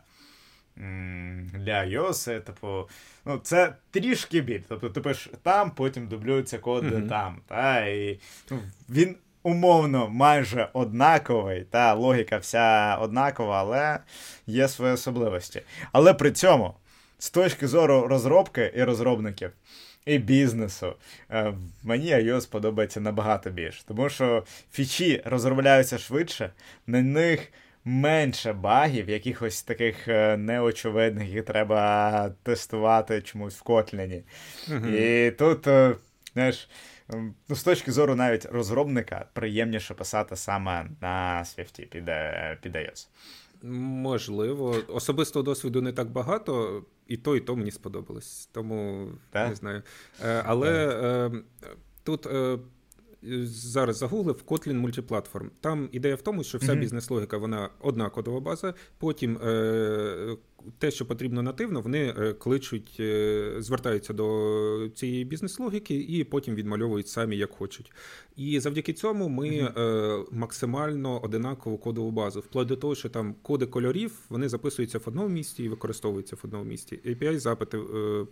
для 1.54 1.86
iOS, 1.86 2.40
типу, 2.42 2.90
ну, 3.26 3.40
це 3.44 3.74
трішки 3.92 4.42
біль. 4.42 4.62
Тобто 4.70 4.90
ти 4.90 5.02
пишеш 5.02 5.32
там, 5.44 5.72
потім 5.72 6.08
дублюється 6.08 6.58
код 6.58 6.84
mm-hmm. 6.84 7.10
там. 7.10 7.42
Та, 7.48 7.86
і, 7.86 8.20
ну, 8.52 8.60
Він 8.90 9.16
умовно 9.44 10.10
майже 10.10 10.70
однаковий, 10.74 11.64
та 11.64 11.94
логіка 11.94 12.38
вся 12.38 12.96
однакова, 12.96 13.60
але 13.60 14.00
є 14.48 14.68
свої 14.68 14.94
особливості. 14.94 15.62
Але 15.92 16.14
при 16.14 16.32
цьому, 16.32 16.74
з 17.20 17.30
точки 17.30 17.68
зору 17.68 18.08
розробки 18.08 18.74
і 18.76 18.84
розробників. 18.84 19.52
І 20.06 20.18
бізнесу. 20.18 20.94
Е, 21.32 21.54
мені 21.84 22.14
iOS 22.14 22.50
подобається 22.50 23.00
набагато 23.00 23.50
більше, 23.50 23.84
тому 23.88 24.10
що 24.10 24.44
фічі 24.72 25.22
розробляються 25.26 25.98
швидше, 25.98 26.52
на 26.88 27.02
них 27.02 27.52
менше 27.88 28.54
багів, 28.54 29.10
якихось 29.10 29.64
таких 29.64 30.08
е, 30.08 30.38
неочевидних, 30.38 31.30
які 31.30 31.42
треба 31.42 32.30
тестувати 32.44 33.22
чомусь 33.22 33.56
в 33.56 33.62
Котліні. 33.62 34.24
uh 34.70 34.96
І 34.96 35.32
тут, 35.32 35.68
е, 35.68 35.96
знаєш, 36.34 36.70
ну, 37.50 37.56
з 37.56 37.64
точки 37.64 37.92
зору 37.92 38.16
навіть 38.16 38.46
розробника 38.46 39.26
приємніше 39.34 39.94
писати 39.94 40.36
саме 40.36 40.90
на 41.02 41.44
Swift 41.44 41.86
під, 41.86 42.10
е, 42.10 42.58
під 42.62 42.76
iOS. 42.76 43.08
Можливо, 44.02 44.76
особистого 44.88 45.44
досвіду 45.44 45.82
не 45.82 45.94
так 45.94 46.10
багато, 46.10 46.84
і 47.08 47.18
то, 47.18 47.36
і 47.36 47.40
то 47.40 47.56
мені 47.56 47.72
сподобалось. 47.72 48.50
Тому 48.52 49.08
так? 49.32 49.50
не 49.50 49.56
знаю. 49.56 49.84
Але 50.44 50.88
так. 50.88 51.44
тут 52.04 52.28
зараз 53.44 53.98
загуглив 53.98 54.44
Kotlin 54.48 54.74
мультиплатформ. 54.74 55.52
Там 55.62 55.90
ідея 55.92 56.16
в 56.16 56.22
тому, 56.22 56.44
що 56.44 56.58
вся 56.58 56.72
mm-hmm. 56.72 56.80
бізнес-логіка 56.80 57.38
вона 57.38 57.70
одна 57.80 58.10
кодова 58.10 58.40
база. 58.40 58.74
Потім 58.98 59.38
е, 59.38 60.38
те, 60.78 60.92
що 60.92 61.06
потрібно 61.06 61.42
нативно, 61.42 61.82
вони 61.82 62.14
е, 62.18 62.34
кличуть, 62.34 62.98
е, 63.00 63.54
звертаються 63.60 64.14
до 64.14 64.90
цієї 64.96 65.26
бізнес-логіки 65.26 65.96
і 65.96 66.24
потім 66.24 66.56
відмальовують 66.56 67.08
самі 67.08 67.38
як 67.38 67.52
хочуть. 67.52 67.92
І 68.36 68.60
завдяки 68.60 68.94
цьому 68.94 69.30
ми 69.30 69.50
mm-hmm. 69.50 70.26
максимально 70.32 71.24
одинакову 71.24 71.78
кодову 71.78 72.12
базу, 72.12 72.40
вплоть 72.40 72.68
до 72.68 72.76
того, 72.76 72.96
що 72.96 73.10
там 73.10 73.36
коди 73.42 73.66
кольорів 73.66 74.20
вони 74.30 74.50
записуються 74.50 74.98
в 74.98 75.04
одному 75.06 75.30
місці 75.30 75.64
і 75.64 75.70
використовуються 75.70 76.36
в 76.36 76.40
одному 76.44 76.64
місці. 76.64 77.00
api 77.06 77.40
запити 77.40 77.80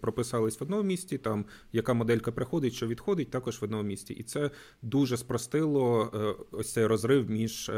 прописались 0.02 0.60
в 0.60 0.64
одному 0.64 0.84
місці, 0.84 1.18
там 1.18 1.46
яка 1.74 1.94
моделька 1.94 2.32
приходить, 2.32 2.74
що 2.74 2.88
відходить, 2.88 3.30
також 3.30 3.62
в 3.62 3.64
одному 3.64 3.84
місці. 3.84 4.14
І 4.14 4.24
це 4.24 4.52
дуже 4.82 5.18
спростило 5.18 6.12
ось 6.52 6.74
цей 6.74 6.86
розрив 6.86 7.30
між 7.30 7.72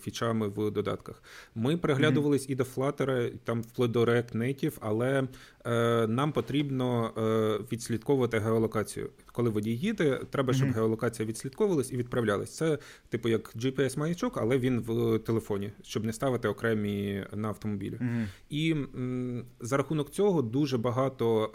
фічами 0.00 0.48
в 0.48 0.70
додатках. 0.70 1.22
Ми 1.54 1.76
приглядувались 1.76 2.48
mm-hmm. 2.48 2.52
і 2.52 2.54
до 2.54 2.64
Flutter, 2.64 3.32
там 3.44 3.62
вплоть 3.62 3.79
до 3.86 4.04
React 4.04 4.76
але 4.80 5.28
е, 5.64 6.06
нам 6.06 6.32
потрібно 6.32 7.10
е, 7.18 7.64
відслідковувати 7.72 8.38
геолокацію. 8.38 9.10
Коли 9.32 9.50
водій 9.50 9.76
їде, 9.76 10.20
треба, 10.30 10.52
щоб 10.52 10.68
mm-hmm. 10.68 10.74
геолокація 10.74 11.28
відслідковувалась 11.28 11.92
і 11.92 11.96
відправлялась. 11.96 12.56
Це 12.56 12.78
типу 13.08 13.28
як 13.28 13.56
GPS-маячок, 13.56 14.30
але 14.34 14.58
він 14.58 14.80
в 14.80 15.18
телефоні, 15.18 15.72
щоб 15.82 16.04
не 16.04 16.12
ставити 16.12 16.48
окремі 16.48 17.24
на 17.34 17.48
автомобілі. 17.48 17.94
Mm-hmm. 17.94 18.26
І 18.50 18.72
м, 18.72 19.44
за 19.60 19.76
рахунок 19.76 20.10
цього 20.10 20.42
дуже 20.42 20.78
багато. 20.78 21.50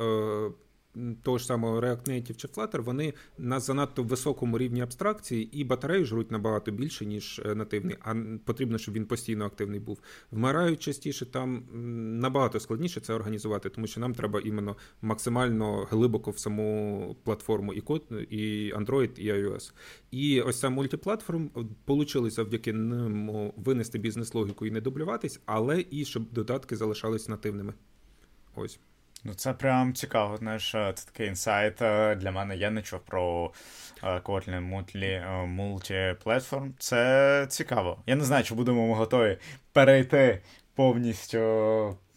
Е, 0.98 1.16
того 1.24 1.38
ж 1.38 1.46
самого 1.46 1.82
React 1.82 2.10
Native 2.10 2.36
чи 2.36 2.48
Flutter, 2.48 2.82
вони 2.82 3.14
на 3.38 3.60
занадто 3.60 4.04
високому 4.04 4.58
рівні 4.58 4.82
абстракції 4.82 5.60
і 5.60 5.64
батареї 5.64 6.06
жруть 6.06 6.32
набагато 6.32 6.72
більше, 6.72 7.06
ніж 7.06 7.41
е, 7.46 7.56
нативний, 7.56 7.98
а 8.02 8.16
потрібно, 8.46 8.78
щоб 8.78 8.96
він 8.96 9.06
постійно 9.06 9.46
активний 9.46 9.80
був. 9.80 10.00
Вмирають 10.32 10.80
частіше, 10.80 11.26
там 11.26 11.64
набагато 12.20 12.60
складніше 12.60 13.02
це 13.02 13.14
організувати, 13.14 13.70
тому 13.70 13.88
що 13.88 14.00
нам 14.00 14.14
треба 14.14 14.39
іменно 14.39 14.76
максимально 15.02 15.88
глибоко 15.91 16.32
в 16.32 16.39
саму 16.39 17.18
платформу 17.24 17.74
і 17.74 17.82
код, 17.82 18.04
і 18.30 18.74
Android, 18.74 19.20
і 19.20 19.32
iOS. 19.32 19.74
І 20.12 20.41
ось 20.41 20.60
сам 20.60 20.74
мультиплатформ 20.74 21.52
вийшло 21.88 22.30
завдяки 22.30 22.74
ньому 22.74 23.54
винести 23.58 24.00
бізнес-логіку 24.00 24.66
і 24.66 24.72
не 24.72 24.82
дублюватись, 24.82 25.41
але 25.46 25.86
і 25.91 26.06
щоб 26.06 26.32
додатки 26.32 26.76
залишались 26.76 27.30
нативними. 27.30 27.74
Ось. 28.56 28.80
Ну, 29.28 29.34
це 29.34 29.53
прям 29.53 29.93
цікаво. 29.93 30.38
Знаєш, 30.38 30.71
це 30.71 30.93
такий 31.05 31.28
інсайт 31.28 31.82
е, 31.82 32.15
для 32.15 32.32
мене. 32.32 32.57
Я 32.57 32.69
не 32.69 32.82
чув 32.82 32.99
про 32.99 33.51
е, 34.03 34.07
Kotlin 34.19 34.86
Multi-Platform. 35.57 36.71
Це 36.80 37.45
цікаво. 37.49 37.97
Я 38.05 38.15
не 38.15 38.23
знаю, 38.23 38.43
чи 38.43 38.55
будемо 38.55 38.88
ми 38.88 38.93
готові 38.93 39.38
перейти 39.73 40.41
повністю 40.76 41.38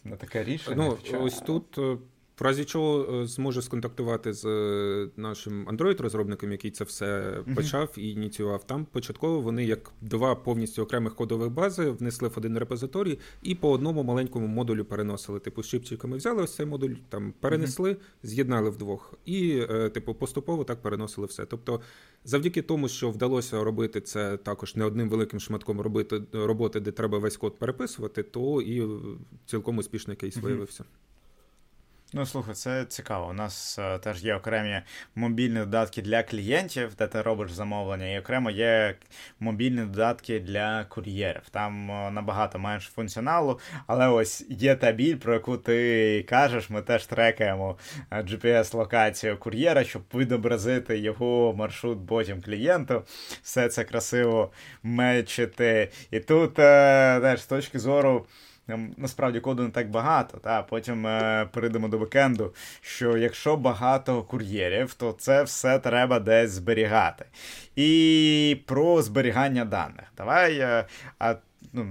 на 0.05 0.17
таке 0.17 0.45
рішення. 0.45 0.77
Ну, 1.13 1.19
Ось 1.21 1.39
тут 1.39 1.79
е, 1.79 1.97
в 2.39 2.43
разі 2.43 2.65
чого 2.65 3.21
е, 3.23 3.27
зможе 3.27 3.63
сконтактувати 3.63 4.33
з 4.33 4.45
е, 4.45 5.09
нашим 5.17 5.69
Android-розробником, 5.69 6.51
який 6.51 6.71
це 6.71 6.85
все 6.85 7.39
почав 7.55 7.95
і 7.97 8.11
ініціював. 8.11 8.65
Там 8.65 8.85
початково 8.85 9.41
вони 9.41 9.65
як 9.65 9.91
два 10.01 10.35
повністю 10.35 10.83
окремих 10.83 11.15
кодових 11.15 11.51
бази 11.51 11.91
внесли 11.91 12.29
в 12.29 12.35
один 12.37 12.59
репозиторій 12.59 13.19
і 13.43 13.55
по 13.55 13.71
одному 13.71 14.03
маленькому 14.03 14.47
модулю 14.47 14.85
переносили. 14.85 15.41
Типу, 15.41 15.63
щипчиками 15.63 16.17
взяли 16.17 16.43
ось 16.43 16.55
цей 16.55 16.67
модуль, 16.67 16.95
там 17.09 17.35
перенесли, 17.41 17.97
з'єднали 18.23 18.71
вдвох, 18.71 19.15
і, 19.25 19.67
е, 19.71 19.89
типу, 19.89 20.15
поступово 20.15 20.65
так 20.65 20.83
переносили 20.83 21.27
все. 21.27 21.47
Тобто, 21.47 21.81
завдяки 22.25 22.63
тому, 22.63 22.89
що 22.89 23.11
вдалося 23.11 23.65
робити 23.65 24.01
це 24.01 24.37
також 24.37 24.77
не 24.77 24.85
одним 24.85 25.09
великим 25.09 25.41
шматком 25.41 25.81
робити 25.81 26.23
роботи, 26.33 26.81
де 26.81 26.91
треба 26.91 27.19
весь 27.19 27.37
код 27.37 27.59
переписувати, 27.59 28.23
то 28.23 28.63
і 28.63 28.89
цілком 29.47 29.79
успішний 29.79 30.17
кейс 30.17 30.37
виявився. 30.37 30.85
Ну, 32.13 32.27
слухай, 32.27 32.55
це 32.55 32.85
цікаво. 32.85 33.29
У 33.31 33.33
нас 33.33 33.79
е, 33.79 33.99
теж 33.99 34.25
є 34.25 34.35
окремі 34.35 34.83
мобільні 35.15 35.59
додатки 35.59 36.03
для 36.03 36.23
клієнтів, 36.23 36.95
де 36.95 37.07
ти 37.07 37.23
робиш 37.23 37.53
замовлення, 37.53 38.11
і 38.11 38.19
окремо 38.19 38.51
є 38.51 38.95
мобільні 39.41 39.81
додатки 39.81 40.41
для 40.41 40.85
кур'єрів. 40.85 41.43
Там 41.51 41.91
е, 41.91 42.11
набагато 42.11 42.59
менше 42.59 42.91
функціоналу, 42.95 43.61
але 43.87 44.09
ось 44.09 44.47
є 44.49 44.75
та 44.75 44.93
біль, 44.93 45.17
про 45.17 45.35
яку 45.35 45.57
ти 45.57 46.25
кажеш. 46.29 46.71
Ми 46.71 46.83
теж 46.83 47.07
трекаємо 47.07 47.79
е, 48.11 48.23
GPS-локацію 48.23 49.39
кур'єра, 49.39 49.85
щоб 49.85 50.03
відобразити 50.15 50.99
його 50.99 51.55
маршрут 51.57 52.07
потім 52.07 52.43
клієнту. 52.43 53.03
Все 53.43 53.69
це 53.69 53.85
красиво 53.85 54.53
мечити. 54.83 55.91
І 56.11 56.21
тут, 56.21 56.59
е, 56.59 57.17
знаєш, 57.21 57.41
з 57.41 57.47
точки 57.47 57.79
зору 57.79 58.27
насправді 58.97 59.41
коду 59.41 59.63
не 59.63 59.71
так 59.71 59.91
багато. 59.91 60.39
Та 60.39 60.63
Потім 60.63 61.07
е, 61.07 61.49
перейдемо 61.53 61.89
до 61.89 61.99
бекенду, 61.99 62.55
що 62.81 63.17
якщо 63.17 63.57
багато 63.57 64.23
кур'єрів, 64.23 64.95
то 64.95 65.13
це 65.13 65.43
все 65.43 65.79
треба 65.79 66.21
десь 66.21 66.51
зберігати. 66.51 67.25
І 67.77 68.61
про 68.67 69.03
зберігання 69.03 69.65
даних. 69.65 70.05
Давай. 70.17 70.59
Е, 70.59 70.85
а, 71.19 71.35
ну, 71.73 71.87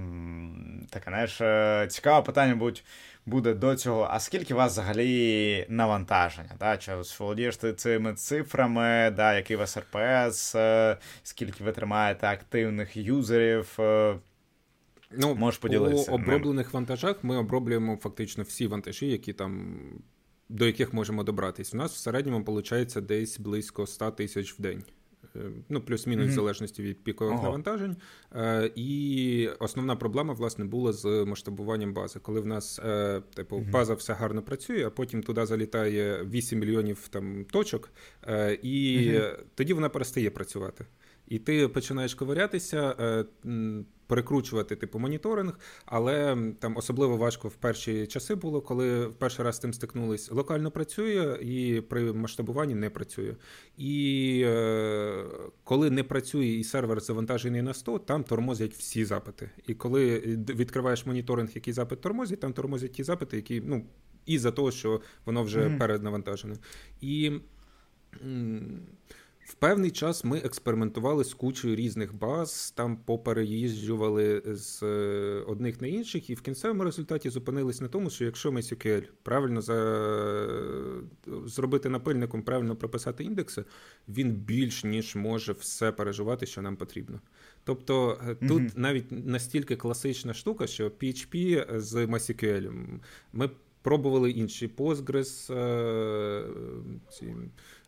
Таке 0.90 1.10
знаєш, 1.10 1.40
е, 1.40 1.86
цікаве 1.90 2.22
питання 2.22 2.54
будь 2.54 2.84
буде 3.26 3.54
до 3.54 3.76
цього. 3.76 4.08
А 4.10 4.20
скільки 4.20 4.54
у 4.54 4.56
вас 4.56 4.72
взагалі 4.72 5.66
навантаження? 5.68 6.50
Да? 6.60 6.76
Чи 6.76 6.92
володієш 7.18 7.56
ти 7.56 7.72
цими 7.72 8.14
цифрами, 8.14 9.12
да, 9.16 9.34
який 9.34 9.56
у 9.56 9.58
вас 9.58 9.78
РПС, 9.78 10.54
е, 10.54 10.96
скільки 11.22 11.64
ви 11.64 11.72
тримаєте 11.72 12.26
активних 12.26 12.96
юзерів? 12.96 13.78
Ну, 15.16 15.34
Можеш 15.34 15.58
поділитися. 15.58 16.10
По 16.10 16.14
оброблених 16.16 16.74
вантажах 16.74 17.24
ми 17.24 17.36
оброблюємо 17.36 17.96
фактично 17.96 18.44
всі 18.44 18.66
вантажі, 18.66 19.06
які 19.06 19.32
там. 19.32 19.78
До 20.50 20.66
яких 20.66 20.92
можемо 20.92 21.24
добратись. 21.24 21.74
У 21.74 21.76
нас 21.76 21.94
в 21.94 21.96
середньому 21.96 22.38
виходить 22.38 23.06
десь 23.06 23.38
близько 23.40 23.86
100 23.86 24.10
тисяч 24.10 24.58
в 24.58 24.62
день. 24.62 24.82
Е, 25.36 25.50
ну, 25.68 25.80
плюс-мінус 25.80 26.26
mm-hmm. 26.26 26.30
в 26.30 26.34
залежності 26.34 26.82
від 26.82 27.04
пікових 27.04 27.34
ага. 27.34 27.42
навантажень. 27.42 27.96
Е, 28.34 28.70
І 28.74 29.50
основна 29.58 29.96
проблема, 29.96 30.34
власне, 30.34 30.64
була 30.64 30.92
з 30.92 31.24
масштабуванням 31.24 31.92
бази. 31.92 32.20
Коли 32.20 32.40
в 32.40 32.46
нас, 32.46 32.78
е, 32.78 33.22
типу, 33.34 33.56
mm-hmm. 33.56 33.70
база 33.70 33.94
все 33.94 34.12
гарно 34.12 34.42
працює, 34.42 34.86
а 34.86 34.90
потім 34.90 35.22
туди 35.22 35.46
залітає 35.46 36.24
8 36.24 36.58
мільйонів 36.58 37.08
там 37.08 37.44
точок, 37.44 37.90
е, 38.26 38.58
і 38.62 38.98
mm-hmm. 38.98 39.38
тоді 39.54 39.72
вона 39.72 39.88
перестає 39.88 40.30
працювати. 40.30 40.86
І 41.28 41.38
ти 41.38 41.68
починаєш 41.68 42.14
ковирятися, 42.14 42.94
е, 43.00 43.24
перекручувати 44.06 44.76
типу 44.76 44.98
моніторинг, 44.98 45.58
але 45.86 46.36
там 46.58 46.76
особливо 46.76 47.16
важко 47.16 47.48
в 47.48 47.54
перші 47.54 48.06
часи 48.06 48.34
було, 48.34 48.60
коли 48.60 49.06
в 49.06 49.14
перший 49.14 49.44
раз 49.44 49.56
з 49.56 49.58
тим 49.58 49.72
стикнулись. 49.72 50.30
Локально 50.30 50.70
працює 50.70 51.38
і 51.42 51.82
при 51.88 52.12
масштабуванні 52.12 52.74
не 52.74 52.90
працює. 52.90 53.34
І 53.76 54.42
е, 54.46 55.24
коли 55.64 55.90
не 55.90 56.04
працює 56.04 56.46
і 56.46 56.64
сервер 56.64 57.00
завантажений 57.00 57.62
на 57.62 57.74
100, 57.74 57.98
там 57.98 58.24
тормозять 58.24 58.74
всі 58.74 59.04
запити. 59.04 59.50
І 59.66 59.74
коли 59.74 60.18
відкриваєш 60.48 61.06
моніторинг, 61.06 61.50
який 61.54 61.72
запит 61.72 62.00
тормозить, 62.00 62.40
там 62.40 62.52
тормозять 62.52 62.92
ті 62.92 63.04
запити, 63.04 63.36
які 63.36 63.62
ну 63.66 63.84
із-за 64.26 64.50
того, 64.50 64.70
що 64.70 65.00
воно 65.24 65.42
вже 65.42 65.60
mm-hmm. 65.60 65.78
переднавантажене. 65.78 66.56
І 67.00 67.32
в 69.48 69.54
певний 69.54 69.90
час 69.90 70.24
ми 70.24 70.38
експериментували 70.38 71.24
з 71.24 71.34
кучою 71.34 71.76
різних 71.76 72.14
баз, 72.14 72.72
там 72.76 72.96
попереїжджували 72.96 74.42
з 74.46 74.82
е, 74.82 75.44
одних 75.46 75.80
на 75.80 75.86
інших, 75.86 76.30
і 76.30 76.34
в 76.34 76.40
кінцевому 76.40 76.84
результаті 76.84 77.30
зупинились 77.30 77.80
на 77.80 77.88
тому, 77.88 78.10
що 78.10 78.24
якщо 78.24 78.50
MySQL 78.50 79.02
правильно 79.22 79.60
за... 79.60 79.74
зробити 81.46 81.88
напильником, 81.88 82.42
правильно 82.42 82.76
прописати 82.76 83.24
індекси, 83.24 83.64
він 84.08 84.32
більш 84.32 84.84
ніж 84.84 85.16
може 85.16 85.52
все 85.52 85.92
переживати, 85.92 86.46
що 86.46 86.62
нам 86.62 86.76
потрібно. 86.76 87.20
Тобто 87.64 88.08
mm-hmm. 88.08 88.48
тут 88.48 88.78
навіть 88.78 89.26
настільки 89.26 89.76
класична 89.76 90.34
штука, 90.34 90.66
що 90.66 90.88
PHP 90.88 91.64
з 91.78 91.94
MySQL. 91.94 92.72
Ми 93.32 93.50
пробували 93.82 94.30
інші 94.30 94.70
Postgres, 94.76 95.54
е, 95.54 96.44
ці 97.10 97.34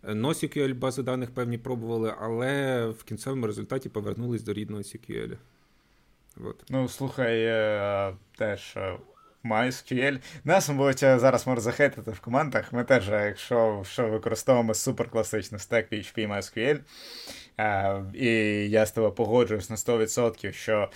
NoSQL 0.03 0.75
бази 0.75 1.03
даних 1.03 1.31
певні 1.31 1.59
пробували, 1.59 2.15
але 2.21 2.87
в 2.87 3.03
кінцевому 3.03 3.47
результаті 3.47 3.89
повернулись 3.89 4.43
до 4.43 4.53
рідного 4.53 4.83
SQL. 4.83 5.37
От. 6.45 6.65
Ну, 6.71 6.89
слухай, 6.89 7.45
е, 7.45 8.15
теж 8.39 8.75
е, 8.77 8.99
MySQL. 9.45 10.21
Нас, 10.45 10.69
мабуть, 10.69 10.99
зараз 10.99 11.47
може 11.47 11.61
захейтити 11.61 12.11
в 12.11 12.21
коментах. 12.21 12.73
Ми 12.73 12.85
теж, 12.85 13.09
якщо 13.09 13.83
що 13.87 14.09
використовуємо 14.09 14.75
суперкласичний 14.75 15.61
стек 15.61 15.93
PHP 15.93 16.29
MySQL, 16.29 16.81
і 18.15 18.27
я 18.71 18.87
з 18.87 18.93
тобою 18.93 19.13
погоджуюсь 19.13 19.71
на 19.71 19.77
100%, 19.77 20.53
що 20.53 20.89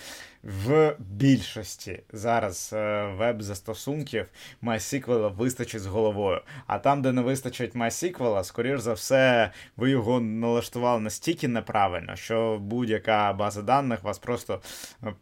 в 0.45 0.95
більшості 0.99 2.03
зараз 2.13 2.71
е, 2.73 3.05
веб-застосунків 3.17 4.25
MySQL 4.63 5.35
вистачить 5.35 5.81
з 5.81 5.85
головою. 5.85 6.41
А 6.67 6.79
там, 6.79 7.01
де 7.01 7.11
не 7.11 7.21
вистачить 7.21 7.75
MySQL, 7.75 8.43
скоріш 8.43 8.79
за 8.79 8.93
все, 8.93 9.51
ви 9.77 9.89
його 9.89 10.19
налаштували 10.19 10.99
настільки 10.99 11.47
неправильно, 11.47 12.15
що 12.15 12.57
будь-яка 12.61 13.33
база 13.33 13.61
даних 13.61 14.03
вас 14.03 14.19
просто 14.19 14.61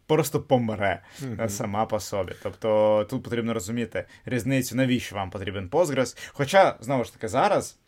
просто 0.08 0.42
помре 0.42 1.02
mm-hmm. 1.22 1.50
сама 1.50 1.86
по 1.86 2.00
собі. 2.00 2.34
Тобто 2.44 3.08
тут 3.10 3.24
потрібно 3.24 3.54
розуміти 3.54 4.06
різницю, 4.26 4.76
навіщо 4.76 5.16
вам 5.16 5.30
потрібен 5.30 5.70
Postgres. 5.70 6.18
Хоча, 6.34 6.76
знову 6.80 7.04
ж 7.04 7.14
таки, 7.14 7.28
зараз. 7.28 7.80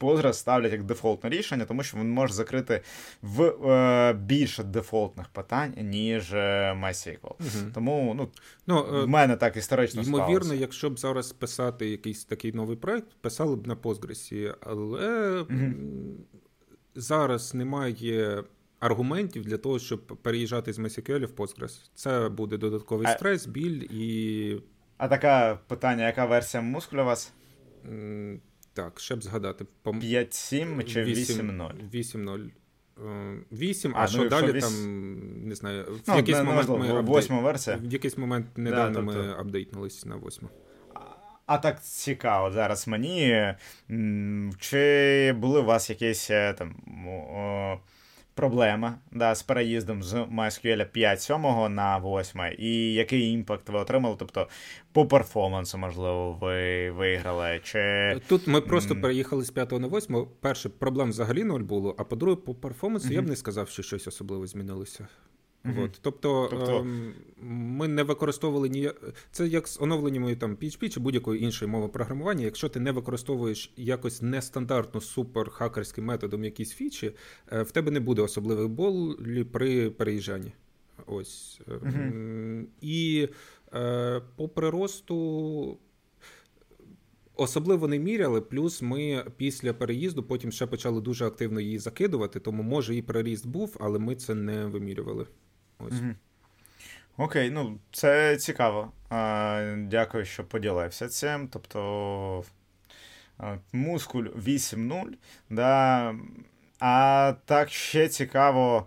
Postgres 0.00 0.32
ставлять 0.32 0.72
як 0.72 0.82
дефолтне 0.82 1.30
рішення, 1.30 1.64
тому 1.64 1.82
що 1.82 1.96
він 1.96 2.10
може 2.10 2.34
закрити 2.34 2.80
в 3.22 3.42
е, 3.42 4.12
більше 4.12 4.62
дефолтних 4.62 5.28
питань, 5.28 5.74
ніж 5.76 6.32
е, 6.34 6.76
MySQL. 6.82 7.18
Угу. 7.24 7.70
Тому 7.74 8.14
ну, 8.16 8.28
ну, 8.66 9.04
в 9.04 9.08
мене 9.08 9.36
так 9.36 9.56
історично 9.56 10.02
Ймовірно, 10.02 10.40
сталося. 10.40 10.60
якщо 10.60 10.90
б 10.90 10.98
зараз 10.98 11.32
писати 11.32 11.90
якийсь 11.90 12.24
такий 12.24 12.52
новий 12.52 12.76
проект, 12.76 13.08
писали 13.20 13.56
б 13.56 13.66
на 13.66 13.74
Postgres, 13.74 14.54
але 14.60 15.40
угу. 15.40 15.72
зараз 16.94 17.54
немає. 17.54 18.44
Аргументів 18.80 19.44
для 19.44 19.56
того, 19.56 19.78
щоб 19.78 20.06
переїжджати 20.06 20.72
з 20.72 20.78
MySQL 20.78 21.26
в 21.26 21.32
Postgres. 21.32 21.90
Це 21.94 22.28
буде 22.28 22.56
додатковий 22.56 23.06
стрес, 23.06 23.46
біль 23.46 23.86
і. 23.90 24.62
А 24.96 25.08
таке 25.08 25.58
питання: 25.68 26.06
яка 26.06 26.24
версія 26.24 26.62
мускуля 26.62 27.02
у 27.02 27.04
вас? 27.04 27.32
Так, 28.74 29.00
щоб 29.00 29.22
згадати. 29.22 29.66
5-7 29.84 30.84
чи 30.84 31.04
8-0? 31.04 31.90
8-0. 31.94 32.50
8, 33.52 33.92
а, 33.96 34.02
а 34.02 34.06
що 34.06 34.18
ну, 34.22 34.28
далі 34.28 34.52
8... 34.52 34.60
там, 34.60 35.48
не 35.48 35.54
знаю, 35.54 35.84
в 35.84 36.00
ну, 36.08 36.16
якийсь 36.16 36.36
не, 36.38 36.42
момент 36.42 36.68
не, 36.68 36.74
ми 36.74 36.98
апдейт... 36.98 37.30
версія. 37.30 37.76
В 37.76 37.92
якийсь 37.92 38.18
момент 38.18 38.46
недавно 38.56 39.00
да, 39.00 39.06
тобто... 39.06 39.22
ми 39.22 39.32
апдейтнулись 39.32 40.06
на 40.06 40.16
8. 40.16 40.48
А 41.46 41.58
так 41.58 41.84
цікаво 41.84 42.50
зараз 42.50 42.88
мені. 42.88 43.54
Чи 44.58 45.34
були 45.38 45.60
у 45.60 45.64
вас 45.64 45.90
якісь 45.90 46.30
е, 46.30 46.52
там 46.52 46.74
проблема 48.34 48.98
да, 49.12 49.34
з 49.34 49.42
переїздом 49.42 50.02
з 50.02 50.14
MySQL 50.14 50.92
5.7 50.92 51.68
на 51.68 51.98
8, 51.98 52.40
і 52.58 52.92
який 52.92 53.30
імпакт 53.30 53.68
ви 53.68 53.78
отримали? 53.78 54.16
Тобто 54.18 54.48
по 54.92 55.06
перформансу, 55.06 55.78
можливо, 55.78 56.32
ви 56.32 56.90
виграли? 56.90 57.60
Чи... 57.62 58.20
Тут 58.28 58.46
ми 58.46 58.60
просто 58.60 58.96
переїхали 58.96 59.44
з 59.44 59.50
5 59.50 59.72
на 59.72 59.88
8. 59.88 60.26
Перше, 60.40 60.68
проблем 60.68 61.10
взагалі 61.10 61.44
ноль 61.44 61.60
було, 61.60 61.94
а 61.98 62.04
по-друге, 62.04 62.36
по 62.36 62.54
перформансу 62.54 63.08
mm-hmm. 63.08 63.12
я 63.12 63.22
б 63.22 63.28
не 63.28 63.36
сказав, 63.36 63.68
що 63.68 63.82
щось 63.82 64.06
особливо 64.06 64.46
змінилося. 64.46 65.08
Mm-hmm. 65.64 65.84
От. 65.84 65.98
Тобто, 66.02 66.48
тобто... 66.50 66.76
Ем, 66.76 67.14
ми 67.42 67.88
не 67.88 68.02
використовували 68.02 68.68
ні. 68.68 68.90
Це 69.30 69.46
як 69.46 69.68
з 69.68 69.80
оновленнями 69.80 70.36
там 70.36 70.56
PHP 70.56 70.88
чи 70.88 71.00
будь-якої 71.00 71.42
іншої 71.42 71.70
мови 71.70 71.88
програмування. 71.88 72.44
Якщо 72.44 72.68
ти 72.68 72.80
не 72.80 72.92
використовуєш 72.92 73.72
якось 73.76 74.22
нестандартно 74.22 75.00
супер-хакерським 75.00 76.00
методом 76.00 76.44
якісь 76.44 76.72
фічі, 76.72 77.12
е, 77.52 77.62
в 77.62 77.70
тебе 77.70 77.90
не 77.90 78.00
буде 78.00 78.22
особливих 78.22 78.68
болі 78.68 79.44
при 79.44 79.90
переїжджанні. 79.90 80.52
Ось. 81.06 81.60
Mm-hmm. 81.68 82.64
І 82.80 83.28
е, 83.74 84.22
по 84.36 84.48
приросту. 84.48 85.78
Особливо 87.36 87.88
не 87.88 87.98
міряли, 87.98 88.40
плюс 88.40 88.82
ми 88.82 89.24
після 89.36 89.72
переїзду 89.72 90.22
потім 90.22 90.52
ще 90.52 90.66
почали 90.66 91.00
дуже 91.00 91.26
активно 91.26 91.60
її 91.60 91.78
закидувати, 91.78 92.40
тому 92.40 92.62
може 92.62 92.96
і 92.96 93.02
приріст 93.02 93.46
був, 93.46 93.76
але 93.80 93.98
ми 93.98 94.16
це 94.16 94.34
не 94.34 94.66
вимірювали. 94.66 95.26
Ось. 95.78 95.92
Угу. 95.92 96.14
Окей, 97.16 97.50
ну 97.50 97.78
це 97.92 98.36
цікаво. 98.36 98.92
А, 99.10 99.76
Дякую, 99.78 100.24
що 100.24 100.44
поділився 100.44 101.08
цим. 101.08 101.48
Тобто 101.48 102.44
мускуль 103.72 104.24
8.0. 104.24 105.04
Да. 105.50 106.14
А 106.80 107.34
так 107.44 107.70
ще 107.70 108.08
цікаво. 108.08 108.86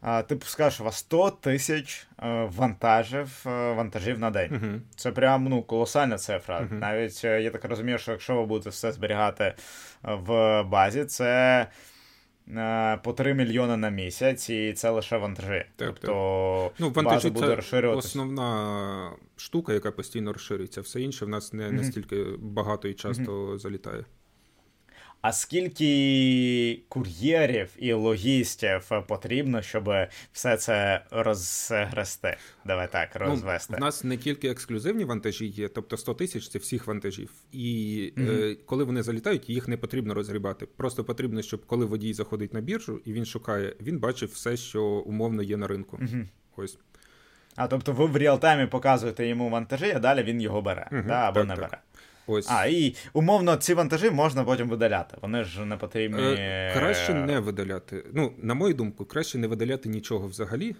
А, 0.00 0.22
Ти 0.22 0.36
пускаєш 0.36 0.80
у 0.80 0.84
вас 0.84 0.96
100 0.96 1.30
тисяч 1.30 2.06
вантажів 2.46 3.40
вантажів 3.44 4.18
на 4.18 4.30
день. 4.30 4.50
Uh-huh. 4.50 4.80
Це 4.96 5.12
прям 5.12 5.44
ну, 5.44 5.62
колосальна 5.62 6.18
цифра. 6.18 6.60
Uh-huh. 6.60 6.72
Навіть 6.72 7.20
е, 7.24 7.42
я 7.42 7.50
так 7.50 7.64
розумію, 7.64 7.98
що 7.98 8.12
якщо 8.12 8.36
ви 8.36 8.46
будете 8.46 8.70
все 8.70 8.92
зберігати 8.92 9.54
в 10.02 10.62
базі, 10.62 11.04
це 11.04 11.66
по 13.04 13.12
3 13.12 13.34
мільйони 13.34 13.76
на 13.76 13.90
місяць, 13.90 14.50
і 14.50 14.72
це 14.72 14.90
лише 14.90 15.16
вантажі. 15.16 15.64
Так, 15.76 15.88
тобто. 16.00 16.70
Ну, 16.78 16.90
база 16.90 17.30
буде 17.30 17.54
розширюватися. 17.54 18.08
Основна 18.08 19.12
штука, 19.36 19.72
яка 19.72 19.92
постійно 19.92 20.32
розширюється. 20.32 20.80
Все 20.80 21.00
інше 21.00 21.24
в 21.24 21.28
нас 21.28 21.52
не 21.52 21.70
настільки 21.70 22.24
багато 22.38 22.88
і 22.88 22.94
часто 22.94 23.58
залітає. 23.58 24.04
А 25.22 25.32
скільки 25.32 26.82
кур'єрів 26.88 27.70
і 27.78 27.92
логістів 27.92 28.90
потрібно, 29.08 29.62
щоб 29.62 29.90
все 30.32 30.56
це 30.56 31.04
розгрести? 31.10 32.36
Давай 32.64 32.92
так 32.92 33.16
розвести. 33.16 33.72
Ну, 33.72 33.78
в 33.78 33.80
нас 33.80 34.04
не 34.04 34.16
тільки 34.16 34.48
ексклюзивні 34.48 35.04
вантажі 35.04 35.46
є, 35.46 35.68
тобто 35.68 35.96
100 35.96 36.14
тисяч 36.14 36.48
це 36.48 36.58
всіх 36.58 36.86
вантажів. 36.86 37.30
І 37.52 38.12
mm-hmm. 38.16 38.52
е, 38.52 38.56
коли 38.66 38.84
вони 38.84 39.02
залітають, 39.02 39.50
їх 39.50 39.68
не 39.68 39.76
потрібно 39.76 40.14
розгрібати. 40.14 40.66
Просто 40.66 41.04
потрібно, 41.04 41.42
щоб 41.42 41.66
коли 41.66 41.86
водій 41.86 42.14
заходить 42.14 42.54
на 42.54 42.60
біржу 42.60 43.00
і 43.04 43.12
він 43.12 43.24
шукає, 43.24 43.76
він 43.80 43.98
бачив 43.98 44.28
все, 44.28 44.56
що 44.56 44.84
умовно 44.84 45.42
є 45.42 45.56
на 45.56 45.66
ринку. 45.66 45.96
Mm-hmm. 45.96 46.26
Ось. 46.56 46.78
А 47.56 47.66
тобто 47.66 47.92
ви 47.92 48.06
в 48.06 48.16
реалтаймі 48.16 48.66
показуєте 48.66 49.26
йому 49.26 49.50
вантажі, 49.50 49.92
а 49.96 49.98
далі 49.98 50.22
він 50.22 50.40
його 50.40 50.62
бере, 50.62 50.88
угу, 50.92 51.02
да, 51.06 51.14
або 51.14 51.40
так, 51.40 51.48
не 51.48 51.54
так. 51.56 51.64
бере. 51.64 51.78
Ось. 52.26 52.46
А, 52.50 52.66
і 52.66 52.94
умовно 53.12 53.56
ці 53.56 53.74
вантажі 53.74 54.10
можна 54.10 54.44
потім 54.44 54.68
видаляти. 54.68 55.16
Вони 55.22 55.44
ж 55.44 55.64
не 55.64 55.76
потрібні. 55.76 56.22
Е, 56.22 56.72
краще 56.74 57.14
не 57.14 57.40
видаляти. 57.40 58.04
Ну, 58.12 58.32
на 58.38 58.54
мою 58.54 58.74
думку, 58.74 59.04
краще 59.04 59.38
не 59.38 59.46
видаляти 59.46 59.88
нічого 59.88 60.26
взагалі, 60.28 60.76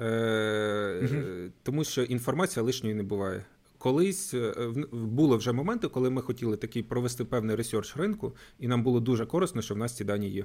е, 0.00 1.00
угу. 1.02 1.22
тому 1.62 1.84
що 1.84 2.02
інформація 2.02 2.62
лишньої 2.62 2.94
не 2.94 3.02
буває. 3.02 3.44
Колись 3.78 4.34
були 4.34 4.86
було 4.92 5.36
вже 5.36 5.52
моменти, 5.52 5.88
коли 5.88 6.10
ми 6.10 6.22
хотіли 6.22 6.56
такий 6.56 6.82
провести 6.82 7.24
певний 7.24 7.56
ресерч 7.56 7.96
ринку, 7.96 8.36
і 8.58 8.68
нам 8.68 8.82
було 8.82 9.00
дуже 9.00 9.26
корисно, 9.26 9.62
що 9.62 9.74
в 9.74 9.78
нас 9.78 9.96
ці 9.96 10.04
дані 10.04 10.28
є. 10.28 10.44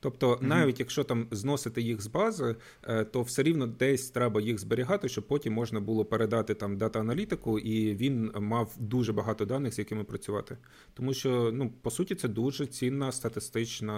Тобто, 0.00 0.32
mm-hmm. 0.32 0.42
навіть 0.42 0.80
якщо 0.80 1.04
там 1.04 1.26
зносити 1.30 1.82
їх 1.82 2.02
з 2.02 2.06
бази, 2.06 2.56
е, 2.82 3.04
то 3.04 3.22
все 3.22 3.42
рівно 3.42 3.66
десь 3.66 4.10
треба 4.10 4.40
їх 4.40 4.58
зберігати, 4.58 5.08
щоб 5.08 5.26
потім 5.26 5.52
можна 5.52 5.80
було 5.80 6.04
передати 6.04 6.54
там 6.54 6.76
дата-аналітику, 6.76 7.58
і 7.58 7.94
він 7.94 8.32
мав 8.34 8.72
дуже 8.78 9.12
багато 9.12 9.44
даних, 9.44 9.74
з 9.74 9.78
якими 9.78 10.04
працювати. 10.04 10.56
Тому 10.94 11.14
що, 11.14 11.50
ну, 11.54 11.72
по 11.82 11.90
суті, 11.90 12.14
це 12.14 12.28
дуже 12.28 12.66
цінна 12.66 13.12
статистична 13.12 13.96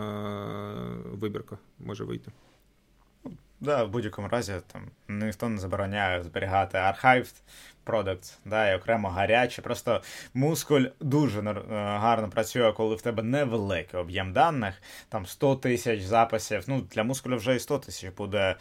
вибірка 1.13 1.59
може 1.79 2.05
вийти. 2.05 2.33
Да, 3.61 3.85
в 3.85 3.91
будь-якому 3.91 4.29
разі 4.29 4.53
там 4.67 4.91
ніхто 5.09 5.49
не 5.49 5.59
забороняє 5.59 6.23
зберігати 6.23 6.79
архайв 6.79 7.33
products, 7.89 8.39
да, 8.45 8.71
і 8.71 8.77
окремо 8.77 9.09
гаряче. 9.09 9.63
Просто 9.63 10.03
мускуль 10.35 10.85
дуже 11.01 11.41
е, 11.41 11.63
гарно 11.75 12.29
працює, 12.29 12.73
коли 12.73 12.95
в 12.95 13.03
тебе 13.03 13.23
невеликий 13.23 14.01
об'єм 14.01 14.33
даних, 14.33 14.75
там 15.09 15.27
100 15.27 15.57
тисяч 15.57 16.03
записів. 16.03 16.65
Ну, 16.67 16.81
для 16.81 17.05
мускуля 17.05 17.37
вже 17.37 17.57
і 17.57 17.59
100 17.59 17.79
тисяч 17.79 18.11
буде. 18.17 18.57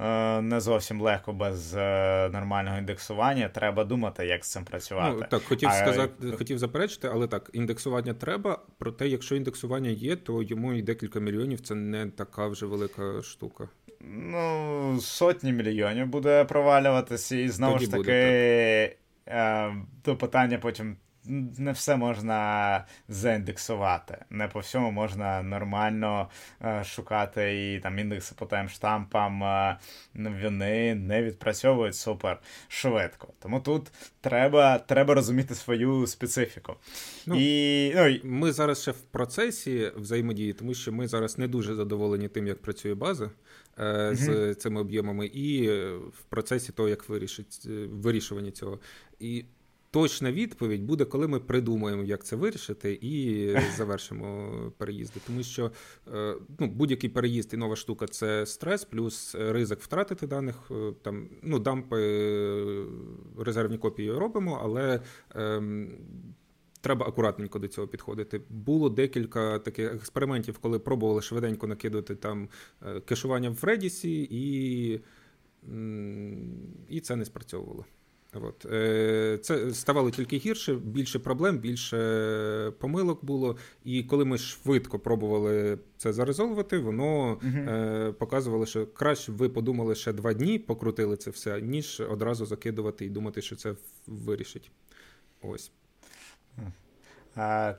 Е, 0.00 0.40
не 0.40 0.60
зовсім 0.60 1.00
легко 1.00 1.32
без 1.32 1.74
е, 1.74 2.30
нормального 2.32 2.78
індексування. 2.78 3.48
Треба 3.48 3.84
думати, 3.84 4.26
як 4.26 4.44
з 4.44 4.50
цим 4.50 4.64
працювати. 4.64 5.16
Ну, 5.20 5.26
Так, 5.30 5.42
хотів 5.42 5.68
а... 5.68 5.72
сказати, 5.72 6.32
хотів 6.38 6.58
заперечити, 6.58 7.08
але 7.12 7.26
так, 7.26 7.50
індексування 7.52 8.14
треба. 8.14 8.58
Проте, 8.78 9.08
якщо 9.08 9.36
індексування 9.36 9.90
є, 9.90 10.16
то 10.16 10.42
йому 10.42 10.72
і 10.72 10.82
декілька 10.82 11.20
мільйонів 11.20 11.60
це 11.60 11.74
не 11.74 12.06
така 12.06 12.46
вже 12.46 12.66
велика 12.66 13.22
штука 13.22 13.68
ну, 14.02 14.98
сотні 15.00 15.52
мільйонів 15.52 16.06
буде 16.06 16.44
провалюватися, 16.44 17.36
і 17.36 17.48
знову 17.48 17.72
Тоді 17.72 17.84
ж 17.84 17.90
таки, 17.90 18.02
буде, 18.02 18.92
е, 19.28 19.74
то 20.02 20.16
питання 20.16 20.58
потім. 20.58 20.96
Не 21.58 21.72
все 21.72 21.96
можна 21.96 22.84
заіндексувати. 23.08 24.24
Не 24.30 24.48
по 24.48 24.60
всьому 24.60 24.90
можна 24.90 25.42
нормально 25.42 26.28
е, 26.64 26.84
шукати 26.84 27.72
і 27.74 27.80
там 27.80 27.98
індекси 27.98 28.34
по 28.38 28.46
таймштампам 28.46 29.42
е, 29.44 29.78
вони 30.14 30.94
не 30.94 31.22
відпрацьовують 31.22 31.94
супер 31.94 32.40
швидко. 32.68 33.28
Тому 33.38 33.60
тут 33.60 33.92
треба 34.20 34.78
треба 34.78 35.14
розуміти 35.14 35.54
свою 35.54 36.06
специфіку. 36.06 36.74
Ну, 37.26 37.34
і, 37.38 37.94
ну, 37.96 38.18
Ми 38.24 38.52
зараз 38.52 38.82
ще 38.82 38.90
в 38.90 39.00
процесі 39.00 39.92
взаємодії, 39.96 40.52
тому 40.52 40.74
що 40.74 40.92
ми 40.92 41.08
зараз 41.08 41.38
не 41.38 41.48
дуже 41.48 41.74
задоволені 41.74 42.28
тим, 42.28 42.46
як 42.46 42.62
працює 42.62 42.94
база 42.94 43.30
mm 43.78 44.14
з 44.14 44.54
цими 44.54 44.80
об'ємами, 44.80 45.26
і 45.26 45.68
в 45.96 46.22
процесі 46.28 46.72
того, 46.72 46.88
як 46.88 47.08
вирішить 47.08 47.62
е, 47.66 47.86
вирішування 47.86 48.50
цього. 48.50 48.80
І 49.20 49.44
точна 49.90 50.32
відповідь 50.32 50.84
буде, 50.84 51.04
коли 51.04 51.28
ми 51.28 51.40
придумаємо, 51.40 52.02
як 52.02 52.24
це 52.24 52.36
вирішити, 52.36 52.98
і 53.02 53.46
завершимо 53.76 54.52
переїзди. 54.78 55.20
Тому 55.26 55.42
що 55.42 55.72
е, 56.14 56.34
ну, 56.58 56.66
будь-який 56.66 57.10
переїзд 57.10 57.54
і 57.54 57.56
нова 57.56 57.76
штука 57.76 58.06
це 58.06 58.46
стрес, 58.46 58.84
плюс 58.84 59.34
ризик 59.34 59.80
втратити 59.80 60.26
даних. 60.26 60.70
Там 61.02 61.28
ну 61.42 61.58
дампи 61.58 61.96
резервні 63.38 63.78
копії 63.78 64.12
робимо, 64.12 64.60
але. 64.62 65.00
Ем, 65.34 65.98
треба 66.82 67.06
акуратненько 67.06 67.58
до 67.58 67.68
цього 67.68 67.88
підходити. 67.88 68.40
Було 68.50 68.88
декілька 68.88 69.58
таких 69.58 69.94
експериментів, 69.94 70.58
коли 70.58 70.78
пробували 70.78 71.22
швиденько 71.22 71.66
накидати 71.66 72.14
там 72.14 72.48
е, 72.86 73.00
кешування 73.00 73.50
в 73.50 73.64
Redis, 73.64 74.06
і 74.06 75.00
і 76.88 77.00
це 77.00 77.16
не 77.16 77.24
спрацьовувало. 77.24 77.84
От. 78.34 78.66
Е, 78.72 79.38
це 79.42 79.74
ставало 79.74 80.10
тільки 80.10 80.36
гірше, 80.36 80.74
більше 80.74 81.18
проблем, 81.18 81.58
більше 81.58 82.72
помилок 82.78 83.24
було. 83.24 83.56
І 83.84 84.02
коли 84.02 84.24
ми 84.24 84.38
швидко 84.38 84.98
пробували 84.98 85.78
це 85.96 86.12
зарезолвати, 86.12 86.78
воно 86.78 87.34
uh 87.34 88.12
показувало, 88.12 88.66
що 88.66 88.86
краще 88.86 89.32
ви 89.32 89.48
подумали 89.48 89.94
ще 89.94 90.12
два 90.12 90.34
дні, 90.34 90.58
покрутили 90.58 91.16
це 91.16 91.30
все, 91.30 91.60
ніж 91.60 92.02
одразу 92.10 92.46
закидувати 92.46 93.04
і 93.04 93.08
думати, 93.08 93.42
що 93.42 93.56
це 93.56 93.74
вирішить. 94.06 94.70
Ось. 95.42 95.72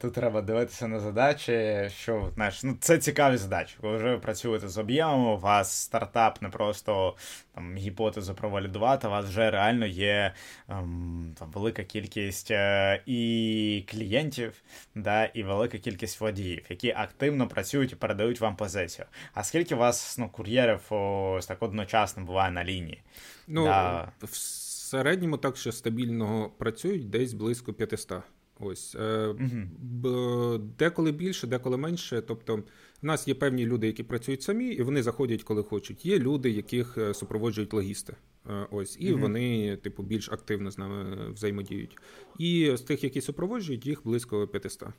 Тут 0.01 0.13
треба 0.13 0.41
дивитися 0.41 0.87
на 0.87 0.99
задачі, 0.99 1.89
що 1.89 2.31
знаєш, 2.35 2.63
ну 2.63 2.77
це 2.79 2.97
цікаві 2.97 3.37
задачі. 3.37 3.75
Коли 3.81 3.97
вже 3.97 4.09
ви 4.09 4.17
працюєте 4.17 4.67
з 4.67 4.77
об'ємом, 4.77 5.25
у 5.25 5.37
вас 5.37 5.71
стартап 5.71 6.41
не 6.41 6.49
просто 6.49 7.15
там 7.55 7.75
гіпотезу 7.75 8.35
провалідувати, 8.35 9.07
у 9.07 9.09
вас 9.09 9.25
вже 9.25 9.51
реально 9.51 9.85
є 9.85 10.33
ем, 10.69 11.35
там 11.39 11.51
велика 11.51 11.83
кількість 11.83 12.51
е, 12.51 13.01
і 13.05 13.85
клієнтів, 13.89 14.61
да, 14.95 15.25
і 15.25 15.43
велика 15.43 15.77
кількість 15.77 16.21
водіїв, 16.21 16.65
які 16.69 16.93
активно 16.97 17.47
працюють 17.47 17.91
і 17.91 17.95
передають 17.95 18.41
вам 18.41 18.55
позицію. 18.55 19.05
А 19.33 19.43
скільки 19.43 19.75
у 19.75 19.77
вас 19.77 20.17
ну, 20.17 20.29
кур'єрів 20.29 20.93
ось 20.93 21.45
так 21.45 21.63
одночасно 21.63 22.23
буває 22.23 22.51
на 22.51 22.63
лінії? 22.63 23.01
Ну, 23.47 23.65
да. 23.65 24.11
в 24.21 24.35
середньому 24.35 25.37
так, 25.37 25.57
що 25.57 25.71
стабільно 25.71 26.51
працюють 26.57 27.09
десь 27.09 27.33
близько 27.33 27.73
500. 27.73 28.23
Ось 28.65 28.95
угу. 28.95 30.57
деколи 30.79 31.11
більше, 31.11 31.47
деколи 31.47 31.77
менше. 31.77 32.21
Тобто, 32.27 32.55
в 33.01 33.05
нас 33.05 33.27
є 33.27 33.33
певні 33.33 33.65
люди, 33.65 33.87
які 33.87 34.03
працюють 34.03 34.41
самі, 34.41 34.67
і 34.67 34.81
вони 34.81 35.03
заходять, 35.03 35.43
коли 35.43 35.63
хочуть. 35.63 36.05
Є 36.05 36.19
люди, 36.19 36.49
яких 36.49 36.97
е, 36.97 37.13
супроводжують 37.13 37.73
логісти. 37.73 38.15
Е, 38.49 38.67
ось, 38.71 38.97
і 38.99 39.11
угу. 39.11 39.21
вони, 39.21 39.77
типу, 39.77 40.03
більш 40.03 40.29
активно 40.31 40.71
з 40.71 40.77
нами 40.77 41.31
взаємодіють. 41.31 41.97
І 42.39 42.71
з 42.75 42.81
тих, 42.81 43.03
які 43.03 43.21
супроводжують, 43.21 43.85
їх 43.85 44.01
близько 44.03 44.47
500. 44.47 44.89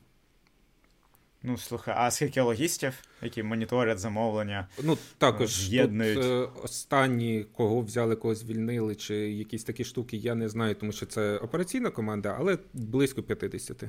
Ну, 1.47 1.57
слухай, 1.57 1.95
а 1.97 2.11
скільки 2.11 2.41
логістів, 2.41 2.93
які 3.21 3.43
моніторять 3.43 3.99
замовлення? 3.99 4.67
Ну, 4.83 4.97
також 5.17 5.55
з'єднують? 5.55 6.21
Тут, 6.21 6.25
е, 6.25 6.59
останні, 6.63 7.45
кого 7.53 7.81
взяли, 7.81 8.15
кого 8.15 8.35
звільнили, 8.35 8.95
чи 8.95 9.15
якісь 9.15 9.63
такі 9.63 9.83
штуки, 9.83 10.17
я 10.17 10.35
не 10.35 10.49
знаю, 10.49 10.75
тому 10.75 10.91
що 10.91 11.05
це 11.05 11.37
операційна 11.37 11.89
команда, 11.89 12.35
але 12.39 12.57
близько 12.73 13.23
50. 13.23 13.83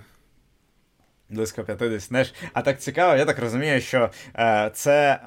Близько 1.28 1.64
50. 1.64 2.00
Знаєш, 2.00 2.34
а 2.52 2.62
так 2.62 2.80
цікаво, 2.80 3.16
я 3.16 3.24
так 3.24 3.38
розумію, 3.38 3.80
що 3.80 4.10
е, 4.38 4.70
це 4.74 5.20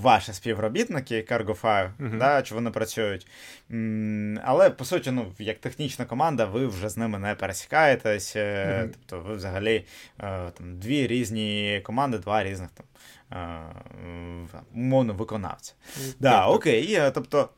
ваші 0.00 0.32
співробітники 0.32 1.26
CargoFire, 1.30 1.90
uh-huh. 2.00 2.18
да, 2.18 2.42
чи 2.42 2.54
вони 2.54 2.70
працюють. 2.70 3.26
М, 3.70 4.40
але, 4.44 4.70
по 4.70 4.84
суті, 4.84 5.10
ну, 5.10 5.32
як 5.38 5.58
технічна 5.58 6.04
команда, 6.04 6.44
ви 6.44 6.66
вже 6.66 6.88
з 6.88 6.96
ними 6.96 7.18
не 7.18 7.34
пересікаєтесь. 7.34 8.36
Uh-huh. 8.36 8.88
Тобто 8.88 9.28
ви 9.28 9.36
взагалі 9.36 9.84
е, 10.20 10.50
там, 10.58 10.78
дві 10.78 11.06
різні 11.06 11.80
команди, 11.84 12.18
два 12.18 12.44
різних 12.44 12.70
там, 12.70 12.86
е, 13.32 14.58
умовно 14.74 15.14
виконавця. 15.14 15.74
Uh-huh. 15.98 16.14
Да, 16.20 16.46
Окей, 16.46 17.00
тобто. 17.14 17.48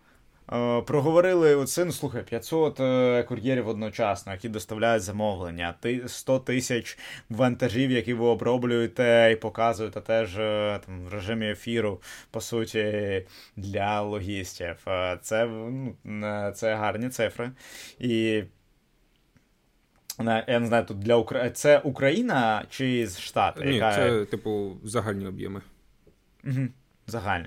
Е, 0.52 0.82
проговорили 0.82 1.54
оце, 1.54 1.84
ну 1.84 1.92
слухай, 1.92 2.22
500 2.22 2.80
е, 2.80 3.22
кур'єрів 3.22 3.68
одночасно, 3.68 4.32
які 4.32 4.48
доставляють 4.48 5.02
замовлення, 5.02 5.74
100 6.06 6.38
тисяч 6.38 6.98
вантажів, 7.30 7.90
які 7.90 8.14
ви 8.14 8.26
оброблюєте 8.26 9.30
і 9.32 9.36
показуєте 9.36 10.00
теж 10.00 10.38
е, 10.38 10.80
там, 10.86 11.04
в 11.04 11.08
режимі 11.08 11.50
ефіру, 11.50 12.00
по 12.30 12.40
суті, 12.40 13.26
для 13.56 14.02
логістів. 14.02 14.76
Це 15.22 15.46
ну, 16.04 16.52
це 16.54 16.74
гарні 16.74 17.08
цифри. 17.08 17.50
І 17.98 18.42
я 20.48 20.60
не 20.60 20.66
знаю, 20.66 20.84
тут 20.84 20.98
для 20.98 21.16
Украї... 21.16 21.50
Це 21.50 21.78
Україна 21.78 22.64
чи 22.70 23.06
з 23.06 23.20
Штату? 23.20 23.64
Ні, 23.64 23.74
яка... 23.74 23.94
це, 23.94 24.24
типу, 24.24 24.76
загальні 24.84 25.26
об'єми. 25.26 25.60
Угу, 26.44 26.68
Загальні. 27.06 27.46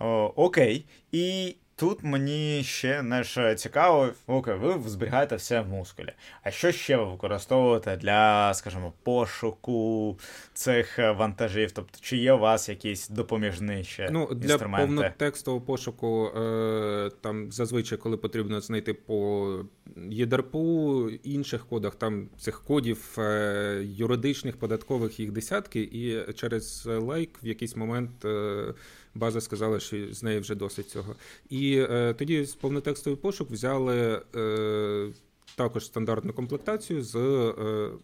О, 0.00 0.32
Окей. 0.36 0.84
І 1.12 1.56
Тут 1.82 2.04
мені 2.04 2.62
ще 2.64 3.00
знаєш, 3.00 3.38
цікаво, 3.56 4.08
окей, 4.26 4.54
ви 4.54 4.88
зберігаєте 4.88 5.36
все 5.36 5.60
в 5.60 5.68
мускулі. 5.68 6.12
А 6.42 6.50
що 6.50 6.72
ще 6.72 6.96
ви 6.96 7.04
використовуєте 7.04 7.96
для, 7.96 8.54
скажімо, 8.54 8.92
пошуку 9.02 10.18
цих 10.54 10.98
вантажів? 10.98 11.72
Тобто, 11.72 11.98
чи 12.00 12.16
є 12.16 12.32
у 12.32 12.38
вас 12.38 12.68
якісь 12.68 13.08
допоміжні 13.08 13.84
ще 13.84 14.08
ну, 14.12 14.34
для 14.34 14.52
інструменти? 14.52 14.86
Для 14.86 14.96
повнотекстового 14.96 15.64
пошуку, 15.64 16.26
е, 16.26 17.10
там 17.20 17.52
зазвичай, 17.52 17.98
коли 17.98 18.16
потрібно 18.16 18.60
знайти 18.60 18.94
по 18.94 19.58
ЄДРПУ, 19.96 21.10
інших 21.22 21.66
кодах, 21.66 21.94
там 21.94 22.28
цих 22.38 22.62
кодів 22.62 23.14
е, 23.18 23.82
юридичних, 23.84 24.56
податкових 24.56 25.20
їх 25.20 25.32
десятки, 25.32 25.80
і 25.80 26.32
через 26.32 26.86
лайк 26.86 27.30
в 27.42 27.46
якийсь 27.46 27.76
момент. 27.76 28.24
Е, 28.24 28.74
база 29.14 29.40
сказала, 29.40 29.80
що 29.80 30.14
з 30.14 30.22
неї 30.22 30.40
вже 30.40 30.54
досить 30.54 30.90
цього. 30.90 31.16
І 31.50 31.86
е, 31.90 32.14
тоді 32.18 32.44
з 32.44 32.54
повнотекстовий 32.54 33.16
пошук 33.16 33.50
взяли 33.50 34.22
е, 34.36 35.12
також 35.56 35.86
стандартну 35.86 36.32
комплектацію 36.32 37.02
з 37.02 37.16
е, 37.16 37.18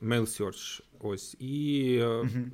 Mail 0.02 0.20
Search. 0.42 0.82
Ось 1.00 1.36
і. 1.38 1.98
Mm-hmm. 2.02 2.44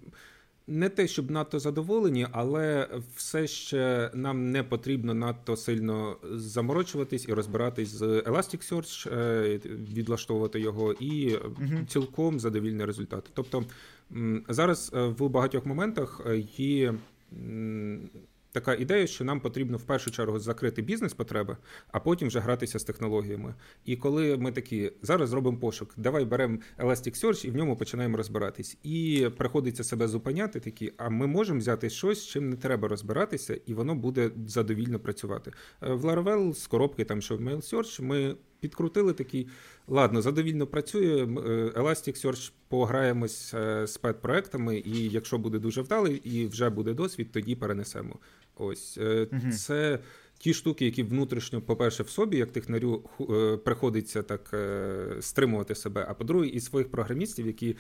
Не 0.67 0.89
те, 0.89 1.07
щоб 1.09 1.31
надто 1.31 1.59
задоволені, 1.59 2.27
але 2.33 2.89
все 3.17 3.47
ще 3.47 4.11
нам 4.15 4.51
не 4.51 4.63
потрібно 4.63 5.15
надто 5.15 5.57
сильно 5.57 6.17
заморочуватись 6.33 7.29
і 7.29 7.33
розбиратись 7.33 7.89
з 7.89 8.03
Elasticsearch, 8.03 9.09
відлаштовувати 9.95 10.61
його, 10.61 10.93
і 10.93 11.39
цілком 11.89 12.41
задовільний 12.41 12.87
результат. 12.87 13.31
Тобто 13.35 13.65
зараз 14.49 14.91
в 14.95 15.29
багатьох 15.29 15.67
моментах 15.67 16.21
є 16.57 16.95
така 18.55 18.75
ідея, 18.75 19.07
що 19.07 19.25
нам 19.25 19.41
потрібно 19.41 19.77
в 19.77 19.83
першу 19.83 20.11
чергу 20.11 20.39
закрити 20.39 20.83
бізнес-потреби, 20.83 21.57
а 21.93 22.01
потім 22.01 22.29
вже 22.29 22.41
гратися 22.41 22.79
з 22.79 22.85
технологіями. 22.85 23.55
І 23.85 23.97
коли 23.97 24.37
ми 24.37 24.53
такі 24.53 24.93
зараз 25.03 25.29
зробимо 25.29 25.59
пошук, 25.59 25.95
давай 25.97 26.25
беремо 26.25 26.59
Elasticsearch 26.79 27.47
і 27.47 27.51
в 27.51 27.57
ньому 27.57 27.77
починаємо 27.77 28.17
розбиратись. 28.17 28.77
І 28.83 29.29
приходиться 29.37 29.85
себе 29.85 30.09
зупиняти, 30.09 30.61
такі, 30.61 30.93
а 30.97 31.09
ми 31.09 31.27
можемо 31.27 31.59
взяти 31.59 31.91
щось, 31.91 32.27
чим 32.27 32.51
не 32.51 32.57
треба 32.57 32.89
розбиратися, 32.89 33.61
і 33.67 33.75
воно 33.75 33.95
буде 33.95 34.31
задовільно 34.47 34.99
працювати. 34.99 35.53
Е, 35.83 35.93
в 35.93 36.05
Laravel 36.05 36.55
з 36.55 36.67
коробки, 36.67 37.05
там 37.05 37.23
що 37.23 37.37
в 37.37 37.41
MailSearch, 37.41 38.03
ми 38.03 38.37
підкрутили 38.61 39.13
такий. 39.13 39.49
Ладно, 39.89 40.23
задовільно 40.23 40.67
працює. 40.67 41.23
Е, 41.23 41.27
Elasticsearch 41.81 42.53
пограємось 42.69 43.55
е, 43.55 43.87
з 43.87 43.99
пет-проектами, 43.99 44.79
і 44.79 45.09
якщо 45.09 45.39
буде 45.39 45.59
дуже 45.59 45.83
вдалий 45.83 46.17
і 46.17 46.47
вже 46.47 46.71
буде 46.71 46.95
досвід, 46.95 47.33
тоді 47.33 47.57
перенесемо. 47.57 48.17
Ось 48.57 48.99
угу. 48.99 49.53
це 49.53 49.99
ті 50.39 50.55
штуки, 50.55 50.85
які 50.85 51.03
внутрішньо, 51.03 51.61
по-перше, 51.61 52.03
в 52.03 52.09
собі, 52.09 52.37
як 52.37 52.53
технарю, 52.53 53.05
приходиться 53.65 54.23
так 54.23 54.55
стримувати 55.21 55.75
себе. 55.75 56.07
А 56.09 56.15
по-друге, 56.15 56.47
і 56.47 56.61
своїх 56.61 56.91
програмістів, 56.91 57.47
які 57.47 57.77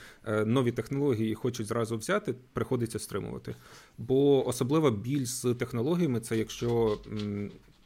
нові 0.46 0.72
технології 0.72 1.34
хочуть 1.34 1.66
зразу 1.66 1.96
взяти, 1.96 2.34
приходиться 2.52 2.98
стримувати. 2.98 3.54
Бо 3.98 4.48
особлива 4.48 4.90
біль 4.90 5.24
з 5.24 5.54
технологіями, 5.54 6.20
це 6.20 6.36
якщо 6.36 6.98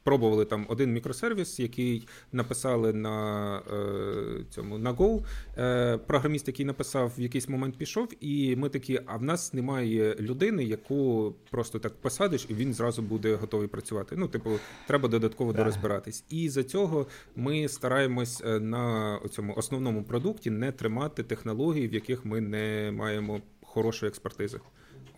пробували 0.09 0.45
там 0.45 0.67
один 0.69 0.93
мікросервіс, 0.93 1.61
який 1.61 2.09
написали 2.33 2.93
на 2.93 3.57
е, 3.59 4.45
цьому 4.51 4.79
на 4.79 4.93
Go. 4.93 5.25
Е, 5.59 5.99
Програміст, 5.99 6.49
який 6.49 6.67
написав, 6.67 7.13
в 7.19 7.21
якийсь 7.21 7.49
момент 7.49 7.79
пішов, 7.79 8.09
і 8.21 8.57
ми 8.57 8.69
такі: 8.69 9.01
а 9.07 9.17
в 9.17 9.23
нас 9.23 9.55
немає 9.55 10.17
людини, 10.21 10.65
яку 10.65 11.35
просто 11.51 11.79
так 11.79 11.93
посадиш, 11.95 12.47
і 12.49 12.55
він 12.55 12.75
зразу 12.75 13.03
буде 13.03 13.35
готовий 13.35 13.69
працювати. 13.69 14.17
Ну, 14.19 14.29
типу, 14.29 14.51
треба 14.87 15.09
додатково 15.09 15.53
да. 15.53 15.59
дорозбиратись. 15.59 16.25
І 16.31 16.49
за 16.49 16.63
цього 16.63 17.07
ми 17.37 17.69
стараємось 17.69 18.43
е, 18.47 18.61
на 18.61 19.19
цьому 19.31 19.55
основному 19.57 20.03
продукті 20.03 20.51
не 20.51 20.73
тримати 20.73 21.23
технології, 21.23 21.89
в 21.89 21.95
яких 21.95 22.25
ми 22.25 22.41
не 22.41 22.93
маємо 22.93 23.41
хорошої 23.63 24.09
експертизи. 24.09 24.61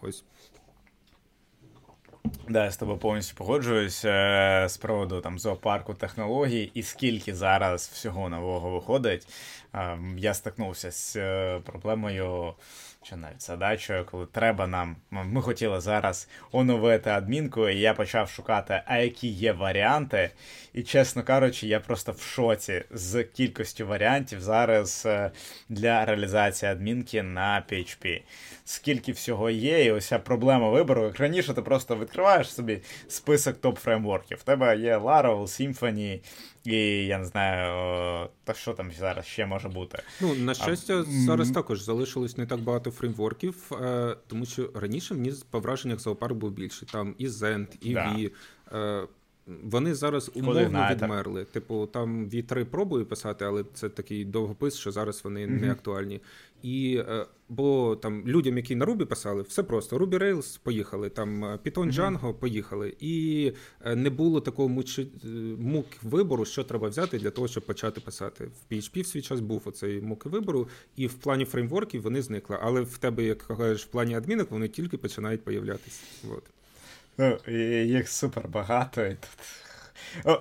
Ось. 0.03 0.25
Да, 2.25 2.65
я 2.65 2.71
з 2.71 2.77
тобою 2.77 2.99
повністю 2.99 3.35
погоджуюсь 3.37 4.05
е, 4.05 4.67
з 4.69 4.77
приводу 4.77 5.21
там 5.21 5.39
зоопарку 5.39 5.95
технологій 5.95 6.71
і 6.75 6.83
скільки 6.83 7.35
зараз 7.35 7.91
всього 7.93 8.29
нового 8.29 8.71
виходить. 8.71 9.29
Е, 9.75 9.99
я 10.17 10.35
стикнувся 10.35 10.91
з 10.93 11.17
е, 11.17 11.61
проблемою 11.65 12.55
чи 13.03 13.17
навіть 13.17 13.43
задачою, 13.43 14.07
коли 14.11 14.27
треба 14.27 14.67
нам. 14.67 14.97
Ми 15.11 15.43
хотіли 15.43 15.81
зараз 15.81 16.29
оновити 16.53 17.11
адмінку, 17.11 17.69
і 17.69 17.81
я 17.81 17.95
почав 17.95 18.29
шукати, 18.29 18.83
а 18.87 18.99
які 18.99 19.29
є 19.29 19.53
варіанти. 19.53 20.31
І, 20.73 20.83
чесно 20.83 21.23
кажучи, 21.23 21.67
я 21.67 21.81
просто 21.81 22.13
в 22.13 22.21
шоці 22.21 22.85
з 22.91 23.25
кількістю 23.25 23.87
варіантів 23.87 24.41
зараз 24.41 25.03
е, 25.07 25.31
для 25.69 26.05
реалізації 26.05 26.73
адмінки 26.73 27.23
на 27.23 27.65
PHP. 27.71 28.23
Скільки 28.65 29.13
всього 29.13 29.51
є, 29.51 29.85
і 29.85 29.91
ось 29.91 30.13
проблема 30.25 30.71
вибору. 30.71 31.05
Як 31.05 31.21
раніше 31.21 31.55
ти 31.55 31.63
просто 31.63 31.97
відкриваєш 31.97 32.55
собі 32.55 32.81
список 33.09 33.61
топ-фреймворків. 33.61 34.37
В 34.37 34.43
тебе 34.43 34.77
є 34.79 34.99
Laravel, 34.99 35.43
Symfony, 35.43 36.21
і 36.65 37.07
я 37.07 37.19
не 37.19 37.25
знаю, 37.25 38.29
та 38.45 38.55
що 38.55 38.73
там 38.73 38.93
зараз 38.93 39.27
ще 39.27 39.47
може 39.47 39.69
бути. 39.69 40.03
Ну, 40.21 40.35
на 40.35 40.55
щастя, 40.55 40.95
а, 41.01 41.05
зараз 41.05 41.51
також 41.51 41.83
залишилось 41.83 42.37
не 42.37 42.47
так 42.47 42.61
багато 42.61 42.91
фреймворків, 42.91 43.73
е, 43.73 44.17
тому 44.27 44.47
що 44.47 44.71
раніше 44.75 45.15
мені 45.15 45.33
по 45.51 45.61
враженнях 45.61 46.01
зоопарк 46.01 46.35
був 46.35 46.51
більше. 46.51 46.87
Там 46.87 47.15
і 47.19 47.29
Zend, 47.29 47.67
і 47.81 47.95
да. 47.95 48.17
V. 48.73 49.09
Е, 49.51 49.55
вони 49.63 49.95
зараз 49.95 50.31
умовно 50.35 50.89
відмерли. 50.91 51.45
Типу, 51.45 51.87
там 51.87 52.29
V3 52.29 52.65
пробую 52.65 53.07
писати, 53.07 53.45
але 53.45 53.65
це 53.75 53.89
такий 53.89 54.25
довгопис, 54.25 54.77
що 54.77 54.93
зараз 54.93 55.21
вони 55.25 55.47
mm-hmm. 55.47 55.61
не 55.61 55.71
актуальні. 55.71 56.21
І 56.63 57.03
е, 57.09 57.27
бо 57.49 57.97
там 57.97 58.23
людям, 58.27 58.57
які 58.57 58.77
на 58.77 58.87
Ruby 58.87 59.05
писали, 59.05 59.43
все 59.43 59.63
просто 59.63 59.99
Ruby 59.99 60.19
Rails 60.19 60.61
поїхали, 60.63 61.09
там 61.09 61.45
е, 61.45 61.59
Python 61.65 61.93
Django 61.93 62.21
mm-hmm. 62.21 62.35
поїхали, 62.35 62.95
і 63.01 63.53
е, 63.85 63.97
не 63.97 64.11
було 64.11 64.41
такого 64.41 64.69
муч... 64.69 65.01
мук 65.59 65.87
вибору, 66.03 66.45
що 66.45 66.65
треба 66.65 66.89
взяти 66.89 67.19
для 67.19 67.31
того, 67.31 67.49
щоб 67.49 67.67
почати 67.67 68.01
писати. 68.01 68.45
В 68.45 68.73
PHP 68.73 69.03
в 69.03 69.07
свій 69.07 69.23
час 69.23 69.41
був 69.41 69.63
оцей 69.65 70.01
муки 70.01 70.29
вибору, 70.29 70.69
і 70.97 71.07
в 71.07 71.15
плані 71.15 71.45
фреймворків 71.45 72.03
вони 72.03 72.23
зникли. 72.23 72.59
Але 72.63 72.81
в 72.81 72.99
тебе, 72.99 73.23
як 73.25 73.39
кажеш, 73.39 73.85
в 73.85 73.89
плані 73.89 74.15
адмінок, 74.15 74.51
вони 74.51 74.69
тільки 74.69 74.99
починають 74.99 75.45
появлятися. 75.45 76.03
Вот. 76.25 76.43
Ну, 77.21 77.39
їх 77.85 78.09
супер 78.09 78.49
багато. 78.49 79.07
і 79.07 79.15
тут 79.15 79.39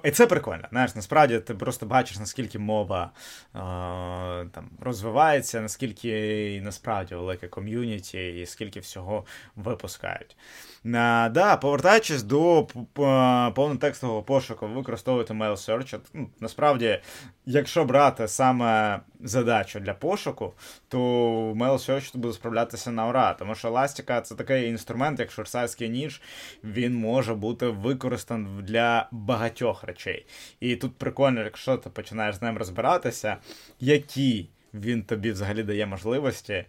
І 0.03 0.12
це 0.12 0.28
прикольно. 0.28 0.68
Знаєш, 0.72 0.95
насправді 0.95 1.39
ти 1.39 1.53
просто 1.53 1.86
бачиш, 1.86 2.20
наскільки 2.20 2.60
мова 2.60 3.12
там 4.51 4.70
розвивається, 4.82 5.62
наскільки 5.62 6.62
насправді 6.64 7.16
велике 7.16 7.47
ком'юніті 7.47 8.41
і 8.41 8.45
скільки 8.45 8.80
всього 8.80 9.26
випускають. 9.55 10.38
А, 10.95 11.30
да, 11.34 11.57
Повертаючись 11.57 12.24
до 12.24 12.68
повнотекстового 13.55 14.24
пошуку, 14.24 14.68
використовувати 14.68 15.34
Mail 15.34 15.51
Search. 15.51 15.99
Ну, 16.14 16.30
Насправді, 16.39 16.99
якщо 17.45 17.86
брати 17.86 18.28
саме 18.28 18.99
задачу 19.20 19.80
для 19.80 19.93
пошуку, 19.93 20.53
то 20.88 20.99
Mail 21.53 21.74
Search 21.74 22.18
буде 22.18 22.34
справлятися 22.34 22.91
на 22.91 23.07
ура. 23.07 23.34
Тому 23.34 23.55
що 23.55 23.68
Elastica 23.68 24.22
це 24.22 24.36
такий 24.36 24.70
інструмент, 24.70 25.20
як 25.20 25.32
швейцарський 25.32 25.89
ніж, 25.89 26.22
він 26.64 26.95
може 26.95 27.34
бути 27.34 27.68
використаний 27.68 28.64
для 28.64 29.07
багатьох 29.12 29.49
речей. 29.84 30.26
І 30.60 30.76
тут 30.76 30.97
прикольно, 30.97 31.43
якщо 31.43 31.78
ти 31.78 31.89
починаєш 31.89 32.36
з 32.36 32.41
ним 32.41 32.58
розбиратися, 32.58 33.38
які 33.80 34.50
він 34.74 35.04
тобі 35.04 35.32
взагалі 35.32 35.64
дає 35.64 35.86
можливості. 35.86 36.66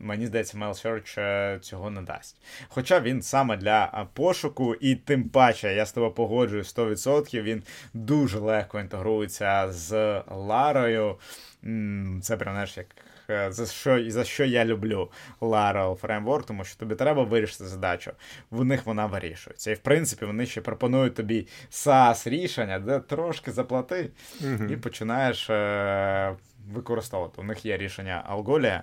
Мені 0.00 0.26
здається, 0.26 0.58
MailSearch 0.58 1.20
е, 1.20 1.58
цього 1.60 1.90
не 1.90 2.02
дасть. 2.02 2.36
Хоча 2.68 3.00
він 3.00 3.22
саме 3.22 3.56
для 3.56 4.06
пошуку, 4.14 4.74
і 4.74 4.94
тим 4.94 5.28
паче, 5.28 5.74
я 5.74 5.86
з 5.86 5.92
тобою 5.92 6.12
погоджую 6.12 6.62
100%, 6.62 7.42
він 7.42 7.62
дуже 7.94 8.38
легко 8.38 8.80
інтегрується 8.80 9.72
з 9.72 10.22
Ларою. 10.30 11.18
Це 12.22 12.36
прям 12.36 12.54
знаєш, 12.54 12.76
як 12.76 12.86
за 13.48 13.66
що 13.66 13.98
і 13.98 14.10
за 14.10 14.24
що 14.24 14.44
я 14.44 14.64
люблю 14.64 15.10
Laravel 15.40 16.00
Framework, 16.00 16.44
тому 16.44 16.64
що 16.64 16.78
тобі 16.78 16.94
треба 16.94 17.22
вирішити 17.22 17.64
задачу. 17.64 18.12
В 18.50 18.64
них 18.64 18.86
вона 18.86 19.06
вирішується. 19.06 19.70
І 19.70 19.74
в 19.74 19.78
принципі 19.78 20.24
вони 20.24 20.46
ще 20.46 20.60
пропонують 20.60 21.14
тобі 21.14 21.48
SaaS 21.70 22.30
рішення, 22.30 22.78
де 22.78 23.00
трошки 23.00 23.52
заплати, 23.52 24.10
uh 24.40 24.72
і 24.72 24.76
починаєш 24.76 25.50
е- 25.50 26.36
використовувати. 26.72 27.40
У 27.40 27.44
них 27.44 27.66
є 27.66 27.76
рішення 27.76 28.36
Algolia, 28.36 28.82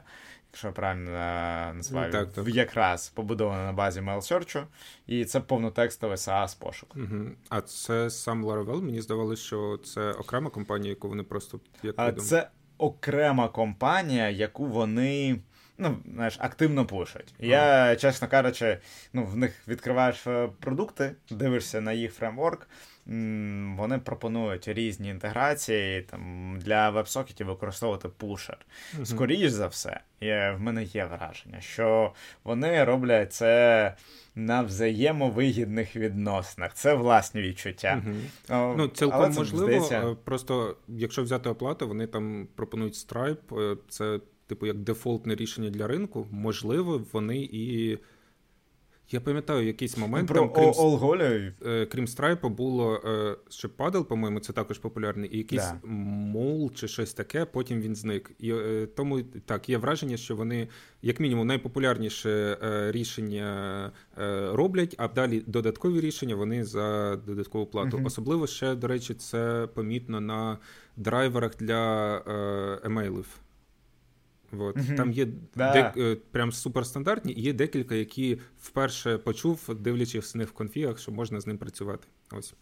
Якщо 0.54 0.68
я 0.68 0.74
правильно 0.74 1.12
е, 1.12 1.74
називаю, 1.74 2.12
так, 2.12 2.32
так. 2.32 2.48
якраз 2.48 3.10
побудоване 3.10 3.64
на 3.64 3.74
базі 3.74 4.02
MailSearch, 4.02 4.64
і 5.08 5.26
це 5.26 5.40
повнотекстовий 5.40 6.18
SaaS 6.18 6.60
пошук. 6.60 6.96
Угу. 6.96 7.26
А 7.50 7.62
це 7.62 8.10
сам 8.10 8.46
Laravel, 8.46 8.82
мені 8.82 9.02
здавалося, 9.02 9.44
що 9.44 9.80
це 9.86 10.12
окрема 10.12 10.50
компанія, 10.50 10.90
яку 10.90 11.10
вони 11.10 11.24
просто 11.24 11.60
як 11.84 11.96
а 11.98 12.12
Це 12.12 12.50
окрема 12.84 13.48
компанія, 13.48 14.30
яку 14.30 14.66
вони 14.66 15.40
ну, 15.78 15.98
знаєш, 16.14 16.38
активно 16.40 16.86
пушать. 16.86 17.34
Я, 17.40 17.96
чесно 17.96 18.28
кажучи, 18.28 18.78
ну, 19.14 19.26
в 19.26 19.38
них 19.38 19.68
відкриваєш 19.68 20.28
е, 20.28 20.50
продукти, 20.60 21.16
дивишся 21.30 21.82
на 21.82 21.94
їх 21.94 22.14
фреймворк. 22.14 22.68
Вони 23.76 24.00
пропонують 24.04 24.68
різні 24.68 25.10
інтеграції 25.10 26.02
там 26.02 26.56
для 26.60 26.90
веб-сокетів 26.90 27.48
використовувати 27.48 28.10
пушер. 28.10 28.58
Uh-huh. 28.58 29.06
Скоріше 29.06 29.50
за 29.50 29.68
все, 29.68 30.00
є, 30.22 30.56
в 30.58 30.62
мене 30.62 30.84
є 30.84 31.06
враження, 31.06 31.62
що 31.62 32.14
вони 32.44 32.84
роблять 32.84 33.34
це 33.34 33.94
на 34.36 34.62
взаємовигідних 34.62 35.96
відносинах. 35.96 36.74
Це 36.74 36.94
власні 36.94 37.42
відчуття. 37.42 38.04
Угу. 38.06 38.16
О, 38.60 38.76
ну, 38.78 38.88
Цілком 38.88 39.32
можливо, 39.32 39.66
здається... 39.66 40.12
Е, 40.12 40.16
просто 40.24 40.78
якщо 40.88 41.24
взяти 41.24 41.50
оплату, 41.50 41.88
вони 41.88 42.08
там 42.08 42.48
пропонують 42.56 42.94
Stripe, 42.94 43.72
е, 43.72 43.78
це 43.90 44.20
типу 44.48 44.66
як 44.66 44.78
дефолтне 44.78 45.36
рішення 45.36 45.70
для 45.70 45.88
ринку. 45.88 46.28
Можливо, 46.32 47.06
вони 47.12 47.50
і 47.52 47.98
Я 49.12 49.22
пам'ятаю 49.22 49.68
якийсь 49.68 49.98
момент. 49.98 50.28
Про 50.28 50.40
там, 50.40 50.50
крім, 50.54 50.74
Олголя. 50.78 51.54
Е, 51.66 51.86
крім 51.86 52.08
страйпа, 52.08 52.50
було 52.50 52.96
е, 52.96 53.36
ще 53.50 53.68
падал, 53.68 54.08
по-моєму, 54.08 54.40
це 54.40 54.54
також 54.54 54.80
популярний, 54.80 55.30
і 55.34 55.38
якийсь 55.38 55.68
да. 55.68 55.80
мол 55.88 56.72
чи 56.74 56.88
щось 56.88 57.14
таке, 57.14 57.46
потім 57.46 57.82
він 57.82 57.96
зник. 57.96 58.32
І 58.40 58.52
е, 58.52 58.88
тому 58.96 59.22
так, 59.22 59.70
є 59.70 59.78
враження, 59.78 60.18
що 60.18 60.36
вони, 60.36 60.68
як 61.02 61.20
мінімум, 61.20 61.48
найпопулярніше 61.48 62.58
рішення 62.92 63.92
роблять, 64.52 64.96
а 64.98 65.08
далі 65.08 65.44
додаткові 65.48 66.02
рішення 66.02 66.36
вони 66.36 66.64
за 66.64 67.16
додаткову 67.16 67.66
плату. 67.66 67.98
uh 67.98 68.06
Особливо 68.06 68.48
ще, 68.48 68.76
до 68.76 68.88
речі, 68.88 69.14
це 69.14 69.68
помітно 69.74 70.22
на 70.22 70.58
драйверах 70.98 71.52
для 71.60 72.22
емейлів. 72.84 73.28
От. 74.60 74.78
Mm-hmm. 74.78 74.96
Там 74.96 75.12
є 75.12 75.28
да. 75.56 75.74
де, 75.74 76.02
е, 76.04 76.16
прям 76.32 76.52
суперстандартні, 76.52 77.34
і 77.34 77.42
є 77.42 77.54
декілька, 77.54 77.96
які 77.96 78.40
вперше 78.62 79.18
почув, 79.18 79.70
дивлячись 79.80 80.36
них 80.36 80.50
в 80.50 80.52
конфігах, 80.52 81.00
що 81.00 81.12
можна 81.12 81.40
з 81.40 81.48
ним 81.48 81.58
працювати. 81.58 82.08
Ось. 82.32 82.54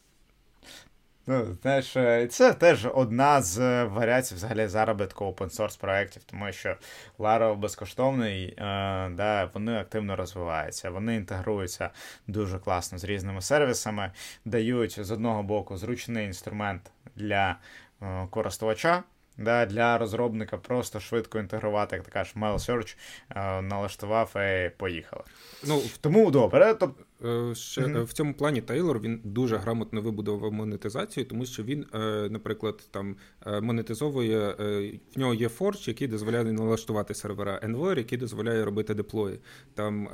Ну, 1.28 1.58
знаєш, 1.62 1.98
е, 1.98 2.28
це 2.28 2.54
теж 2.54 2.88
одна 2.94 3.42
з 3.42 3.84
варіацій 3.84 4.36
взагалі 4.36 4.68
заробітку 4.68 5.26
open 5.26 5.58
source 5.58 5.80
проєктів, 5.80 6.24
тому 6.24 6.52
що 6.52 6.76
Laravel 7.20 7.56
безкоштовний, 7.56 8.46
е, 8.46 8.54
да, 9.10 9.50
вони 9.54 9.80
активно 9.80 10.16
розвиваються, 10.16 10.90
вони 10.90 11.16
інтегруються 11.16 11.90
дуже 12.28 12.60
класно 12.60 12.98
з 12.98 13.04
різними 13.04 13.42
сервісами, 13.42 14.12
дають 14.46 15.06
з 15.06 15.12
одного 15.12 15.44
боку 15.44 15.78
зручний 15.78 16.26
інструмент 16.26 16.92
для 17.16 17.56
е, 18.02 18.28
користувача 18.30 19.04
да, 19.38 19.66
для 19.66 19.98
розробника 19.98 20.58
просто 20.58 21.00
швидко 21.00 21.40
інтегрувати, 21.40 21.96
як 21.96 22.06
ти 22.06 22.12
кажеш, 22.12 22.36
mail 22.36 22.54
search, 22.56 22.96
е, 23.36 23.62
налаштував 23.62 24.36
і 24.38 24.72
поїхали. 24.78 25.24
Ну, 25.68 25.82
Тому 26.02 26.32
добре. 26.32 26.76
Тобто 26.80 27.04
ще 27.54 27.82
mm-hmm. 27.82 28.04
в 28.04 28.14
цьому 28.14 28.34
плані 28.34 28.62
Тейлор 28.62 29.00
він 29.00 29.22
дуже 29.24 29.58
грамотно 29.58 30.02
вибудував 30.02 30.54
монетизацію, 30.54 31.26
тому 31.26 31.46
що 31.46 31.64
він, 31.64 31.86
е, 31.94 31.98
наприклад, 32.30 32.88
там 32.92 33.16
монетизовує 33.62 34.56
в 35.16 35.20
нього 35.20 35.34
є 35.34 35.48
Forge, 35.48 35.88
який 35.88 36.08
дозволяє 36.08 36.44
налаштувати 36.44 37.14
сервера, 37.14 37.62
Envoy, 37.64 37.98
який 37.98 38.18
дозволяє 38.18 38.66
робити 38.66 38.94
деплої, 38.94 39.40
там 39.74 40.08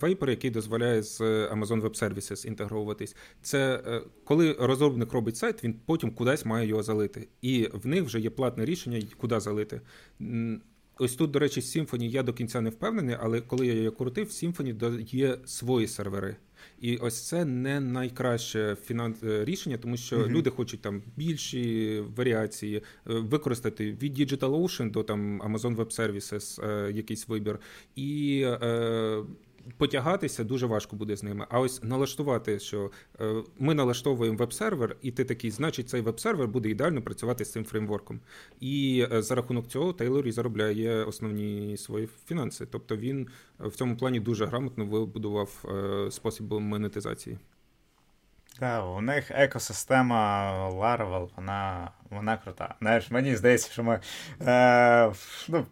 Vapor, 0.00 0.30
який 0.30 0.50
дозволяє 0.50 1.02
з 1.02 1.20
Amazon 1.20 1.82
Web 1.82 2.02
Services 2.02 2.46
інтегровуватись. 2.46 3.16
Це 3.42 3.82
коли 4.24 4.56
розробник 4.60 5.12
робить 5.12 5.36
сайт, 5.36 5.64
він 5.64 5.74
потім 5.86 6.10
кудись 6.10 6.44
має 6.44 6.68
його 6.68 6.82
залити. 6.82 7.28
І 7.42 7.68
в 7.72 7.86
них 7.86 8.04
вже 8.04 8.20
є 8.20 8.30
платне 8.30 8.64
рішення, 8.64 9.02
куди 9.16 9.40
залити. 9.40 9.80
Ось 10.98 11.14
тут, 11.16 11.30
до 11.30 11.38
речі, 11.38 11.60
Symfony 11.60 12.02
я 12.02 12.22
до 12.22 12.32
кінця 12.32 12.60
не 12.60 12.70
впевнений, 12.70 13.16
але 13.20 13.40
коли 13.40 13.66
я 13.66 13.74
його 13.74 13.96
крутив, 13.96 14.28
Symfony 14.28 15.00
є 15.14 15.38
свої 15.44 15.86
сервери. 15.86 16.36
І 16.80 16.96
ось 16.96 17.28
це 17.28 17.44
не 17.44 17.80
найкраще 17.80 18.76
фінанс 18.84 19.22
е, 19.22 19.44
рішення, 19.44 19.78
тому 19.78 19.96
що 19.96 20.16
mm-hmm. 20.16 20.28
люди 20.28 20.50
хочуть 20.50 20.80
там 20.80 21.02
більші 21.16 22.02
варіації 22.16 22.76
е, 22.76 22.82
використати 23.04 23.92
від 23.92 24.18
DigitalOcean 24.18 24.90
до 24.90 25.02
там 25.02 25.42
Amazon 25.42 25.76
Web 25.76 25.98
Services 26.00 26.68
е, 26.68 26.92
якийсь 26.92 27.28
вибір. 27.28 27.58
І 27.96 28.46
потягатися 29.76 30.44
дуже 30.44 30.66
важко 30.66 30.96
буде 30.96 31.16
з 31.16 31.22
ними. 31.22 31.46
А 31.50 31.60
ось 31.60 31.82
налаштувати, 31.82 32.58
що 32.58 32.90
е, 33.20 33.34
ми 33.58 33.74
налаштовуємо 33.74 34.36
веб-сервер, 34.36 34.96
і 35.02 35.10
ти 35.10 35.24
такий, 35.24 35.50
значить, 35.50 35.88
цей 35.88 36.00
веб-сервер 36.00 36.48
буде 36.48 36.68
ідеально 36.68 37.02
працювати 37.02 37.44
з 37.44 37.52
цим 37.52 37.64
фреймворком. 37.64 38.20
І 38.60 39.06
е, 39.12 39.22
за 39.22 39.34
рахунок 39.34 39.66
цього 39.66 39.92
Тейлор 39.92 40.26
і 40.26 40.32
заробляє 40.32 41.04
основні 41.04 41.76
свої 41.76 42.08
фінанси. 42.26 42.66
Тобто 42.66 42.96
він 42.96 43.28
в 43.58 43.70
цьому 43.70 43.96
плані 43.96 44.20
дуже 44.20 44.46
грамотно 44.46 44.86
вибудував 44.86 45.64
е, 45.64 46.10
спосіб 46.10 46.52
монетизації. 46.52 47.38
Так, 48.58 48.86
у 48.96 49.00
них 49.00 49.30
екосистема 49.30 50.52
Laravel, 50.70 51.28
вона 51.36 51.90
вона 52.10 52.36
крута. 52.36 52.74
Знаєш, 52.80 53.10
мені 53.10 53.36
здається, 53.36 53.72
що 53.72 53.82
ми. 53.82 54.00
Е, 54.40 55.12
ну, 55.48 55.66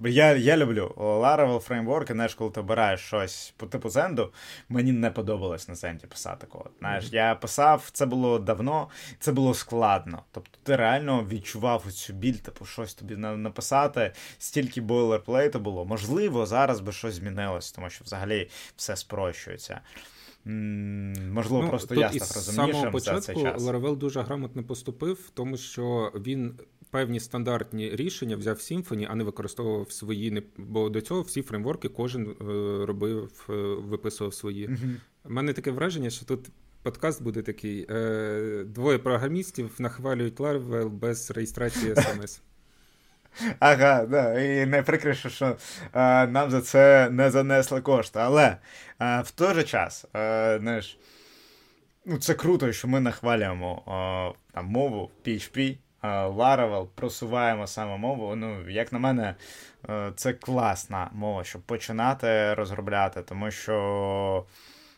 я 0.00 0.36
я 0.36 0.56
люблю 0.56 0.94
Laravel 0.96 1.58
фреймворки, 1.58 2.12
знаєш, 2.12 2.34
коли 2.34 2.50
ти 2.50 2.60
обираєш 2.60 3.00
щось 3.00 3.54
по 3.56 3.66
типу 3.66 3.88
Зенду, 3.88 4.32
мені 4.68 4.92
не 4.92 5.10
подобалось 5.10 5.68
на 5.68 5.74
Зенді 5.74 6.06
писати 6.06 6.46
код. 6.46 6.70
Знаєш, 6.78 7.04
mm-hmm. 7.04 7.14
я 7.14 7.34
писав, 7.34 7.90
це 7.92 8.06
було 8.06 8.38
давно, 8.38 8.88
це 9.18 9.32
було 9.32 9.54
складно. 9.54 10.22
Тобто 10.32 10.58
ти 10.62 10.76
реально 10.76 11.24
відчував 11.24 11.92
цю 11.92 12.12
біль, 12.12 12.34
типу, 12.34 12.64
щось 12.64 12.94
тобі 12.94 13.16
написати, 13.16 14.12
стільки 14.38 14.80
бойлерплейту 14.80 15.60
було. 15.60 15.84
Можливо, 15.84 16.46
зараз 16.46 16.80
би 16.80 16.92
щось 16.92 17.14
змінилось, 17.14 17.72
тому 17.72 17.90
що 17.90 18.04
взагалі 18.04 18.50
все 18.76 18.96
спрощується. 18.96 19.80
Можливо, 20.44 21.62
ну, 21.62 21.68
просто 21.68 21.94
я 21.94 22.10
став 22.10 22.36
розумнішим 22.36 23.00
за 23.00 23.20
цей 23.20 23.42
час. 23.42 23.62
Laravel 23.62 23.96
дуже 23.96 24.22
грамотно 24.22 24.64
поступив, 24.64 25.30
тому 25.34 25.56
що 25.56 26.12
він 26.14 26.58
певні 26.94 27.20
стандартні 27.20 27.90
рішення 27.96 28.36
взяв 28.36 28.56
Symfony, 28.56 29.06
а 29.10 29.14
не 29.14 29.24
використовував 29.24 29.92
свої. 29.92 30.42
Бо 30.56 30.88
до 30.88 31.00
цього 31.00 31.22
всі 31.22 31.42
фреймворки 31.42 31.88
кожен 31.88 32.26
е, 32.30 32.34
робив, 32.86 33.46
е, 33.50 33.52
виписував 33.78 34.34
свої. 34.34 34.66
У 34.66 34.70
mm-hmm. 34.70 34.96
мене 35.24 35.52
таке 35.52 35.70
враження, 35.70 36.10
що 36.10 36.26
тут. 36.26 36.48
Подкаст 36.82 37.22
буде 37.22 37.42
такий. 37.42 37.86
Е, 37.90 38.64
двоє 38.66 38.98
програмістів 38.98 39.70
нахвалюють 39.78 40.40
Laravel 40.40 40.88
без 40.88 41.30
реєстрації 41.30 41.94
смс. 41.96 42.42
Ага, 43.58 44.06
да. 44.06 44.40
І 44.40 44.66
найприкріше, 44.66 45.30
що 45.30 45.56
а, 45.92 46.26
нам 46.26 46.50
за 46.50 46.60
це 46.60 47.10
не 47.10 47.30
занесли 47.30 47.80
кошти. 47.80 48.18
Але 48.22 48.56
а, 48.98 49.20
в 49.20 49.30
той 49.30 49.54
же 49.54 49.62
час, 49.62 50.06
а, 50.12 50.58
знаєш, 50.60 50.98
ну, 52.04 52.18
це 52.18 52.34
круто, 52.34 52.72
що 52.72 52.88
ми 52.88 53.00
нахвалюємо 53.00 53.82
там, 54.52 54.66
мову 54.66 55.10
PHP, 55.26 55.78
Laravel, 56.08 56.86
просуваємо 56.94 57.66
саме 57.66 57.96
мову. 57.96 58.36
Ну, 58.36 58.70
як 58.70 58.92
на 58.92 58.98
мене, 58.98 59.34
е, 59.88 60.12
це 60.16 60.32
класна 60.32 61.10
мова, 61.12 61.44
щоб 61.44 61.62
починати 61.62 62.54
розробляти, 62.54 63.22
тому 63.22 63.50
що 63.50 64.46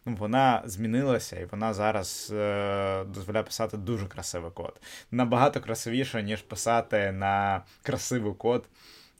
ну, 0.07 0.17
вона 0.17 0.63
змінилася 0.65 1.41
і 1.41 1.45
вона 1.45 1.75
зараз 1.75 2.33
е, 2.35 3.05
дозволяє 3.05 3.45
писати 3.45 3.77
дуже 3.77 4.07
красивий 4.07 4.51
код. 4.51 4.81
Набагато 5.11 5.61
красивіше, 5.61 6.23
ніж 6.23 6.43
писати 6.43 7.13
на 7.13 7.63
красивий 7.83 8.35
код 8.35 8.69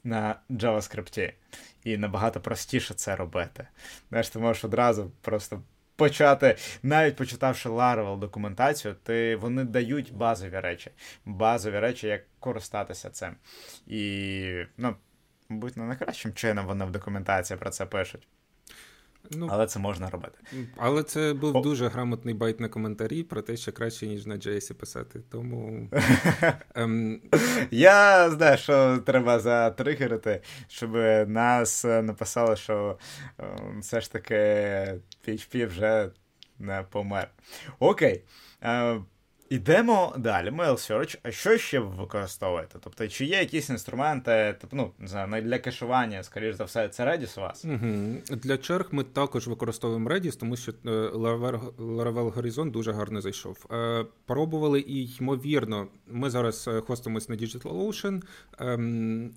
на 0.03 0.35
JavaScript. 0.49 1.33
І 1.83 1.97
набагато 1.97 2.39
простіше 2.39 2.93
це 2.93 3.15
робити. 3.15 3.67
Знаєш, 4.09 4.29
ти 4.29 4.39
можеш 4.39 4.63
одразу 4.63 5.11
просто 5.21 5.61
почати, 5.97 6.57
навіть 6.83 7.15
почитавши 7.15 7.69
Laravel 7.69 8.19
документацію, 8.19 8.95
ти 9.03 9.35
вони 9.35 9.63
дають 9.63 10.13
базові 10.13 10.59
речі, 10.59 10.91
базові 11.25 11.79
речі, 11.79 12.07
як 12.07 12.21
користатися 12.39 13.09
цим. 13.09 13.35
І, 13.87 14.63
ну, 14.77 14.95
мабуть, 15.49 15.77
не 15.77 15.83
найкращим 15.83 16.33
чином 16.33 16.65
вони 16.65 16.85
в 16.85 16.91
документації 16.91 17.59
про 17.59 17.69
це 17.69 17.85
пишуть. 17.85 18.27
Ну, 19.31 19.47
Але 19.51 19.67
це 19.67 19.79
можна 19.79 20.09
робити. 20.09 20.39
Але 20.77 21.03
це 21.03 21.33
був 21.33 21.57
О. 21.57 21.61
дуже 21.61 21.87
грамотний 21.87 22.33
байт 22.33 22.59
на 22.59 22.69
коментарі 22.69 23.23
про 23.23 23.41
те, 23.41 23.57
що 23.57 23.71
краще, 23.71 24.07
ніж 24.07 24.25
на 24.25 24.35
JS 24.35 24.73
писати. 24.73 25.19
Тому. 25.31 25.89
ем... 26.75 27.21
Я 27.71 28.29
знаю, 28.29 28.57
що 28.57 28.97
треба 28.97 29.39
затригерити, 29.39 30.41
щоб 30.67 30.93
нас 31.27 31.83
написали, 31.83 32.55
що 32.55 32.97
ем, 33.37 33.79
все 33.81 34.01
ж 34.01 34.11
таки 34.11 34.35
PHP 35.27 35.67
вже 35.67 36.09
не 36.59 36.83
помер. 36.91 37.29
Окей. 37.79 38.23
Е, 38.63 39.01
Ідемо 39.49 40.15
далі. 40.17 40.49
Mail 40.49 40.71
Search. 40.71 41.17
А 41.23 41.31
що 41.31 41.57
ще 41.57 41.79
ви 41.79 41.95
використовуєте? 41.95 42.79
Тобто, 42.83 43.07
чи 43.07 43.25
є 43.25 43.39
якісь 43.39 43.69
інструменти, 43.69 44.55
тобто, 44.61 44.75
ну, 44.75 44.91
не 44.99 45.07
знаю, 45.07 45.43
для 45.43 45.59
кешування, 45.59 46.23
скоріш 46.23 46.55
за 46.55 46.63
все, 46.63 46.89
це 46.89 47.05
Redis 47.05 47.39
у 47.39 47.41
вас? 47.41 47.65
Угу. 47.65 48.37
Для 48.37 48.57
черг 48.57 48.87
ми 48.91 49.03
також 49.03 49.47
використовуємо 49.47 50.09
Redis, 50.09 50.39
тому 50.39 50.57
що 50.57 50.71
е, 50.71 50.89
Laravel 51.79 52.33
Horizon 52.33 52.71
дуже 52.71 52.91
гарно 52.91 53.21
зайшов. 53.21 53.65
Е, 53.71 54.05
пробували 54.25 54.79
і, 54.79 55.15
ймовірно, 55.19 55.87
ми 56.07 56.29
зараз 56.29 56.67
е, 56.67 56.81
хостимось 56.81 57.29
на 57.29 57.35
DigitalOcean. 57.35 58.21
Ем, 58.59 59.33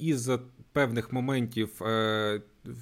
із 0.00 0.30
певних 0.72 1.12
моментів 1.12 1.82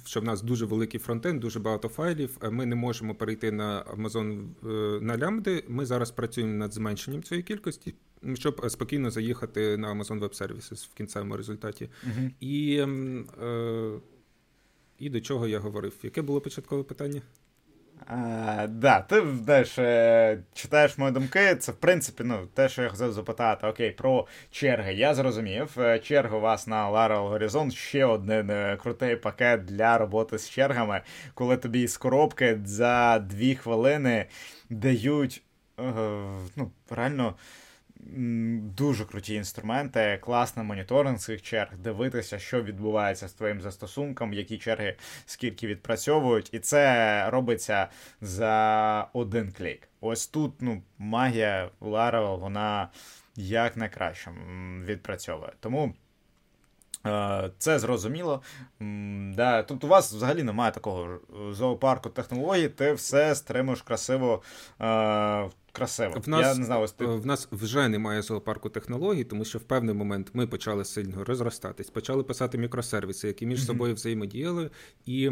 що 0.05 0.21
в 0.21 0.23
нас 0.23 0.41
дуже 0.41 0.65
великий 0.65 0.99
фронтенд, 0.99 1.39
дуже 1.39 1.59
багато 1.59 1.87
файлів. 1.87 2.37
Ми 2.51 2.65
не 2.65 2.75
можемо 2.75 3.15
перейти 3.15 3.51
на 3.51 3.83
Amazon 3.83 4.47
е, 4.63 5.01
на 5.01 5.17
лямбди. 5.17 5.63
Ми 5.67 5.85
зараз 5.85 6.11
працюємо 6.11 6.53
над 6.53 6.73
зменшенням 6.73 7.23
цієї 7.23 7.43
кількості, 7.43 7.93
щоб 8.33 8.69
спокійно 8.69 9.11
заїхати 9.11 9.77
на 9.77 9.93
Amazon 9.93 10.19
Web 10.19 10.41
Services 10.41 10.89
в 10.91 10.93
кінцевому 10.93 11.37
результаті. 11.37 11.89
uh 12.07 12.31
І 12.39 12.85
е, 13.41 13.99
і 14.99 15.09
до 15.09 15.21
чого 15.21 15.47
я 15.47 15.59
говорив? 15.59 15.93
Яке 16.03 16.21
було 16.21 16.41
початкове 16.41 16.83
питання? 16.83 17.21
А, 18.07 18.67
да, 18.69 19.01
ти 19.01 19.23
знаєш, 19.43 19.79
е, 19.79 20.39
читаєш 20.53 20.97
мої 20.97 21.11
думки, 21.11 21.55
це 21.55 21.71
в 21.71 21.75
принципі 21.75 22.23
ну, 22.25 22.47
те, 22.53 22.69
що 22.69 22.81
я 22.81 22.89
хотів 22.89 23.11
запитати, 23.11 23.67
окей, 23.67 23.91
про 23.91 24.27
черги. 24.51 24.93
Я 24.93 25.13
зрозумів. 25.13 25.77
Черга 26.03 26.37
у 26.37 26.41
вас 26.41 26.67
на 26.67 26.91
Lateral 26.91 27.33
Horizon 27.33 27.71
ще 27.71 28.05
один 28.05 28.49
е, 28.49 28.77
крутий 28.81 29.15
пакет 29.15 29.65
для 29.65 29.97
роботи 29.97 30.37
з 30.37 30.49
чергами, 30.49 31.01
коли 31.33 31.57
тобі 31.57 31.87
з 31.87 31.97
коробки 31.97 32.59
за 32.65 33.19
дві 33.19 33.55
хвилини 33.55 34.25
дають 34.69 35.43
ну, 36.55 36.71
реально 36.89 37.35
дуже 37.99 39.05
круті 39.05 39.33
інструменти, 39.33 40.19
класний 40.21 40.65
моніторинг 40.65 41.19
цих 41.19 41.41
черг, 41.41 41.77
дивитися, 41.77 42.39
що 42.39 42.63
відбувається 42.63 43.27
з 43.27 43.33
твоїм 43.33 43.61
застосунком, 43.61 44.33
які 44.33 44.57
черги 44.57 44.95
скільки 45.25 45.67
відпрацьовують, 45.67 46.49
і 46.53 46.59
це 46.59 47.29
робиться 47.29 47.87
за 48.21 49.07
один 49.13 49.51
клік. 49.51 49.89
Ось 50.01 50.27
тут 50.27 50.61
ну, 50.61 50.81
магія 50.97 51.69
Laravel, 51.81 52.39
вона 52.39 52.89
як 53.35 53.77
найкраще 53.77 54.31
відпрацьовує. 54.85 55.51
Тому. 55.59 55.93
Е, 57.05 57.51
це 57.57 57.79
зрозуміло. 57.79 58.41
Да, 59.35 59.63
Тут 59.63 59.83
у 59.83 59.87
вас 59.87 60.13
взагалі 60.13 60.43
немає 60.43 60.71
такого 60.71 61.19
зоопарку 61.51 62.09
технологій, 62.09 62.69
ти 62.69 62.93
все 62.93 63.35
стримуєш 63.35 63.81
красиво 63.81 64.41
е, 64.81 65.49
красиво. 65.71 66.19
В 66.19 66.29
нас 66.29 66.41
Я 66.41 66.55
не 66.55 66.65
знаю, 66.65 66.81
ось 66.81 66.91
ти... 66.91 67.05
в 67.05 67.25
нас 67.25 67.47
вже 67.51 67.89
немає 67.89 68.21
зоопарку 68.21 68.69
технологій, 68.69 69.23
тому 69.23 69.45
що 69.45 69.59
в 69.59 69.63
певний 69.63 69.95
момент 69.95 70.29
ми 70.33 70.47
почали 70.47 70.85
сильно 70.85 71.23
розростатись, 71.23 71.89
почали 71.89 72.23
писати 72.23 72.57
мікросервіси, 72.57 73.27
які 73.27 73.45
між 73.45 73.65
собою 73.65 73.93
взаємодіяли, 73.93 74.69
і 75.05 75.31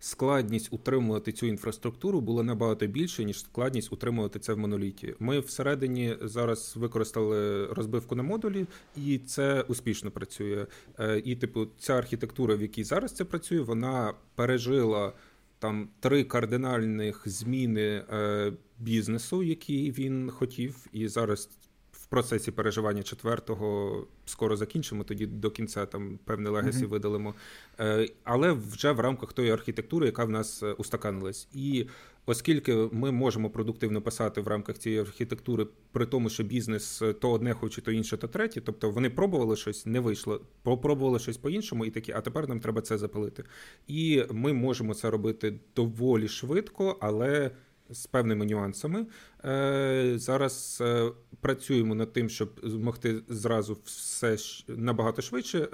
складність 0.00 0.68
утримувати 0.72 1.32
цю 1.32 1.46
інфраструктуру 1.46 2.20
була 2.20 2.42
набагато 2.42 2.86
більше, 2.86 3.24
ніж 3.24 3.40
складність 3.40 3.92
утримувати 3.92 4.38
це 4.38 4.52
в 4.52 4.58
моноліті. 4.58 5.14
Ми 5.18 5.40
всередині 5.40 6.16
зараз 6.20 6.76
використали 6.76 7.66
розбивку 7.66 8.14
на 8.14 8.22
модулі, 8.22 8.66
і 8.96 9.18
це 9.18 9.62
успішно 9.62 10.10
працює. 10.10 10.66
Е, 10.98 11.22
і, 11.24 11.36
типу, 11.36 11.66
ця 11.78 11.94
архітектура, 11.94 12.54
в 12.54 12.62
якій 12.62 12.84
зараз 12.84 13.12
це 13.12 13.24
працює, 13.24 13.60
вона 13.60 14.14
пережила 14.34 15.12
там 15.58 15.88
три 16.00 16.24
кардинальних 16.24 17.22
зміни 17.28 18.04
е, 18.12 18.52
бізнесу, 18.78 19.42
які 19.42 19.90
він 19.90 20.30
хотів, 20.30 20.86
і 20.92 21.08
зараз 21.08 21.50
в 21.92 22.06
процесі 22.06 22.50
переживання 22.50 23.02
четвертого 23.02 24.06
скоро 24.24 24.56
закінчимо. 24.56 25.04
Тоді 25.04 25.26
до 25.26 25.50
кінця 25.50 25.86
там 25.86 26.18
певне 26.24 26.50
легасі 26.50 26.84
mm-hmm. 26.84 26.88
видалимо. 26.88 27.34
Е, 27.80 28.08
але 28.24 28.52
вже 28.52 28.92
в 28.92 29.00
рамках 29.00 29.32
тої 29.32 29.50
архітектури, 29.50 30.06
яка 30.06 30.24
в 30.24 30.30
нас 30.30 30.62
е, 30.62 30.72
устаканилась. 30.72 31.48
І 31.54 31.86
оскільки 32.28 32.74
ми 32.92 33.12
можемо 33.12 33.50
продуктивно 33.50 34.02
писати 34.02 34.40
в 34.40 34.48
рамках 34.48 34.78
цієї 34.78 35.00
архітектури, 35.00 35.66
при 35.92 36.06
тому, 36.06 36.28
що 36.28 36.44
бізнес 36.44 37.02
е, 37.02 37.12
то 37.12 37.30
одне 37.30 37.52
хоче, 37.52 37.80
то 37.80 37.92
інше, 37.92 38.16
то 38.16 38.28
третє. 38.28 38.60
Тобто 38.60 38.90
вони 38.90 39.10
пробували 39.10 39.56
щось, 39.56 39.86
не 39.86 40.00
вийшло, 40.00 40.40
попробували 40.62 41.18
щось 41.18 41.36
по-іншому, 41.36 41.84
і 41.84 41.90
такі, 41.90 42.12
а 42.12 42.20
тепер 42.20 42.48
нам 42.48 42.60
треба 42.60 42.80
це 42.80 42.98
запалити. 42.98 43.44
І 43.86 44.24
ми 44.30 44.52
можемо 44.52 44.94
це 44.94 45.10
робити 45.10 45.60
доволі 45.76 46.28
швидко, 46.28 46.96
але. 47.00 47.50
З 47.90 48.06
певними 48.06 48.46
нюансами. 48.46 49.06
Е, 49.44 50.12
Зараз 50.16 50.78
е, 50.80 51.12
працюємо 51.40 51.94
над 51.94 52.12
тим, 52.12 52.28
щоб 52.28 52.60
змогти 52.62 53.20
зразу 53.28 53.78
все 53.84 54.36
набагато 54.68 55.22
швидше. 55.22 55.68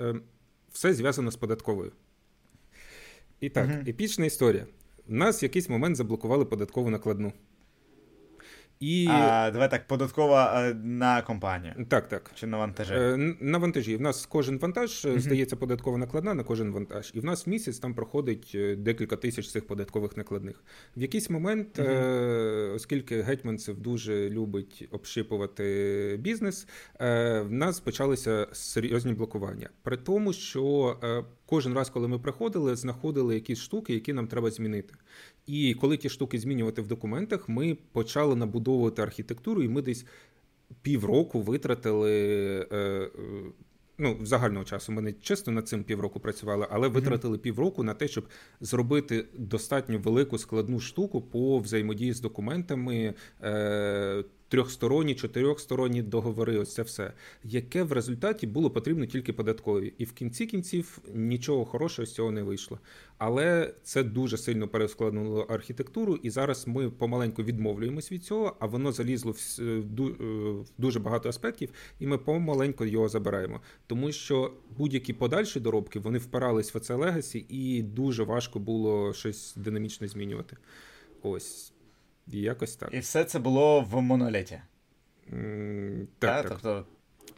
Все 0.72 0.94
зв'язано 0.94 1.30
з 1.30 1.36
податковою. 1.36 1.92
І 3.40 3.48
так, 3.50 3.88
епічна 3.88 4.24
історія. 4.24 4.66
У 5.08 5.14
нас 5.14 5.42
в 5.42 5.44
якийсь 5.44 5.68
момент 5.68 5.96
заблокували 5.96 6.44
податкову 6.44 6.90
накладну. 6.90 7.32
І... 8.80 9.06
А, 9.10 9.50
Давай 9.50 9.70
так, 9.70 9.86
податкова 9.86 10.72
на 10.84 11.22
компанію. 11.22 11.74
Так, 11.88 12.08
так. 12.08 12.30
Чи 12.34 12.46
на 12.46 12.58
вантажі? 12.58 12.94
Е, 12.94 13.34
на 13.40 13.58
вантажі. 13.58 13.96
В 13.96 14.00
нас 14.00 14.26
кожен 14.26 14.58
вантаж 14.58 14.90
mm-hmm. 15.04 15.18
здається 15.18 15.56
податкова 15.56 15.98
накладна 15.98 16.34
на 16.34 16.44
кожен 16.44 16.72
вантаж. 16.72 17.10
І 17.14 17.20
в 17.20 17.24
нас 17.24 17.46
в 17.46 17.50
місяць 17.50 17.78
там 17.78 17.94
проходить 17.94 18.52
е, 18.54 18.76
декілька 18.76 19.16
тисяч 19.16 19.50
цих 19.50 19.66
податкових 19.66 20.16
накладних. 20.16 20.64
В 20.96 21.02
якийсь 21.02 21.30
момент, 21.30 21.78
mm-hmm. 21.78 22.74
оскільки 22.74 23.22
гетьманцев 23.22 23.78
дуже 23.78 24.30
любить 24.30 24.88
общипувати 24.90 26.16
бізнес, 26.20 26.66
в 27.00 27.46
нас 27.50 27.80
почалися 27.80 28.46
серйозні 28.52 29.12
блокування. 29.12 29.70
При 29.82 29.96
тому, 29.96 30.32
що 30.32 30.96
кожен 31.46 31.74
раз, 31.74 31.90
коли 31.90 32.08
ми 32.08 32.18
приходили, 32.18 32.76
знаходили 32.76 33.34
якісь 33.34 33.58
штуки, 33.58 33.94
які 33.94 34.12
нам 34.12 34.26
треба 34.26 34.50
змінити. 34.50 34.94
І 35.46 35.74
коли 35.74 35.96
ті 35.96 36.08
штуки 36.08 36.38
змінювати 36.38 36.82
в 36.82 36.86
документах, 36.86 37.48
ми 37.48 37.76
почали 37.92 38.36
набудовувати 38.36 39.02
архітектуру, 39.02 39.62
і 39.62 39.68
ми 39.68 39.82
десь 39.82 40.06
півроку 40.82 41.40
витратили. 41.40 42.12
Е, 42.72 42.76
е, 42.76 43.10
Ну, 43.98 44.18
загального 44.22 44.64
часу 44.64 44.92
ми 44.92 45.02
не 45.02 45.12
чисто 45.12 45.50
над 45.50 45.68
цим 45.68 45.84
півроку 45.84 46.20
працювали, 46.20 46.66
але 46.70 46.88
витратили 46.88 47.38
півроку 47.38 47.82
на 47.82 47.94
те, 47.94 48.08
щоб 48.08 48.28
зробити 48.60 49.26
достатньо 49.38 49.98
велику 49.98 50.38
складну 50.38 50.80
штуку 50.80 51.22
по 51.22 51.58
взаємодії 51.58 52.12
з 52.12 52.20
документами, 52.20 53.14
е, 53.42 54.24
трьохсторонні, 54.54 55.14
чотирьохсторонні 55.14 56.02
договори. 56.02 56.58
Ось 56.58 56.74
це 56.74 56.82
все, 56.82 57.12
яке 57.44 57.82
в 57.82 57.92
результаті 57.92 58.46
було 58.46 58.70
потрібно 58.70 59.06
тільки 59.06 59.32
податкові, 59.32 59.94
і 59.98 60.04
в 60.04 60.12
кінці 60.12 60.46
кінців 60.46 60.98
нічого 61.14 61.64
хорошого 61.64 62.06
з 62.06 62.14
цього 62.14 62.30
не 62.30 62.42
вийшло. 62.42 62.78
Але 63.18 63.74
це 63.82 64.02
дуже 64.02 64.38
сильно 64.38 64.68
перескладнуло 64.68 65.40
архітектуру, 65.40 66.16
і 66.16 66.30
зараз 66.30 66.66
ми 66.66 66.90
помаленьку 66.90 67.42
відмовлюємось 67.42 68.12
від 68.12 68.24
цього, 68.24 68.56
а 68.60 68.66
воно 68.66 68.92
залізло 68.92 69.32
в 69.32 69.38
е, 69.60 69.82
е, 70.00 70.64
дуже 70.78 71.00
багато 71.00 71.28
аспектів, 71.28 71.70
і 72.00 72.06
ми 72.06 72.18
помаленьку 72.18 72.84
його 72.84 73.08
забираємо. 73.08 73.60
Тому 73.86 74.12
що 74.12 74.52
будь-які 74.76 75.12
подальші 75.12 75.60
доробки 75.60 75.98
вони 75.98 76.18
впирались 76.18 76.74
в 76.74 76.80
це 76.80 76.94
легасі, 76.94 77.46
і 77.48 77.82
дуже 77.82 78.22
важко 78.22 78.58
було 78.58 79.12
щось 79.14 79.54
динамічно 79.56 80.08
змінювати. 80.08 80.56
Ось. 81.22 81.73
Якось 82.26 82.76
так. 82.76 82.88
І 82.92 82.98
все 82.98 83.24
це 83.24 83.38
було 83.38 83.80
в 83.80 84.02
моноліті. 84.02 84.60
Mm, 85.32 86.06
так, 86.18 86.48
так. 86.48 86.58
Тобто, 86.62 86.86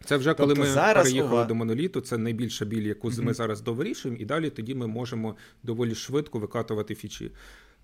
Це 0.05 0.17
вже 0.17 0.35
коли 0.35 0.55
тобто 0.55 0.69
ми 0.69 0.75
зараз 0.75 1.05
переїхали 1.05 1.45
до 1.45 1.55
моноліту, 1.55 2.01
це 2.01 2.19
найбільша 2.19 2.65
біль, 2.65 2.83
яку 2.83 3.09
mm-hmm. 3.09 3.23
ми 3.23 3.35
зараз 3.35 3.61
довирішуємо, 3.61 4.21
і 4.21 4.25
далі 4.25 4.51
тоді 4.51 4.75
ми 4.75 4.87
можемо 4.87 5.37
доволі 5.63 5.95
швидко 5.95 6.39
викатувати 6.39 6.95
фічі. 6.95 7.31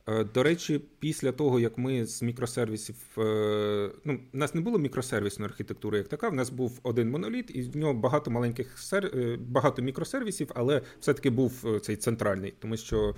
Е, 0.06 0.24
до 0.24 0.42
речі, 0.42 0.80
після 0.98 1.32
того, 1.32 1.60
як 1.60 1.78
ми 1.78 2.06
з 2.06 2.22
мікросервісів. 2.22 2.96
Е, 3.18 3.90
ну, 4.04 4.20
У 4.34 4.36
нас 4.38 4.54
не 4.54 4.60
було 4.60 4.78
мікросервісної 4.78 5.50
архітектури, 5.50 5.98
як 5.98 6.08
така. 6.08 6.28
В 6.28 6.34
нас 6.34 6.50
був 6.50 6.80
один 6.82 7.10
моноліт, 7.10 7.50
і 7.54 7.62
в 7.62 7.76
нього 7.76 7.94
багато 7.94 8.30
маленьких 8.30 8.78
сер... 8.78 9.06
Е, 9.06 9.38
багато 9.40 9.82
мікросервісів, 9.82 10.50
але 10.54 10.82
все-таки 11.00 11.30
був 11.30 11.64
цей 11.82 11.96
центральний, 11.96 12.54
тому 12.58 12.76
що 12.76 13.14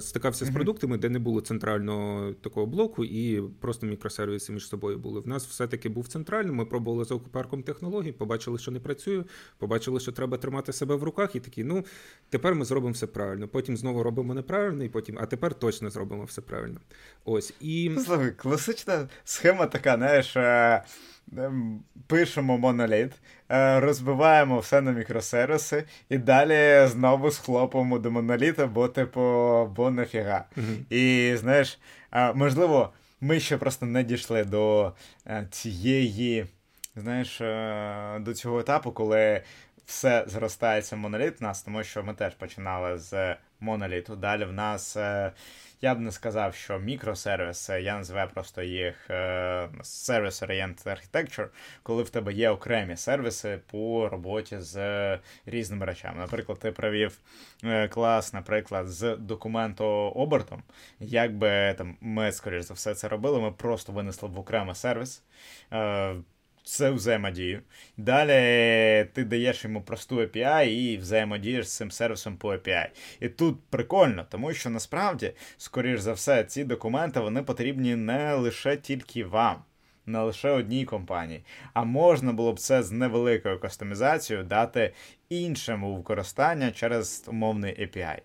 стикався 0.00 0.44
з 0.44 0.50
продуктами, 0.50 0.98
де 0.98 1.08
не 1.08 1.18
було 1.18 1.40
центрального 1.40 2.32
такого 2.32 2.66
блоку, 2.66 3.04
і 3.04 3.42
просто 3.60 3.86
мікросервіси 3.86 4.52
між 4.52 4.68
собою 4.68 4.98
були. 4.98 5.20
В 5.20 5.28
нас 5.28 5.46
все-таки 5.46 5.88
був 5.88 6.08
центральний. 6.08 6.52
Ми 6.52 6.64
пробували 6.64 7.04
за 7.04 7.18
парком 7.18 7.62
технологій, 7.62 8.12
побачили, 8.12 8.58
що 8.58 8.70
не 8.70 8.80
працює, 8.80 9.24
побачили, 9.58 10.00
що 10.00 10.12
треба 10.12 10.36
тримати 10.36 10.72
себе 10.72 10.94
в 10.94 11.02
руках, 11.02 11.36
і 11.36 11.40
такі, 11.40 11.64
ну 11.64 11.84
тепер 12.28 12.54
ми 12.54 12.64
зробимо 12.64 12.92
все 12.92 13.06
правильно. 13.06 13.48
Потім 13.48 13.76
знову 13.76 14.02
робимо 14.02 14.34
неправильно, 14.34 14.84
і 14.84 14.88
потім, 14.88 15.18
а 15.20 15.26
тепер 15.26 15.54
точно 15.54 15.90
зробимо 15.90 15.99
зробимо 16.00 16.24
все 16.24 16.40
правильно. 16.40 16.80
Ось 17.24 17.54
і. 17.60 17.96
Слухай, 18.04 18.30
класична 18.30 19.08
схема 19.24 19.66
така, 19.66 19.96
знаєш. 19.96 20.36
Е, 20.36 20.82
ем, 21.38 21.82
пишемо 22.06 22.58
моноліт, 22.58 23.12
е, 23.50 23.80
розбиваємо 23.80 24.58
все 24.58 24.80
на 24.80 24.92
мікросервіси, 24.92 25.84
і 26.08 26.18
далі 26.18 26.86
знову 26.86 27.30
схлопуємо 27.30 27.98
до 27.98 28.10
моноліта, 28.10 28.66
бо, 28.66 28.88
типу, 28.88 29.20
бо 29.76 29.90
нафіга. 29.90 30.44
Mm-hmm. 30.56 30.94
І 30.94 31.36
знаєш, 31.36 31.78
е, 32.12 32.32
можливо, 32.32 32.92
ми 33.20 33.40
ще 33.40 33.56
просто 33.56 33.86
не 33.86 34.04
дійшли 34.04 34.44
до 34.44 34.92
цієї, 35.50 36.46
знаєш, 36.96 37.38
до 38.24 38.34
цього 38.34 38.60
етапу, 38.60 38.92
коли 38.92 39.42
все 39.86 40.24
зростається 40.26 40.96
в 40.96 40.98
моноліт 40.98 41.40
в 41.40 41.42
нас, 41.42 41.62
тому 41.62 41.84
що 41.84 42.02
ми 42.02 42.14
теж 42.14 42.34
починали 42.34 42.98
з 42.98 43.36
моноліту. 43.60 44.16
Далі 44.16 44.44
в 44.44 44.52
нас. 44.52 44.96
Я 45.82 45.94
б 45.94 46.00
не 46.00 46.12
сказав, 46.12 46.54
що 46.54 46.78
мікросервіси, 46.78 47.80
я 47.80 47.96
називаю 47.96 48.28
просто 48.34 48.62
їх 48.62 49.10
Service 49.10 50.46
Oriented 50.46 50.84
Architecture, 50.86 51.48
коли 51.82 52.02
в 52.02 52.10
тебе 52.10 52.32
є 52.32 52.50
окремі 52.50 52.96
сервіси 52.96 53.60
по 53.70 54.08
роботі 54.08 54.58
з 54.58 55.18
різними 55.46 55.86
речами. 55.86 56.18
Наприклад, 56.18 56.58
ти 56.58 56.72
провів 56.72 57.18
е, 57.64 57.88
клас, 57.88 58.32
наприклад, 58.32 58.88
з 58.88 59.16
документообертом. 59.16 60.62
Якби 61.00 61.74
там 61.78 61.96
ми, 62.00 62.32
скоріш 62.32 62.64
за 62.64 62.74
все, 62.74 62.94
це 62.94 63.08
робили, 63.08 63.40
ми 63.40 63.52
просто 63.52 63.92
винесли 63.92 64.28
в 64.28 64.38
окремий 64.38 64.74
сервіс. 64.74 65.22
Е, 66.60 66.64
це 66.64 66.90
взаємодію. 66.90 67.62
Далі 67.96 68.30
ти 69.12 69.24
даєш 69.24 69.64
йому 69.64 69.82
просту 69.82 70.20
API 70.20 70.64
і 70.64 70.96
взаємодієш 70.96 71.68
з 71.68 71.76
цим 71.76 71.90
сервісом 71.90 72.36
по 72.36 72.52
API. 72.52 72.86
І 73.20 73.28
тут 73.28 73.58
прикольно, 73.70 74.26
тому 74.30 74.54
що 74.54 74.70
насправді, 74.70 75.32
скоріш 75.56 76.00
за 76.00 76.12
все, 76.12 76.44
ці 76.44 76.64
документи 76.64 77.20
вони 77.20 77.42
потрібні 77.42 77.96
не 77.96 78.34
лише 78.34 78.76
тільки 78.76 79.24
вам. 79.24 79.56
Не 80.06 80.18
лише 80.18 80.50
одній 80.50 80.84
компанії, 80.84 81.44
а 81.74 81.84
можна 81.84 82.32
було 82.32 82.52
б 82.52 82.58
це 82.58 82.82
з 82.82 82.92
невеликою 82.92 83.60
кастомізацією 83.60 84.44
дати 84.44 84.92
іншим 85.28 85.84
у 85.84 85.96
використання 85.96 86.70
через 86.70 87.24
умовний 87.28 87.80
API. 87.80 88.18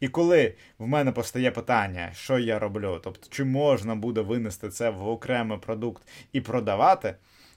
І 0.00 0.08
коли 0.08 0.54
в 0.78 0.86
мене 0.86 1.12
постає 1.12 1.50
питання, 1.50 2.10
що 2.14 2.38
я 2.38 2.58
роблю, 2.58 3.00
тобто 3.04 3.26
чи 3.30 3.44
можна 3.44 3.94
буде 3.94 4.20
винести 4.20 4.68
це 4.68 4.90
в 4.90 5.08
окремий 5.08 5.58
продукт 5.58 6.08
і 6.32 6.40
продавати, 6.40 7.14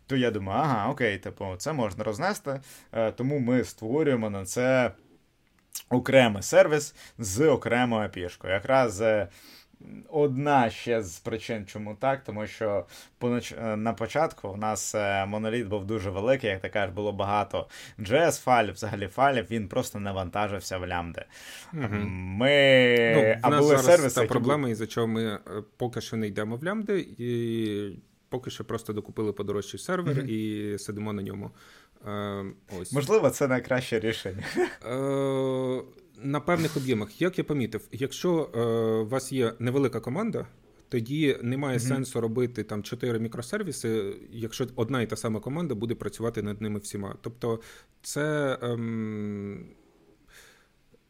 то 0.07 0.15
я 0.15 0.31
думаю, 0.31 0.59
ага, 0.59 0.89
окей, 0.89 1.17
типу, 1.17 1.55
це 1.57 1.73
можна 1.73 2.03
рознести, 2.03 2.59
е, 2.91 3.11
тому 3.11 3.39
ми 3.39 3.63
створюємо 3.63 4.29
на 4.29 4.45
це 4.45 4.91
окремий 5.89 6.43
сервіс 6.43 6.95
з 7.17 7.47
окремою 7.47 8.09
API-шкою. 8.09 8.49
Якраз 8.49 9.01
е, 9.01 9.27
одна 10.09 10.69
ще 10.69 11.03
з 11.03 11.19
причин, 11.19 11.65
чому 11.65 11.95
так, 11.95 12.23
тому 12.23 12.47
що 12.47 12.85
е, 13.23 13.75
на 13.75 13.93
початку 13.93 14.47
у 14.49 14.57
нас 14.57 14.95
моноліт 15.27 15.67
був 15.67 15.85
дуже 15.85 16.09
великий, 16.09 16.49
як 16.49 16.61
ти 16.61 16.69
кажеш, 16.69 16.95
було 16.95 17.11
багато 17.11 17.67
js 17.99 18.43
файлів, 18.43 18.73
взагалі 18.73 19.07
файлів, 19.07 19.45
він 19.51 19.67
просто 19.67 19.99
не 19.99 20.11
вантажився 20.11 20.77
в 20.77 20.87
лямди. 20.87 21.25
Угу. 21.73 21.95
Ми... 22.09 23.13
Ну, 23.15 23.35
а 23.41 23.49
були 23.49 23.69
зараз 23.69 23.85
сервіси, 23.85 24.19
які... 24.19 24.31
проблема, 24.31 24.69
із-за 24.69 24.87
чого 24.87 25.07
ми 25.07 25.39
поки 25.77 26.01
що 26.01 26.17
не 26.17 26.27
йдемо 26.27 26.55
в 26.55 26.63
лямди. 26.63 27.07
і 27.17 28.07
поки 28.29 28.49
що 28.49 28.63
просто 28.63 28.93
докупили 28.93 29.33
подорожчий 29.33 29.79
сервер 29.79 30.17
mm-hmm. 30.17 30.27
і 30.27 30.77
сидимо 30.77 31.13
на 31.13 31.21
ньому. 31.21 31.51
Е, 32.07 32.45
ось. 32.81 32.93
Можливо, 32.93 33.29
це 33.29 33.47
найкраще 33.47 33.99
рішення. 33.99 34.43
Е, 34.85 35.83
На 36.23 36.39
певних 36.39 36.77
об'ємах, 36.77 37.21
як 37.21 37.37
я 37.37 37.43
помітив, 37.43 37.87
якщо 37.91 38.49
е, 38.55 38.59
у 39.01 39.07
вас 39.07 39.31
є 39.31 39.53
невелика 39.59 39.99
команда, 39.99 40.47
тоді 40.89 41.37
немає 41.41 41.77
mm-hmm. 41.77 41.87
сенсу 41.87 42.21
робити 42.21 42.63
там 42.63 42.83
чотири 42.83 43.19
мікросервіси, 43.19 44.15
якщо 44.31 44.67
одна 44.75 45.01
і 45.01 45.07
та 45.07 45.15
сама 45.15 45.39
команда 45.39 45.75
буде 45.75 45.95
працювати 45.95 46.41
над 46.41 46.61
ними 46.61 46.79
всіма. 46.79 47.15
Тобто, 47.21 47.59
це. 48.01 48.57
Ем, 48.61 49.65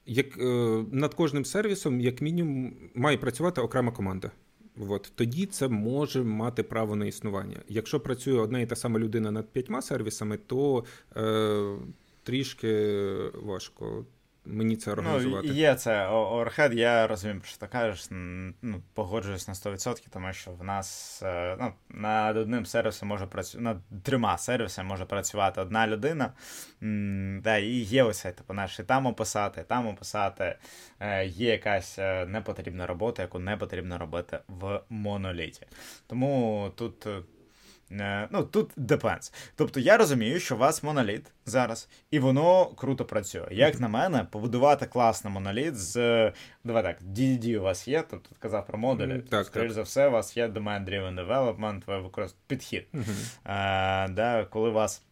як 0.08 0.38
е, 0.38 0.44
над 0.92 1.14
кожним 1.14 1.46
сервісом, 1.46 2.02
як 2.02 2.22
мінімум, 2.22 2.74
має 2.96 3.18
працювати 3.18 3.62
окрема 3.62 3.92
команда. 3.92 4.32
От 4.80 5.12
тоді 5.16 5.46
це 5.46 5.68
може 5.68 6.24
мати 6.24 6.64
право 6.64 6.96
на 6.96 7.06
існування. 7.06 7.58
Якщо 7.68 8.00
працює 8.00 8.40
одна 8.40 8.60
і 8.60 8.66
та 8.66 8.76
сама 8.76 9.00
людина 9.00 9.32
над 9.32 9.50
п'ятьма 9.50 9.82
сервісами, 9.82 10.38
то 10.38 10.84
е, 11.18 11.78
трішки 12.24 12.96
важко 13.34 14.06
мені 14.48 14.76
це 14.76 14.90
ну, 14.90 14.94
організувати. 14.94 15.48
Ну, 15.48 15.54
Є 15.54 15.76
це 15.76 16.08
оверхед, 16.08 16.74
я 16.74 17.08
розумію, 17.08 17.42
що 17.44 17.58
ти 17.58 17.68
кажеш, 17.68 18.08
ну, 18.62 18.82
погоджуюсь 18.94 19.48
на 19.48 19.54
100%, 19.54 20.06
тому 20.10 20.34
що 20.34 20.52
в 20.52 20.64
нас 20.64 21.20
е, 21.24 21.58
ну, 21.60 21.74
над 21.90 22.38
одним 22.38 22.66
сервісом 22.66 23.10
може 23.10 23.26
працювати, 23.26 23.64
над 23.64 24.04
трьома 24.04 24.38
сервісами 24.38 24.90
може 24.90 25.06
працювати 25.06 25.62
одна 25.62 25.88
людина. 25.88 26.34
Да, 27.44 27.58
І 27.58 27.70
є 27.70 28.04
ось 28.04 28.22
типу, 28.22 28.54
наш 28.54 28.80
і 28.80 28.84
там 28.84 29.06
описати, 29.06 29.64
там 29.64 29.88
описати. 29.88 30.56
Е, 31.00 31.26
є 31.26 31.52
якась 31.52 32.00
е, 32.00 32.26
непотрібна 32.26 32.88
робота, 32.88 33.22
яку 33.22 33.40
не 33.40 33.58
потрібно 33.58 33.98
робити 33.98 34.40
в 34.48 34.82
моноліті. 34.90 35.68
Тому 36.08 36.72
тут. 36.76 37.08
Е, 37.92 38.28
ну, 38.32 38.44
тут 38.44 38.78
depends. 38.78 39.34
Тобто 39.56 39.80
я 39.80 39.98
розумію, 39.98 40.40
що 40.40 40.56
у 40.56 40.58
вас 40.58 40.84
моноліт 40.84 41.32
зараз, 41.46 41.90
і 42.12 42.20
воно 42.20 42.66
круто 42.66 43.06
працює. 43.06 43.48
Як 43.52 43.80
на 43.80 43.88
мене, 43.88 44.28
побудувати 44.32 44.86
класний 44.86 45.34
моноліт 45.34 45.78
з. 45.78 45.94
Давай 46.64 46.84
так, 46.84 47.02
DDD 47.02 47.58
у 47.58 47.62
вас 47.62 47.88
є, 47.88 48.04
тобто 48.10 48.30
казав 48.40 48.68
про 48.68 48.78
модулі. 48.78 49.24
Так, 49.30 49.46
Скоріше 49.46 49.74
за 49.74 49.82
все, 49.82 50.08
у 50.08 50.12
вас 50.12 50.38
є 50.38 50.48
Domain-Driven 50.48 51.28
Development, 51.28 51.82
ви 51.88 52.00
використовуєте 52.00 52.38
підхід. 52.48 52.88
А, 53.44 54.06
е, 54.10 54.14
да, 54.14 54.46
Коли 54.46 54.70
у 54.70 54.74
вас 54.74 55.04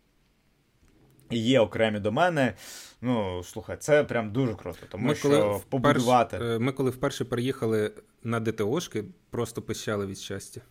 є 1.32 1.60
окремі 1.60 2.00
домени. 2.00 2.54
Ну, 3.02 3.44
слухай, 3.44 3.78
це 3.78 4.04
прям 4.04 4.32
дуже 4.32 4.54
круто, 4.54 4.80
тому 4.90 5.08
ми, 5.08 5.16
що 5.16 5.30
коли 5.30 5.62
побудувати. 5.70 6.38
Вперше, 6.38 6.60
ми 6.60 6.72
коли 6.72 6.90
вперше 6.90 7.26
переїхали 7.26 7.92
на 8.24 8.40
ДТОшки, 8.40 9.04
просто 9.30 9.62
пищали 9.62 10.06
від 10.06 10.18
щастя. 10.18 10.62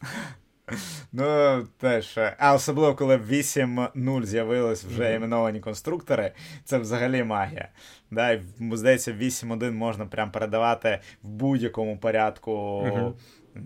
Ну, 1.12 1.66
теж. 1.78 2.18
А 2.38 2.54
особливо, 2.54 2.94
коли 2.94 3.16
в 3.16 3.32
8.0 3.32 4.24
з'явились 4.24 4.84
вже 4.84 5.14
іменовані 5.14 5.60
конструктори, 5.60 6.32
це 6.64 6.78
взагалі 6.78 7.24
магія. 7.24 7.68
Да, 8.10 8.30
і, 8.30 8.42
Здається, 8.72 9.12
8.1 9.12 9.70
можна 9.70 10.06
прям 10.06 10.30
передавати 10.30 11.00
в 11.22 11.28
будь-якому 11.28 11.98
порядку. 11.98 12.52
Mm-hmm. 12.52 13.12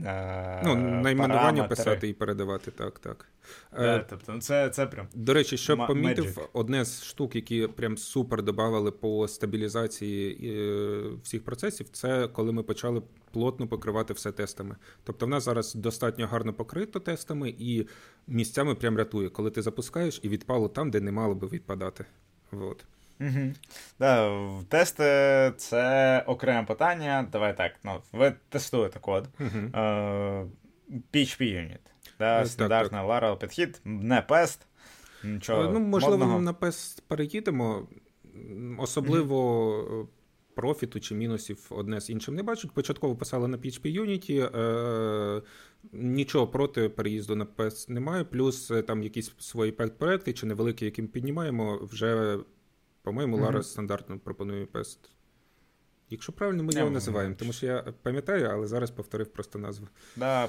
Е, 0.06 0.62
ну, 0.64 0.74
найменування 0.76 1.64
писати 1.64 2.08
і 2.08 2.12
передавати, 2.12 2.70
так, 2.70 2.98
так. 2.98 3.29
Да, 3.76 3.96
е, 3.96 4.06
тобто, 4.10 4.32
ну, 4.32 4.40
це 4.40 4.68
це 4.68 4.86
прям. 4.86 5.08
До 5.14 5.34
речі, 5.34 5.56
що 5.56 5.72
м- 5.72 5.86
помітив, 5.86 6.24
magic. 6.24 6.48
одне 6.52 6.84
з 6.84 7.04
штук, 7.04 7.36
які 7.36 7.66
прям 7.66 7.96
супер 7.96 8.42
додавали 8.42 8.90
по 8.90 9.28
стабілізації 9.28 10.50
е, 10.50 11.02
всіх 11.22 11.44
процесів, 11.44 11.88
це 11.88 12.28
коли 12.28 12.52
ми 12.52 12.62
почали 12.62 13.02
плотно 13.32 13.68
покривати 13.68 14.14
все 14.14 14.32
тестами. 14.32 14.76
Тобто, 15.04 15.26
в 15.26 15.28
нас 15.28 15.44
зараз 15.44 15.74
достатньо 15.74 16.26
гарно 16.26 16.52
покрито 16.52 17.00
тестами, 17.00 17.54
і 17.58 17.86
місцями 18.26 18.74
прям 18.74 18.96
рятує, 18.98 19.28
коли 19.28 19.50
ти 19.50 19.62
запускаєш 19.62 20.20
і 20.22 20.28
відпало 20.28 20.68
там, 20.68 20.90
де 20.90 21.00
не 21.00 21.12
мало 21.12 21.34
би 21.34 21.46
відпадати. 21.46 22.04
Вот. 22.50 22.84
Угу. 23.20 23.52
Да, 23.98 24.40
Тести 24.68 25.52
це 25.56 26.24
окреме 26.26 26.66
питання. 26.66 27.28
Давай 27.32 27.56
так. 27.56 27.72
ну, 27.84 28.00
Ви 28.12 28.32
тестуєте 28.48 28.98
код. 28.98 29.28
Угу. 29.40 29.48
Uh, 29.72 30.48
PHP 31.12 31.40
Unit. 31.42 31.78
Да, 32.20 32.46
Стандартний 32.46 33.00
Laravel 33.00 33.38
підхід, 33.38 33.80
не 33.84 34.22
пест. 34.22 34.66
Нічого 35.24 35.72
Ну, 35.72 35.80
Можливо, 35.80 36.18
модного. 36.18 36.40
на 36.40 36.52
пест 36.52 37.02
переїдемо. 37.08 37.88
Особливо 38.78 39.68
угу. 39.78 40.08
профіту 40.54 41.00
чи 41.00 41.14
мінусів 41.14 41.66
одне 41.70 42.00
з 42.00 42.10
іншим 42.10 42.34
не 42.34 42.42
бачать. 42.42 42.70
Початково 42.70 43.16
писали 43.16 43.48
на 43.48 43.56
PHP 43.56 44.00
Unity. 44.00 44.58
Е- 44.58 45.42
Нічого 45.92 46.46
проти 46.46 46.88
переїзду 46.88 47.36
на 47.36 47.44
PEST 47.44 47.90
немає, 47.90 48.24
плюс 48.24 48.70
е, 48.70 48.82
там 48.82 49.02
якісь 49.02 49.32
свої 49.38 49.72
проекти 49.72 50.32
чи 50.32 50.46
невеликі, 50.46 50.84
які 50.84 51.02
ми 51.02 51.08
піднімаємо, 51.08 51.78
вже 51.82 52.38
по-моєму, 53.02 53.36
mm-hmm. 53.36 53.40
Лара 53.40 53.62
стандартно 53.62 54.18
пропонує 54.18 54.66
пест. 54.66 54.98
Якщо 56.10 56.32
правильно, 56.32 56.62
ми 56.62 56.72
його 56.72 56.90
називаємо, 56.90 57.34
тому 57.38 57.52
що 57.52 57.66
я 57.66 57.84
пам'ятаю, 58.02 58.48
але 58.52 58.66
зараз 58.66 58.90
повторив 58.90 59.26
просто 59.26 59.58
назву. 59.58 59.88
Да. 60.16 60.48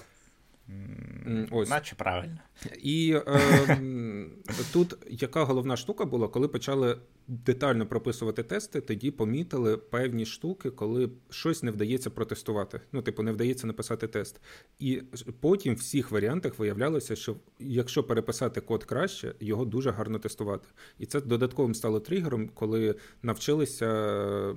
Ось. 1.52 1.70
Наче 1.70 1.96
правильно. 1.96 2.38
І 2.84 3.20
е, 3.28 4.28
тут 4.74 4.98
яка 5.10 5.44
головна 5.44 5.78
штука 5.78 6.06
була, 6.06 6.28
коли 6.28 6.48
почали 6.48 6.98
детально 7.28 7.86
прописувати 7.86 8.44
тести, 8.44 8.82
тоді 8.82 9.12
помітили 9.12 9.78
певні 9.78 10.26
штуки, 10.26 10.70
коли 10.70 11.10
щось 11.30 11.64
не 11.64 11.72
вдається 11.72 12.10
протестувати. 12.10 12.82
Ну, 12.92 13.02
типу, 13.02 13.24
не 13.24 13.32
вдається 13.32 13.68
написати 13.68 14.08
тест. 14.08 14.42
І 14.80 15.02
потім 15.40 15.76
в 15.76 15.78
всіх 15.78 16.12
варіантах 16.12 16.60
виявлялося, 16.60 17.16
що 17.16 17.36
якщо 17.60 18.04
переписати 18.04 18.62
код 18.62 18.84
краще, 18.84 19.36
його 19.40 19.66
дуже 19.66 19.92
гарно 19.92 20.20
тестувати. 20.20 20.68
І 21.00 21.06
це 21.06 21.22
додатковим 21.22 21.76
стало 21.76 22.00
тригером, 22.00 22.50
коли 22.54 22.96
навчилися 23.22 24.56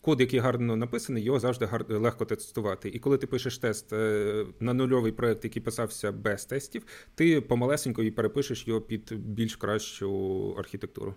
код, 0.00 0.20
який 0.20 0.38
гарно 0.40 0.76
написаний, 0.76 1.22
його 1.24 1.40
завжди 1.40 1.68
легко 1.88 2.24
тестувати. 2.24 2.88
І 2.88 2.98
коли 2.98 3.18
ти 3.18 3.26
пишеш 3.26 3.58
тест 3.58 3.92
е, 3.92 4.46
на 4.60 4.72
нульовий 4.74 5.12
проект, 5.12 5.44
який 5.44 5.62
писався 5.62 6.12
без 6.12 6.44
тестів, 6.44 6.86
ти 7.14 7.40
помалесенько 7.40 8.02
і 8.02 8.10
перепишеш 8.10 8.68
його 8.68 8.80
під 8.80 9.12
більш 9.12 9.56
кращу 9.56 10.54
архітектуру. 10.58 11.14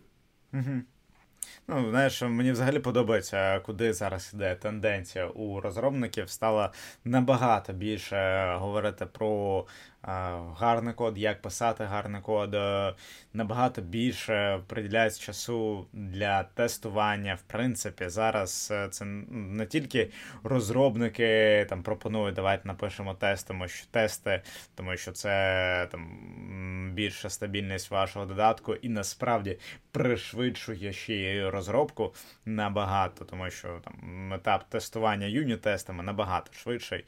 Ну, 1.67 1.89
знаєш, 1.89 2.21
мені 2.21 2.51
взагалі 2.51 2.79
подобається, 2.79 3.59
куди 3.59 3.93
зараз 3.93 4.31
йде 4.33 4.55
тенденція 4.55 5.27
у 5.27 5.59
розробників. 5.59 6.29
Стало 6.29 6.71
набагато 7.03 7.73
більше 7.73 8.45
говорити 8.59 9.05
про 9.05 9.65
гарний 10.03 10.93
код, 10.93 11.17
як 11.17 11.41
писати 11.41 11.83
гарний 11.83 12.21
код, 12.21 12.53
е, 12.55 12.93
набагато 13.33 13.81
більше 13.81 14.59
приділяється 14.67 15.21
часу 15.21 15.87
для 15.93 16.43
тестування. 16.43 17.35
В 17.35 17.41
принципі, 17.41 18.09
зараз 18.09 18.69
е, 18.71 18.89
це 18.89 19.05
не 19.05 19.65
тільки 19.65 20.11
розробники 20.43 21.65
там 21.69 21.83
пропонують, 21.83 22.35
давайте 22.35 22.67
напишемо 22.67 23.13
тест, 23.13 23.47
тому 23.47 23.67
що 23.67 23.85
тести, 23.91 24.41
тому 24.75 24.97
що 24.97 25.11
це 25.11 25.87
там 25.91 26.91
більша 26.93 27.29
стабільність 27.29 27.91
вашого 27.91 28.25
додатку, 28.25 28.75
і 28.75 28.89
насправді 28.89 29.57
пришвидшує 29.91 30.93
ще 30.93 31.13
й 31.13 31.49
розробку 31.49 32.13
набагато, 32.45 33.25
тому 33.25 33.49
що 33.49 33.81
там 33.83 34.33
етап 34.33 34.63
тестування 34.69 35.27
юніт-тестами 35.27 36.03
набагато 36.03 36.53
швидший. 36.53 37.05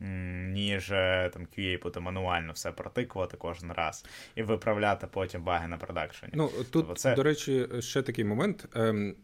Ніж 0.00 0.90
е, 0.90 1.30
там 1.32 1.42
QA 1.42 1.82
буде 1.82 2.00
мануально 2.00 2.52
все 2.52 2.72
протикувати 2.72 3.36
кожен 3.36 3.72
раз 3.72 4.04
і 4.34 4.42
виправляти 4.42 5.06
потім 5.06 5.42
баги 5.42 5.68
на 5.68 5.76
продакшені. 5.76 6.32
Ну 6.36 6.48
тут, 6.48 6.66
тобто 6.70 6.94
це... 6.94 7.14
до 7.14 7.22
речі, 7.22 7.68
ще 7.80 8.02
такий 8.02 8.24
момент. 8.24 8.68
Ем... 8.74 9.14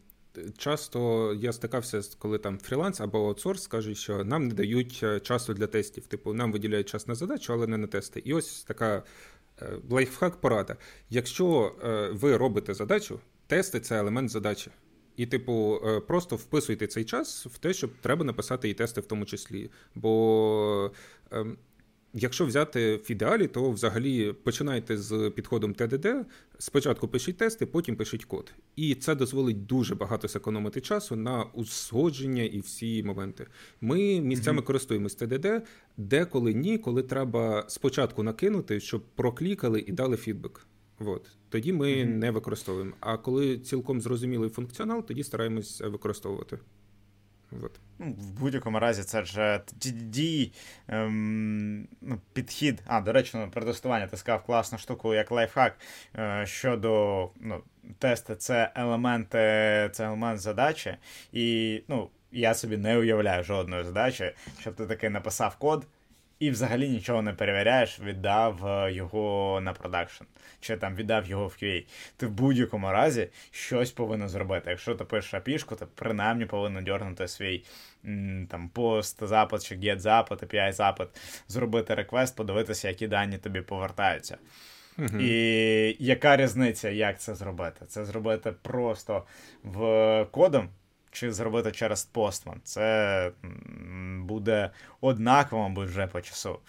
Часто 0.57 1.33
я 1.33 1.53
стикався, 1.53 2.01
коли 2.19 2.37
там 2.37 2.57
фріланс 2.57 3.01
або 3.01 3.27
аутсорс 3.27 3.63
скажуть, 3.63 3.97
що 3.97 4.23
нам 4.23 4.47
не 4.47 4.53
дають 4.53 4.99
е, 5.03 5.19
часу 5.19 5.53
для 5.53 5.67
тестів. 5.67 6.07
Типу, 6.07 6.33
нам 6.33 6.51
виділяють 6.51 6.89
час 6.89 7.07
на 7.07 7.15
задачу, 7.15 7.53
але 7.53 7.67
не 7.67 7.77
на 7.77 7.87
тести. 7.87 8.21
І 8.25 8.33
ось 8.33 8.63
така 8.63 9.03
е, 9.61 9.69
лайфхак 9.89 10.35
порада. 10.35 10.75
Якщо 11.09 11.75
ви 12.13 12.37
робите 12.37 12.73
задачу, 12.73 13.19
тести 13.47 13.79
це 13.79 13.99
елемент 13.99 14.29
задачі. 14.29 14.71
І, 15.17 15.25
типу, 15.25 15.81
е, 15.85 15.99
просто 15.99 16.35
вписуйте 16.35 16.87
цей 16.87 17.03
час 17.03 17.45
в 17.45 17.57
те, 17.57 17.73
щоб 17.73 17.91
треба 18.01 18.25
написати 18.25 18.69
і 18.69 18.73
тести 18.73 19.01
в 19.01 19.05
тому 19.05 19.25
числі. 19.25 19.69
Бо 19.95 20.91
ем, 21.31 21.57
якщо 22.13 22.45
взяти 22.45 22.95
в 22.95 23.11
ідеалі, 23.11 23.47
то 23.47 23.71
взагалі 23.71 24.33
починайте 24.33 24.97
з 24.97 25.31
підходом 25.35 25.73
ТДД. 25.73 26.07
Спочатку 26.57 27.07
пишіть 27.07 27.37
тести, 27.37 27.65
потім 27.65 27.95
пишіть 27.95 28.25
код. 28.25 28.53
І 28.75 28.95
це 28.95 29.15
дозволить 29.15 29.65
дуже 29.65 29.95
багато 29.95 30.27
зекономити 30.27 30.81
часу 30.81 31.15
на 31.15 31.43
узгодження 31.43 32.43
і 32.43 32.59
всі 32.59 33.03
моменти. 33.03 33.47
Ми 33.81 34.21
місцями 34.21 34.61
mm-hmm. 34.61 34.65
користуємось 34.65 35.15
ТДД, 35.15 35.47
деколи 35.97 36.53
ні, 36.53 36.77
коли 36.77 37.03
треба 37.03 37.65
спочатку 37.67 38.23
накинути, 38.23 38.79
щоб 38.79 39.01
проклікали 39.15 39.83
і 39.87 39.91
дали 39.91 40.17
фідбек. 40.17 40.65
От. 41.05 41.27
Тоді 41.49 41.73
ми 41.73 41.87
mm-hmm. 41.87 42.05
не 42.05 42.31
використовуємо. 42.31 42.91
А 42.99 43.17
коли 43.17 43.59
цілком 43.59 44.01
зрозумілий 44.01 44.49
функціонал, 44.49 45.05
тоді 45.05 45.23
стараємось 45.23 45.81
використовувати. 45.81 46.59
От. 47.63 47.79
Ну, 47.99 48.15
В 48.19 48.39
будь-якому 48.39 48.79
разі, 48.79 49.03
це 49.03 49.25
ж 49.25 49.61
дій 49.81 50.51
ем, 50.87 51.87
ну, 52.01 52.19
підхід. 52.33 52.83
А, 52.85 53.01
до 53.01 53.11
речі, 53.11 53.37
ну, 53.37 53.51
про 53.51 53.65
тестування 53.65 54.07
ти 54.07 54.17
сказав 54.17 54.43
класну 54.43 54.77
штуку, 54.77 55.13
як 55.13 55.31
лайфхак 55.31 55.79
е, 56.15 56.43
щодо 56.47 57.29
ну, 57.39 57.61
тести, 57.99 58.35
це 58.35 58.71
елементи, 58.75 59.37
це 59.93 60.05
елемент 60.05 60.39
задачі. 60.39 60.97
І 61.33 61.81
ну, 61.87 62.09
я 62.31 62.53
собі 62.53 62.77
не 62.77 62.97
уявляю 62.97 63.43
жодної 63.43 63.83
задачі, 63.83 64.31
щоб 64.59 64.75
ти 64.75 64.85
таки 64.85 65.09
написав 65.09 65.55
код 65.55 65.87
і 66.41 66.49
взагалі 66.49 66.89
нічого 66.89 67.21
не 67.21 67.33
перевіряєш, 67.33 67.99
віддав 67.99 68.67
е, 68.67 68.93
його 68.93 69.59
на 69.63 69.73
продакшн, 69.73 70.23
чи 70.59 70.77
там 70.77 70.95
віддав 70.95 71.27
його 71.27 71.47
в 71.47 71.57
QA. 71.61 71.85
Ти 72.17 72.27
в 72.27 72.31
будь-якому 72.31 72.91
разі 72.91 73.27
щось 73.51 73.91
повинен 73.91 74.29
зробити. 74.29 74.69
Якщо 74.69 74.95
ти 74.95 75.03
пишеш 75.03 75.33
апішку, 75.33 75.75
то 75.75 75.87
принаймні 75.95 76.45
повинен 76.45 76.83
дьорнути 76.83 77.27
свій 77.27 77.63
там 78.49 78.69
пост, 78.73 79.27
запит 79.27 79.65
чи 79.65 79.75
get 79.75 79.99
запит, 79.99 80.43
API 80.43 80.71
запит, 80.71 81.07
зробити 81.47 81.95
реквест, 81.95 82.35
подивитися, 82.35 82.87
які 82.87 83.07
дані 83.07 83.37
тобі 83.37 83.61
повертаються. 83.61 84.37
Uh-huh. 84.97 85.21
І 85.21 86.05
яка 86.05 86.37
різниця, 86.37 86.89
як 86.89 87.19
це 87.19 87.35
зробити? 87.35 87.85
Це 87.87 88.05
зробити 88.05 88.53
просто 88.61 89.23
в 89.63 90.25
кодом 90.31 90.69
чи 91.11 91.31
зробити 91.31 91.71
через 91.71 92.09
Postman. 92.13 92.55
Це 92.63 93.31
буде 94.19 94.71
однаково, 95.01 95.69
мабуть, 95.69 95.89
вже 95.89 96.07
по 96.07 96.21
часу. 96.21 96.59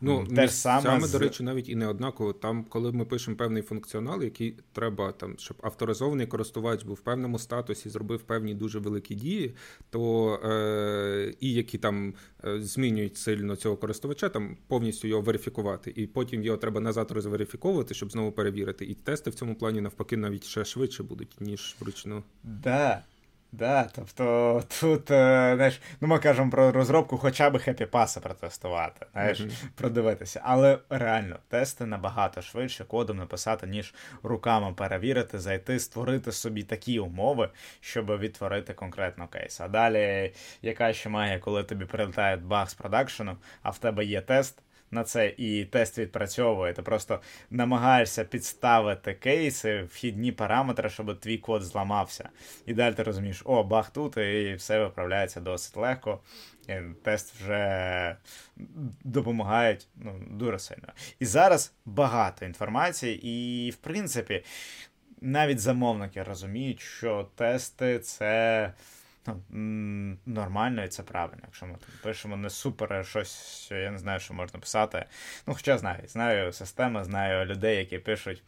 Ну, 0.00 0.26
Те 0.26 0.48
саме, 0.48 0.82
саме 0.82 1.06
з... 1.06 1.12
до 1.12 1.18
речі, 1.18 1.42
навіть 1.42 1.68
і 1.68 1.76
не 1.76 1.86
однаково. 1.86 2.32
Там, 2.32 2.64
коли 2.64 2.92
ми 2.92 3.04
пишемо 3.04 3.36
певний 3.36 3.62
функціонал, 3.62 4.22
який 4.22 4.54
треба, 4.72 5.12
там, 5.12 5.34
щоб 5.38 5.56
авторизований 5.62 6.26
користувач 6.26 6.82
був 6.82 6.96
в 6.96 7.00
певному 7.00 7.38
статусі, 7.38 7.88
зробив 7.88 8.22
певні 8.22 8.54
дуже 8.54 8.78
великі 8.78 9.14
дії, 9.14 9.54
то 9.90 10.34
е, 10.44 11.34
і 11.40 11.52
які 11.52 11.78
там 11.78 12.14
е, 12.44 12.60
змінюють 12.60 13.16
сильно 13.16 13.56
цього 13.56 13.76
користувача, 13.76 14.28
там 14.28 14.56
повністю 14.66 15.08
його 15.08 15.22
верифікувати. 15.22 15.92
І 15.96 16.06
потім 16.06 16.42
його 16.42 16.56
треба 16.56 16.80
назад 16.80 17.10
розверифіковувати, 17.10 17.94
щоб 17.94 18.12
знову 18.12 18.32
перевірити. 18.32 18.84
І 18.84 18.94
тести 18.94 19.30
в 19.30 19.34
цьому 19.34 19.54
плані 19.54 19.80
навпаки 19.80 20.16
навіть 20.16 20.44
ще 20.44 20.64
швидше 20.64 21.02
будуть, 21.02 21.40
ніж 21.40 21.76
вручну. 21.80 22.22
Да. 22.42 23.02
Да, 23.52 23.88
тобто 23.94 24.62
тут, 24.80 25.10
е, 25.10 25.52
знаєш, 25.56 25.80
ну 26.00 26.08
ми 26.08 26.18
кажемо 26.18 26.50
про 26.50 26.72
розробку 26.72 27.18
хоча 27.18 27.50
б 27.50 27.58
хеппі 27.58 27.86
паса 27.86 28.20
протестувати, 28.20 29.06
знаєш, 29.12 29.40
mm-hmm. 29.40 29.68
продивитися. 29.74 30.40
Але 30.44 30.78
реально, 30.90 31.36
тести 31.48 31.86
набагато 31.86 32.42
швидше 32.42 32.84
кодом 32.84 33.16
написати, 33.16 33.66
ніж 33.66 33.94
руками 34.22 34.72
перевірити, 34.72 35.38
зайти, 35.38 35.78
створити 35.78 36.32
собі 36.32 36.62
такі 36.62 36.98
умови, 36.98 37.48
щоб 37.80 38.18
відтворити 38.18 38.74
конкретно 38.74 39.28
кейс. 39.28 39.60
А 39.60 39.68
далі, 39.68 40.32
яка 40.62 40.92
ще 40.92 41.08
має, 41.08 41.38
коли 41.38 41.64
тобі 41.64 41.84
прилітає 41.84 42.36
баг 42.36 42.70
з 42.70 42.74
продакшену, 42.74 43.36
а 43.62 43.70
в 43.70 43.78
тебе 43.78 44.04
є 44.04 44.20
тест 44.20 44.62
на 44.90 45.04
це 45.04 45.34
і 45.36 45.64
тест 45.64 45.98
відпрацьовує. 45.98 46.72
Ти 46.72 46.82
просто 46.82 47.20
намагаєшся 47.50 48.24
підставити 48.24 49.14
кейси, 49.14 49.82
вхідні 49.82 50.32
параметри, 50.32 50.90
щоб 50.90 51.20
твій 51.20 51.38
код 51.38 51.62
зламався. 51.62 52.28
І 52.66 52.74
далі 52.74 52.94
ти 52.94 53.02
розумієш, 53.02 53.42
о, 53.44 53.64
баг 53.64 53.90
тут, 53.90 54.16
і 54.16 54.54
все 54.58 54.78
виправляється 54.78 55.40
досить 55.40 55.76
легко. 55.76 56.20
І 56.68 56.74
тест 57.02 57.34
вже 57.34 58.16
допомагає 59.04 59.78
ну, 59.96 60.20
дуже 60.30 60.58
сильно. 60.58 60.88
І 61.20 61.24
зараз 61.24 61.72
багато 61.84 62.44
інформації, 62.44 63.26
і, 63.28 63.70
в 63.70 63.76
принципі, 63.76 64.44
навіть 65.20 65.60
замовники 65.60 66.22
розуміють, 66.22 66.80
що 66.80 67.28
тести 67.34 67.98
це 67.98 68.72
ну, 69.26 69.42
нормально 70.26 70.84
і 70.84 70.88
це 70.88 71.02
правильно. 71.02 71.42
Якщо 71.44 71.66
ми 71.66 71.72
там 71.72 71.88
пишемо 72.02 72.36
не 72.36 72.50
супер 72.50 73.06
щось, 73.06 73.62
що 73.64 73.74
я 73.76 73.90
не 73.90 73.98
знаю, 73.98 74.20
що 74.20 74.34
можна 74.34 74.60
писати. 74.60 75.04
Ну, 75.46 75.54
хоча 75.54 75.78
знаю, 75.78 76.08
знаю 76.08 76.52
системи, 76.52 77.04
знаю 77.04 77.46
людей, 77.46 77.76
які 77.76 77.98
пишуть 77.98 78.42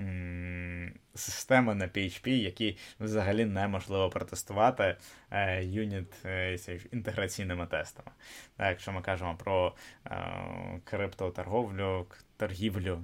м- 0.00 0.92
системи 1.14 1.74
на 1.74 1.84
PHP, 1.88 2.28
які 2.28 2.76
взагалі 3.00 3.44
неможливо 3.44 4.10
протестувати 4.10 4.96
е, 5.30 5.64
юніт 5.64 6.12
е, 6.24 6.58
інтеграційними 6.92 7.66
тестами. 7.66 8.10
Так, 8.56 8.68
якщо 8.68 8.92
ми 8.92 9.02
кажемо 9.02 9.36
про 9.36 9.74
е, 10.06 10.80
криптоторговлю, 10.84 12.06
торгівлю 12.36 13.02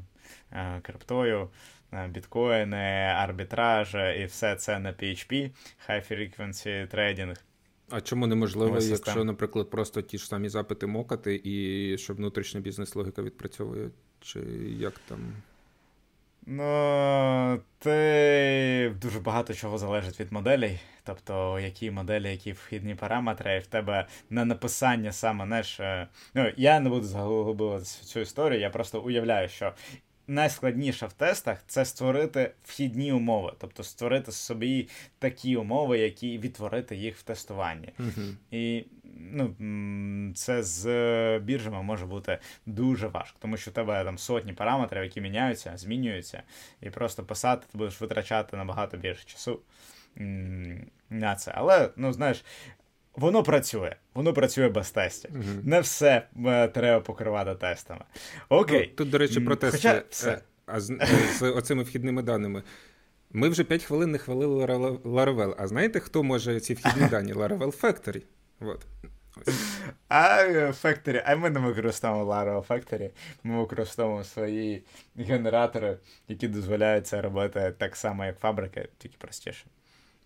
е, 0.53 0.81
криптою. 0.83 1.51
Е, 1.93 2.09
біткоїни, 2.09 3.12
арбітраж 3.17 3.97
і 4.21 4.25
все 4.25 4.57
це 4.57 4.79
на 4.79 4.93
PHP, 4.93 5.51
High 5.89 6.12
Frequency 6.12 6.95
Trading. 6.95 7.37
А 7.91 8.01
чому 8.01 8.27
неможливо, 8.27 8.77
Ось 8.77 8.89
якщо, 8.89 9.25
наприклад, 9.25 9.71
просто 9.71 10.03
ті 10.03 10.19
ж 10.19 10.27
самі 10.27 10.49
запити 10.49 10.87
мокати, 10.87 11.41
і 11.45 11.99
щоб 11.99 12.17
внутрішня 12.17 12.61
бізнес-логіка 12.61 13.23
відпрацьовує, 13.23 13.91
чи 14.21 14.41
як 14.79 14.95
там? 15.09 15.19
Ну, 16.47 17.61
ти 17.79 18.95
дуже 19.03 19.21
багато 19.21 19.55
чого 19.55 19.79
залежить 19.79 20.21
від 20.21 20.33
моделей. 20.33 20.81
Тобто, 21.05 21.59
які 21.61 21.91
моделі, 21.91 22.31
які 22.31 22.53
вхідні 22.53 22.95
параметри, 22.95 23.57
і 23.57 23.59
в 23.59 23.67
тебе 23.67 24.07
на 24.31 24.45
написання 24.45 25.12
саме 25.12 25.47
знаєш, 25.47 25.81
е, 25.81 26.09
Ну, 26.35 26.53
я 26.57 26.81
не 26.81 26.89
буду 26.89 27.07
заглиблювати 27.07 27.85
цю 27.85 28.21
історію, 28.21 28.61
я 28.61 28.71
просто 28.71 29.01
уявляю, 29.01 29.49
що 29.49 29.73
найскладніше 30.31 31.07
в 31.07 31.12
тестах 31.12 31.59
це 31.66 31.85
створити 31.85 32.51
вхідні 32.65 33.12
умови, 33.12 33.52
тобто 33.59 33.82
створити 33.82 34.32
собі 34.32 34.89
такі 35.19 35.57
умови, 35.57 35.98
які 35.98 36.39
відтворити 36.39 36.97
їх 36.97 37.16
в 37.16 37.23
тестуванні. 37.23 37.89
Uh-huh. 37.98 38.35
І 38.51 38.85
ну, 39.32 39.55
це 40.35 40.62
з 40.62 40.85
біржами 41.39 41.82
може 41.82 42.07
бути 42.07 42.39
дуже 42.66 43.07
важко, 43.07 43.39
тому 43.40 43.57
що 43.57 43.70
у 43.70 43.74
тебе 43.74 44.05
там 44.05 44.19
сотні 44.19 44.52
параметрів, 44.52 45.02
які 45.02 45.20
міняються, 45.20 45.73
змінюються, 45.77 46.43
і 46.81 46.90
просто 46.90 47.24
писати 47.24 47.66
ти 47.73 47.78
будеш 47.78 48.01
витрачати 48.01 48.57
набагато 48.57 48.97
більше 48.97 49.24
часу. 49.27 49.61
На 51.11 51.35
це. 51.36 51.52
Але, 51.55 51.90
ну 51.97 52.12
знаєш, 52.12 52.44
Воно 53.21 53.43
працює, 53.43 53.97
воно 54.15 54.33
працює 54.33 54.69
без 54.69 54.91
тестів. 54.91 55.31
Угу. 55.35 55.61
Не 55.65 55.81
все 55.81 56.23
е, 56.47 56.69
треба 56.69 57.01
покривати 57.01 57.55
тестами. 57.55 58.05
Окей. 58.49 58.87
Ну, 58.91 58.97
тут, 58.97 59.11
до 59.11 59.19
речі, 59.19 59.41
про 59.41 59.57
тести. 59.57 59.79
Хоча 59.79 60.03
все. 60.11 60.31
Е, 60.31 60.41
а 60.67 60.81
з, 60.81 60.91
е, 60.91 61.07
з 61.39 61.43
оцими 61.43 61.83
вхідними 61.83 62.23
даними. 62.23 62.63
Ми 63.31 63.49
вже 63.49 63.65
5 63.65 63.85
хвилин 63.85 64.11
не 64.11 64.19
хвалили 64.19 64.65
Laravel. 65.05 65.55
А 65.59 65.67
знаєте, 65.67 66.01
хто 66.01 66.23
може 66.23 66.61
ці 66.61 66.75
вхідні 66.75 67.09
дані? 67.09 67.35
Laravel 67.35 67.81
Factory. 67.81 68.23
Вот. 68.61 68.87
А 70.09 70.43
Factory, 70.83 71.23
а 71.27 71.37
ми 71.37 71.51
не 71.51 71.61
використовуємо 71.61 72.33
Laravel 72.33 72.67
Factory. 72.67 73.11
Ми 73.45 73.59
використовуємо 73.61 74.25
свої 74.25 74.85
генератори, 75.17 75.99
які 76.29 76.49
дозволяють 76.49 77.07
це 77.07 77.21
робити 77.21 77.75
так 77.79 77.97
само, 77.97 78.25
як 78.25 78.39
фабрики, 78.39 78.89
тільки 78.99 79.17
простіше 79.19 79.67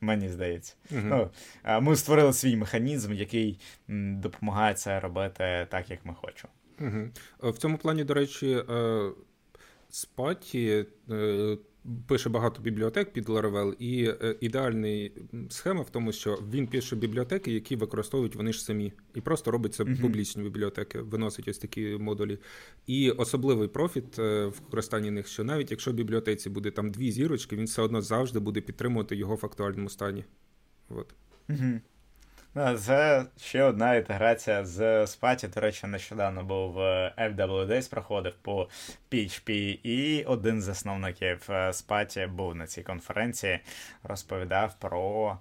мені 0.04 0.28
здається. 0.28 0.74
Uh-huh. 0.92 1.30
Ну, 1.64 1.80
Ми 1.80 1.96
створили 1.96 2.32
свій 2.32 2.56
механізм, 2.56 3.12
який 3.12 3.60
допомагає 3.88 4.74
це 4.74 5.00
робити 5.00 5.66
так, 5.70 5.90
як 5.90 6.04
ми 6.04 6.14
хочемо. 6.14 6.52
Uh-huh. 6.80 7.10
В 7.50 7.58
цьому 7.58 7.78
плані, 7.78 8.04
до 8.04 8.14
речі, 8.14 8.62
спаті. 9.90 10.86
Е, 11.86 11.88
пише 12.06 12.28
багато 12.28 12.62
бібліотек 12.62 13.12
під 13.12 13.28
Laravel, 13.28 13.74
і 13.78 14.04
е, 14.04 14.36
ідеальна 14.40 15.10
схема 15.50 15.82
в 15.82 15.90
тому, 15.90 16.12
що 16.12 16.38
він 16.50 16.66
пише 16.66 16.96
бібліотеки, 16.96 17.52
які 17.52 17.76
використовують 17.76 18.36
вони 18.36 18.52
ж 18.52 18.64
самі, 18.64 18.92
і 19.14 19.20
просто 19.20 19.50
робить 19.50 19.74
це 19.74 19.84
uh-huh. 19.84 20.00
публічні 20.00 20.42
бібліотеки, 20.42 21.00
виносить 21.00 21.48
ось 21.48 21.58
такі 21.58 21.96
модулі. 22.00 22.38
І 22.86 23.10
особливий 23.10 23.68
профіт 23.68 24.18
в 24.18 24.52
використанні 24.64 25.10
них, 25.10 25.26
що 25.26 25.44
навіть 25.44 25.70
якщо 25.70 25.90
в 25.90 25.94
бібліотеці 25.94 26.50
буде 26.50 26.70
там 26.70 26.90
дві 26.90 27.12
зірочки, 27.12 27.56
він 27.56 27.64
все 27.64 27.82
одно 27.82 28.02
завжди 28.02 28.38
буде 28.38 28.60
підтримувати 28.60 29.16
його 29.16 29.34
в 29.34 29.46
актуальному 29.46 29.88
стані. 29.88 30.24
От. 30.88 31.14
Uh-huh. 31.48 31.80
Це 32.54 33.26
ще 33.36 33.62
одна 33.62 33.94
інтеграція 33.94 34.64
з 34.64 35.06
Спаті. 35.06 35.48
До 35.48 35.60
речі, 35.60 35.86
нещодавно 35.86 36.44
був 36.44 36.78
FWDs, 37.18 37.90
проходив 37.90 38.34
по 38.42 38.68
PHP, 39.12 39.50
і 39.82 40.24
один 40.24 40.60
з 40.60 40.64
засновників 40.64 41.48
Спаті 41.72 42.26
був 42.26 42.54
на 42.54 42.66
цій 42.66 42.82
конференції, 42.82 43.60
розповідав 44.02 44.74
про. 44.78 45.38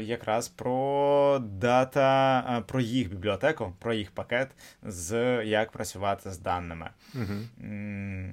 Якраз 0.00 0.48
про 0.48 1.38
дата, 1.38 2.64
про 2.68 2.80
їх 2.80 3.10
бібліотеку, 3.10 3.72
про 3.78 3.94
їх 3.94 4.10
пакет, 4.10 4.48
з 4.82 5.42
як 5.44 5.72
працювати 5.72 6.30
з 6.30 6.38
даними. 6.38 6.90
Uh-huh. 7.14 8.32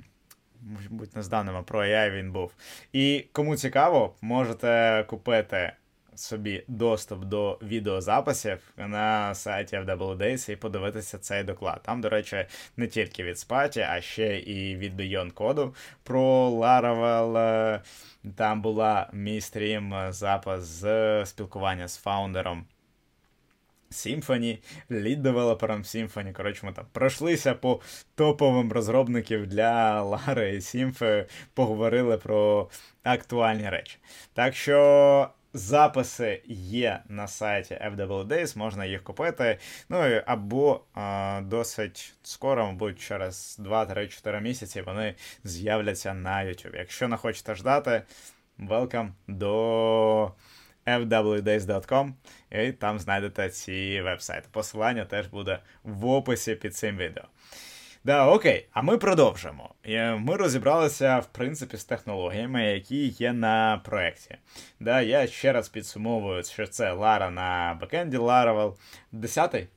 Мабуть, 0.90 1.16
не 1.16 1.24
з 1.24 1.28
даними 1.28 1.64
про 1.64 1.80
AI 1.80 2.12
він 2.12 2.32
був. 2.32 2.52
І 2.94 3.26
кому 3.32 3.56
цікаво, 3.56 4.16
можете 4.22 5.04
купити 5.08 5.74
собі 6.16 6.64
доступ 6.68 7.24
до 7.24 7.60
відеозаписів 7.62 8.74
на 8.78 9.36
сайті 9.36 9.78
FWDays 9.78 10.52
і 10.52 10.56
подивитися 10.56 11.18
цей 11.18 11.44
доклад. 11.44 11.82
Там, 11.84 12.02
до 12.02 12.10
речі, 12.10 12.46
не 12.78 12.88
тільки 12.88 13.24
від 13.24 13.40
Спаті, 13.40 13.80
а 13.90 14.02
ще 14.02 14.40
і 14.40 14.76
від 14.76 15.00
Beyond 15.00 15.34
Code 15.34 15.76
про 16.04 16.50
Laravel. 16.50 17.80
Там 18.36 18.62
була 18.62 19.10
мій 19.14 19.42
стрім 19.42 19.96
запис 20.10 20.64
з 20.64 21.26
спілкування 21.26 21.88
з 21.88 21.98
фаундером. 21.98 22.66
Symfony, 23.94 24.60
лід-девелопером 24.92 25.84
Symfony. 25.84 26.34
Коротше, 26.34 26.66
ми 26.66 26.74
там 26.74 26.86
пройшлися 26.92 27.54
по 27.54 27.82
топовим 28.16 28.72
розробників 28.72 29.48
для 29.48 30.02
Лари 30.02 30.56
і 30.56 30.60
Symfony, 30.60 31.26
поговорили 31.54 32.18
про 32.18 32.70
актуальні 33.04 33.70
речі. 33.70 33.98
Так 34.34 34.56
що 34.56 35.30
Записи 35.54 36.42
є 36.48 37.04
на 37.10 37.28
сайті 37.28 37.82
FWDays, 37.86 38.58
можна 38.58 38.86
їх 38.86 39.04
купити. 39.04 39.58
Ну 39.90 39.98
або 40.26 40.82
а, 40.94 41.42
досить 41.44 42.14
скоро, 42.24 42.66
мабуть, 42.66 43.00
через 43.00 43.60
2-3-4 43.60 44.42
місяці 44.42 44.82
вони 44.82 45.16
з'являться 45.44 46.14
на 46.14 46.46
YouTube. 46.46 46.78
Якщо 46.78 47.08
не 47.08 47.18
хочете 47.18 47.56
ждати, 47.56 48.02
welcome 48.60 49.10
до 49.28 50.32
fwdays.com 50.88 52.14
і 52.52 52.72
там 52.72 53.00
знайдете 53.00 53.50
ці 53.50 54.02
вебсайти. 54.02 54.48
Посилання 54.52 55.06
теж 55.06 55.28
буде 55.28 55.60
в 55.84 56.06
описі 56.06 56.56
під 56.56 56.76
цим 56.76 56.98
відео. 56.98 57.24
Да, 58.06 58.28
окей, 58.28 58.68
а 58.72 58.82
ми 58.82 58.98
продовжимо. 58.98 59.76
Ми 60.18 60.36
розібралися, 60.36 61.20
в 61.20 61.26
принципі, 61.26 61.78
з 61.78 61.86
технологіями, 61.86 62.64
які 62.64 63.08
є 63.08 63.34
на 63.34 63.82
проєкті. 63.86 64.36
Да, 64.80 65.02
Я 65.02 65.28
ще 65.28 65.52
раз 65.52 65.70
підсумовую, 65.70 66.44
що 66.44 66.68
це 66.68 66.92
Лара 66.92 67.30
на 67.30 67.78
бекенді 67.82 68.18
Laravel. 68.18 68.74
Десятий? 69.12 69.68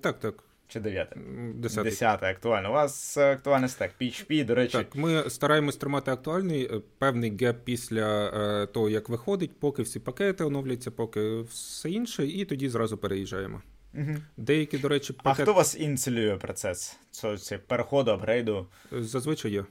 Так, 0.00 0.18
так. 0.18 0.34
Чи 0.68 0.80
дев'ятий? 0.80 1.22
Десятий. 1.54 1.90
Десятий 1.90 2.28
актуально. 2.28 2.70
У 2.70 2.72
вас 2.72 3.16
актуальний 3.16 3.68
стек. 3.68 3.94
PHP, 4.00 4.44
до 4.44 4.54
речі. 4.54 4.72
Так, 4.72 4.94
ми 4.94 5.30
стараємось 5.30 5.76
тримати 5.76 6.10
актуальний 6.10 6.64
е, 6.64 6.80
певний 6.98 7.36
геп 7.36 7.64
після 7.64 8.28
е, 8.28 8.66
того, 8.66 8.90
як 8.90 9.08
виходить, 9.08 9.60
поки 9.60 9.82
всі 9.82 10.00
пакети 10.00 10.44
оновляться, 10.44 10.90
поки 10.90 11.40
все 11.40 11.90
інше, 11.90 12.26
і 12.26 12.44
тоді 12.44 12.68
зразу 12.68 12.98
переїжджаємо. 12.98 13.62
Угу. 13.98 14.16
Деякі, 14.36 14.78
до 14.78 14.88
речі, 14.88 15.12
пакет... 15.12 15.40
А 15.40 15.42
хто 15.42 15.52
вас 15.52 15.76
ініціює 15.80 16.36
процес 16.36 16.96
Це 17.40 17.58
переходу, 17.58 18.10
апгрейду? 18.10 18.66
Зазвичай 18.92 19.52
є. 19.52 19.64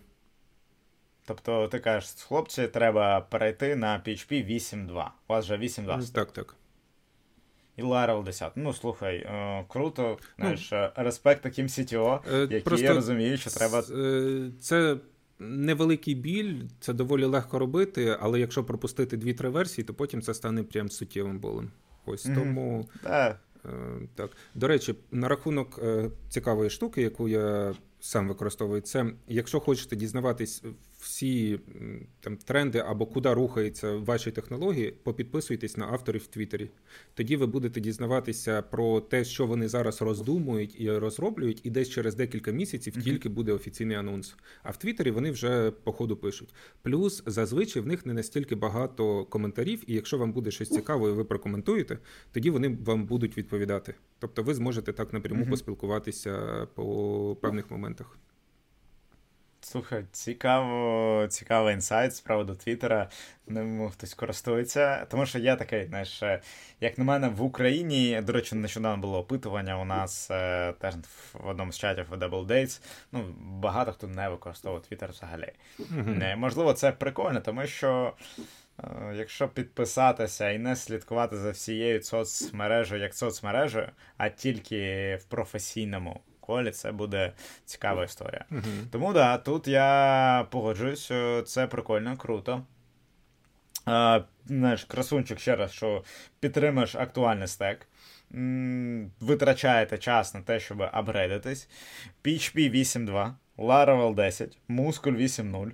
Тобто, 1.25 1.67
ти 1.67 1.79
кажеш, 1.79 2.09
хлопці, 2.27 2.67
треба 2.67 3.21
перейти 3.21 3.75
на 3.75 4.03
PHP 4.07 4.53
8.2. 4.53 5.05
У 5.27 5.33
вас 5.33 5.45
вже 5.45 5.57
8.2. 5.57 6.13
Так, 6.13 6.31
так. 6.31 6.55
І 7.77 7.83
Laravel 7.83 8.23
10. 8.23 8.51
Ну, 8.55 8.73
слухай, 8.73 9.15
е, 9.15 9.65
круто. 9.67 10.17
Знаєш, 10.39 10.69
ну, 10.71 10.89
респект 10.95 11.41
таким 11.41 11.67
CTO, 11.67 12.19
е, 12.33 12.39
які 12.39 12.59
просто 12.59 12.93
розуміють, 12.93 13.39
що 13.39 13.49
треба. 13.49 13.83
Це 14.59 14.97
невеликий 15.39 16.15
біль, 16.15 16.61
це 16.79 16.93
доволі 16.93 17.25
легко 17.25 17.59
робити, 17.59 18.17
але 18.19 18.39
якщо 18.39 18.63
пропустити 18.63 19.17
2-3 19.17 19.49
версії, 19.49 19.85
то 19.85 19.93
потім 19.93 20.21
це 20.21 20.33
стане 20.33 20.63
прям 20.63 20.89
суттєвим 20.89 21.39
болем. 21.39 21.71
Ось 22.05 22.25
mm-hmm. 22.25 22.35
тому. 22.35 22.89
Да. 23.03 23.39
Е, 23.67 24.07
так, 24.15 24.31
до 24.55 24.67
речі, 24.67 24.95
на 25.11 25.27
рахунок 25.27 25.79
е, 25.83 26.11
цікавої 26.29 26.69
штуки, 26.69 27.01
яку 27.01 27.27
я 27.27 27.75
сам 27.99 28.27
використовую, 28.27 28.81
це 28.81 29.05
якщо 29.27 29.59
хочете 29.59 29.95
дізнаватись 29.95 30.63
всі 31.07 31.59
там 32.19 32.37
тренди 32.37 32.79
або 32.79 33.05
куди 33.05 33.33
рухаються 33.33 33.95
ваші 33.95 34.31
технології, 34.31 34.93
попідписуйтесь 35.03 35.77
на 35.77 35.85
авторів 35.85 36.21
в 36.21 36.27
Твіттері. 36.27 36.69
Тоді 37.13 37.35
ви 37.35 37.45
будете 37.45 37.79
дізнаватися 37.79 38.61
про 38.61 39.01
те, 39.01 39.25
що 39.25 39.45
вони 39.45 39.67
зараз 39.67 40.01
роздумують 40.01 40.81
і 40.81 40.91
розроблюють, 40.91 41.61
і 41.63 41.69
десь 41.69 41.89
через 41.89 42.15
декілька 42.15 42.51
місяців 42.51 42.93
mm-hmm. 42.93 43.03
тільки 43.03 43.29
буде 43.29 43.51
офіційний 43.53 43.97
анонс. 43.97 44.35
А 44.63 44.71
в 44.71 44.77
Твіттері 44.77 45.11
вони 45.11 45.31
вже 45.31 45.71
по 45.71 45.91
ходу 45.91 46.17
пишуть. 46.17 46.53
Плюс 46.81 47.23
зазвичай 47.25 47.81
в 47.81 47.87
них 47.87 48.05
не 48.05 48.13
настільки 48.13 48.55
багато 48.55 49.25
коментарів, 49.25 49.83
і 49.87 49.93
якщо 49.93 50.17
вам 50.17 50.31
буде 50.31 50.51
щось 50.51 50.69
цікаве, 50.69 51.09
і 51.09 51.13
ви 51.13 51.23
прокоментуєте, 51.23 51.99
тоді 52.31 52.49
вони 52.49 52.77
вам 52.85 53.05
будуть 53.05 53.37
відповідати. 53.37 53.93
Тобто 54.19 54.43
ви 54.43 54.53
зможете 54.53 54.93
так 54.93 55.13
напряму 55.13 55.43
mm-hmm. 55.43 55.49
поспілкуватися 55.49 56.67
по 56.75 57.37
певних 57.41 57.71
моментах. 57.71 58.17
Слухай, 59.71 60.05
цікаво, 60.11 61.27
цікавий 61.27 61.73
інсайт 61.73 62.15
з 62.15 62.19
приводу 62.19 62.55
Твіттера. 62.55 63.09
Ним 63.47 63.89
хтось 63.89 64.13
користується. 64.13 65.05
Тому 65.05 65.25
що 65.25 65.39
є 65.39 65.55
такий, 65.55 65.85
знаєш, 65.85 66.23
е, 66.23 66.41
як 66.81 66.97
на 66.97 67.03
мене, 67.03 67.29
в 67.29 67.41
Україні, 67.41 68.21
до 68.21 68.33
речі, 68.33 68.55
нещодавно 68.55 69.01
було 69.01 69.19
опитування 69.19 69.81
у 69.81 69.85
нас 69.85 70.31
е, 70.31 70.73
теж 70.79 70.95
в 71.33 71.47
одному 71.47 71.71
з 71.71 71.77
чатів 71.77 72.05
Double 72.11 72.45
Dates. 72.45 72.81
Ну, 73.11 73.35
багато 73.39 73.93
хто 73.93 74.07
не 74.07 74.29
використовує 74.29 74.81
Твіттер 74.81 75.11
взагалі. 75.11 75.51
Mm-hmm. 75.79 76.35
Можливо, 76.35 76.73
це 76.73 76.91
прикольно, 76.91 77.41
тому 77.41 77.67
що. 77.67 78.13
Якщо 79.15 79.47
підписатися 79.47 80.49
і 80.49 80.57
не 80.57 80.75
слідкувати 80.75 81.37
за 81.37 81.51
всією 81.51 82.03
соцмережею 82.03 83.01
як 83.01 83.15
соцмережею, 83.15 83.87
а 84.17 84.29
тільки 84.29 85.15
в 85.21 85.23
професійному 85.23 86.21
колі, 86.47 86.71
це 86.71 86.91
буде 86.91 87.31
цікава 87.65 88.03
історія. 88.03 88.45
Uh-huh. 88.51 88.87
Тому 88.91 89.13
да, 89.13 89.37
тут 89.37 89.67
я 89.67 90.47
погоджуюсь, 90.51 91.11
це 91.45 91.67
прикольно, 91.67 92.17
круто. 92.17 92.63
А, 93.85 94.21
знаєш, 94.45 94.83
красунчик 94.83 95.39
ще 95.39 95.55
раз, 95.55 95.71
що 95.71 96.03
підтримуєш 96.39 96.95
актуальний 96.95 97.47
стек. 97.47 97.87
Витрачаєте 99.19 99.97
час 99.97 100.33
на 100.33 100.41
те, 100.41 100.59
щоб 100.59 100.81
апгрейдитись. 100.81 101.69
PHP 102.23 102.75
8.2, 102.75 103.33
Laravel 103.57 104.15
10, 104.15 104.57
Muscle 104.69 105.17
8.0, 105.17 105.71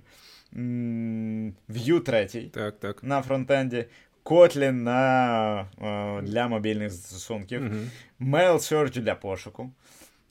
Vue 1.68 2.00
3 2.00 2.50
так, 2.54 2.80
так. 2.80 3.02
на 3.02 3.22
фронтенді, 3.22 3.84
Kotlin 4.24 4.72
на, 4.72 5.66
для 6.22 6.48
мобільних 6.48 6.90
застосунків, 6.90 7.62
uh-huh. 7.62 7.88
Mail 8.20 8.54
Search 8.54 9.00
для 9.00 9.14
пошуку. 9.14 9.70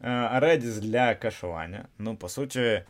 Redis 0.04 0.80
для 0.80 1.16
кешування. 1.16 1.88
Ну, 2.00 2.16
по 2.16 2.30
суті, 2.30 2.84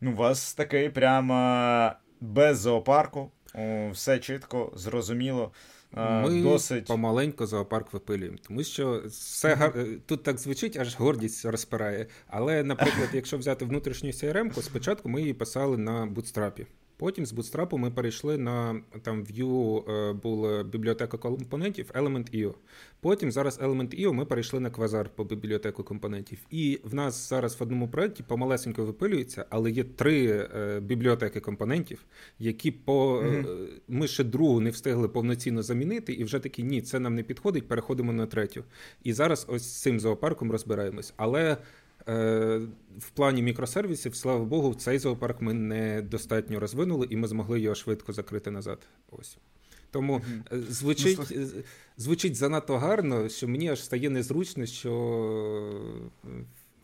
ну, 0.00 0.12
у 0.12 0.14
вас 0.14 0.54
такий 0.54 0.90
прямо 0.90 1.92
без 2.20 2.58
зоопарку. 2.58 3.30
Все 3.92 4.18
чітко, 4.18 4.72
зрозуміло. 4.76 5.52
Ми 5.96 6.42
досить... 6.42 6.86
помаленько 6.86 7.46
зоопарк 7.46 7.92
випилюємо, 7.92 8.38
тому 8.48 8.64
що 8.64 9.02
все 9.06 9.54
гар... 9.54 9.74
тут 10.06 10.22
так 10.22 10.38
звучить, 10.38 10.76
аж 10.76 10.96
гордість 10.96 11.44
розпирає. 11.44 12.06
Але, 12.26 12.62
наприклад, 12.62 13.08
якщо 13.12 13.38
взяти 13.38 13.64
внутрішню 13.64 14.10
CRM, 14.10 14.62
спочатку 14.62 15.08
ми 15.08 15.20
її 15.20 15.34
писали 15.34 15.76
на 15.76 16.06
бутстрапі. 16.06 16.66
Потім 17.02 17.26
з 17.26 17.32
Bootstrap 17.32 17.78
ми 17.78 17.90
перейшли 17.90 18.38
на 18.38 18.80
там 19.02 19.24
Vue 19.24 19.90
е, 19.90 20.12
була 20.12 20.62
бібліотека 20.62 21.18
компонентів 21.18 21.90
Element.io. 21.94 22.54
Потім 23.00 23.32
зараз 23.32 23.58
Element.io 23.60 24.12
ми 24.12 24.24
перейшли 24.24 24.60
на 24.60 24.70
Quasar 24.70 25.08
по 25.14 25.24
бібліотеку 25.24 25.84
компонентів. 25.84 26.38
І 26.50 26.80
в 26.84 26.94
нас 26.94 27.28
зараз 27.28 27.60
в 27.60 27.62
одному 27.62 27.88
проєкті 27.88 28.22
помалесенько 28.22 28.84
випилюється, 28.84 29.44
але 29.50 29.70
є 29.70 29.84
три 29.84 30.26
е, 30.26 30.80
бібліотеки 30.80 31.40
компонентів, 31.40 32.04
які 32.38 32.70
по 32.70 33.18
mm-hmm. 33.18 33.68
ми 33.88 34.08
ще 34.08 34.24
другу 34.24 34.60
не 34.60 34.70
встигли 34.70 35.08
повноцінно 35.08 35.62
замінити, 35.62 36.12
і 36.12 36.24
вже 36.24 36.38
такі 36.38 36.62
ні, 36.62 36.82
це 36.82 37.00
нам 37.00 37.14
не 37.14 37.22
підходить. 37.22 37.68
Переходимо 37.68 38.12
на 38.12 38.26
третю. 38.26 38.64
І 39.04 39.12
зараз 39.12 39.46
ось 39.48 39.62
з 39.62 39.82
цим 39.82 40.00
зоопарком 40.00 40.52
розбираємось. 40.52 41.14
Але 41.16 41.56
в 42.98 43.10
плані 43.14 43.42
мікросервісів, 43.42 44.16
слава 44.16 44.44
Богу, 44.44 44.74
цей 44.74 44.98
зоопарк 44.98 45.40
ми 45.40 45.54
недостатньо 45.54 46.60
розвинули, 46.60 47.06
і 47.10 47.16
ми 47.16 47.28
змогли 47.28 47.60
його 47.60 47.74
швидко 47.74 48.12
закрити 48.12 48.50
назад. 48.50 48.78
Ось. 49.10 49.38
Тому 49.90 50.18
mm-hmm. 50.18 50.70
звучить 50.70 51.18
ну, 51.30 51.46
звучить 51.96 52.36
занадто 52.36 52.78
гарно, 52.78 53.28
що 53.28 53.48
мені 53.48 53.70
аж 53.70 53.84
стає 53.84 54.10
незручно, 54.10 54.66
що 54.66 54.92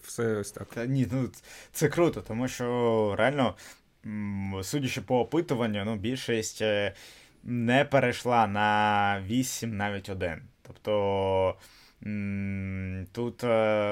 все 0.02 0.36
ось 0.36 0.52
так. 0.52 0.68
Та 0.74 0.86
ні, 0.86 1.08
ну 1.12 1.30
це 1.72 1.88
круто, 1.88 2.20
тому 2.20 2.48
що 2.48 3.14
реально, 3.18 3.54
судячи 4.62 5.00
по 5.00 5.20
опитуванню, 5.20 5.84
ну, 5.84 5.96
більшість 5.96 6.62
не 7.44 7.84
перейшла 7.84 8.46
на 8.46 9.22
8, 9.26 9.76
навіть 9.76 10.08
1. 10.08 10.42
Тобто. 10.62 11.54
Тут 13.12 13.42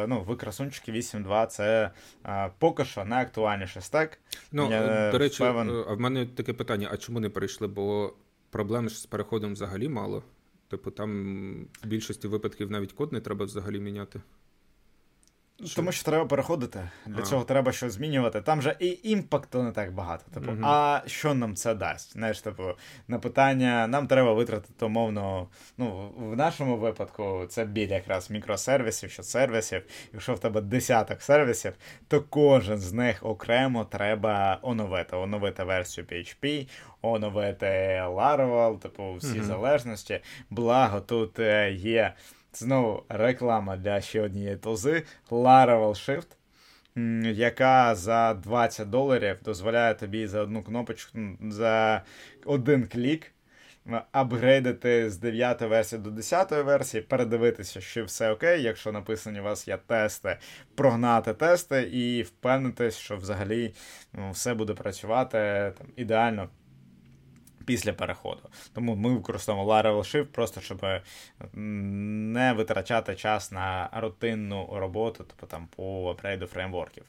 ну, 0.09 0.25
ви 0.27 0.37
красунчики 0.37 0.93
8.2 0.93 1.47
це 1.47 1.91
поки 2.59 2.85
що 2.85 3.05
найактуальніше 3.05 3.81
стек. 3.81 4.19
Ну, 4.53 4.71
Я 4.71 5.11
До 5.13 5.19
речі, 5.19 5.39
певен... 5.39 5.85
а 5.89 5.95
в 5.95 6.01
мене 6.01 6.27
таке 6.27 6.53
питання: 6.53 6.89
а 6.93 6.97
чому 6.97 7.21
не 7.21 7.31
перейшли? 7.31 7.67
Бо 7.67 8.15
проблем 8.51 8.89
з 8.89 9.07
переходом 9.07 9.53
взагалі 9.53 9.89
мало. 9.89 10.23
Типу, 10.69 10.91
там 10.91 11.11
в 11.83 11.87
більшості 11.87 12.29
випадків 12.29 12.71
навіть 12.71 12.93
код 12.93 13.13
не 13.13 13.21
треба 13.21 13.45
взагалі 13.45 13.81
міняти. 13.81 14.21
Що? 15.65 15.77
Тому 15.77 15.93
що 15.93 16.05
треба 16.05 16.25
переходити. 16.25 16.91
Для 17.07 17.21
а. 17.21 17.23
цього 17.23 17.45
треба 17.45 17.73
щось 17.73 17.93
змінювати. 17.93 18.41
Там 18.41 18.63
же 18.63 18.77
і 18.81 18.99
імпакту 19.03 19.63
не 19.63 19.73
так 19.73 19.93
багато. 19.93 20.25
Типу, 20.35 20.53
угу. 20.53 20.61
а 20.63 21.03
що 21.07 21.35
нам 21.35 21.55
це 21.55 21.75
дасть? 21.75 22.13
Знаєш, 22.13 22.41
типу, 22.41 22.65
на 23.09 23.19
питання 23.19 23.87
нам 23.87 24.07
треба 24.07 24.33
витратити 24.33 24.85
умовно. 24.85 25.49
Ну, 25.79 26.13
в 26.17 26.37
нашому 26.37 26.77
випадку 26.77 27.47
це 27.49 27.65
біля 27.65 27.95
якраз 27.95 28.31
мікросервісів, 28.31 29.11
що 29.11 29.23
сервісів. 29.23 29.83
Якщо 30.13 30.35
в 30.35 30.39
тебе 30.39 30.61
десяток 30.61 31.23
сервісів, 31.23 31.73
то 32.09 32.21
кожен 32.23 32.79
з 32.79 32.93
них 32.93 33.27
окремо 33.27 33.85
треба 33.85 34.59
оновити. 34.63 35.17
Оновити 35.17 35.65
версію 35.65 36.07
PHP, 36.13 36.69
оновити 37.03 37.67
Laravel, 38.07 38.79
типу, 38.79 39.15
всі 39.15 39.39
угу. 39.39 39.47
залежності. 39.47 40.21
Благо, 40.51 41.01
тут 41.01 41.39
е, 41.39 41.73
є. 41.73 42.15
Знову 42.59 43.03
реклама 43.09 43.77
для 43.77 44.01
ще 44.01 44.23
однієї 44.23 44.57
толзи 44.57 45.03
Laravel 45.31 45.91
Shift, 45.91 46.27
яка 47.33 47.95
за 47.95 48.35
20 48.35 48.91
доларів 48.91 49.37
дозволяє 49.45 49.95
тобі 49.95 50.27
за 50.27 50.41
одну 50.41 50.63
кнопочку, 50.63 51.19
за 51.41 52.03
один 52.45 52.87
клік 52.87 53.33
апгрейдити 54.13 55.11
з 55.11 55.19
9 55.19 55.61
версії 55.61 56.03
до 56.03 56.11
10 56.11 56.51
версії, 56.51 57.03
передивитися, 57.03 57.81
що 57.81 58.05
все 58.05 58.31
окей, 58.31 58.63
якщо 58.63 58.93
написані 58.93 59.41
у 59.41 59.43
вас 59.43 59.69
є 59.69 59.79
тести, 59.87 60.39
прогнати 60.75 61.35
тести 61.35 61.83
і 61.83 62.23
впевнитись, 62.23 62.97
що 62.97 63.17
взагалі 63.17 63.75
ну, 64.13 64.31
все 64.31 64.55
буде 64.55 64.75
працювати 64.75 65.73
там, 65.79 65.87
ідеально 65.97 66.49
після 67.67 67.93
переходу. 67.93 68.41
Тому 68.73 68.97
ми 68.97 69.15
використовуємо 69.15 69.73
Laravel 69.73 69.99
Shift 69.99 70.25
просто 70.25 70.61
щоб 70.61 70.87
не 71.25 72.53
витрачати 72.53 73.15
час 73.15 73.53
на 73.53 73.91
рутинну 73.97 74.69
роботу, 74.73 75.25
тобто 75.29 75.47
там 75.47 75.69
по 75.77 76.11
апгрейду 76.11 76.47
фреймворків. 76.47 77.05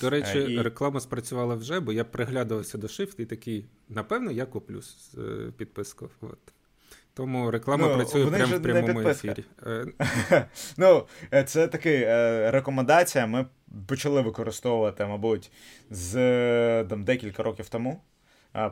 До 0.00 0.10
речі, 0.10 0.38
і... 0.38 0.62
реклама 0.62 1.00
спрацювала 1.00 1.54
вже, 1.54 1.80
бо 1.80 1.92
я 1.92 2.04
приглядувався 2.04 2.78
до 2.78 2.86
Shift 2.86 3.20
і 3.20 3.24
такий, 3.24 3.64
напевно, 3.88 4.30
я 4.30 4.46
куплю 4.46 4.80
е, 5.18 5.20
підписку. 5.56 6.10
От. 6.20 6.38
Тому 7.14 7.50
реклама 7.50 7.88
ну, 7.88 7.94
працює 7.94 8.26
прямо 8.26 8.56
в 8.56 8.62
прямому 8.62 9.08
ефірі. 9.08 9.44
Е, 9.66 9.86
ну, 10.76 11.06
е, 11.32 11.44
це 11.44 11.68
така 11.68 11.90
рекомендація. 12.50 13.26
Ми 13.26 13.46
почали 13.86 14.20
використовувати, 14.20 15.06
мабуть, 15.06 15.50
з 15.90 16.14
там, 16.84 17.04
декілька 17.04 17.42
років 17.42 17.68
тому 17.68 18.02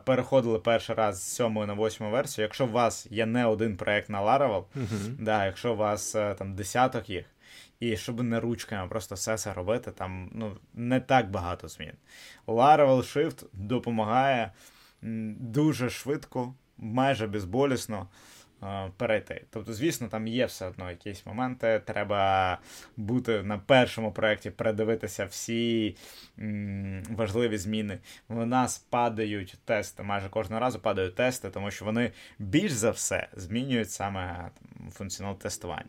переходили 0.05 0.59
перший 0.59 0.95
раз 0.95 1.23
з 1.23 1.37
7 1.37 1.55
на 1.55 1.75
8 1.75 2.11
версію. 2.11 2.43
Якщо 2.43 2.67
у 2.67 2.71
вас 2.71 3.07
є 3.11 3.27
не 3.27 3.47
один 3.47 3.77
проект 3.77 4.09
на 4.09 4.23
Laravel, 4.23 4.65
uh-huh. 4.77 5.17
да, 5.19 5.47
якщо 5.47 5.73
у 5.73 5.77
вас 5.77 6.15
е, 6.15 6.35
там 6.35 6.55
десяток 6.55 7.11
їх, 7.11 7.25
і 7.81 7.97
щоб 7.97 8.23
не 8.23 8.41
ручками 8.41 8.89
просто 8.89 9.15
все 9.15 9.39
це 9.39 9.55
робити, 9.55 9.91
там 9.91 10.31
ну, 10.33 10.57
не 10.75 11.01
так 11.01 11.31
багато 11.31 11.69
змін. 11.69 11.93
Laravel 12.47 12.99
Shift 12.99 13.45
допомагає 13.53 14.53
дуже 15.03 15.91
швидко, 15.91 16.55
майже 16.79 17.27
безболісно 17.27 18.07
Е, 18.07 18.34
перейти. 18.97 19.45
Тобто, 19.51 19.73
звісно, 19.73 20.09
там 20.09 20.27
є 20.27 20.47
все 20.47 20.67
одно 20.67 20.91
якісь 20.91 21.27
моменти. 21.27 21.83
Треба 21.85 22.59
бути 22.97 23.43
на 23.43 23.59
першому 23.59 24.13
проєкті, 24.13 24.51
передивитися 24.51 25.25
всі 25.25 25.97
важливі 27.11 27.59
зміни. 27.59 27.99
У 28.29 28.45
нас 28.47 28.79
падають 28.79 29.59
тести, 29.65 30.03
майже 30.03 30.29
кожного 30.29 30.61
разу 30.61 30.81
падають 30.81 31.15
тести, 31.15 31.51
тому 31.51 31.71
що 31.71 31.85
вони 31.85 32.13
більш 32.39 32.73
за 32.73 32.91
все 32.91 33.29
змінюють 33.37 33.91
саме 33.91 34.51
функціонал 34.91 35.39
тестування. 35.39 35.85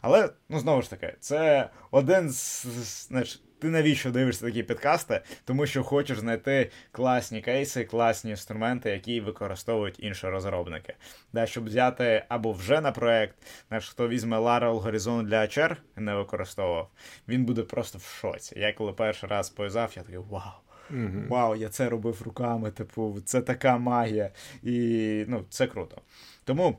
Але, 0.00 0.30
ну, 0.48 0.58
знову 0.58 0.82
ж 0.82 0.90
таки, 0.90 1.14
це 1.20 1.70
один 1.90 2.30
з 2.30 2.66
знаєш, 3.08 3.42
ти 3.60 3.68
навіщо 3.68 4.10
дивишся 4.10 4.46
такі 4.46 4.62
підкасти? 4.62 5.20
Тому 5.44 5.66
що 5.66 5.84
хочеш 5.84 6.18
знайти 6.18 6.70
класні 6.92 7.40
кейси, 7.40 7.84
класні 7.84 8.30
інструменти, 8.30 8.90
які 8.90 9.20
використовують 9.20 9.96
інші 9.98 10.26
розробники. 10.26 10.94
Да, 11.32 11.46
Щоб 11.46 11.64
взяти 11.64 12.24
або 12.28 12.52
вже 12.52 12.80
на 12.80 12.92
проект, 12.92 13.36
знаєш, 13.68 13.88
хто 13.88 14.08
візьме 14.08 14.38
Laravel 14.38 14.82
Horizon 14.82 15.22
для 15.22 15.40
HR 15.42 15.76
не 15.96 16.14
використовував, 16.14 16.90
він 17.28 17.44
буде 17.44 17.62
просто 17.62 17.98
в 17.98 18.02
шоці. 18.02 18.58
Я 18.58 18.72
коли 18.72 18.92
перший 18.92 19.28
раз 19.28 19.50
пов'язав, 19.50 19.92
я 19.96 20.02
такий 20.02 20.18
вау. 20.18 20.42
Mm-hmm. 20.90 21.28
Вау, 21.28 21.56
я 21.56 21.68
це 21.68 21.88
робив 21.88 22.22
руками, 22.24 22.70
типу, 22.70 23.18
це 23.24 23.40
така 23.40 23.78
магія. 23.78 24.30
І 24.62 25.24
ну, 25.28 25.44
це 25.50 25.66
круто. 25.66 26.02
Тому. 26.44 26.76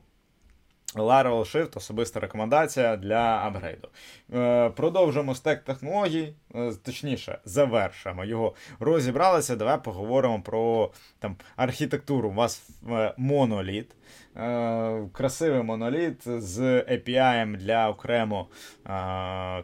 Laravel 0.95 1.39
Shift 1.39 1.77
особиста 1.77 2.19
рекомендація 2.19 2.97
для 2.97 3.37
апгрейду. 3.37 3.87
Е, 4.33 4.69
продовжуємо 4.69 5.35
стек 5.35 5.63
технологій, 5.63 6.33
е, 6.55 6.71
точніше, 6.83 7.39
завершимо 7.45 8.25
його. 8.25 8.55
Розібралися. 8.79 9.55
Давай 9.55 9.83
поговоримо 9.83 10.41
про 10.41 10.91
там, 11.19 11.35
архітектуру. 11.55 12.29
У 12.29 12.33
вас 12.33 12.69
е, 12.89 13.13
моноліт. 13.17 13.95
Красивий 15.11 15.63
моноліт 15.63 16.23
з 16.25 16.59
API 16.81 17.57
для 17.57 17.89
окремо 17.89 18.47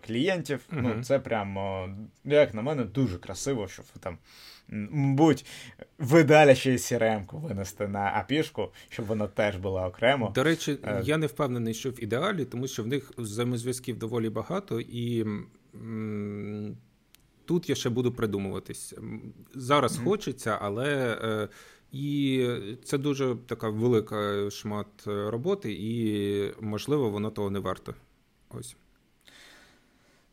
клієнтів. 0.07 0.65
Uh-huh. 0.71 0.81
Ну, 0.81 1.03
Це 1.03 1.19
прямо, 1.19 1.89
як 2.25 2.53
на 2.53 2.61
мене, 2.61 2.83
дуже 2.83 3.17
красиво, 3.17 3.67
що 3.67 3.83
там 3.99 4.17
мабуть, 4.69 5.45
ви 5.97 6.23
далі 6.23 6.55
ще 6.55 6.73
й 6.73 6.77
crm 6.77 7.41
винести 7.41 7.87
на 7.87 8.11
апішку, 8.15 8.71
щоб 8.89 9.05
вона 9.05 9.27
теж 9.27 9.57
була 9.57 9.87
окремо. 9.87 10.31
До 10.35 10.43
речі, 10.43 10.77
е, 10.83 11.01
я 11.03 11.17
не 11.17 11.25
впевнений, 11.25 11.73
що 11.73 11.89
в 11.89 12.03
ідеалі, 12.03 12.45
тому 12.45 12.67
що 12.67 12.83
в 12.83 12.87
них 12.87 13.11
взаємозв'язків 13.17 13.97
доволі 13.97 14.29
багато, 14.29 14.79
і 14.79 15.25
тут 17.45 17.69
я 17.69 17.75
ще 17.75 17.89
буду 17.89 18.11
придумуватись. 18.11 18.93
Зараз 19.55 19.99
mm-hmm. 19.99 20.03
хочеться, 20.03 20.57
але. 20.61 21.17
Е- 21.23 21.47
і 21.91 22.49
це 22.83 22.97
дуже 22.97 23.35
така 23.47 23.69
велика 23.69 24.49
шмат 24.49 24.87
е, 25.07 25.29
роботи, 25.29 25.73
і 25.73 26.53
можливо, 26.61 27.09
воно 27.09 27.31
того 27.31 27.49
не 27.49 27.59
варто. 27.59 27.93
Ось. 28.49 28.75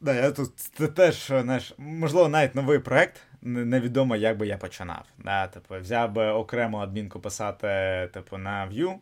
Да, 0.00 0.14
я 0.14 0.30
тут 0.30 0.50
це 0.56 0.88
теж, 0.88 1.26
знаєш, 1.26 1.74
можливо, 1.78 2.28
навіть 2.28 2.54
новий 2.54 2.78
проект. 2.78 3.20
Невідомо, 3.44 4.16
як 4.16 4.36
би 4.36 4.46
я 4.46 4.56
починав. 4.56 5.04
Да? 5.18 5.46
Типу, 5.46 5.74
взяв 5.80 6.12
би 6.12 6.26
окрему 6.26 6.78
адмінку 6.78 7.20
писати, 7.20 7.68
типу, 8.12 8.38
на 8.38 8.68
Vue, 8.68 8.94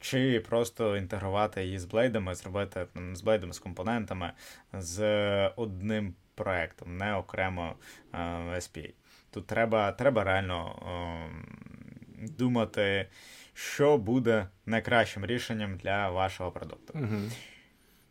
чи 0.00 0.40
просто 0.48 0.96
інтегрувати 0.96 1.64
її 1.64 1.78
з 1.78 1.84
блейдами, 1.84 2.34
зробити 2.34 2.86
там, 2.94 3.16
з 3.16 3.22
блейдами, 3.22 3.52
з 3.52 3.58
компонентами, 3.58 4.32
з 4.72 5.02
одним 5.48 6.14
проектом, 6.34 6.96
не 6.96 7.14
окремо 7.14 7.74
е, 8.12 8.18
SPA. 8.54 8.92
Тут 9.30 9.46
треба 9.46 9.92
треба 9.92 10.24
реально 10.24 10.82
е, 10.82 12.26
думати, 12.38 13.08
що 13.54 13.98
буде 13.98 14.48
найкращим 14.66 15.26
рішенням 15.26 15.76
для 15.76 16.10
вашого 16.10 16.50
продукту. 16.50 16.92
Угу. 16.94 17.16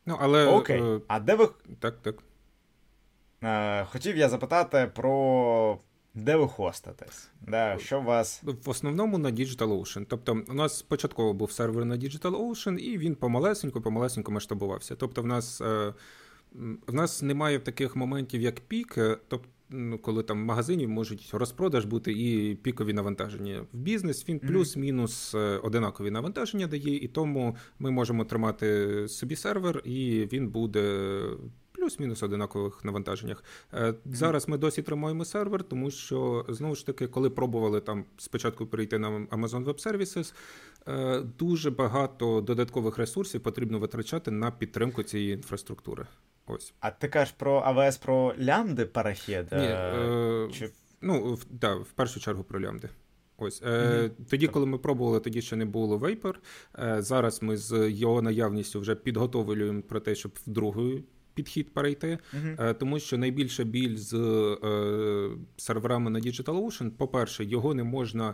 Ну, 0.05 0.17
але... 0.19 0.45
Окей. 0.45 0.81
Е, 0.81 0.99
а 1.07 1.19
де 1.19 1.35
ви. 1.35 1.49
Так, 1.79 2.01
так. 2.01 2.15
Е, 3.43 3.85
хотів 3.85 4.17
я 4.17 4.29
запитати 4.29 4.91
про. 4.95 5.79
Де 6.13 6.35
ви 6.35 6.47
хоститесь? 6.47 7.29
Да, 7.47 7.77
що 7.79 7.99
у 7.99 8.03
вас? 8.03 8.43
В 8.43 8.69
основному 8.69 9.17
на 9.17 9.31
DigitalOcean. 9.31 10.05
Тобто, 10.09 10.43
у 10.47 10.53
нас 10.53 10.77
спочатку 10.77 11.33
був 11.33 11.51
сервер 11.51 11.85
на 11.85 11.97
DigitalOcean, 11.97 12.77
і 12.77 12.97
він 12.97 13.15
помалесенько, 13.15 13.81
помалесенько 13.81 14.31
масштабувався. 14.31 14.95
Тобто, 14.95 15.21
в 15.21 15.25
нас 15.25 15.61
е, 15.61 15.93
в 16.87 16.93
нас 16.93 17.21
немає 17.21 17.59
таких 17.59 17.95
моментів, 17.95 18.41
як 18.41 18.59
пік, 18.59 18.95
тобто, 19.27 19.49
ну, 19.69 19.97
коли 19.97 20.23
там 20.23 20.41
в 20.41 20.45
магазині 20.45 20.87
можуть 20.87 21.29
розпродаж 21.33 21.85
бути 21.85 22.11
і 22.11 22.55
пікові 22.55 22.93
навантаження. 22.93 23.65
В 23.73 23.77
бізнес 23.77 24.29
він 24.29 24.39
плюс-мінус 24.39 25.35
одинакові 25.63 26.11
навантаження 26.11 26.67
дає, 26.67 26.95
і 26.95 27.07
тому 27.07 27.55
ми 27.79 27.91
можемо 27.91 28.25
тримати 28.25 29.07
собі 29.07 29.35
сервер, 29.35 29.81
і 29.85 30.27
він 30.33 30.47
буде 30.47 31.19
плюс-мінус 31.87 32.23
одинакових 32.23 32.85
навантаженнях. 32.85 33.43
Е, 33.73 33.93
зараз 34.05 34.47
ми 34.47 34.57
досі 34.57 34.81
тримаємо 34.81 35.25
сервер, 35.25 35.63
тому 35.63 35.91
що 35.91 36.45
знову 36.49 36.75
ж 36.75 36.85
таки, 36.85 37.07
коли 37.07 37.29
пробували 37.29 37.81
там 37.81 38.05
спочатку 38.17 38.65
перейти 38.65 38.99
на 38.99 39.09
Amazon 39.09 39.65
Web 39.65 39.87
Services, 39.87 40.33
е, 40.87 41.21
дуже 41.21 41.71
багато 41.71 42.41
додаткових 42.41 42.97
ресурсів 42.97 43.41
потрібно 43.41 43.79
витрачати 43.79 44.31
на 44.31 44.51
підтримку 44.51 45.03
цієї 45.03 45.33
інфраструктури. 45.33 46.05
Ось. 46.47 46.73
А 46.79 46.91
ти 46.91 47.07
кажеш 47.07 47.33
про 47.37 47.59
АВС 47.59 47.97
про 47.97 48.33
лямди 48.39 48.85
перехід? 48.85 49.45
Ні, 49.51 49.57
е, 49.57 50.49
Чи... 50.53 50.71
Ну, 51.01 51.33
в, 51.33 51.45
да, 51.49 51.75
в 51.75 51.91
першу 51.91 52.19
чергу 52.19 52.43
про 52.43 52.61
лямди. 52.61 52.89
Ось 53.37 53.61
е, 53.61 53.67
mm-hmm. 53.67 54.11
тоді, 54.29 54.47
коли 54.47 54.65
ми 54.65 54.77
пробували, 54.77 55.19
тоді 55.19 55.41
ще 55.41 55.55
не 55.55 55.65
було 55.65 55.97
Vapor. 55.97 56.35
Е, 56.79 57.01
Зараз 57.01 57.43
ми 57.43 57.57
з 57.57 57.89
його 57.89 58.21
наявністю 58.21 58.79
вже 58.79 58.95
підготовлюємо 58.95 59.81
про 59.81 59.99
те, 59.99 60.15
щоб 60.15 60.31
в 60.45 60.49
другу 60.49 60.91
підхід 61.37 61.73
перейти, 61.73 62.17
uh-huh. 62.33 62.73
тому 62.73 62.99
що 62.99 63.17
найбільша 63.17 63.63
біль 63.63 63.95
з 63.95 64.13
е, 64.13 65.29
серверами 65.57 66.09
на 66.09 66.19
DigitalOcean, 66.19 66.89
по-перше, 66.89 67.45
його 67.45 67.73
не 67.73 67.83
можна 67.83 68.33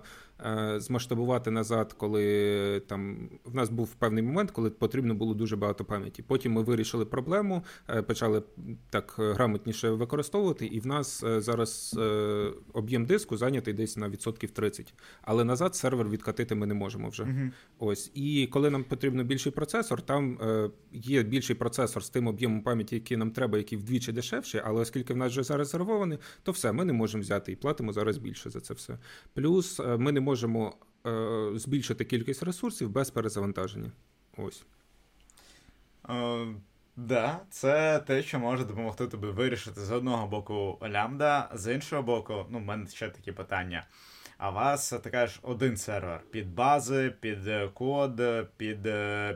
змасштабувати 0.77 1.51
назад, 1.51 1.93
коли 1.93 2.79
там 2.87 3.29
в 3.45 3.55
нас 3.55 3.69
був 3.69 3.95
певний 3.95 4.23
момент, 4.23 4.51
коли 4.51 4.69
потрібно 4.69 5.15
було 5.15 5.33
дуже 5.33 5.55
багато 5.55 5.85
пам'яті. 5.85 6.23
Потім 6.23 6.51
ми 6.51 6.63
вирішили 6.63 7.05
проблему, 7.05 7.63
е, 7.89 8.01
почали 8.01 8.43
так 8.89 9.15
грамотніше 9.17 9.89
використовувати, 9.89 10.65
і 10.65 10.79
в 10.79 10.87
нас 10.87 11.23
е, 11.23 11.41
зараз 11.41 11.95
е, 11.99 12.51
об'єм 12.73 13.05
диску 13.05 13.37
зайнятий 13.37 13.73
десь 13.73 13.97
на 13.97 14.09
відсотків 14.09 14.51
30. 14.51 14.93
Але 15.21 15.43
назад 15.43 15.75
сервер 15.75 16.09
відкатити 16.09 16.55
ми 16.55 16.65
не 16.65 16.73
можемо 16.73 17.09
вже. 17.09 17.23
Uh-huh. 17.23 17.51
Ось 17.79 18.11
і 18.13 18.47
коли 18.51 18.69
нам 18.69 18.83
потрібно 18.83 19.23
більший 19.23 19.51
процесор, 19.51 20.01
там 20.01 20.39
є 20.91 21.23
більший 21.23 21.55
процесор 21.55 22.03
з 22.03 22.09
тим 22.09 22.27
об'ємом 22.27 22.61
пам'яті 22.61 22.95
які 22.95 23.17
нам 23.17 23.31
треба, 23.31 23.57
які 23.57 23.77
вдвічі 23.77 24.11
дешевші, 24.11 24.61
але 24.65 24.81
оскільки 24.81 25.13
в 25.13 25.17
нас 25.17 25.31
вже 25.31 25.43
зарезервовані, 25.43 26.17
то 26.43 26.51
все, 26.51 26.71
ми 26.71 26.85
не 26.85 26.93
можемо 26.93 27.21
взяти 27.21 27.51
і 27.51 27.55
платимо 27.55 27.93
зараз 27.93 28.17
більше 28.17 28.49
за 28.49 28.59
це 28.59 28.73
все. 28.73 28.97
Плюс 29.33 29.79
е, 29.79 29.97
ми 29.97 30.11
не 30.11 30.19
можемо 30.23 30.75
е, 31.05 31.51
збільшити 31.55 32.05
кількість 32.05 32.43
ресурсів 32.43 32.89
без 32.89 33.11
перезавантаження. 33.11 33.91
Ось. 34.37 34.65
Uh... 36.03 36.55
Да, 36.95 37.39
це 37.49 37.99
те, 37.99 38.23
що 38.23 38.39
може 38.39 38.65
допомогти 38.65 39.07
тобі 39.07 39.27
вирішити 39.27 39.81
з 39.81 39.91
одного 39.91 40.27
боку 40.27 40.79
лямбда, 40.89 41.49
з 41.53 41.73
іншого 41.73 42.03
боку, 42.03 42.45
ну, 42.49 42.59
в 42.59 42.61
мене 42.61 42.87
ще 42.87 43.09
такі 43.09 43.31
питання. 43.31 43.87
А 44.37 44.49
у 44.49 44.53
вас 44.53 44.89
така 44.89 45.27
ж 45.27 45.39
один 45.41 45.77
сервер 45.77 46.21
під 46.31 46.53
бази, 46.55 47.13
під 47.19 47.39
код, 47.73 48.21
під 48.57 48.81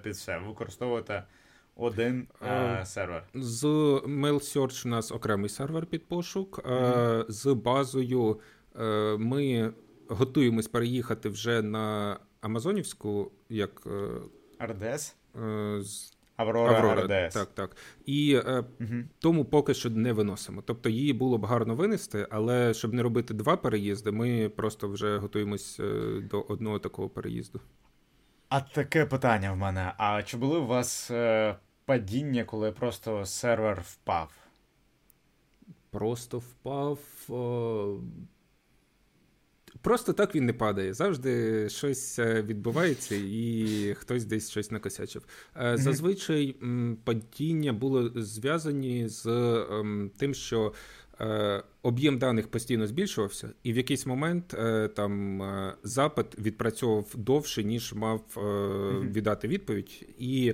під 0.04 0.14
все. 0.14 0.38
Ви 0.38 0.48
використовуєте 0.48 1.24
один 1.76 2.28
е, 2.42 2.80
е, 2.82 2.86
сервер. 2.86 3.24
З 3.34 3.64
MailSearch 4.06 4.88
у 4.88 4.90
нас 4.90 5.12
окремий 5.12 5.50
сервер 5.50 5.86
під 5.86 6.08
пошук. 6.08 6.60
Mm-hmm. 6.60 7.26
З 7.28 7.54
базою 7.54 8.40
е, 8.80 9.18
ми 9.18 9.74
готуємось 10.10 10.68
переїхати 10.68 11.30
вже 11.30 11.62
на 11.62 12.18
Амазонівську 12.42 13.32
як 13.50 13.88
RDS? 14.60 15.14
З... 15.82 16.14
Аврора, 16.36 16.78
Аврора 16.78 17.04
RDS. 17.04 17.34
Так, 17.34 17.48
так. 17.54 17.76
І 18.06 18.42
е, 18.46 18.64
угу. 18.80 18.94
тому 19.20 19.46
поки 19.46 19.74
що 19.74 19.90
не 19.90 20.14
виносимо. 20.14 20.62
Тобто 20.66 20.90
її 20.90 21.14
було 21.14 21.38
б 21.38 21.46
гарно 21.46 21.76
винести, 21.76 22.28
але 22.30 22.74
щоб 22.74 22.94
не 22.94 23.04
робити 23.04 23.34
два 23.34 23.58
переїзди, 23.58 24.12
ми 24.12 24.50
просто 24.50 24.88
вже 24.88 25.18
готуємось 25.18 25.82
до 26.22 26.42
одного 26.42 26.80
такого 26.80 27.10
переїзду. 27.10 27.62
А 28.50 28.62
таке 28.62 29.06
питання 29.06 29.52
в 29.52 29.58
мене: 29.58 29.94
а 29.98 30.24
чи 30.24 30.38
були 30.38 30.60
у 30.60 30.66
вас 30.66 31.12
е, 31.12 31.56
падіння, 31.86 32.44
коли 32.44 32.72
просто 32.72 33.26
сервер 33.26 33.82
впав? 33.86 34.32
Просто 35.90 36.40
впав. 36.40 37.00
О... 37.30 38.00
Просто 39.88 40.14
так 40.14 40.36
він 40.36 40.46
не 40.46 40.54
падає. 40.54 40.94
Завжди 40.94 41.70
щось 41.70 42.20
е, 42.20 42.42
відбувається, 42.42 43.16
і 43.16 43.96
хтось 44.00 44.26
десь 44.26 44.50
щось 44.50 44.72
накосячив. 44.72 45.22
Mm-hmm. 45.22 45.78
Зазвичай 45.78 46.56
падіння 47.04 47.74
було 47.74 48.12
зв'язані 48.16 49.08
з 49.08 49.26
ем, 49.72 50.12
тим, 50.18 50.34
що 50.34 50.74
Е, 51.22 51.64
об'єм 51.84 52.18
даних 52.18 52.48
постійно 52.48 52.88
збільшувався, 52.88 53.50
і 53.64 53.74
в 53.74 53.78
якийсь 53.78 54.06
момент 54.06 54.54
е, 54.54 54.88
там 54.88 55.42
е, 55.42 55.74
запит 55.84 56.26
відпрацьовував 56.40 57.06
довше, 57.16 57.64
ніж 57.64 57.94
мав 57.94 58.22
віддати 59.12 59.48
відповідь. 59.48 60.06
І 60.20 60.54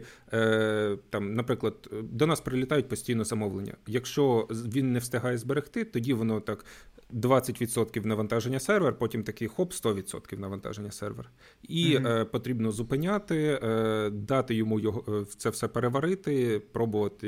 там, 1.10 1.36
наприклад, 1.36 1.90
до 2.04 2.28
нас 2.28 2.42
прилітають 2.42 2.90
постійно 2.90 3.24
замовлення. 3.24 3.74
Якщо 3.88 4.48
він 4.50 4.92
не 4.92 5.00
встигає 5.00 5.38
зберегти, 5.38 5.84
тоді 5.84 6.14
воно 6.14 6.40
так 6.40 6.66
20% 7.14 8.06
навантаження 8.06 8.60
сервер, 8.60 8.98
потім 8.98 9.24
такий 9.24 9.48
хоп, 9.48 9.74
100% 9.74 10.40
навантаження 10.40 10.92
сервер. 10.92 11.30
І 11.64 11.86
mm-hmm. 11.86 12.22
е, 12.22 12.26
потрібно 12.26 12.72
зупиняти, 12.72 13.60
е, 13.64 14.10
дати 14.10 14.56
йому 14.56 14.80
його 14.80 15.26
це 15.38 15.50
все 15.50 15.68
переварити, 15.68 16.62
пробувати 16.72 17.28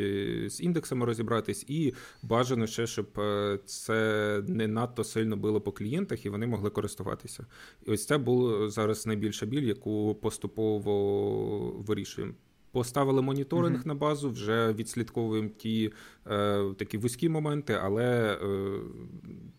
з 0.50 0.62
індексами 0.62 1.06
розібратись, 1.06 1.66
і 1.68 1.94
бажано 2.24 2.68
ще, 2.68 2.88
щоб 2.88 3.08
це 3.86 4.44
не 4.48 4.68
надто 4.68 5.04
сильно 5.04 5.38
було 5.38 5.62
по 5.62 5.72
клієнтах, 5.72 6.26
і 6.26 6.30
вони 6.30 6.48
могли 6.48 6.70
користуватися. 6.70 7.46
І 7.88 7.92
ось 7.92 8.06
це 8.06 8.18
була 8.18 8.70
зараз 8.70 9.06
найбільша 9.08 9.46
біль, 9.46 9.64
яку 9.64 10.16
поступово 10.16 10.94
вирішуємо. 11.88 12.34
Поставили 12.72 13.22
моніторинг 13.22 13.80
uh-huh. 13.80 13.88
на 13.88 13.96
базу, 13.96 14.30
вже 14.30 14.74
відслідковуємо 14.74 15.50
ті 15.50 15.94
е, 16.28 16.74
такі 16.78 16.98
вузькі 16.98 17.30
моменти, 17.30 17.80
але 17.82 18.40
е, 18.44 18.80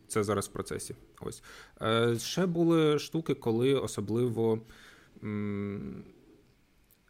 це 0.08 0.24
зараз 0.24 0.48
в 0.48 0.52
процесі. 0.52 0.94
Ось 1.20 1.42
е, 1.82 2.18
ще 2.18 2.46
були 2.46 2.98
штуки, 2.98 3.34
коли 3.34 3.74
особливо 3.74 4.60
м, 5.24 6.04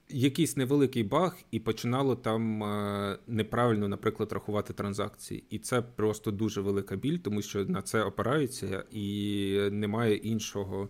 якийсь 0.09 0.57
невеликий 0.57 1.03
баг, 1.03 1.37
і 1.51 1.61
починало 1.61 2.17
там 2.17 2.63
е, 2.63 3.19
неправильно, 3.27 3.89
наприклад, 3.89 4.33
рахувати 4.33 4.73
транзакції. 4.73 5.45
І 5.51 5.59
це 5.59 5.83
просто 5.83 6.31
дуже 6.31 6.61
велика 6.61 6.97
біль, 6.97 7.19
тому 7.19 7.43
що 7.43 7.65
на 7.65 7.83
це 7.83 8.03
опираються, 8.03 8.85
і 8.91 9.59
немає 9.71 10.15
іншого 10.15 10.89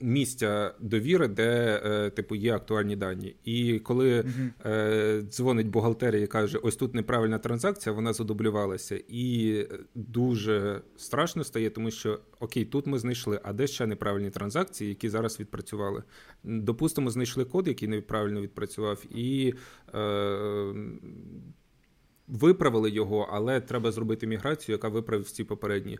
місця 0.00 0.74
довіри, 0.80 1.28
де 1.28 1.80
е, 1.84 2.10
типу 2.10 2.34
є 2.34 2.54
актуальні 2.54 2.96
дані. 2.96 3.36
І 3.44 3.78
коли 3.78 4.24
е, 4.66 5.22
дзвонить 5.22 5.68
бухгалтерія 5.68 6.22
і 6.22 6.26
каже, 6.26 6.58
ось 6.58 6.76
тут 6.76 6.94
неправильна 6.94 7.38
транзакція, 7.38 7.94
вона 7.94 8.12
задублювалася, 8.12 9.00
і 9.08 9.66
дуже 9.94 10.80
страшно 10.96 11.44
стає, 11.44 11.70
тому 11.70 11.90
що 11.90 12.20
окей, 12.40 12.64
тут 12.64 12.86
ми 12.86 12.98
знайшли, 12.98 13.40
а 13.42 13.52
де 13.52 13.66
ще 13.66 13.86
неправильні 13.86 14.30
транзакції, 14.30 14.88
які 14.88 15.08
зараз 15.08 15.40
відпрацювали. 15.40 16.02
Допустимо, 16.44 17.10
знайшли 17.10 17.44
код, 17.44 17.68
який 17.68 17.88
неправильно 17.88 18.40
відпрацював, 18.40 19.04
і. 19.14 19.54
Е, 19.94 20.74
Виправили 22.28 22.90
його, 22.90 23.28
але 23.32 23.60
треба 23.60 23.92
зробити 23.92 24.26
міграцію, 24.26 24.74
яка 24.74 24.88
виправить 24.88 25.28
ці 25.28 25.44
попередні. 25.44 25.98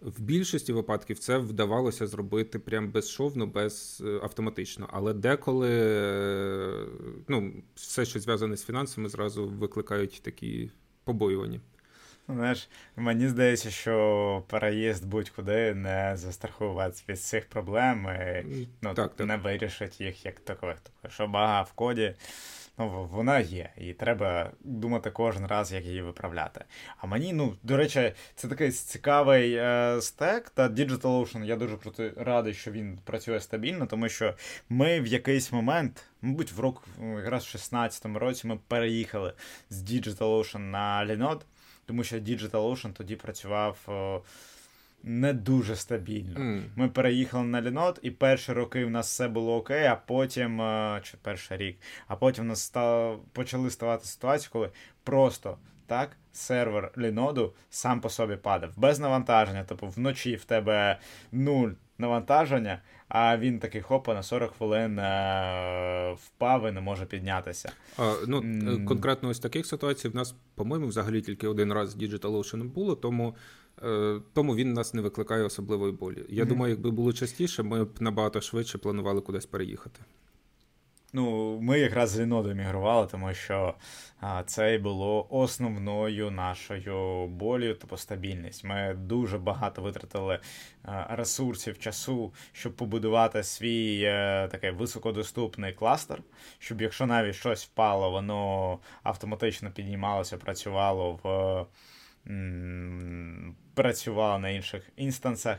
В 0.00 0.20
більшості 0.20 0.72
випадків 0.72 1.18
це 1.18 1.38
вдавалося 1.38 2.06
зробити 2.06 2.58
прям 2.58 2.90
безшовно, 2.90 3.46
без 3.46 4.02
е, 4.06 4.20
автоматично. 4.22 4.88
Але 4.92 5.14
деколи 5.14 5.70
е, 5.70 6.86
ну, 7.28 7.52
все, 7.74 8.04
що 8.04 8.20
зв'язане 8.20 8.56
з 8.56 8.64
фінансами, 8.64 9.08
зразу 9.08 9.48
викликають 9.48 10.20
такі 10.24 10.70
побоювання. 11.04 11.60
Знаєш, 12.28 12.68
мені 12.96 13.28
здається, 13.28 13.70
що 13.70 14.44
переїзд 14.48 15.06
будь-куди 15.06 15.74
не 15.74 16.16
застраховувати 16.16 17.02
від 17.08 17.20
цих 17.20 17.48
проблем 17.48 18.08
і 18.50 18.68
ну, 18.82 18.94
так, 18.94 19.20
не 19.20 19.36
вирішить 19.36 20.00
їх 20.00 20.24
як 20.24 20.40
такових. 20.40 20.76
Тобто, 20.82 21.14
що 21.14 21.26
бага 21.26 21.62
в 21.62 21.72
коді 21.72 22.14
ну, 22.78 23.08
вона 23.12 23.38
є, 23.38 23.70
і 23.78 23.92
треба 23.92 24.50
думати 24.60 25.10
кожен 25.10 25.46
раз, 25.46 25.72
як 25.72 25.84
її 25.84 26.02
виправляти. 26.02 26.64
А 26.96 27.06
мені, 27.06 27.32
ну, 27.32 27.56
до 27.62 27.76
речі, 27.76 28.12
це 28.34 28.48
такий 28.48 28.70
цікавий 28.70 29.54
е, 29.54 29.98
стек. 30.00 30.50
Та 30.50 30.68
DigitalOcean, 30.68 31.44
я 31.44 31.56
дуже 31.56 31.76
проти 31.76 32.12
радий, 32.16 32.54
що 32.54 32.70
він 32.70 32.98
працює 33.04 33.40
стабільно, 33.40 33.86
тому 33.86 34.08
що 34.08 34.34
ми 34.68 35.00
в 35.00 35.06
якийсь 35.06 35.52
момент, 35.52 36.04
мабуть, 36.22 36.52
в 36.52 36.60
рок, 36.60 36.88
якраз 37.16 37.44
в 37.44 37.56
16-му 37.56 38.18
році, 38.18 38.46
ми 38.46 38.58
переїхали 38.68 39.32
з 39.70 39.82
DigitalOcean 39.82 40.58
на 40.58 41.06
Linode, 41.06 41.40
тому 41.86 42.04
що 42.04 42.16
DigitalOcean 42.16 42.92
тоді 42.92 43.16
працював. 43.16 43.78
О, 43.86 44.22
не 45.04 45.32
дуже 45.32 45.76
стабільно. 45.76 46.40
Mm. 46.40 46.62
Ми 46.76 46.88
переїхали 46.88 47.44
на 47.44 47.62
Лінот, 47.62 47.98
і 48.02 48.10
перші 48.10 48.52
роки 48.52 48.84
в 48.84 48.90
нас 48.90 49.06
все 49.06 49.28
було 49.28 49.56
окей, 49.56 49.86
а 49.86 49.96
потім, 49.96 50.60
е, 50.60 51.00
чи 51.02 51.16
перший 51.22 51.56
рік, 51.56 51.78
а 52.08 52.16
потім 52.16 52.44
у 52.44 52.48
нас 52.48 52.60
став, 52.60 53.20
почали 53.32 53.70
ставати 53.70 54.04
ситуації, 54.04 54.48
коли 54.52 54.70
просто 55.04 55.58
так 55.86 56.16
сервер 56.32 56.92
Ліноду 56.98 57.52
сам 57.70 58.00
по 58.00 58.08
собі 58.08 58.36
падав 58.36 58.70
без 58.76 59.00
навантаження. 59.00 59.64
Тобто 59.68 59.86
вночі 59.86 60.36
в 60.36 60.44
тебе 60.44 60.98
0, 61.32 61.68
навантаження, 61.98 62.82
а 63.08 63.36
він 63.36 63.58
такий 63.58 63.80
хопа 63.80 64.14
на 64.14 64.22
40 64.22 64.52
хвилин 64.52 64.98
е, 64.98 66.12
впав 66.12 66.68
і 66.68 66.72
не 66.72 66.80
може 66.80 67.06
піднятися. 67.06 67.72
А, 67.98 68.14
ну, 68.26 68.40
mm. 68.40 68.84
Конкретно 68.84 69.28
ось 69.28 69.38
таких 69.38 69.66
ситуацій 69.66 70.08
в 70.08 70.14
нас, 70.14 70.34
по-моєму, 70.54 70.86
взагалі 70.86 71.20
тільки 71.20 71.48
один 71.48 71.72
раз 71.72 71.96
DigitalOcean 71.96 72.62
було, 72.62 72.94
тому 72.94 73.34
тому 74.32 74.56
він 74.56 74.72
нас 74.72 74.94
не 74.94 75.02
викликає 75.02 75.42
особливої 75.42 75.92
болі. 75.92 76.24
Я 76.28 76.42
mm-hmm. 76.42 76.48
думаю, 76.48 76.70
якби 76.70 76.90
було 76.90 77.12
частіше, 77.12 77.62
ми 77.62 77.84
б 77.84 77.90
набагато 78.00 78.40
швидше 78.40 78.78
планували 78.78 79.20
кудись 79.20 79.46
переїхати. 79.46 80.00
Ну, 81.16 81.58
ми 81.60 81.78
якраз 81.78 82.10
з 82.10 82.20
Лінодою 82.20 82.54
мігрували, 82.54 83.06
тому 83.06 83.34
що 83.34 83.74
а, 84.20 84.42
це 84.42 84.78
було 84.78 85.26
основною 85.30 86.30
нашою 86.30 87.26
болю, 87.26 87.76
тобто 87.80 87.96
стабільність. 87.96 88.64
Ми 88.64 88.94
дуже 88.98 89.38
багато 89.38 89.82
витратили 89.82 90.38
а, 90.82 91.16
ресурсів, 91.16 91.78
часу, 91.78 92.32
щоб 92.52 92.76
побудувати 92.76 93.42
свій 93.42 94.04
а, 94.04 94.08
е, 94.44 94.48
такий 94.48 94.70
високодоступний 94.70 95.72
кластер, 95.72 96.22
щоб 96.58 96.82
якщо 96.82 97.06
навіть 97.06 97.34
щось 97.34 97.64
впало, 97.64 98.10
воно 98.10 98.78
автоматично 99.02 99.70
піднімалося, 99.70 100.36
працювало 100.38 101.20
в 101.22 101.66
м- 102.30 103.56
працювало 103.74 104.38
на 104.38 104.50
інших 104.50 104.90
інстансах. 104.96 105.58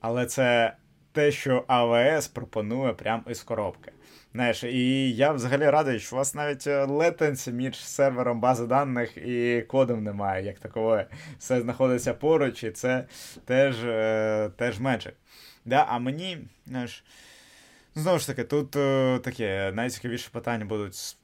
Але 0.00 0.26
це 0.26 0.76
те, 1.12 1.32
що 1.32 1.64
АВС 1.66 2.28
пропонує 2.28 2.92
прямо 2.92 3.22
із 3.30 3.42
коробки. 3.42 3.92
Знаєш, 4.32 4.64
І 4.64 5.12
я 5.12 5.32
взагалі 5.32 5.70
радий, 5.70 6.00
що 6.00 6.16
у 6.16 6.18
вас 6.18 6.34
навіть 6.34 6.66
летенці 6.66 7.52
між 7.52 7.76
сервером 7.76 8.40
бази 8.40 8.66
даних 8.66 9.16
і 9.16 9.64
кодом 9.68 10.04
немає, 10.04 10.44
як 10.44 10.58
такової. 10.58 11.04
Все 11.38 11.60
знаходиться 11.60 12.14
поруч, 12.14 12.64
і 12.64 12.70
це 12.70 13.04
теж 13.44 13.84
е, 13.84 14.50
теж 14.56 14.80
Magic. 14.80 15.12
Да, 15.64 15.86
А 15.88 15.98
мені, 15.98 16.38
знаєш, 16.66 17.04
знову 17.94 18.18
ж 18.18 18.26
таки, 18.26 18.44
тут 18.44 18.76
е, 18.76 19.18
таке 19.18 19.72
найцікавіше 19.74 20.30
питання 20.32 20.64
будуть 20.64 20.94
з 20.94 21.16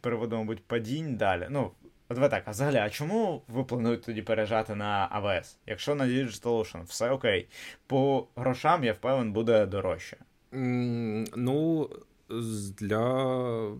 приводу, 0.00 0.36
мабуть, 0.36 0.64
падінь 0.64 1.16
далі. 1.16 1.46
Ну, 1.50 1.70
давай 2.14 2.30
так, 2.30 2.42
а 2.46 2.50
взагалі, 2.50 2.76
а 2.76 2.90
чому 2.90 3.42
ви 3.48 3.64
плануєте 3.64 4.06
тоді 4.06 4.22
переїжджати 4.22 4.74
на 4.74 5.08
АВС? 5.10 5.56
Якщо 5.66 5.94
на 5.94 6.04
DigitalOcean 6.04 6.84
все 6.84 7.10
окей, 7.10 7.48
по 7.86 8.26
грошам, 8.36 8.84
я 8.84 8.92
впевнений, 8.92 9.32
буде 9.32 9.66
дорожче. 9.66 10.16
Mm, 10.52 11.32
ну 11.36 11.88
для. 12.78 13.72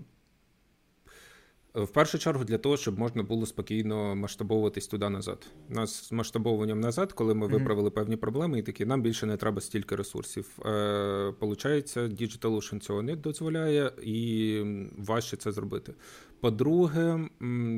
В 1.74 1.88
першу 1.88 2.18
чергу 2.18 2.44
для 2.44 2.58
того, 2.58 2.76
щоб 2.76 2.98
можна 2.98 3.22
було 3.22 3.46
спокійно 3.46 4.16
масштабовуватись 4.16 4.86
туди 4.86 5.08
назад. 5.08 5.46
У 5.70 5.74
нас 5.74 6.08
з 6.08 6.12
масштабовуванням 6.12 6.80
назад, 6.80 7.12
коли 7.12 7.34
ми 7.34 7.46
виправили 7.46 7.88
mm-hmm. 7.88 7.94
певні 7.94 8.16
проблеми, 8.16 8.58
і 8.58 8.62
такі 8.62 8.84
нам 8.84 9.02
більше 9.02 9.26
не 9.26 9.36
треба 9.36 9.60
стільки 9.60 9.96
ресурсів. 9.96 10.58
Е, 10.66 11.32
Получається, 11.38 12.00
DigitalOcean 12.00 12.80
цього 12.80 13.02
не 13.02 13.16
дозволяє 13.16 13.92
і 14.02 14.62
важче 14.98 15.36
це 15.36 15.52
зробити. 15.52 15.94
По-друге, 16.40 17.28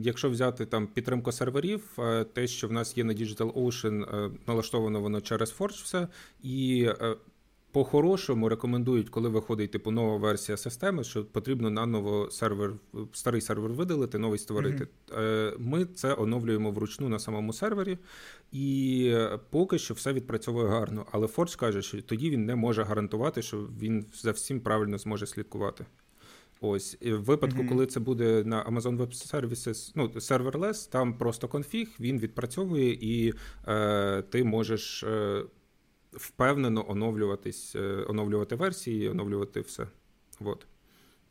якщо 0.02 0.31
взяти 0.31 0.66
там 0.66 0.86
підтримку 0.86 1.32
серверів, 1.32 1.85
е, 1.98 2.24
те, 2.24 2.47
що 2.47 2.69
в 2.69 2.73
нас 2.73 2.97
є 2.97 3.05
на 3.05 3.12
DigitalOcean, 3.12 4.24
е, 4.24 4.31
налаштовано 4.47 5.01
воно 5.01 5.20
через 5.20 5.59
Forge 5.59 5.85
все, 5.85 6.09
і 6.43 6.89
е, 7.01 7.16
по-хорошому 7.73 8.49
рекомендують, 8.49 9.09
коли 9.09 9.28
виходить 9.28 9.70
типу 9.70 9.90
нова 9.90 10.16
версія 10.16 10.57
системи, 10.57 11.05
що 11.05 11.24
потрібно 11.24 11.70
наново 11.70 12.31
сервер, 12.31 12.73
старий 13.12 13.40
сервер 13.40 13.70
видалити, 13.70 14.19
новий 14.19 14.39
створити. 14.39 14.89
Mm-hmm. 15.09 15.59
Ми 15.59 15.85
це 15.85 16.15
оновлюємо 16.15 16.70
вручну 16.70 17.09
на 17.09 17.19
самому 17.19 17.53
сервері, 17.53 17.99
і 18.53 19.16
поки 19.51 19.78
що 19.78 19.94
все 19.94 20.12
відпрацьовує 20.12 20.69
гарно. 20.69 21.07
Але 21.12 21.27
Forge 21.27 21.59
каже, 21.59 21.82
що 21.82 22.03
тоді 22.03 22.31
він 22.31 22.47
не 22.47 22.57
може 22.57 22.82
гарантувати, 22.82 23.43
що 23.43 23.57
він 23.81 24.07
за 24.15 24.31
всім 24.31 24.61
правильно 24.61 24.99
зможе 24.99 25.27
слідкувати. 25.27 25.86
Ось 26.61 26.97
і 27.01 27.12
в 27.12 27.24
випадку, 27.24 27.62
mm-hmm. 27.62 27.69
коли 27.69 27.86
це 27.86 28.01
буде 28.01 28.44
на 28.44 28.65
Amazon 28.65 28.97
Web 28.97 29.32
Services, 29.35 29.93
ну 29.94 30.20
серверлес, 30.20 30.86
там 30.86 31.19
просто 31.19 31.49
конфіг, 31.49 31.89
він 32.01 32.19
відпрацьовує, 32.19 32.93
і 32.93 33.35
е, 33.69 34.23
ти 34.23 34.44
можеш. 34.44 35.03
Е, 35.03 35.44
впевнено 36.12 36.90
оновлюватись, 36.90 37.76
е, 37.76 38.05
оновлювати 38.09 38.55
версії, 38.55 39.09
оновлювати 39.09 39.60
все. 39.60 39.86
От. 40.40 40.66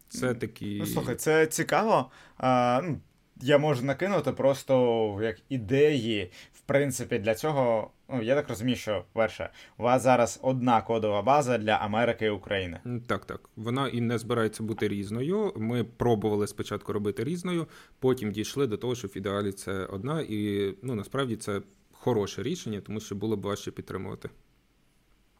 Це 0.10 0.34
такі. 0.34 0.78
Ну, 0.80 0.86
слухай, 0.86 1.16
це 1.16 1.48
цікаво. 1.48 2.12
А, 2.38 2.82
ну, 2.84 3.00
Я 3.42 3.58
можу 3.58 3.86
накинути 3.86 4.32
просто 4.32 5.20
як 5.24 5.38
ідеї, 5.50 6.32
в 6.54 6.62
принципі, 6.62 7.20
для 7.20 7.36
цього. 7.36 7.92
Ну, 8.10 8.22
я 8.22 8.36
так 8.36 8.50
розумію, 8.50 8.76
що 8.76 9.06
перше, 9.14 9.50
у 9.78 9.84
вас 9.84 10.02
зараз 10.02 10.40
одна 10.44 10.82
кодова 10.82 11.22
база 11.22 11.58
для 11.58 11.72
Америки 11.72 12.26
і 12.26 12.30
України. 12.30 12.80
Так, 13.08 13.26
так. 13.26 13.50
Вона 13.56 13.88
і 13.88 14.02
не 14.02 14.18
збирається 14.18 14.64
бути 14.64 14.88
різною. 14.88 15.54
Ми 15.58 15.84
пробували 15.84 16.48
спочатку 16.48 16.94
робити 16.94 17.24
різною, 17.24 17.68
потім 18.00 18.32
дійшли 18.32 18.68
до 18.68 18.78
того, 18.78 18.96
що 18.96 19.08
в 19.08 19.18
ідеалі 19.18 19.52
це 19.52 19.86
одна, 19.86 20.22
і 20.22 20.74
ну 20.82 20.96
насправді 20.96 21.36
це 21.36 21.62
хороше 21.92 22.44
рішення, 22.44 22.82
тому 22.82 23.00
що 23.00 23.16
було 23.16 23.38
б 23.38 23.42
важче 23.42 23.72
підтримувати. 23.72 24.30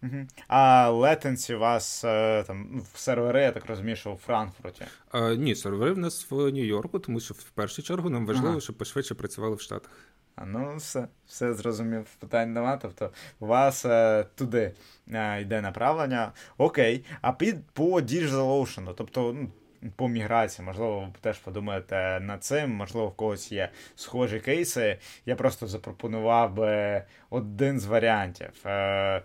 Угу. 0.04 0.28
А 0.48 0.90
летенці 0.90 1.56
у 1.56 1.60
вас 1.60 2.04
е, 2.04 2.44
там 2.48 2.82
в 2.94 3.00
сервери, 3.00 3.42
я 3.42 3.52
так 3.52 3.66
розумію, 3.66 3.96
що 3.96 4.12
у 4.12 4.18
Франкфурті? 4.18 4.86
А, 5.12 5.34
Ні, 5.34 5.56
сервери 5.56 5.92
в 5.92 5.98
нас 5.98 6.32
в 6.32 6.36
Нью-Йорку, 6.36 7.00
тому 7.00 7.20
що 7.20 7.34
в 7.34 7.44
першу 7.44 7.84
чергу 7.84 8.10
нам 8.10 8.26
важливо, 8.26 8.50
ага. 8.50 8.60
щоб 8.60 8.78
пошвидше 8.78 9.16
працювали 9.16 9.56
в 9.56 9.62
Штатах. 9.62 9.92
А 10.36 10.46
ну 10.46 10.76
все, 10.78 11.08
все 11.28 11.54
зрозумів. 11.54 12.06
Питань 12.20 12.54
нема. 12.54 12.78
Тобто 12.78 13.12
у 13.40 13.46
вас 13.46 13.86
е, 13.86 14.26
туди 14.36 14.74
е, 15.14 15.42
йде 15.42 15.62
направлення. 15.62 16.32
Окей. 16.58 17.06
А 17.22 17.32
під 17.32 17.68
по 17.68 18.02
DigitalOcean, 18.02 18.94
тобто, 18.98 19.34
ну. 19.34 19.52
По 19.96 20.08
міграції, 20.08 20.66
можливо, 20.66 21.00
ви 21.00 21.14
теж 21.22 21.38
подумаєте 21.38 22.20
над 22.22 22.44
цим, 22.44 22.72
можливо, 22.72 23.08
в 23.08 23.16
когось 23.16 23.52
є 23.52 23.70
схожі 23.96 24.40
кейси. 24.40 24.98
Я 25.26 25.36
просто 25.36 25.68
запропонував 25.68 26.54
би 26.54 27.04
один 27.30 27.80
з 27.80 27.86
варіантів. 27.86 28.50
Е, 28.66 29.22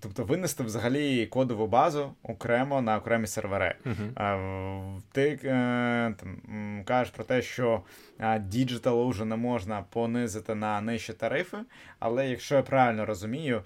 Тобто 0.00 0.24
винести 0.24 0.62
взагалі 0.62 1.26
кодову 1.26 1.66
базу 1.66 2.12
окремо 2.22 2.82
на 2.82 2.96
окремі 2.96 3.26
сервери. 3.26 3.74
Uh-huh. 3.84 5.00
Ти 5.12 5.40
е, 5.44 6.14
там, 6.20 6.82
кажеш 6.84 7.12
про 7.14 7.24
те, 7.24 7.42
що 7.42 7.82
Digital 8.20 8.94
уже 8.94 9.24
не 9.24 9.36
можна 9.36 9.84
понизити 9.90 10.54
на 10.54 10.80
нижчі 10.80 11.12
тарифи, 11.12 11.58
але 11.98 12.28
якщо 12.28 12.54
я 12.54 12.62
правильно 12.62 13.06
розумію, 13.06 13.62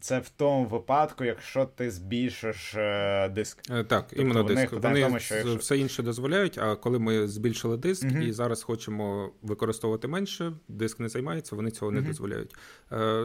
це 0.00 0.18
в 0.18 0.28
тому 0.28 0.64
випадку, 0.64 1.24
якщо 1.24 1.64
ти 1.64 1.90
збільшиш 1.90 2.74
е, 2.74 3.28
диск. 3.28 3.70
Е, 3.70 3.84
так, 3.84 4.06
тобто 4.08 4.22
іменно 4.22 4.42
диск. 4.42 4.72
Вони 4.72 5.02
тому, 5.02 5.18
що 5.18 5.34
якщо... 5.34 5.56
все 5.56 5.78
інше 5.78 6.02
дозволяють, 6.02 6.58
а 6.58 6.76
коли 6.76 6.98
ми 6.98 7.28
збільшили 7.28 7.76
диск 7.76 8.04
uh-huh. 8.04 8.22
і 8.22 8.32
зараз 8.32 8.62
хочемо 8.62 9.32
використовувати 9.42 10.08
менше, 10.08 10.52
диск 10.68 11.00
не 11.00 11.08
займається, 11.08 11.56
вони 11.56 11.70
цього 11.70 11.90
uh-huh. 11.90 11.94
не 11.94 12.00
дозволяють. 12.00 12.54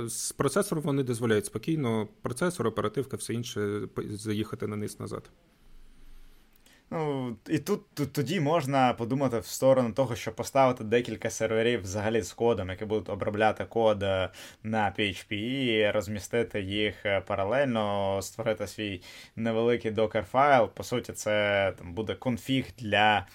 З 0.07 0.31
процесором 0.31 0.83
вони 0.83 1.03
дозволяють 1.03 1.45
спокійно, 1.45 2.07
процесор, 2.21 2.67
оперативка, 2.67 3.17
все 3.17 3.33
інше 3.33 3.81
заїхати 4.09 4.67
на 4.67 4.75
низ 4.75 4.99
назад. 4.99 5.29
Ну, 6.95 7.35
І 7.49 7.59
тут, 7.59 7.81
тут 7.93 8.13
тоді 8.13 8.39
можна 8.39 8.93
подумати 8.93 9.39
в 9.39 9.45
сторону 9.45 9.93
того, 9.93 10.15
щоб 10.15 10.35
поставити 10.35 10.83
декілька 10.83 11.29
серверів 11.29 11.81
взагалі 11.81 12.21
з 12.21 12.33
кодом, 12.33 12.69
які 12.69 12.85
будуть 12.85 13.09
обробляти 13.09 13.65
код 13.65 14.03
е, 14.03 14.29
на 14.63 14.93
PHP, 14.99 15.33
і 15.33 15.91
розмістити 15.91 16.61
їх 16.61 17.05
е, 17.05 17.21
паралельно, 17.21 18.19
створити 18.21 18.67
свій 18.67 19.01
невеликий 19.35 19.91
докер 19.91 20.25
файл. 20.25 20.69
По 20.69 20.83
суті, 20.83 21.13
це 21.13 21.73
там 21.77 21.93
буде 21.93 22.15
конфіг 22.15 22.65
для 22.77 23.25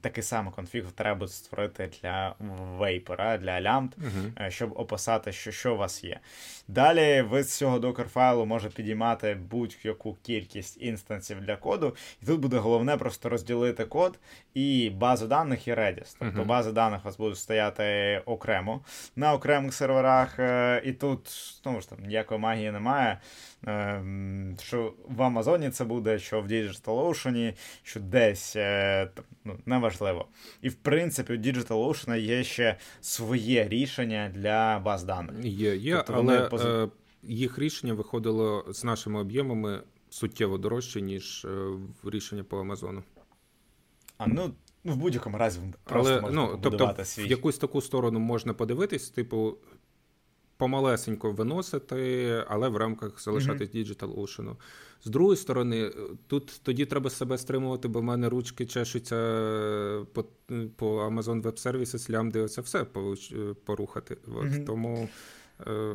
такий 0.00 0.22
самий 0.22 0.52
конфіг 0.52 0.84
треба 0.94 1.28
створити 1.28 1.90
для 2.02 2.34
Vapor, 2.78 3.38
для 3.38 3.60
Lambda, 3.60 3.90
uh-huh. 3.98 4.50
щоб 4.50 4.72
описати, 4.76 5.32
що 5.32 5.50
що 5.50 5.74
у 5.74 5.76
вас 5.76 6.04
є. 6.04 6.20
Далі 6.68 7.22
ви 7.22 7.42
з 7.42 7.56
цього 7.56 7.78
докер-файлу 7.78 8.46
може 8.46 8.68
підіймати 8.68 9.38
будь-яку 9.50 10.16
кількість 10.22 10.82
інстансів 10.82 11.40
для 11.40 11.56
коду, 11.56 11.96
і 12.22 12.26
тут 12.26 12.40
буде 12.40 12.56
головне 12.56 12.96
просто 12.96 13.28
розділити 13.28 13.84
код 13.84 14.18
і 14.54 14.90
базу 14.90 15.26
даних 15.26 15.68
і 15.68 15.72
Redis. 15.72 16.16
Тобто 16.18 16.40
uh-huh. 16.40 16.46
бази 16.46 16.72
даних 16.72 17.00
у 17.00 17.04
вас 17.04 17.16
будуть 17.16 17.38
стояти 17.38 18.22
окремо 18.26 18.80
на 19.16 19.32
окремих 19.34 19.74
серверах, 19.74 20.38
е, 20.38 20.82
і 20.84 20.92
тут 20.92 21.28
знову 21.62 21.80
ж 21.80 21.90
там 21.90 21.98
ніякої 22.06 22.40
магії 22.40 22.70
немає. 22.70 23.18
Ем, 23.66 24.56
що 24.62 24.94
в 25.08 25.22
Амазоні 25.22 25.70
це 25.70 25.84
буде, 25.84 26.18
що 26.18 26.40
в 26.40 26.46
DigitalOcean, 26.46 27.54
що 27.82 28.00
десь 28.00 28.56
е, 28.56 29.10
ну, 29.44 29.58
неважливо. 29.66 30.28
І 30.62 30.68
в 30.68 30.74
принципі, 30.74 31.32
у 31.32 31.36
DigitalOcean 31.36 32.18
є 32.20 32.44
ще 32.44 32.76
своє 33.00 33.68
рішення 33.68 34.32
для 34.34 34.78
баз 34.78 35.04
даних. 35.04 35.44
Є, 35.44 35.76
є, 35.76 35.96
тобто 35.96 36.12
але 36.12 36.40
поз... 36.40 36.64
Е, 36.64 36.88
їх 37.22 37.58
рішення 37.58 37.94
виходило 37.94 38.64
з 38.68 38.84
нашими 38.84 39.20
об'ємами 39.20 39.82
суттєво 40.10 40.58
дорожче, 40.58 41.00
ніж 41.00 41.44
е, 41.44 41.70
рішення 42.04 42.44
по 42.44 42.58
Амазону. 42.58 43.02
А 44.18 44.26
ну. 44.26 44.54
Ну, 44.84 44.92
в 44.92 44.96
будь-якому 44.96 45.38
разі 45.38 45.60
просто 45.84 46.10
Але, 46.10 46.20
можна 46.20 46.42
ну, 46.42 46.58
тобто, 46.62 47.04
свій. 47.04 47.24
в 47.24 47.26
якусь 47.26 47.58
таку 47.58 47.80
сторону 47.80 48.18
можна 48.18 48.54
подивитись, 48.54 49.10
типу, 49.10 49.58
помалесенько 50.56 51.32
виносити, 51.32 52.44
але 52.48 52.68
в 52.68 52.76
рамках 52.76 53.20
залишатись 53.20 53.70
mm-hmm. 53.70 53.96
DigitalOcean. 53.96 54.56
З 55.04 55.10
другої 55.10 55.36
сторони, 55.36 55.92
тут 56.26 56.60
тоді 56.62 56.86
треба 56.86 57.10
себе 57.10 57.38
стримувати, 57.38 57.88
бо 57.88 58.00
в 58.00 58.02
мене 58.02 58.28
ручки 58.28 58.66
чешуться 58.66 59.16
по 60.12 60.24
по 60.76 60.86
Amazon 60.86 61.42
Web 61.42 61.66
Services, 61.66 62.10
лямди, 62.10 62.48
це 62.48 62.60
все 62.60 62.84
порухати. 63.64 64.16
От, 64.26 64.44
mm-hmm. 64.44 64.64
Тому. 64.64 65.08
Е, 65.66 65.94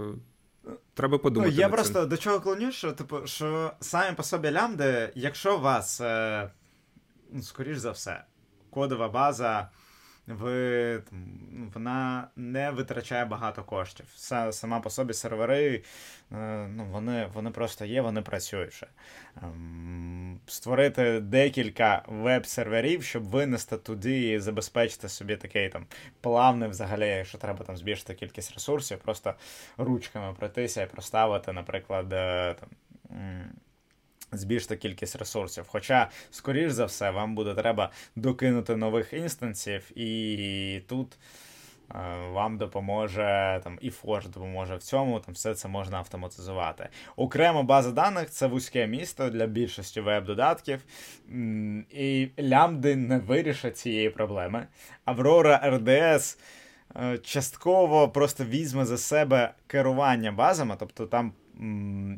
Треба 0.93 1.17
подумати. 1.17 1.51
Ну, 1.51 1.59
Я 1.59 1.69
просто 1.69 1.99
цим. 1.99 2.09
до 2.09 2.17
чого 2.17 2.39
клоню, 2.39 2.71
що 2.71 2.91
типу, 2.91 3.17
що 3.25 3.71
самі 3.79 4.15
по 4.15 4.23
собі 4.23 4.51
лямди, 4.51 5.11
якщо 5.15 5.57
у 5.57 5.61
вас, 5.61 6.01
е, 6.01 6.51
ну, 7.31 7.41
скоріш 7.41 7.77
за 7.77 7.91
все, 7.91 8.23
кодова 8.69 9.09
база 9.09 9.69
ви, 10.27 11.03
вона 11.73 12.27
не 12.35 12.71
витрачає 12.71 13.25
багато 13.25 13.63
коштів. 13.63 14.05
Сама 14.51 14.79
по 14.79 14.89
собі 14.89 15.13
сервери, 15.13 15.83
е, 16.31 16.67
ну, 16.67 16.85
вони 16.85 17.29
вони 17.33 17.51
просто 17.51 17.85
є, 17.85 18.01
вони 18.01 18.21
працюють. 18.21 18.73
ще. 18.73 18.87
Ем, 19.43 20.39
створити 20.47 21.19
декілька 21.19 22.03
веб-серверів, 22.07 23.03
щоб 23.03 23.23
винести 23.23 23.77
туди 23.77 24.31
і 24.31 24.39
забезпечити 24.39 25.09
собі 25.09 25.35
такий 25.35 25.69
там 25.69 25.85
плавний, 26.21 26.69
взагалі, 26.69 27.07
якщо 27.07 27.37
треба 27.37 27.65
там 27.65 27.77
збільшити 27.77 28.13
кількість 28.13 28.53
ресурсів, 28.53 28.97
просто 28.97 29.33
ручками 29.77 30.33
пройтися 30.33 30.83
і 30.83 30.89
проставити, 30.89 31.53
наприклад, 31.53 32.13
е, 32.13 32.55
там 32.59 32.69
збільшити 34.31 34.77
кількість 34.77 35.15
ресурсів. 35.15 35.65
Хоча, 35.67 36.09
скоріш 36.31 36.71
за 36.71 36.85
все, 36.85 37.11
вам 37.11 37.35
буде 37.35 37.53
треба 37.53 37.91
докинути 38.15 38.75
нових 38.75 39.13
інстансів, 39.13 39.97
і 39.97 40.81
тут 40.87 41.17
е, 41.95 42.17
вам 42.31 42.57
допоможе 42.57 43.61
там 43.63 43.77
і 43.81 43.89
Forge 43.89 44.29
допоможе 44.29 44.75
в 44.75 44.83
цьому, 44.83 45.19
там 45.19 45.33
все 45.33 45.55
це 45.55 45.67
можна 45.67 45.97
автоматизувати. 45.97 46.89
Окремо 47.15 47.63
база 47.63 47.91
даних 47.91 48.29
це 48.29 48.47
вузьке 48.47 48.87
місто 48.87 49.29
для 49.29 49.47
більшості 49.47 50.01
веб-додатків, 50.01 50.79
і 51.89 52.29
лямди 52.39 52.95
не 52.95 53.19
вирішать 53.19 53.77
цієї 53.77 54.09
проблеми. 54.09 54.67
Аврора 55.05 55.61
RDS 55.65 56.37
е, 56.95 57.17
частково 57.17 58.09
просто 58.09 58.45
візьме 58.45 58.85
за 58.85 58.97
себе 58.97 59.53
керування 59.67 60.31
базами, 60.31 60.75
тобто 60.79 61.05
там 61.05 61.33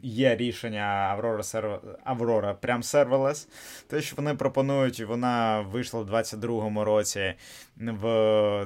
є 0.04 0.36
рішення 0.36 1.18
Aurora 1.20 1.80
Aurora 2.06 2.54
прям 2.54 2.82
serverless. 2.82 3.48
Те, 3.88 4.02
що 4.02 4.16
вони 4.16 4.36
пропонують, 4.36 5.02
вона 5.02 5.62
вийшла 5.62 6.02
в 6.02 6.10
22-му 6.10 6.84
році 6.84 7.34
в 7.78 8.02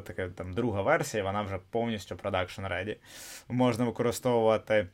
така 0.06 0.30
там 0.30 0.54
друга 0.54 0.82
версія, 0.82 1.24
вона 1.24 1.42
вже 1.42 1.60
повністю 1.70 2.16
production 2.16 2.72
ready. 2.72 2.96
Можна 3.50 3.86
використовувати. 3.86 4.88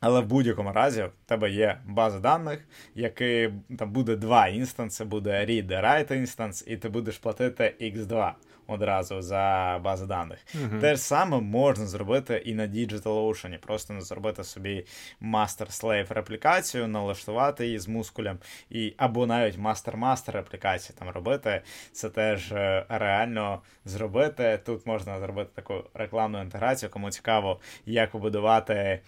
Але 0.00 0.20
в 0.20 0.26
будь-якому 0.26 0.72
разі 0.72 1.02
в 1.02 1.10
тебе 1.26 1.50
є 1.50 1.80
база 1.86 2.20
даних, 2.20 2.68
який 2.94 3.50
там 3.78 3.92
буде 3.92 4.16
два 4.16 4.48
інстанси, 4.48 5.04
буде 5.04 5.30
read 5.30 5.48
і 5.48 5.62
write 5.62 6.14
інстанс, 6.14 6.64
і 6.66 6.76
ти 6.76 6.88
будеш 6.88 7.18
платити 7.18 7.74
X2 7.80 8.32
одразу 8.68 9.22
за 9.22 9.80
базу 9.84 10.06
даних. 10.06 10.38
Uh-huh. 10.54 10.80
Те 10.80 10.94
ж 10.94 11.02
саме 11.02 11.40
можна 11.40 11.86
зробити 11.86 12.42
і 12.44 12.54
на 12.54 12.66
DigitalOcean, 12.66 13.58
просто 13.58 14.00
зробити 14.00 14.44
собі 14.44 14.86
master-slave 15.22 16.14
реплікацію, 16.14 16.88
налаштувати 16.88 17.66
її 17.66 17.78
з 17.78 17.88
мускулем, 17.88 18.38
і 18.70 18.94
або 18.96 19.26
навіть 19.26 19.58
master-master 19.58 20.32
реплікацію 20.32 20.96
там 20.98 21.08
робити. 21.08 21.62
Це 21.92 22.10
теж 22.10 22.52
е, 22.52 22.86
реально 22.88 23.62
зробити. 23.84 24.60
Тут 24.66 24.86
можна 24.86 25.20
зробити 25.20 25.50
таку 25.54 25.84
рекламну 25.94 26.42
інтеграцію, 26.42 26.90
кому 26.90 27.10
цікаво, 27.10 27.60
як 27.86 28.10
побудувати. 28.10 29.00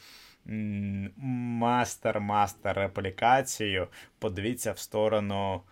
Мастер-мастер 1.60 2.76
реплікацію, 2.76 3.88
подивіться 4.18 4.72
в 4.72 4.78
сторону 4.78 5.62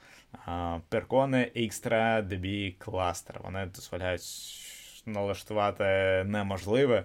Перкони 0.89 1.53
Extra 1.57 2.29
DB 2.29 2.75
кластер. 2.79 3.41
Вони 3.45 3.67
дозволяють 3.67 4.23
налаштувати 5.07 5.85
неможливе 6.27 7.05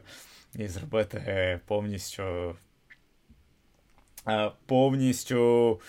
і 0.55 0.67
зробити 0.67 1.59
повністю 1.65 2.55
повністю 4.65 5.81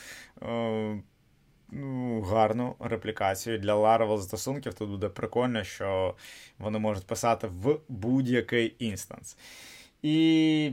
ну, 1.68 2.20
гарну 2.20 2.76
реплікацію 2.80 3.58
для 3.58 3.74
Laravel 3.74 4.18
застосунків. 4.18 4.74
Тут 4.74 4.90
буде 4.90 5.08
прикольно, 5.08 5.64
що 5.64 6.14
вони 6.58 6.78
можуть 6.78 7.06
писати 7.06 7.46
в 7.46 7.80
будь-який 7.88 8.76
інстанс. 8.78 9.36
І 10.02 10.72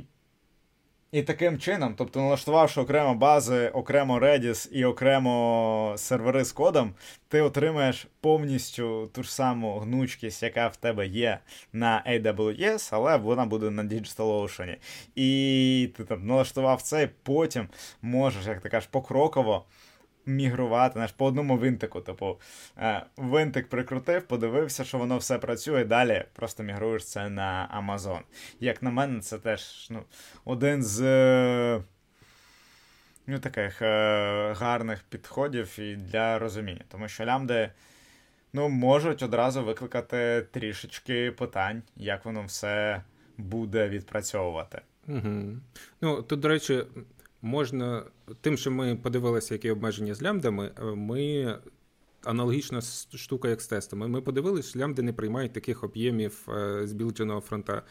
і 1.12 1.22
таким 1.22 1.60
чином, 1.60 1.94
тобто 1.98 2.20
налаштувавши 2.20 2.82
окремо 2.82 3.16
бази, 3.16 3.70
окремо 3.70 4.20
Redis 4.20 4.72
і 4.72 4.86
окремо 4.86 5.94
сервери 5.98 6.44
з 6.44 6.52
кодом, 6.52 6.94
ти 7.28 7.42
отримаєш 7.42 8.08
повністю 8.22 9.10
ту 9.14 9.24
ж 9.24 9.34
саму 9.34 9.80
гнучкість, 9.80 10.44
яка 10.44 10.68
в 10.68 10.76
тебе 10.76 11.08
є 11.08 11.40
на 11.74 12.04
AWS, 12.10 12.90
але 12.92 13.18
вона 13.18 13.46
буде 13.46 13.70
на 13.70 13.84
DigitalOcean. 13.84 14.78
І 15.16 15.90
ти 15.98 16.04
там 16.04 16.28
налаштував 16.28 16.82
це, 16.82 17.04
і 17.04 17.10
потім 17.24 17.68
можеш, 18.02 18.46
як 18.46 18.62
ти 18.62 18.70
кажеш, 18.70 18.90
покроково 18.92 19.66
мігрувати 20.36 20.94
знаєш, 20.94 21.12
по 21.12 21.26
одному 21.26 21.58
винтику. 21.58 22.02
Типу, 22.02 22.40
е, 22.78 23.06
винтик 23.18 23.70
прикрутив, 23.70 24.28
подивився, 24.28 24.84
що 24.84 24.98
воно 24.98 25.18
все 25.18 25.38
працює. 25.38 25.86
Далі 25.86 26.26
просто 26.34 26.64
мігруєш 26.64 27.06
це 27.06 27.30
на 27.30 27.82
Amazon. 27.84 28.20
Як 28.60 28.84
на 28.84 28.92
мене, 28.92 29.20
це 29.20 29.38
теж 29.38 29.88
ну, 29.90 30.04
один 30.46 30.84
з 30.84 31.02
ну, 33.28 33.40
таких 33.40 33.82
е, 33.82 34.54
гарних 34.58 35.04
підходів 35.04 35.80
і 35.80 35.96
для 35.96 36.40
розуміння. 36.40 36.82
Тому 36.88 37.08
що 37.08 37.26
лямди 37.26 37.70
ну, 38.54 38.70
можуть 38.70 39.24
одразу 39.24 39.64
викликати 39.64 40.46
трішечки 40.52 41.32
питань, 41.32 41.84
як 41.96 42.26
воно 42.26 42.44
все 42.44 43.02
буде 43.38 43.90
відпрацьовувати. 43.90 44.82
Угу. 45.08 45.58
Ну, 46.02 46.22
Тут, 46.22 46.40
до 46.40 46.48
речі, 46.48 46.84
можна 47.42 48.04
тим, 48.42 48.58
що 48.58 48.72
ми 48.72 48.96
подивилися, 48.96 49.54
які 49.54 49.72
обмеження 49.72 50.14
з 50.14 50.22
лямдами, 50.22 50.72
е, 50.80 50.84
ми. 50.84 51.56
Аналогічна 52.24 52.82
штука, 53.16 53.50
як 53.50 53.62
з 53.62 53.68
тестами. 53.68 54.08
Ми 54.08 54.22
подивилися, 54.22 54.70
що 54.70 54.80
лямди 54.80 55.02
не 55.02 55.14
приймають 55.14 55.54
таких 55.54 55.84
об'ємів 55.84 56.48
е, 56.50 56.88
збілдженого 56.88 57.42
фронта. 57.42 57.84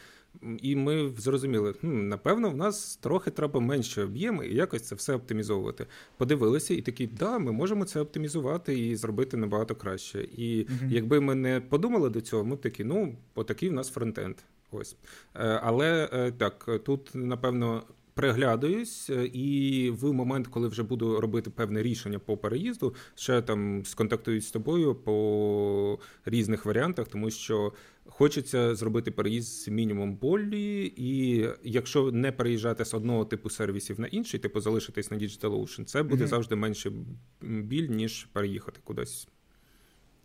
І 0.62 0.76
ми 0.76 1.12
зрозуміли, 1.18 1.72
хм, 1.72 2.08
напевно, 2.08 2.50
в 2.50 2.56
нас 2.56 2.96
трохи 2.96 3.30
треба 3.30 3.60
менше 3.60 4.02
об'єми 4.02 4.46
і 4.46 4.54
якось 4.54 4.82
це 4.82 4.94
все 4.94 5.14
оптимізовувати. 5.14 5.86
Подивилися 6.16 6.74
і 6.74 6.82
такі, 6.82 7.06
да, 7.06 7.38
ми 7.38 7.52
можемо 7.52 7.84
це 7.84 8.00
оптимізувати 8.00 8.78
і 8.78 8.96
зробити 8.96 9.36
набагато 9.36 9.74
краще. 9.74 10.22
І 10.22 10.66
uh 10.66 10.88
якби 10.88 11.20
ми 11.20 11.34
не 11.34 11.60
подумали 11.60 12.10
до 12.10 12.20
цього, 12.20 12.44
ми 12.44 12.56
б 12.56 12.60
такі, 12.60 12.84
ну, 12.84 13.16
отакий 13.34 13.68
в 13.68 13.72
нас 13.72 13.90
фронтенд. 13.90 14.36
Ось. 14.70 14.96
Е, 15.34 15.60
але 15.62 16.08
так, 16.38 16.68
тут, 16.84 17.10
напевно, 17.14 17.82
Приглядаюсь, 18.20 19.10
е, 19.10 19.26
і 19.32 19.90
в 19.90 20.12
момент, 20.12 20.46
коли 20.46 20.68
вже 20.68 20.82
буду 20.82 21.20
робити 21.20 21.50
певне 21.50 21.82
рішення 21.82 22.18
по 22.18 22.36
переїзду, 22.36 22.94
ще 23.14 23.42
там 23.42 23.84
сконтактуюсь 23.84 24.48
з 24.48 24.50
тобою 24.50 24.94
по 24.94 25.98
різних 26.24 26.66
варіантах, 26.66 27.08
тому 27.08 27.30
що 27.30 27.72
хочеться 28.06 28.74
зробити 28.74 29.10
переїзд 29.10 29.48
з 29.48 29.68
мінімум 29.68 30.14
болі, 30.14 30.92
і 30.96 31.48
якщо 31.62 32.12
не 32.12 32.32
переїжджати 32.32 32.84
з 32.84 32.94
одного 32.94 33.24
типу 33.24 33.50
сервісів 33.50 34.00
на 34.00 34.06
інший, 34.06 34.40
типу 34.40 34.60
залишитись 34.60 35.10
на 35.10 35.16
DigitalOcean, 35.16 35.84
це 35.84 36.02
буде 36.02 36.24
mm-hmm. 36.24 36.28
завжди 36.28 36.56
менше 36.56 36.92
біль, 37.40 37.88
ніж 37.88 38.28
переїхати 38.32 38.80
кудись. 38.84 39.28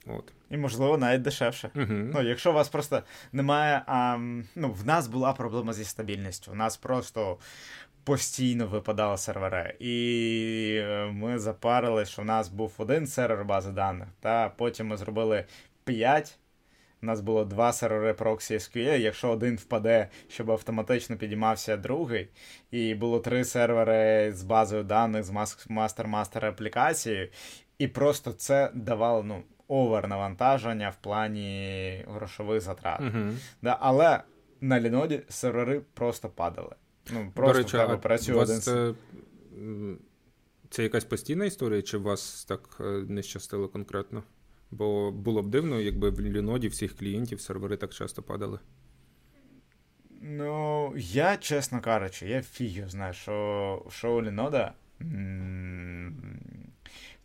От. 0.08 0.34
І, 0.50 0.58
можливо, 0.58 0.98
навіть 0.98 1.22
дешевше. 1.22 1.70
Uh-huh. 1.76 2.12
Ну, 2.14 2.22
Якщо 2.22 2.52
у 2.52 2.54
вас 2.54 2.70
просто 2.70 3.04
немає. 3.32 3.82
А, 3.88 4.18
ну, 4.56 4.72
В 4.72 4.86
нас 4.86 5.08
була 5.08 5.34
проблема 5.34 5.74
зі 5.74 5.84
стабільністю. 5.84 6.52
У 6.52 6.56
нас 6.56 6.78
просто 6.78 7.38
постійно 8.06 8.68
випадали 8.68 9.18
сервери. 9.18 9.76
І 9.80 10.78
е, 10.82 11.06
ми 11.06 11.40
запарили, 11.40 12.06
що 12.06 12.22
в 12.22 12.26
нас 12.26 12.50
був 12.50 12.74
один 12.78 13.08
сервер 13.08 13.46
бази 13.46 13.72
даних, 13.72 14.08
та 14.20 14.50
потім 14.50 14.88
ми 14.88 14.98
зробили 14.98 15.46
5. 15.84 16.38
У 17.04 17.06
нас 17.06 17.22
було 17.22 17.46
два 17.46 17.74
сервери 17.74 18.12
Proxy 18.12 18.54
SQL, 18.54 18.98
якщо 18.98 19.30
один 19.30 19.56
впаде, 19.56 20.08
щоб 20.28 20.52
автоматично 20.52 21.18
підіймався 21.18 21.78
другий. 21.78 22.28
І 22.72 22.96
було 22.96 23.20
три 23.20 23.46
сервери 23.46 24.34
з 24.34 24.44
базою 24.44 24.84
даних, 24.84 25.24
з 25.24 25.32
мастер-мастер 25.70 26.46
реплікацією. 26.46 27.30
І 27.78 27.88
просто 27.88 28.34
це 28.34 28.72
давало 28.74 29.24
ну, 29.24 29.44
over 29.68 30.08
навантаження 30.08 30.90
в 30.90 30.96
плані 30.96 32.06
грошових 32.08 32.62
затрат. 32.62 33.02
Uh-huh. 33.02 33.38
Да, 33.62 33.78
Але 33.80 34.20
на 34.62 34.80
Linode 34.80 35.22
сервери 35.30 35.82
просто 35.94 36.30
падали. 36.30 36.76
Ну, 37.14 37.32
Просто 37.34 37.54
До 37.54 37.58
речі, 37.58 37.72
тебе 37.72 37.98
працює 37.98 38.36
один. 38.36 38.60
Це, 38.62 38.94
це 40.70 40.84
якась 40.84 41.06
постійна 41.06 41.46
історія, 41.46 41.82
чи 41.82 41.98
вас 41.98 42.46
так 42.46 42.78
е, 42.80 42.84
не 43.08 43.24
щастило 43.24 43.68
конкретно? 43.68 44.24
Бо 44.72 45.12
було 45.12 45.44
б 45.44 45.48
дивно, 45.48 45.82
якби 45.82 46.10
в 46.10 46.20
Linode 46.20 46.68
всіх 46.68 46.98
клієнтів 46.98 47.42
сервери 47.42 47.78
так 47.78 47.94
часто 47.94 48.24
падали. 48.24 48.60
Ну, 50.22 50.94
я, 50.98 51.38
чесно 51.38 51.82
кажучи, 51.82 52.28
я 52.28 52.42
фігів 52.42 52.90
знаю, 52.90 53.14
що 53.14 53.86
шоу 53.90 54.22
Лінода. 54.22 54.74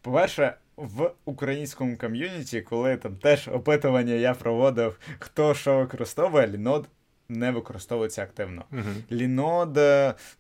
По-перше, 0.01 0.55
в 0.77 1.11
українському 1.25 1.97
ком'юніті, 1.97 2.61
коли 2.61 2.97
там 2.97 3.17
теж 3.17 3.49
опитування 3.49 4.15
я 4.15 4.35
проводив, 4.35 4.99
хто 5.19 5.55
що 5.55 5.79
використовує, 5.79 6.47
Лінод 6.47 6.89
не 7.31 7.51
використовується 7.51 8.23
активно. 8.23 8.65
Uh-huh. 8.73 9.13
Лінод, 9.13 9.79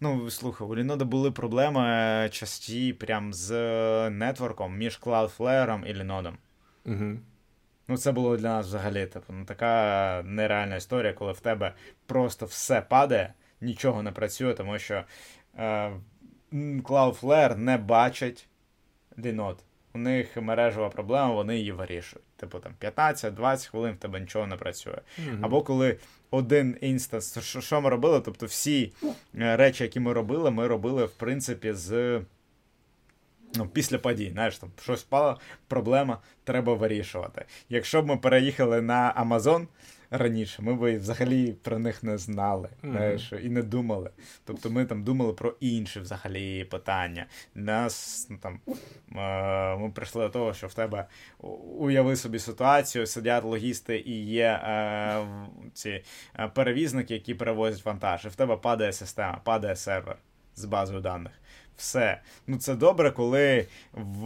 ну 0.00 0.30
слухай, 0.30 0.68
у 0.68 0.76
Лінода 0.76 1.04
були 1.04 1.30
проблеми 1.30 2.28
часті 2.32 2.92
прям 2.92 3.32
з 3.32 3.50
нетворком 4.10 4.76
між 4.76 5.00
Cloudflare 5.00 5.86
і 5.86 5.94
Лінодом. 5.94 6.38
Uh-huh. 6.86 7.18
Ну, 7.88 7.96
це 7.96 8.12
було 8.12 8.36
для 8.36 8.48
нас 8.48 8.66
взагалі 8.66 9.06
типу, 9.06 9.32
ну, 9.32 9.44
така 9.44 10.22
нереальна 10.24 10.76
історія, 10.76 11.12
коли 11.12 11.32
в 11.32 11.40
тебе 11.40 11.74
просто 12.06 12.46
все 12.46 12.80
падає, 12.80 13.34
нічого 13.60 14.02
не 14.02 14.12
працює, 14.12 14.54
тому 14.54 14.78
що 14.78 15.04
е, 15.58 15.92
Cloudflare 16.52 17.56
не 17.56 17.76
бачить 17.76 18.48
Лінод. 19.18 19.64
У 19.94 19.98
них 19.98 20.36
мережева 20.36 20.88
проблема, 20.88 21.34
вони 21.34 21.58
її 21.58 21.72
вирішують. 21.72 22.26
Типу 22.36 22.58
там 22.58 22.72
15-20 22.80 23.70
хвилин 23.70 23.92
в 23.92 23.96
тебе 23.96 24.20
нічого 24.20 24.46
не 24.46 24.56
працює. 24.56 24.98
Mm-hmm. 25.18 25.38
Або 25.42 25.62
коли 25.62 25.96
один 26.30 26.76
інстанс, 26.80 27.38
що, 27.38 27.80
ми 27.80 27.90
робили? 27.90 28.20
Тобто 28.20 28.46
всі 28.46 28.92
е, 29.38 29.56
речі, 29.56 29.84
які 29.84 30.00
ми 30.00 30.12
робили, 30.12 30.50
ми 30.50 30.66
робили, 30.66 31.04
в 31.04 31.10
принципі, 31.10 31.72
з. 31.72 32.20
Ну, 33.54 33.66
Після 33.66 33.98
подій, 33.98 34.30
знаєш, 34.32 34.58
там 34.58 34.70
щось 34.82 35.00
впало, 35.00 35.40
проблема, 35.68 36.18
треба 36.44 36.74
вирішувати. 36.74 37.44
Якщо 37.68 38.02
б 38.02 38.06
ми 38.06 38.16
переїхали 38.16 38.80
на 38.80 39.12
Амазон, 39.16 39.68
раніше, 40.10 40.62
ми 40.62 40.74
б 40.74 40.98
взагалі 40.98 41.52
про 41.52 41.78
них 41.78 42.02
не 42.02 42.18
знали 42.18 42.68
mm-hmm. 42.68 42.90
знаєш, 42.90 43.32
і 43.42 43.48
не 43.48 43.62
думали. 43.62 44.10
Тобто 44.44 44.70
ми 44.70 44.84
там 44.84 45.04
думали 45.04 45.32
про 45.32 45.54
інші 45.60 46.00
взагалі 46.00 46.64
питання. 46.64 47.26
Нас 47.54 48.26
ну, 48.30 48.38
там 48.42 48.60
е, 49.16 49.76
ми 49.76 49.90
прийшли 49.90 50.22
до 50.22 50.28
того, 50.28 50.54
що 50.54 50.66
в 50.66 50.74
тебе 50.74 51.06
уяви 51.78 52.16
собі 52.16 52.38
ситуацію, 52.38 53.06
сидять 53.06 53.44
логісти 53.44 53.98
і 53.98 54.24
є 54.24 54.46
е, 54.46 55.26
ці 55.74 56.02
е, 56.38 56.48
перевізники, 56.48 57.14
які 57.14 57.34
перевозять 57.34 57.84
вантаж, 57.84 58.24
і 58.24 58.28
в 58.28 58.34
тебе 58.34 58.56
падає 58.56 58.92
система, 58.92 59.40
падає 59.44 59.76
сервер 59.76 60.16
з 60.56 60.64
базою 60.64 61.00
даних. 61.00 61.32
Все. 61.80 62.20
Ну 62.46 62.58
це 62.58 62.74
добре, 62.74 63.10
коли 63.10 63.66
в... 63.92 64.24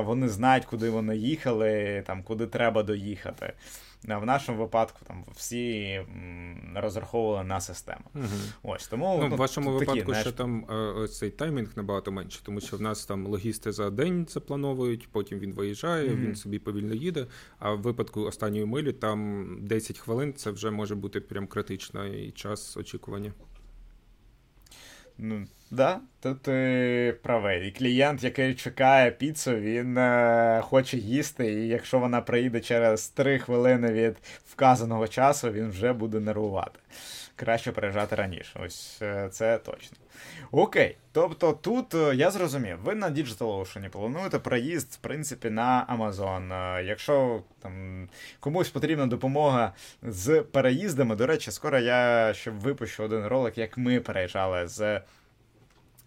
вони 0.00 0.28
знають, 0.28 0.64
куди 0.64 0.90
вони 0.90 1.16
їхали, 1.16 2.02
там, 2.06 2.22
куди 2.22 2.46
треба 2.46 2.82
доїхати. 2.82 3.52
В 4.04 4.26
нашому 4.26 4.58
випадку 4.58 4.98
там 5.06 5.24
всі 5.36 6.00
розраховували 6.74 7.44
на 7.44 7.60
систему. 7.60 8.04
Угу. 8.14 8.24
Ось 8.62 8.88
тому 8.88 9.18
ну, 9.22 9.28
ну, 9.28 9.36
в 9.36 9.38
вашому 9.38 9.78
такі, 9.78 9.90
випадку 9.90 10.10
знаєш... 10.10 10.26
ще 10.26 10.36
там 10.36 10.66
е, 10.70 10.74
ось 10.74 11.18
цей 11.18 11.30
таймінг 11.30 11.72
набагато 11.76 12.12
менше, 12.12 12.40
тому 12.42 12.60
що 12.60 12.76
в 12.76 12.80
нас 12.80 13.06
там 13.06 13.26
логісти 13.26 13.72
за 13.72 13.90
день 13.90 14.26
заплановують, 14.28 15.08
потім 15.12 15.38
він 15.38 15.52
виїжджає, 15.52 16.08
угу. 16.08 16.16
він 16.16 16.36
собі 16.36 16.58
повільно 16.58 16.94
їде. 16.94 17.26
А 17.58 17.72
в 17.72 17.82
випадку 17.82 18.20
останньої 18.20 18.64
милі 18.64 18.92
там 18.92 19.46
10 19.60 19.98
хвилин 19.98 20.34
це 20.34 20.50
вже 20.50 20.70
може 20.70 20.94
бути 20.94 21.20
прям 21.20 21.46
критичний 21.46 22.30
час 22.30 22.76
очікування. 22.76 23.32
Ну, 25.18 25.46
да, 25.70 26.00
тут 26.20 26.42
ти 26.42 27.14
правий. 27.22 27.68
І 27.68 27.70
клієнт, 27.70 28.24
який 28.24 28.54
чекає 28.54 29.10
піцу, 29.10 29.56
він 29.56 29.98
е, 29.98 30.60
хоче 30.64 30.96
їсти, 30.96 31.52
і 31.52 31.68
якщо 31.68 31.98
вона 31.98 32.20
приїде 32.20 32.60
через 32.60 33.08
3 33.08 33.38
хвилини 33.38 33.92
від 33.92 34.16
вказаного 34.46 35.08
часу, 35.08 35.50
він 35.50 35.70
вже 35.70 35.92
буде 35.92 36.20
нервувати. 36.20 36.78
Краще 37.36 37.72
приїжджати 37.72 38.16
раніше. 38.16 38.60
Ось 38.64 38.98
е, 39.02 39.28
це 39.32 39.58
точно. 39.58 39.96
Окей. 40.50 40.96
Тобто 41.12 41.52
тут 41.52 41.94
е, 41.94 42.14
я 42.14 42.30
зрозумів, 42.30 42.78
ви 42.84 42.94
на 42.94 43.10
DigitalOcean 43.10 43.88
плануєте 43.88 44.38
проїзд, 44.38 44.92
в 44.92 44.96
принципі, 44.96 45.50
на 45.50 45.96
Amazon. 45.98 46.54
Е, 46.78 46.84
якщо 46.84 47.42
там 47.62 48.08
комусь 48.40 48.70
потрібна 48.70 49.06
допомога 49.06 49.72
з 50.02 50.42
переїздами, 50.42 51.16
до 51.16 51.26
речі, 51.26 51.50
скоро 51.50 51.78
я 51.78 52.32
ще 52.34 52.50
випущу 52.50 53.02
один 53.04 53.26
ролик, 53.26 53.58
як 53.58 53.78
ми 53.78 54.00
переїжджали 54.00 54.68
з. 54.68 55.00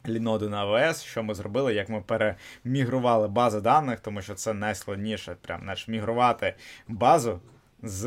Ліноду 0.07 0.49
на 0.49 0.65
АВС, 0.65 1.03
що 1.03 1.23
ми 1.23 1.33
зробили, 1.33 1.73
як 1.73 1.89
ми 1.89 2.01
перемігрували 2.01 3.27
бази 3.27 3.61
даних, 3.61 3.99
тому 3.99 4.21
що 4.21 4.33
це 4.33 4.53
найскладніше, 4.53 5.35
прям 5.41 5.61
знаєш, 5.61 5.87
мігрувати 5.87 6.55
базу 6.87 7.39
з 7.83 8.03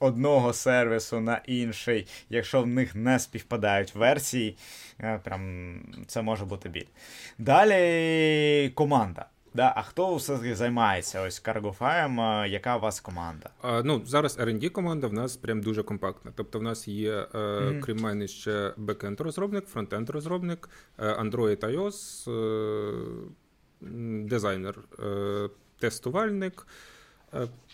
одного 0.00 0.52
сервісу 0.52 1.20
на 1.20 1.40
інший, 1.46 2.06
якщо 2.30 2.62
в 2.62 2.66
них 2.66 2.94
не 2.94 3.18
співпадають 3.18 3.94
версії, 3.94 4.56
е, 5.00 5.20
прям 5.24 5.74
це 6.06 6.22
може 6.22 6.44
бути 6.44 6.68
біль. 6.68 6.86
Далі 7.38 8.72
команда. 8.74 9.26
Да, 9.54 9.72
А 9.76 9.82
хто 9.82 10.14
все-таки 10.16 10.54
займається 10.54 11.22
ось 11.22 11.38
Каргофаєм? 11.38 12.18
Яка 12.50 12.76
у 12.76 12.80
вас 12.80 13.00
команда? 13.00 13.50
А, 13.62 13.82
Ну 13.82 14.02
зараз 14.06 14.38
R&D 14.38 14.68
команда 14.68 15.06
в 15.06 15.12
нас 15.12 15.36
прям 15.36 15.62
дуже 15.62 15.82
компактна. 15.82 16.32
Тобто, 16.36 16.58
в 16.58 16.62
нас 16.62 16.88
є, 16.88 17.12
е, 17.12 17.26
mm-hmm. 17.34 17.80
крім 17.80 17.96
мене, 17.96 18.28
ще 18.28 18.72
бекенд 18.76 19.20
розробник, 19.20 19.66
фронтенд 19.66 20.10
розробник, 20.10 20.68
е, 20.98 21.06
Android 21.06 21.60
iOS, 21.60 22.30
е, 22.30 22.94
дизайнер, 24.28 24.78
е, 24.98 25.48
тестувальник. 25.78 26.66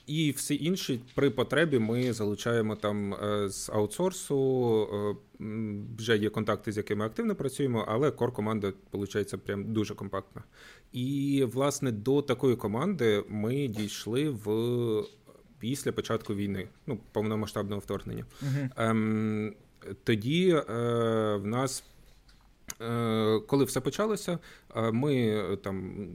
Е, 0.09 0.13
і 0.13 0.31
всі 0.31 0.65
інші 0.65 1.01
при 1.15 1.31
потребі 1.31 1.79
ми 1.79 2.13
залучаємо 2.13 2.77
там 2.77 3.15
е, 3.15 3.49
з 3.49 3.71
аутсорсу. 3.71 4.89
Е, 4.93 5.45
вже 5.99 6.17
є 6.17 6.31
контакти, 6.31 6.73
з 6.73 6.77
якими 6.77 7.07
активно 7.07 7.35
працюємо, 7.35 7.85
але 7.89 8.11
кор 8.11 8.33
команда 8.33 8.73
виходить 8.93 9.35
прям 9.45 9.73
дуже 9.73 9.95
компактна. 9.95 10.43
І 10.93 11.45
власне 11.53 11.93
до 11.93 12.23
такої 12.23 12.57
команди 12.57 13.25
ми 13.29 13.69
дійшли 13.69 14.31
в 14.31 15.05
після 15.59 15.93
початку 15.93 16.35
війни, 16.35 16.69
ну 16.87 16.99
повномасштабного 17.13 17.81
вторгнення. 17.81 18.25
Ем, 18.77 19.55
Тоді 20.05 20.51
е, 20.51 20.63
в 21.37 21.47
нас, 21.47 21.85
е, 22.81 23.41
коли 23.47 23.65
все 23.65 23.81
почалося, 23.81 24.39
ми 24.93 25.43
там 25.63 26.07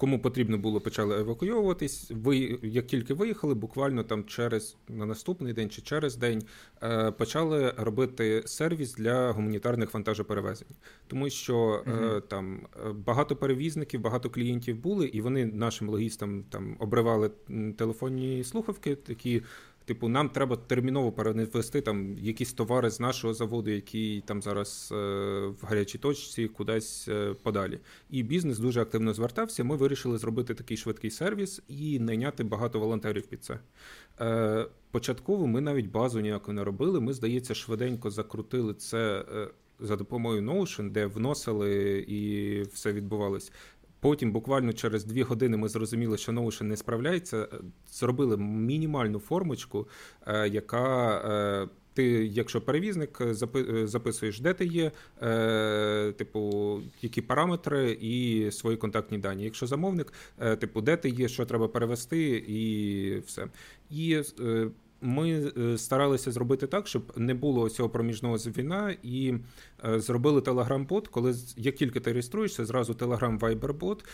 Кому 0.00 0.18
потрібно 0.18 0.58
було, 0.58 0.80
почали 0.80 1.20
евакуйовуватись. 1.20 2.10
Ви 2.10 2.58
як 2.62 2.86
тільки 2.86 3.14
виїхали, 3.14 3.54
буквально 3.54 4.04
там 4.04 4.24
через 4.24 4.76
на 4.88 5.06
наступний 5.06 5.52
день 5.52 5.70
чи 5.70 5.82
через 5.82 6.16
день 6.16 6.42
е, 6.82 7.10
почали 7.10 7.74
робити 7.76 8.42
сервіс 8.46 8.94
для 8.94 9.32
гуманітарних 9.32 9.94
вантажоперевезень, 9.94 10.68
тому 11.06 11.30
що 11.30 11.84
угу. 11.86 12.20
там 12.20 12.66
багато 12.94 13.36
перевізників, 13.36 14.00
багато 14.00 14.30
клієнтів 14.30 14.76
були, 14.76 15.06
і 15.06 15.20
вони 15.20 15.44
нашим 15.44 15.88
логістам 15.88 16.44
там 16.50 16.76
обривали 16.78 17.30
телефонні 17.76 18.44
слухавки, 18.44 18.94
такі 18.94 19.42
Типу, 19.90 20.08
нам 20.08 20.28
треба 20.28 20.56
терміново 20.56 21.12
перенести 21.12 21.80
там 21.80 22.18
якісь 22.18 22.52
товари 22.52 22.90
з 22.90 23.00
нашого 23.00 23.34
заводу, 23.34 23.70
які 23.70 24.22
там 24.26 24.42
зараз 24.42 24.88
е, 24.92 24.96
в 25.46 25.56
гарячій 25.62 25.98
точці, 25.98 26.48
кудись 26.48 27.08
е, 27.08 27.34
подалі. 27.42 27.78
І 28.10 28.22
бізнес 28.22 28.58
дуже 28.58 28.80
активно 28.80 29.14
звертався. 29.14 29.64
Ми 29.64 29.76
вирішили 29.76 30.18
зробити 30.18 30.54
такий 30.54 30.76
швидкий 30.76 31.10
сервіс 31.10 31.62
і 31.68 31.98
найняти 31.98 32.44
багато 32.44 32.80
волонтерів 32.80 33.26
під 33.26 33.44
це. 33.44 33.58
Е, 34.20 34.66
Початково 34.90 35.46
ми 35.46 35.60
навіть 35.60 35.86
базу 35.86 36.20
ніяку 36.20 36.52
не 36.52 36.64
робили. 36.64 37.00
Ми, 37.00 37.12
здається, 37.12 37.54
швиденько 37.54 38.10
закрутили 38.10 38.74
це. 38.74 39.24
Е, 39.34 39.48
за 39.80 39.96
допомогою 39.96 40.42
Notion, 40.42 40.90
де 40.90 41.06
вносили 41.06 41.98
і 42.08 42.62
все 42.62 42.92
відбувалось. 42.92 43.52
Потім, 44.00 44.32
буквально 44.32 44.72
через 44.72 45.04
дві 45.04 45.22
години, 45.22 45.56
ми 45.56 45.68
зрозуміли, 45.68 46.18
що 46.18 46.32
Notion 46.32 46.62
не 46.62 46.76
справляється. 46.76 47.48
Зробили 47.92 48.36
мінімальну 48.36 49.18
формочку, 49.18 49.88
е, 50.26 50.48
яка. 50.48 51.16
Е, 51.64 51.68
ти, 51.94 52.04
якщо 52.26 52.60
перевізник, 52.60 53.20
записуєш, 53.84 54.40
де 54.40 54.54
ти 54.54 54.66
є, 54.66 54.92
е, 55.22 56.12
типу, 56.18 56.80
які 57.02 57.22
параметри 57.22 57.98
і 58.00 58.48
свої 58.50 58.76
контактні 58.76 59.18
дані. 59.18 59.44
Якщо 59.44 59.66
замовник, 59.66 60.12
е, 60.38 60.56
типу, 60.56 60.80
де 60.80 60.96
ти 60.96 61.08
є, 61.08 61.28
що 61.28 61.46
треба 61.46 61.68
перевести, 61.68 62.44
і 62.48 63.18
все. 63.26 63.46
І 63.90 64.22
е, 64.40 64.70
ми 65.00 65.52
е, 65.58 65.78
старалися 65.78 66.32
зробити 66.32 66.66
так, 66.66 66.86
щоб 66.86 67.12
не 67.16 67.34
було 67.34 67.70
цього 67.70 67.88
проміжного 67.88 68.38
звіна, 68.38 68.96
і 69.02 69.28
е, 69.30 69.40
зробили 69.84 70.40
телеграм-бот, 70.40 71.08
коли 71.08 71.34
як 71.56 71.74
тільки 71.74 72.00
ти 72.00 72.12
реєструєшся, 72.12 72.64
зразу 72.64 72.94
телеграм 72.94 73.38
вайбер-бот, 73.38 74.04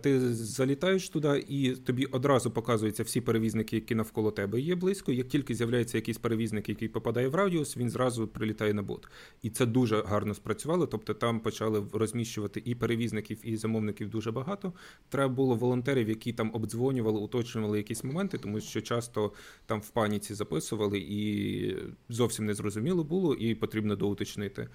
ти 0.00 0.34
залітаєш 0.34 1.08
туди, 1.08 1.44
і 1.48 1.70
тобі 1.70 2.04
одразу 2.04 2.50
показуються 2.50 3.02
всі 3.02 3.20
перевізники, 3.20 3.76
які 3.76 3.94
навколо 3.94 4.30
тебе 4.30 4.60
є 4.60 4.74
близько. 4.74 5.12
Як 5.12 5.28
тільки 5.28 5.54
з'являється 5.54 5.98
якийсь 5.98 6.18
перевізник, 6.18 6.68
який 6.68 6.88
попадає 6.88 7.28
в 7.28 7.34
радіус, 7.34 7.76
він 7.76 7.90
зразу 7.90 8.26
прилітає 8.26 8.74
на 8.74 8.82
бот. 8.82 9.08
І 9.42 9.50
це 9.50 9.66
дуже 9.66 10.02
гарно 10.02 10.34
спрацювало. 10.34 10.86
Тобто 10.86 11.14
там 11.14 11.40
почали 11.40 11.86
розміщувати 11.92 12.62
і 12.64 12.74
перевізників, 12.74 13.38
і 13.42 13.56
замовників 13.56 14.10
дуже 14.10 14.30
багато. 14.30 14.72
Треба 15.08 15.34
було 15.34 15.54
волонтерів, 15.54 16.08
які 16.08 16.32
там 16.32 16.50
обдзвонювали, 16.54 17.20
уточнювали 17.20 17.78
якісь 17.78 18.04
моменти, 18.04 18.38
тому 18.38 18.60
що 18.60 18.80
часто 18.80 19.32
там 19.66 19.80
в 19.80 19.88
паніці 19.88 20.34
записували, 20.34 20.98
і 20.98 21.76
зовсім 22.08 22.46
не 22.46 22.54
зрозуміло 22.54 23.04
було, 23.04 23.34
і 23.34 23.54
потрібно 23.54 23.96
доуточнити. 23.96 24.68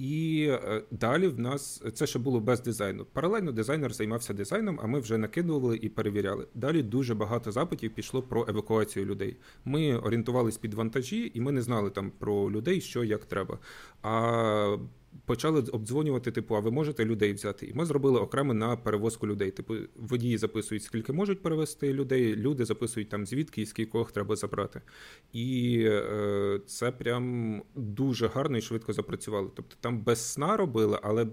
І 0.00 0.46
е, 0.50 0.82
далі 0.90 1.28
в 1.28 1.38
нас 1.38 1.82
це 1.94 2.06
ще 2.06 2.18
було 2.18 2.40
без 2.40 2.62
дизайну. 2.62 3.04
Паралельно 3.04 3.52
дизайнер 3.52 3.92
займався 3.92 4.34
дизайном, 4.34 4.80
а 4.82 4.86
ми 4.86 5.00
вже 5.00 5.18
накидували 5.18 5.76
і 5.76 5.88
перевіряли. 5.88 6.46
Далі 6.54 6.82
дуже 6.82 7.14
багато 7.14 7.52
запитів 7.52 7.94
пішло 7.94 8.22
про 8.22 8.46
евакуацію 8.48 9.06
людей. 9.06 9.36
Ми 9.64 9.96
орієнтувались 9.96 10.58
під 10.58 10.74
вантажі, 10.74 11.30
і 11.34 11.40
ми 11.40 11.52
не 11.52 11.62
знали 11.62 11.90
там 11.90 12.12
про 12.18 12.50
людей, 12.50 12.80
що 12.80 13.04
як 13.04 13.24
треба. 13.24 13.58
А 14.02 14.76
почали 15.24 15.60
обдзвонювати, 15.60 16.30
типу, 16.30 16.56
а 16.56 16.60
ви 16.60 16.70
можете 16.70 17.04
людей 17.04 17.32
взяти? 17.32 17.66
І 17.66 17.74
ми 17.74 17.84
зробили 17.84 18.20
окремо 18.20 18.54
на 18.54 18.76
перевозку 18.76 19.26
людей. 19.26 19.50
Типу, 19.50 19.74
водії 19.96 20.38
записують, 20.38 20.82
скільки 20.82 21.12
можуть 21.12 21.42
перевезти 21.42 21.92
людей, 21.92 22.36
люди 22.36 22.64
записують 22.64 23.08
там 23.08 23.26
звідки 23.26 23.62
і 23.62 23.66
скількох 23.66 24.12
треба 24.12 24.36
забрати. 24.36 24.82
І 25.32 25.80
е, 25.86 26.60
це 26.66 26.92
прям 26.92 27.62
дуже 27.74 28.26
гарно 28.26 28.58
і 28.58 28.60
швидко 28.60 28.92
запрацювало. 28.92 29.52
Тобто 29.56 29.76
там 29.80 30.02
без 30.02 30.32
сна 30.32 30.56
робили, 30.56 30.98
але. 31.02 31.26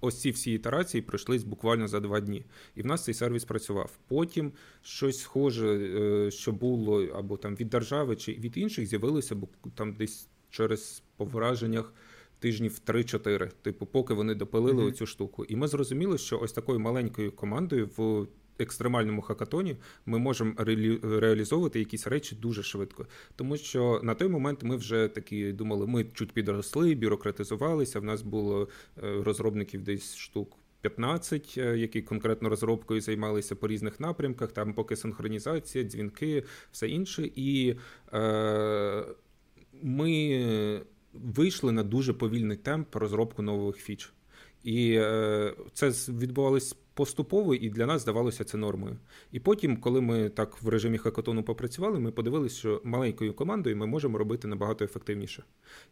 Ось 0.00 0.20
ці 0.20 0.30
всі 0.30 0.52
ітерації 0.52 1.02
пройшлись 1.02 1.44
буквально 1.44 1.88
за 1.88 2.00
два 2.00 2.20
дні, 2.20 2.44
і 2.74 2.82
в 2.82 2.86
нас 2.86 3.04
цей 3.04 3.14
сервіс 3.14 3.44
працював. 3.44 3.98
Потім 4.08 4.52
щось 4.82 5.20
схоже, 5.20 5.68
е, 5.68 6.30
що 6.30 6.52
було 6.52 7.04
або 7.04 7.36
там 7.36 7.56
від 7.56 7.68
держави 7.68 8.16
чи 8.16 8.32
від 8.32 8.56
інших, 8.56 8.86
з'явилося 8.86 9.36
там 9.74 9.94
десь 9.94 10.28
через 10.50 11.02
по 11.16 11.24
враженнях 11.24 11.92
тижнів 12.44 12.80
3-4, 12.86 13.50
типу, 13.62 13.86
поки 13.86 14.14
вони 14.14 14.34
допилили 14.34 14.82
mm-hmm. 14.82 14.88
оцю 14.88 15.06
штуку. 15.06 15.44
І 15.44 15.56
ми 15.56 15.68
зрозуміли, 15.68 16.18
що 16.18 16.38
ось 16.38 16.52
такою 16.52 16.80
маленькою 16.80 17.32
командою 17.32 17.90
в 17.96 18.26
екстремальному 18.58 19.22
хакатоні 19.22 19.76
ми 20.06 20.18
можемо 20.18 20.52
ре- 20.52 21.20
реалізовувати 21.20 21.78
якісь 21.78 22.06
речі 22.06 22.36
дуже 22.36 22.62
швидко. 22.62 23.06
Тому 23.36 23.56
що 23.56 24.00
на 24.02 24.14
той 24.14 24.28
момент 24.28 24.62
ми 24.62 24.76
вже 24.76 25.08
такі 25.08 25.52
думали, 25.52 25.86
ми 25.86 26.04
чуть 26.04 26.32
підросли, 26.32 26.94
бюрократизувалися. 26.94 28.00
В 28.00 28.04
нас 28.04 28.22
було 28.22 28.68
е, 29.02 29.22
розробників 29.22 29.82
десь 29.82 30.16
штук. 30.16 30.56
15, 30.80 31.54
е, 31.58 31.78
які 31.78 32.02
конкретно 32.02 32.48
розробкою 32.48 33.00
займалися 33.00 33.56
по 33.56 33.68
різних 33.68 34.00
напрямках, 34.00 34.52
там 34.52 34.74
поки 34.74 34.96
синхронізація, 34.96 35.84
дзвінки, 35.84 36.44
все 36.72 36.88
інше. 36.88 37.30
І 37.36 37.76
е, 38.12 39.04
ми 39.82 40.84
вийшли 41.14 41.72
на 41.72 41.82
дуже 41.82 42.12
повільний 42.12 42.56
темп 42.56 42.96
розробку 42.96 43.42
нових 43.42 43.76
фіч. 43.76 44.12
І 44.64 44.92
е, 44.92 45.54
це 45.72 45.88
відбувалось 46.12 46.76
поступово, 46.94 47.54
і 47.54 47.70
для 47.70 47.86
нас 47.86 48.02
здавалося 48.02 48.44
це 48.44 48.56
нормою. 48.56 48.96
І 49.32 49.40
потім, 49.40 49.76
коли 49.76 50.00
ми 50.00 50.28
так 50.28 50.62
в 50.62 50.68
режимі 50.68 50.98
хакатону 50.98 51.42
попрацювали, 51.42 52.00
ми 52.00 52.10
подивилися, 52.10 52.56
що 52.56 52.80
маленькою 52.84 53.34
командою 53.34 53.76
ми 53.76 53.86
можемо 53.86 54.18
робити 54.18 54.48
набагато 54.48 54.84
ефективніше. 54.84 55.42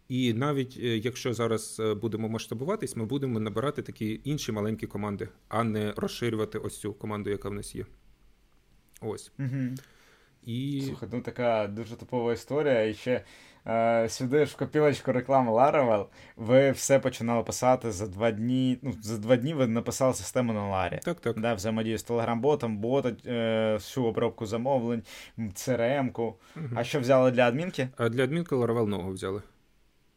І 0.08 0.34
навіть 0.34 0.78
е, 0.82 0.96
якщо 0.98 1.34
зараз 1.34 1.80
е, 1.80 1.94
будемо 1.94 2.28
масштабуватись, 2.28 2.96
ми 2.96 3.04
будемо 3.04 3.40
набирати 3.40 3.82
такі 3.82 4.20
інші 4.24 4.52
маленькі 4.52 4.86
команди, 4.86 5.28
а 5.48 5.64
не 5.64 5.92
розширювати 5.96 6.58
ось 6.58 6.80
цю 6.80 6.94
команду, 6.94 7.30
яка 7.30 7.48
в 7.48 7.54
нас 7.54 7.74
є. 7.74 7.86
Ось. 9.00 9.32
Угу. 9.38 9.74
І... 10.46 10.82
Слухай, 10.86 11.08
ну 11.12 11.20
така 11.20 11.66
дуже 11.66 11.96
типова 11.96 12.32
історія. 12.32 12.84
І 12.84 12.94
ще 12.94 13.24
сюди 14.08 14.46
ж 14.46 14.52
в 14.52 14.56
копілочку 14.56 15.12
реклами 15.12 15.52
Laravel 15.52 16.06
ви 16.36 16.70
все 16.70 16.98
починали 16.98 17.42
писати 17.42 17.92
за 17.92 18.06
два 18.06 18.30
дні. 18.30 18.78
Ну, 18.82 18.94
за 19.02 19.18
два 19.18 19.36
дні 19.36 19.54
ви 19.54 19.66
написали 19.66 20.14
систему 20.14 20.52
на 20.52 20.68
Ларі. 20.68 21.00
Так, 21.02 21.20
так. 21.20 21.40
Да, 21.40 21.54
Взаємодію 21.54 21.98
з 21.98 22.02
телеграм-ботом, 22.02 22.78
бота, 22.78 23.12
е, 23.26 23.74
всю 23.74 24.06
обробку 24.06 24.46
замовлень, 24.46 25.02
CRM-ку. 25.38 26.34
Угу. 26.56 26.66
А 26.74 26.84
що 26.84 27.00
взяли 27.00 27.30
для 27.30 27.48
адмінки? 27.48 27.88
А 27.96 28.08
для 28.08 28.24
адмінки 28.24 28.54
Laravel 28.54 28.86
нового 28.86 29.12
взяли. 29.12 29.42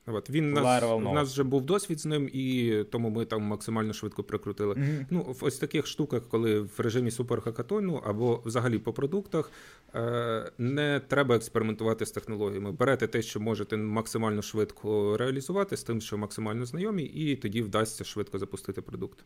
От 0.08 0.30
він 0.30 0.54
нас, 0.54 0.84
в 0.84 1.00
нас 1.00 1.32
вже 1.32 1.44
був 1.44 1.66
досвід 1.66 2.00
з 2.00 2.06
ним, 2.06 2.30
і 2.34 2.74
тому 2.92 3.10
ми 3.10 3.26
там 3.26 3.42
максимально 3.42 3.94
швидко 3.94 4.24
прикрутили. 4.24 4.74
Mm-hmm. 4.74 5.06
Ну, 5.10 5.22
в 5.22 5.44
ось 5.44 5.58
таких 5.58 5.88
штуках, 5.88 6.22
коли 6.30 6.60
в 6.60 6.74
режимі 6.78 7.12
суперхакатону 7.12 7.96
або 7.96 8.42
взагалі 8.46 8.80
по 8.80 8.94
продуктах 8.94 9.52
е, 9.96 10.52
не 10.58 11.02
треба 11.08 11.36
експериментувати 11.36 12.06
з 12.06 12.12
технологіями. 12.12 12.72
Берете 12.72 13.08
те, 13.08 13.22
що 13.22 13.40
можете 13.40 13.78
максимально 13.78 14.42
швидко 14.42 15.18
реалізувати, 15.18 15.78
з 15.78 15.84
тим, 15.84 16.02
що 16.02 16.18
максимально 16.18 16.66
знайомі, 16.66 17.04
і 17.04 17.36
тоді 17.36 17.62
вдасться 17.62 18.04
швидко 18.04 18.40
запустити 18.40 18.82
продукт. 18.82 19.26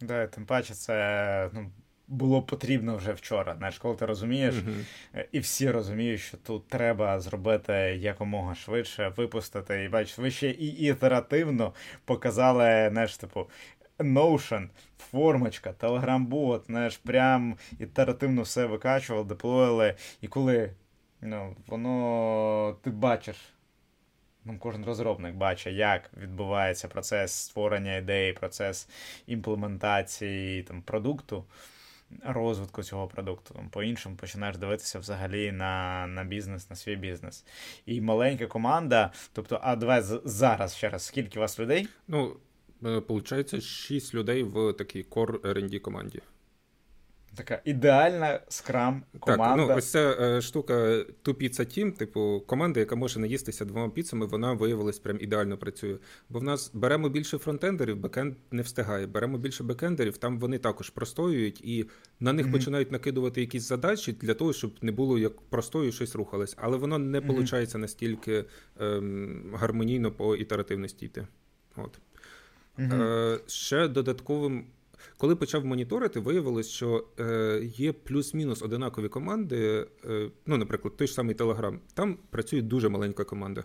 Да, 0.00 0.26
тим 0.26 0.46
паче, 0.46 0.74
це 0.74 1.50
ну, 1.54 1.70
було 2.08 2.42
потрібно 2.42 2.96
вже 2.96 3.12
вчора. 3.12 3.54
Знаєш, 3.58 3.78
коли 3.78 3.96
ти 3.96 4.06
розумієш, 4.06 4.54
mm-hmm. 4.54 5.24
і 5.32 5.38
всі 5.38 5.70
розуміють, 5.70 6.20
що 6.20 6.36
тут 6.36 6.68
треба 6.68 7.20
зробити 7.20 7.72
якомога 8.00 8.54
швидше, 8.54 9.12
випустити. 9.16 9.84
І 9.84 9.88
бачиш, 9.88 10.18
ви 10.18 10.30
ще 10.30 10.50
і 10.50 10.66
ітеративно 10.66 11.72
показали, 12.04 12.88
знаєш, 12.92 13.16
типу. 13.16 13.50
Notion, 13.98 14.68
формочка, 14.98 15.72
Telegram-бот, 15.72 16.66
знаєш, 16.66 16.96
прям 16.96 17.56
ітеративно 17.78 18.42
все 18.42 18.66
викачували, 18.66 19.24
деплоїли. 19.24 19.94
І 20.20 20.28
коли 20.28 20.70
ну, 21.20 21.56
воно 21.66 22.76
ти 22.82 22.90
бачиш, 22.90 23.36
ну, 24.44 24.58
кожен 24.58 24.84
розробник 24.84 25.34
бачить, 25.34 25.74
як 25.74 26.10
відбувається 26.16 26.88
процес 26.88 27.32
створення 27.32 27.96
ідеї, 27.96 28.32
процес 28.32 28.88
імплементації 29.26 30.62
там, 30.62 30.82
продукту 30.82 31.44
розвитку 32.22 32.82
цього 32.82 33.06
продукту. 33.06 33.60
По-іншому 33.70 34.16
починаєш 34.16 34.56
дивитися 34.56 34.98
взагалі 34.98 35.52
на 35.52 36.06
на 36.06 36.24
бізнес, 36.24 36.70
на 36.70 36.76
свій 36.76 36.96
бізнес. 36.96 37.44
І 37.86 38.00
маленька 38.00 38.46
команда, 38.46 39.12
тобто, 39.32 39.60
а 39.62 39.76
давай 39.76 40.02
зараз 40.24 40.76
ще 40.76 40.88
раз, 40.88 41.04
скільки 41.04 41.38
у 41.38 41.42
вас 41.42 41.60
людей? 41.60 41.88
Ну, 42.08 42.36
виходить, 42.80 43.54
е, 43.54 43.60
6 43.60 44.14
людей 44.14 44.42
в 44.42 44.72
такій 44.72 45.02
core 45.10 45.38
R&D 45.40 45.78
команді. 45.78 46.20
Така 47.36 47.60
ідеальна 47.64 48.40
скрам 48.48 49.02
команда. 49.20 49.56
Так, 49.56 49.68
ну 49.68 49.76
ось 49.76 49.90
ця 49.90 50.16
е, 50.20 50.40
штука 50.40 50.74
Two 51.24 51.34
Pizza 51.34 51.60
Team, 51.60 51.92
типу 51.92 52.42
команда, 52.46 52.80
яка 52.80 52.96
може 52.96 53.20
наїстися 53.20 53.64
двома 53.64 53.88
піцами, 53.88 54.26
вона 54.26 54.52
виявилась 54.52 54.98
прям 54.98 55.18
ідеально 55.20 55.58
працює. 55.58 55.96
Бо 56.28 56.38
в 56.38 56.42
нас 56.42 56.70
беремо 56.74 57.08
більше 57.08 57.38
фронтендерів, 57.38 57.96
бекенд 57.96 58.34
не 58.50 58.62
встигає. 58.62 59.06
Беремо 59.06 59.38
більше 59.38 59.64
бекендерів, 59.64 60.16
там 60.16 60.38
вони 60.38 60.58
також 60.58 60.90
простоюють, 60.90 61.60
і 61.64 61.86
на 62.20 62.32
них 62.32 62.46
mm-hmm. 62.46 62.52
починають 62.52 62.92
накидувати 62.92 63.40
якісь 63.40 63.68
задачі 63.68 64.12
для 64.12 64.34
того, 64.34 64.52
щоб 64.52 64.74
не 64.82 64.92
було 64.92 65.18
як 65.18 65.40
простою 65.40 65.92
щось 65.92 66.14
рухалось. 66.14 66.54
Але 66.58 66.76
воно 66.76 66.98
не 66.98 67.20
виходить 67.20 67.68
mm-hmm. 67.68 67.78
настільки 67.78 68.44
ем, 68.80 69.54
гармонійно 69.54 70.12
по 70.12 70.36
ітеративності 70.36 71.06
йти. 71.06 71.26
От. 71.76 71.98
Mm-hmm. 72.78 73.02
Е, 73.02 73.40
Ще 73.46 73.88
додатковим. 73.88 74.66
Коли 75.16 75.36
почав 75.36 75.64
моніторити, 75.64 76.20
виявилось, 76.20 76.68
що 76.68 77.04
е, 77.20 77.60
є 77.76 77.92
плюс-мінус 77.92 78.62
одинакові 78.62 79.08
команди. 79.08 79.86
Е, 80.04 80.30
ну, 80.46 80.56
наприклад, 80.56 80.96
той 80.96 81.06
ж 81.06 81.14
самий 81.14 81.36
Telegram, 81.36 81.78
там 81.94 82.18
працює 82.30 82.62
дуже 82.62 82.88
маленька 82.88 83.24
команда. 83.24 83.64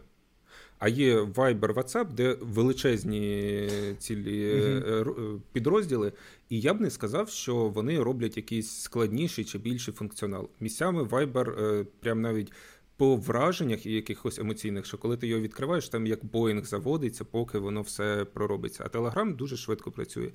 А 0.79 0.89
є 0.89 1.21
Viber, 1.21 1.73
WhatsApp, 1.73 2.13
де 2.13 2.37
величезні 2.41 3.69
цілі 3.97 4.53
mm-hmm. 4.53 5.39
підрозділи, 5.51 6.13
і 6.49 6.61
я 6.61 6.73
б 6.73 6.81
не 6.81 6.89
сказав, 6.89 7.29
що 7.29 7.55
вони 7.55 8.03
роблять 8.03 8.37
якийсь 8.37 8.81
складніший 8.81 9.45
чи 9.45 9.57
більший 9.57 9.93
функціонал. 9.93 10.49
Місцями 10.59 11.03
Viber 11.03 11.85
прям 11.99 12.21
навіть 12.21 12.51
по 12.99 13.15
враженнях 13.15 13.85
і 13.85 13.91
якихось 13.91 14.39
емоційних, 14.39 14.85
що 14.85 14.97
коли 14.97 15.17
ти 15.17 15.27
його 15.27 15.41
відкриваєш, 15.41 15.89
там 15.89 16.07
як 16.07 16.25
Боїнг 16.25 16.65
заводиться, 16.65 17.25
поки 17.25 17.57
воно 17.57 17.81
все 17.81 18.25
проробиться. 18.33 18.83
А 18.85 18.97
Telegram 18.97 19.35
дуже 19.35 19.57
швидко 19.57 19.91
працює. 19.91 20.31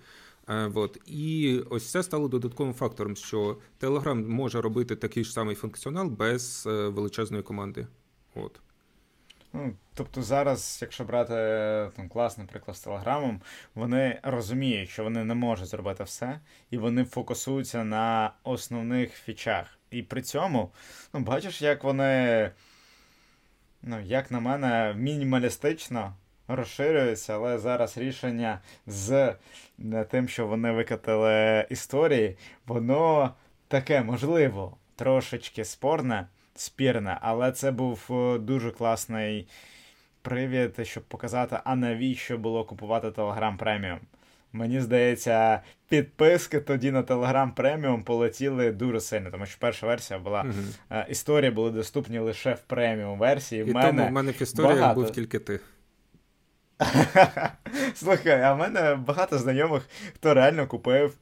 Е, 0.49 0.71
от. 0.75 0.99
І 1.07 1.61
ось 1.71 1.91
це 1.91 2.03
стало 2.03 2.29
додатковим 2.29 2.75
фактором, 2.75 3.17
що 3.17 3.59
Telegram 3.81 4.29
може 4.29 4.61
робити 4.61 4.97
такий 4.97 5.25
ж 5.25 5.33
самий 5.33 5.55
функціонал 5.55 6.09
без 6.09 6.65
е, 6.67 6.89
величезної 6.89 7.43
команди. 7.43 7.87
От. 8.35 8.61
Ну, 9.53 9.75
Тобто 9.95 10.23
зараз, 10.23 10.79
якщо 10.83 11.05
брати 11.05 11.33
там 11.97 12.09
класний 12.09 12.47
приклад 12.47 12.77
з 12.77 12.81
Телеграмом, 12.81 13.41
вони 13.75 14.21
розуміють, 14.23 14.91
що 14.91 15.05
вони 15.05 15.25
не 15.25 15.35
можуть 15.35 15.69
зробити 15.69 16.05
все, 16.05 16.41
і 16.71 16.79
вони 16.79 17.05
фокусуються 17.05 17.85
на 17.85 18.33
основних 18.45 19.13
фічах. 19.13 19.67
І 19.91 20.03
при 20.03 20.23
цьому, 20.23 20.73
ну, 21.13 21.21
бачиш, 21.21 21.63
як 21.63 21.85
вони, 21.85 22.51
ну, 23.83 24.01
як 24.01 24.31
на 24.31 24.41
мене, 24.41 24.95
мінімалістично 24.97 26.15
розширюються, 26.49 27.35
але 27.35 27.59
зараз 27.59 27.99
рішення 27.99 28.61
з 28.87 29.35
тим, 30.11 30.29
що 30.29 30.47
вони 30.47 30.73
викатили 30.73 31.67
історії, 31.71 32.37
воно 32.67 33.35
таке, 33.69 34.03
можливо, 34.03 34.77
трошечки 34.97 35.65
спорне, 35.65 36.27
спірне, 36.55 37.19
але 37.21 37.53
це 37.53 37.71
був 37.71 38.07
е, 38.11 38.39
дуже 38.39 38.71
класний 38.71 39.49
привід, 40.23 40.87
щоб 40.87 41.03
показати, 41.03 41.59
а 41.65 41.77
навіщо 41.77 42.39
було 42.39 42.65
купувати 42.65 43.09
Telegram 43.09 43.59
Premium. 43.59 43.99
мені 44.53 44.81
здається, 44.81 45.61
підписки 45.89 46.61
тоді 46.61 46.91
на 46.91 47.03
Telegram 47.03 47.55
преміум 47.55 48.05
полетіли 48.05 48.73
дуже 48.73 49.01
сильно, 49.01 49.31
тому 49.31 49.47
що 49.47 49.57
перша 49.61 49.87
версія 49.87 50.19
була 50.19 50.45
uh-huh. 50.45 51.11
історії 51.11 51.51
були 51.51 51.71
доступні 51.71 52.19
лише 52.19 52.55
в 52.55 52.61
преміум 52.61 53.19
версії. 53.19 53.61
І 53.61 53.65
в 53.65 53.75
мене 53.75 53.89
тому 53.89 54.09
в 54.09 54.13
мене 54.13 54.33
в 54.33 54.43
історіях 54.43 54.81
багато... 54.81 55.01
був 55.01 55.11
тільки 55.11 55.39
ти. 55.39 55.61
Слухай, 57.95 58.43
а 58.43 58.55
в 58.55 58.59
мене 58.59 58.95
багато 58.95 59.39
знайомих, 59.39 59.89
хто 60.15 60.35
реально 60.35 60.67
купив 60.67 61.17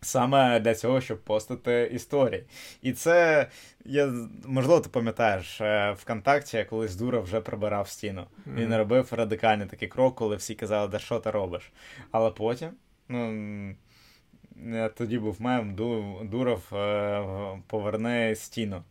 саме 0.00 0.60
для 0.60 0.74
цього, 0.74 1.00
щоб 1.00 1.20
постати 1.24 1.90
історії. 1.92 2.44
І 2.82 2.92
це, 2.92 3.46
я, 3.84 4.12
можливо, 4.46 4.80
ти 4.80 4.88
пам'ятаєш, 4.88 5.60
е, 5.60 5.92
ВКонтакті 5.92 6.56
я 6.56 6.64
колись 6.64 6.96
дура 6.96 7.20
вже 7.20 7.40
прибирав 7.40 7.88
стіну. 7.88 8.20
Mm-hmm. 8.20 8.54
Він 8.54 8.76
робив 8.76 9.08
радикальний 9.10 9.66
такий 9.66 9.88
крок, 9.88 10.14
коли 10.14 10.36
всі 10.36 10.54
казали, 10.54 10.88
да 10.88 10.98
що 10.98 11.18
ти 11.18 11.30
робиш. 11.30 11.72
Але 12.10 12.30
потім, 12.30 12.70
ну. 13.08 13.74
Тоді 14.94 15.18
був 15.18 15.42
мем, 15.42 15.74
Дуров 16.30 16.74
е, 16.74 17.24
поверне 17.66 18.34
стіну. 18.34 18.82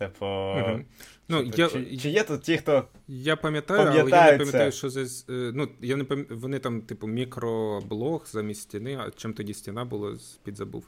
Типу, 0.00 0.26
угу. 0.26 0.80
ну, 1.28 1.42
я, 1.56 1.68
чи, 1.68 1.96
чи 1.96 2.10
є 2.10 2.22
тут 2.22 2.42
ті, 2.42 2.56
хто. 2.56 2.84
Я 3.08 3.36
пам'ятаю, 3.36 3.80
але 3.80 4.10
я 4.10 4.32
не 4.32 4.38
пам'ятаю, 4.38 4.72
що 4.72 4.90
за. 4.90 5.00
Е, 5.00 5.52
ну, 5.54 5.68
я 5.80 5.96
не 5.96 6.04
пам'ятаю, 6.04 6.40
Вони 6.40 6.58
там, 6.58 6.80
типу, 6.80 7.06
мікроблог 7.06 8.26
замість 8.26 8.60
стіни, 8.60 8.98
а 9.00 9.10
чим 9.10 9.32
тоді 9.32 9.54
стіна 9.54 9.84
була, 9.84 10.16
підзабув. 10.44 10.84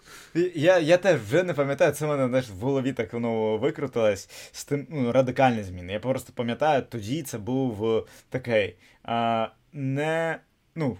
Я 0.54 0.78
я 0.78 0.96
теж 0.96 1.20
вже 1.20 1.42
не 1.42 1.54
пам'ятаю, 1.54 1.92
це 1.92 2.06
в 2.06 2.08
мене 2.08 2.28
знаєш, 2.28 2.50
в 2.50 2.60
голові 2.60 2.92
так 2.92 3.12
воно 3.12 3.58
викрутилось 3.58 4.28
з 4.52 4.64
тим 4.64 4.86
ну, 4.90 5.12
радикальні 5.12 5.62
зміни. 5.62 5.92
Я 5.92 6.00
просто 6.00 6.32
пам'ятаю, 6.34 6.82
тоді 6.88 7.22
це 7.22 7.38
був 7.38 8.06
такий. 8.28 8.76
а, 9.02 9.48
не, 9.72 10.40
ну, 10.74 10.98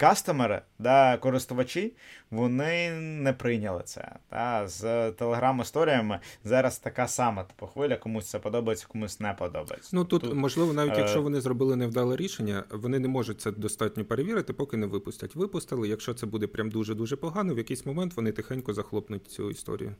кастомери, 0.00 0.62
да, 0.78 1.16
користувачі, 1.16 1.92
вони 2.30 2.90
не 3.00 3.32
прийняли 3.32 3.82
це. 3.84 4.12
Та, 4.28 4.68
З 4.68 5.10
телеграм-історіями 5.10 6.18
зараз 6.44 6.78
така 6.78 7.08
сама 7.08 7.44
типу, 7.44 7.66
хвиля, 7.66 7.96
комусь 7.96 8.30
це 8.30 8.38
подобається, 8.38 8.86
комусь 8.88 9.20
не 9.20 9.32
подобається. 9.32 9.90
Ну 9.92 10.04
тут, 10.04 10.22
тут 10.22 10.34
можливо, 10.34 10.72
навіть 10.72 10.96
е... 10.96 10.98
якщо 10.98 11.22
вони 11.22 11.40
зробили 11.40 11.76
невдале 11.76 12.16
рішення, 12.16 12.64
вони 12.70 12.98
не 12.98 13.08
можуть 13.08 13.40
це 13.40 13.52
достатньо 13.52 14.04
перевірити, 14.04 14.52
поки 14.52 14.76
не 14.76 14.86
випустять. 14.86 15.34
Випустили. 15.34 15.88
Якщо 15.88 16.14
це 16.14 16.26
буде 16.26 16.46
прям 16.46 16.70
дуже-дуже 16.70 17.16
погано, 17.16 17.54
в 17.54 17.58
якийсь 17.58 17.86
момент 17.86 18.16
вони 18.16 18.32
тихенько 18.32 18.74
захлопнуть 18.74 19.26
цю 19.26 19.50
історію. 19.50 19.94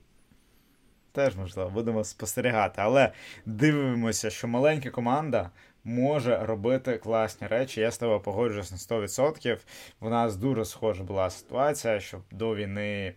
Теж 1.12 1.36
можливо, 1.36 1.70
будемо 1.70 2.04
спостерігати, 2.04 2.74
але 2.76 3.12
дивимося, 3.46 4.30
що 4.30 4.48
маленька 4.48 4.90
команда 4.90 5.50
може 5.84 6.38
робити 6.46 6.98
класні 6.98 7.46
речі. 7.46 7.80
Я 7.80 7.90
з 7.90 7.98
тобою 7.98 8.20
погоджуюсь 8.20 8.70
на 8.90 8.98
100%. 8.98 9.58
В 10.00 10.10
нас 10.10 10.36
дуже 10.36 10.64
схожа 10.64 11.04
була 11.04 11.30
ситуація, 11.30 12.00
що 12.00 12.20
до 12.30 12.54
війни. 12.54 13.14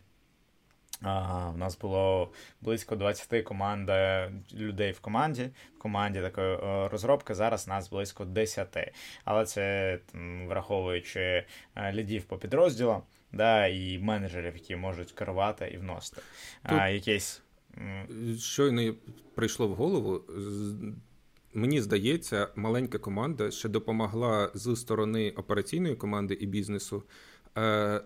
А, 1.02 1.50
У 1.56 1.58
нас 1.58 1.78
було 1.78 2.32
близько 2.62 2.96
20 2.96 3.44
команд 3.44 3.92
людей 4.54 4.92
в 4.92 5.00
команді. 5.00 5.50
В 5.76 5.80
команді 5.80 6.22
такої 6.22 6.56
е, 6.56 6.88
розробки. 6.88 7.34
Зараз 7.34 7.68
нас 7.68 7.90
близько 7.90 8.26
10. 8.26 8.94
Але 9.26 9.46
це 9.46 10.00
враховуючи 10.48 11.46
е, 11.76 11.94
лідів 11.94 12.24
по 12.24 12.38
підрозділам, 12.38 13.02
да, 13.32 13.68
і 13.68 14.00
менеджерів, 14.00 14.54
які 14.54 14.76
можуть 14.76 15.12
керувати 15.12 15.72
і 15.74 15.78
вносити. 15.78 16.22
Тут 16.70 16.80
а, 16.80 16.90
якесь... 16.90 17.42
Щойно 18.40 18.94
прийшло 19.36 19.68
в 19.68 19.76
голову 19.76 20.22
Мені 21.54 21.82
здається, 21.82 22.48
маленька 22.56 22.98
команда 22.98 23.52
ще 23.52 23.70
допомогла 23.70 24.52
з 24.54 24.76
сторони 24.76 25.32
операційної 25.32 25.96
команди 25.96 26.34
і 26.34 26.46
бізнесу 26.46 27.04
е, 27.58 28.02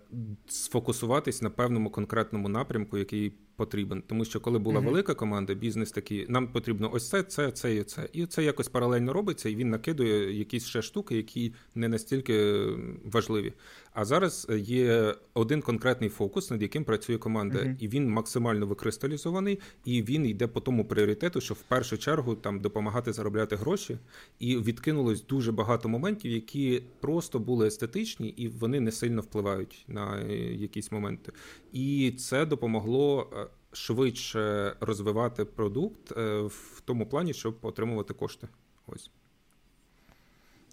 сфокусуватись 0.47 1.41
на 1.41 1.49
певному 1.49 1.89
конкретному 1.91 2.49
напрямку, 2.49 2.97
який 2.97 3.33
потрібен. 3.57 4.03
Тому 4.07 4.25
що 4.25 4.39
коли 4.39 4.59
була 4.59 4.79
mm-hmm. 4.79 4.85
велика 4.85 5.13
команда, 5.13 5.53
бізнес 5.53 5.91
такий, 5.91 6.25
нам 6.29 6.47
потрібно 6.47 6.89
ось 6.93 7.09
це, 7.09 7.23
це, 7.23 7.51
це 7.51 7.75
і 7.75 7.83
це. 7.83 8.09
І 8.13 8.25
це 8.25 8.43
якось 8.43 8.67
паралельно 8.67 9.13
робиться, 9.13 9.49
і 9.49 9.55
він 9.55 9.69
накидує 9.69 10.37
якісь 10.37 10.65
ще 10.65 10.81
штуки, 10.81 11.17
які 11.17 11.53
не 11.75 11.87
настільки 11.87 12.65
важливі. 13.05 13.53
А 13.93 14.05
зараз 14.05 14.47
є 14.57 15.15
один 15.33 15.61
конкретний 15.61 16.09
фокус, 16.09 16.51
над 16.51 16.61
яким 16.61 16.83
працює 16.83 17.17
команда, 17.17 17.57
mm-hmm. 17.57 17.75
і 17.79 17.87
він 17.87 18.09
максимально 18.09 18.67
викристалізований, 18.67 19.59
і 19.85 20.03
він 20.03 20.25
йде 20.25 20.47
по 20.47 20.61
тому 20.61 20.85
пріоритету, 20.85 21.41
що 21.41 21.53
в 21.53 21.61
першу 21.61 21.97
чергу 21.97 22.35
там 22.35 22.59
допомагати 22.59 23.13
заробляти 23.13 23.55
гроші, 23.55 23.97
і 24.39 24.57
відкинулось 24.57 25.25
дуже 25.25 25.51
багато 25.51 25.89
моментів, 25.89 26.31
які 26.31 26.83
просто 26.99 27.39
були 27.39 27.67
естетичні, 27.67 28.29
і 28.29 28.47
вони 28.47 28.79
не 28.79 28.91
сильно 28.91 29.21
впливають 29.21 29.85
на 29.87 30.21
е, 30.21 30.35
якісь 30.53 30.91
моменти. 30.91 31.31
І 31.73 32.13
це 32.17 32.45
допомогло 32.45 33.29
е, 33.33 33.46
швидше 33.77 34.75
розвивати 34.79 35.45
продукт 35.45 36.11
е, 36.17 36.41
в 36.41 36.81
тому 36.85 37.05
плані, 37.05 37.33
щоб 37.33 37.57
отримувати 37.61 38.13
кошти. 38.13 38.47
Ось. 38.87 39.11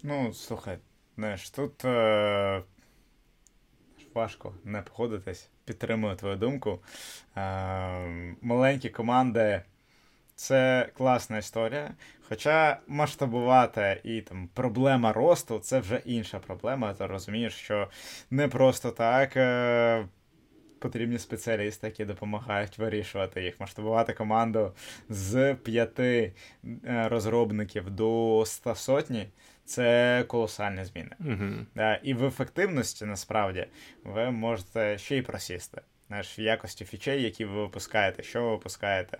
Ну, 0.03 0.33
слухай, 0.33 0.77
знаєш, 1.15 1.49
тут 1.49 1.85
е- 1.85 2.63
важко 4.13 4.53
не 4.63 4.81
походитись. 4.81 5.49
Підтримую 5.65 6.15
твою 6.15 6.35
думку. 6.35 6.79
Е- 7.37 8.35
Маленькі 8.41 8.89
команди. 8.89 9.61
Це 10.35 10.89
класна 10.97 11.37
історія. 11.37 11.93
Хоча 12.29 12.79
масштабувати 12.87 14.01
і 14.03 14.21
там 14.21 14.49
проблема 14.53 15.13
росту 15.13 15.59
це 15.59 15.79
вже 15.79 16.01
інша 16.05 16.39
проблема. 16.39 16.93
Ти 16.93 17.05
розумієш, 17.05 17.53
що 17.53 17.87
не 18.31 18.47
просто 18.47 18.91
так 18.91 19.37
е, 19.37 20.07
потрібні 20.79 21.19
спеціалісти, 21.19 21.87
які 21.87 22.05
допомагають 22.05 22.77
вирішувати 22.77 23.43
їх, 23.43 23.59
масштабувати 23.59 24.13
команду 24.13 24.71
з 25.09 25.53
п'яти 25.53 26.33
е, 26.65 27.07
розробників 27.09 27.89
до 27.89 28.41
ста 28.41 28.75
сотні. 28.75 29.27
Це 29.65 30.23
колосальні 30.27 30.83
зміни. 30.83 31.11
Uh-huh. 31.19 31.99
І 32.03 32.13
в 32.13 32.25
ефективності 32.25 33.05
насправді 33.05 33.67
ви 34.03 34.31
можете 34.31 34.97
ще 34.97 35.17
й 35.17 35.21
просісти. 35.21 35.81
Знаєш, 36.07 36.39
в 36.39 36.41
якості 36.41 36.85
фічей, 36.85 37.23
які 37.23 37.45
ви 37.45 37.61
випускаєте, 37.61 38.23
що 38.23 38.43
ви 38.43 38.49
випускаєте. 38.49 39.17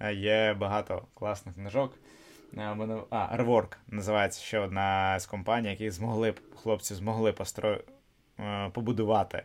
Е, 0.00 0.14
є 0.14 0.54
багато 0.54 1.06
класних 1.14 1.54
книжок. 1.54 1.94
Е, 2.56 2.76
а, 3.10 3.36
Rework 3.36 3.76
називається 3.88 4.42
ще 4.42 4.58
одна 4.58 5.20
з 5.20 5.26
компаній, 5.26 5.70
які 5.70 5.90
змогли 5.90 6.34
хлопці 6.62 6.94
змогли 6.94 7.32
постро... 7.32 7.78
побудувати 8.72 9.42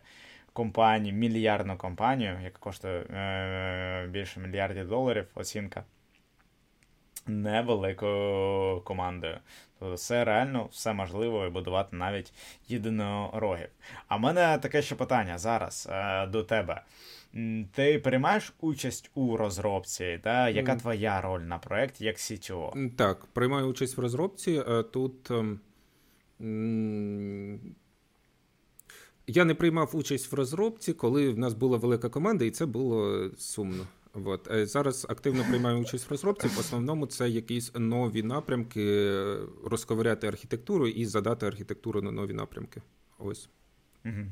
компанію, 0.53 1.15
мільярдну 1.15 1.77
компанію, 1.77 2.39
яка 2.43 2.59
коштує 2.59 2.99
е, 2.99 4.07
більше 4.07 4.39
мільярдів 4.39 4.87
доларів, 4.87 5.27
оцінка 5.35 5.83
невеликою 7.27 8.81
командою. 8.81 9.37
Тобто 9.79 9.95
все 9.95 10.23
реально, 10.23 10.67
все 10.71 10.93
можливо 10.93 11.45
і 11.45 11.49
будувати 11.49 11.95
навіть 11.95 12.33
єдинорогів. 12.67 13.67
А 14.07 14.15
в 14.15 14.19
мене 14.19 14.57
таке 14.57 14.81
ще 14.81 14.95
питання 14.95 15.37
зараз 15.37 15.89
е, 15.91 16.27
до 16.27 16.43
тебе. 16.43 16.81
Ти 17.73 17.99
приймаєш 17.99 18.53
участь 18.61 19.11
у 19.15 19.37
розробці, 19.37 20.19
та 20.23 20.49
яка 20.49 20.75
твоя 20.75 21.21
роль 21.21 21.41
на 21.41 21.57
проєкті 21.57 22.05
як 22.05 22.17
CTO? 22.17 22.95
Так, 22.95 23.25
приймаю 23.25 23.67
участь 23.67 23.97
в 23.97 24.01
розробці. 24.01 24.63
Е, 24.67 24.83
тут 24.83 25.31
ем, 25.31 25.59
я 29.27 29.45
не 29.45 29.53
приймав 29.53 29.89
участь 29.93 30.31
в 30.31 30.35
розробці, 30.35 30.93
коли 30.93 31.29
в 31.29 31.37
нас 31.37 31.53
була 31.53 31.77
велика 31.77 32.09
команда, 32.09 32.45
і 32.45 32.51
це 32.51 32.65
було 32.65 33.29
сумно. 33.37 33.87
От. 34.13 34.51
Е, 34.51 34.65
зараз 34.65 35.05
активно 35.09 35.43
приймаю 35.49 35.79
участь 35.79 36.09
в 36.09 36.11
розробці. 36.11 36.47
В 36.47 36.59
основному 36.59 37.05
це 37.05 37.29
якісь 37.29 37.71
нові 37.75 38.23
напрямки, 38.23 39.13
розковиряти 39.65 40.27
архітектуру 40.27 40.87
і 40.87 41.05
задати 41.05 41.45
архітектуру 41.45 42.01
на 42.01 42.11
нові 42.11 42.33
напрямки. 42.33 42.81
Ось. 43.19 43.49
Угу. 44.05 44.25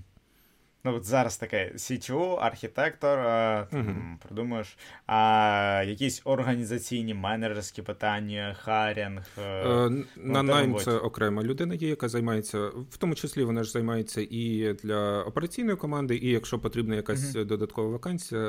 Ну, 0.83 0.95
от 0.95 1.05
зараз 1.05 1.37
таке 1.37 1.71
CTO, 1.75 2.37
архітектор, 2.39 3.19
uh-huh. 3.19 4.17
продумаєш, 4.27 4.77
а 5.07 5.83
якісь 5.87 6.21
організаційні 6.25 7.13
менеджерські 7.13 7.81
питання, 7.81 8.55
харінг. 8.61 9.27
Е, 9.37 9.41
е 9.41 9.91
на 10.17 10.43
найм 10.43 10.75
це 10.75 10.91
окрема 10.91 11.43
людина 11.43 11.75
є, 11.75 11.89
яка 11.89 12.09
займається, 12.09 12.67
в 12.67 12.97
тому 12.97 13.15
числі 13.15 13.43
вона 13.43 13.63
ж 13.63 13.71
займається 13.71 14.27
і 14.29 14.73
для 14.83 15.21
операційної 15.23 15.77
команди, 15.77 16.17
і 16.17 16.27
якщо 16.27 16.59
потрібна 16.59 16.95
якась 16.95 17.35
uh-huh. 17.35 17.45
додаткова 17.45 17.89
вакансія, 17.89 18.41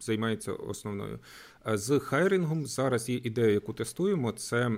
займається 0.00 0.52
основною. 0.52 1.18
З 1.66 1.98
хайрінгом 1.98 2.66
зараз 2.66 3.08
є 3.08 3.20
ідея, 3.24 3.50
яку 3.50 3.72
тестуємо, 3.72 4.32
це 4.32 4.70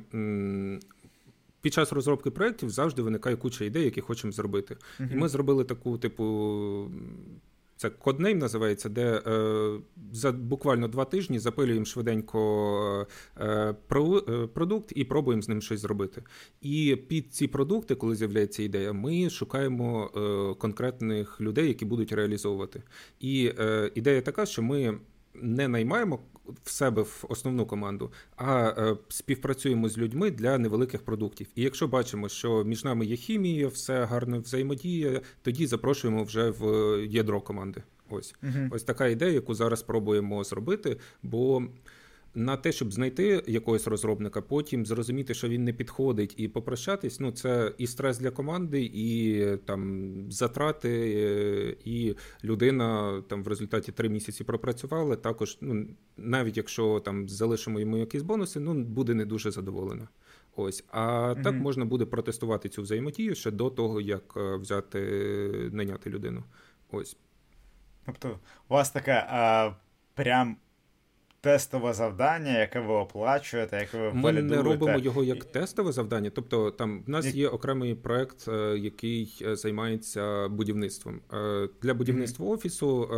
під 1.60 1.72
час 1.72 1.92
розробки 1.92 2.30
проєктів 2.30 2.70
завжди 2.70 3.02
виникає 3.02 3.36
куча 3.36 3.64
ідей, 3.64 3.84
які 3.84 4.00
хочемо 4.00 4.32
зробити. 4.32 4.76
Uh-huh. 5.00 5.12
І 5.12 5.16
ми 5.16 5.28
зробили 5.28 5.64
таку, 5.64 5.98
типу, 5.98 6.24
це 7.76 7.90
коднейм 7.90 8.38
називається, 8.38 8.88
де 8.88 9.22
е, 9.26 9.78
за 10.12 10.32
буквально 10.32 10.88
два 10.88 11.04
тижні 11.04 11.38
запилюємо 11.38 11.84
швиденько 11.84 13.06
е, 13.40 13.74
про, 13.86 14.18
е, 14.18 14.46
продукт 14.46 14.92
і 14.96 15.04
пробуємо 15.04 15.42
з 15.42 15.48
ним 15.48 15.62
щось 15.62 15.80
зробити. 15.80 16.22
І 16.62 16.96
під 17.08 17.34
ці 17.34 17.46
продукти, 17.46 17.94
коли 17.94 18.16
з'являється 18.16 18.62
ідея, 18.62 18.92
ми 18.92 19.30
шукаємо 19.30 20.10
е, 20.16 20.54
конкретних 20.54 21.40
людей, 21.40 21.68
які 21.68 21.84
будуть 21.84 22.12
реалізовувати. 22.12 22.82
І 23.20 23.52
е, 23.58 23.90
ідея 23.94 24.20
така, 24.20 24.46
що 24.46 24.62
ми 24.62 24.98
не 25.42 25.68
наймаємо 25.68 26.18
в 26.64 26.70
себе 26.70 27.02
в 27.02 27.24
основну 27.28 27.66
команду, 27.66 28.12
а 28.36 28.68
е, 28.68 28.96
співпрацюємо 29.08 29.88
з 29.88 29.98
людьми 29.98 30.30
для 30.30 30.58
невеликих 30.58 31.04
продуктів. 31.04 31.46
І 31.54 31.62
якщо 31.62 31.88
бачимо, 31.88 32.28
що 32.28 32.64
між 32.64 32.84
нами 32.84 33.06
є 33.06 33.16
хімія, 33.16 33.68
все 33.68 34.04
гарно 34.04 34.40
взаємодіє, 34.40 35.20
тоді 35.42 35.66
запрошуємо 35.66 36.24
вже 36.24 36.50
в 36.50 36.64
ядро 37.06 37.40
команди. 37.40 37.82
Ось 38.10 38.34
угу. 38.42 38.68
ось 38.70 38.82
така 38.82 39.06
ідея, 39.06 39.32
яку 39.32 39.54
зараз 39.54 39.82
пробуємо 39.82 40.44
зробити. 40.44 40.96
бо 41.22 41.62
на 42.36 42.56
те, 42.56 42.72
щоб 42.72 42.92
знайти 42.92 43.42
якогось 43.46 43.86
розробника, 43.86 44.42
потім 44.42 44.86
зрозуміти, 44.86 45.34
що 45.34 45.48
він 45.48 45.64
не 45.64 45.72
підходить, 45.72 46.34
і 46.36 46.48
попрощатись, 46.48 47.20
ну 47.20 47.32
це 47.32 47.72
і 47.78 47.86
стрес 47.86 48.18
для 48.18 48.30
команди, 48.30 48.90
і 48.94 49.46
там 49.56 50.12
затрати, 50.30 50.90
е, 51.16 51.76
і 51.84 52.16
людина 52.44 53.20
там 53.28 53.42
в 53.42 53.48
результаті 53.48 53.92
три 53.92 54.08
місяці 54.08 54.44
пропрацювала. 54.44 55.16
Також, 55.16 55.58
ну 55.60 55.86
навіть 56.16 56.56
якщо 56.56 57.00
там 57.00 57.28
залишимо 57.28 57.80
йому 57.80 57.96
якісь 57.98 58.22
бонуси, 58.22 58.60
ну 58.60 58.74
буде 58.74 59.14
не 59.14 59.24
дуже 59.24 59.50
задоволена. 59.50 60.08
Ось, 60.56 60.84
а 60.88 61.00
mm 61.00 61.42
так 61.42 61.54
можна 61.54 61.84
буде 61.84 62.04
протестувати 62.04 62.68
цю 62.68 62.82
взаємодію 62.82 63.34
ще 63.34 63.50
до 63.50 63.70
того, 63.70 64.00
як 64.00 64.34
е, 64.36 64.56
взяти 64.56 65.00
найняти 65.72 66.10
людину. 66.10 66.44
Ось. 66.90 67.16
Тобто, 68.06 68.38
у 68.68 68.74
вас 68.74 68.90
таке 68.90 69.26
а, 69.30 69.70
прям 70.14 70.56
тестове 71.46 71.92
завдання, 71.92 72.58
яке 72.58 72.80
ви 72.80 72.94
оплачуєте, 72.94 73.76
яке 73.76 73.98
ви 73.98 74.12
Ми 74.12 74.32
не 74.32 74.62
робимо 74.62 74.98
його 74.98 75.24
як 75.24 75.44
тестове 75.44 75.92
завдання. 75.92 76.30
Тобто, 76.34 76.70
там 76.70 77.02
в 77.06 77.10
нас 77.10 77.34
є 77.34 77.48
окремий 77.48 77.94
проект, 77.94 78.48
е, 78.48 78.78
який 78.78 79.38
е, 79.42 79.56
займається 79.56 80.48
будівництвом. 80.48 81.20
Е, 81.32 81.68
для 81.82 81.94
будівництва 81.94 82.46
mm-hmm. 82.46 82.52
офісу 82.52 83.08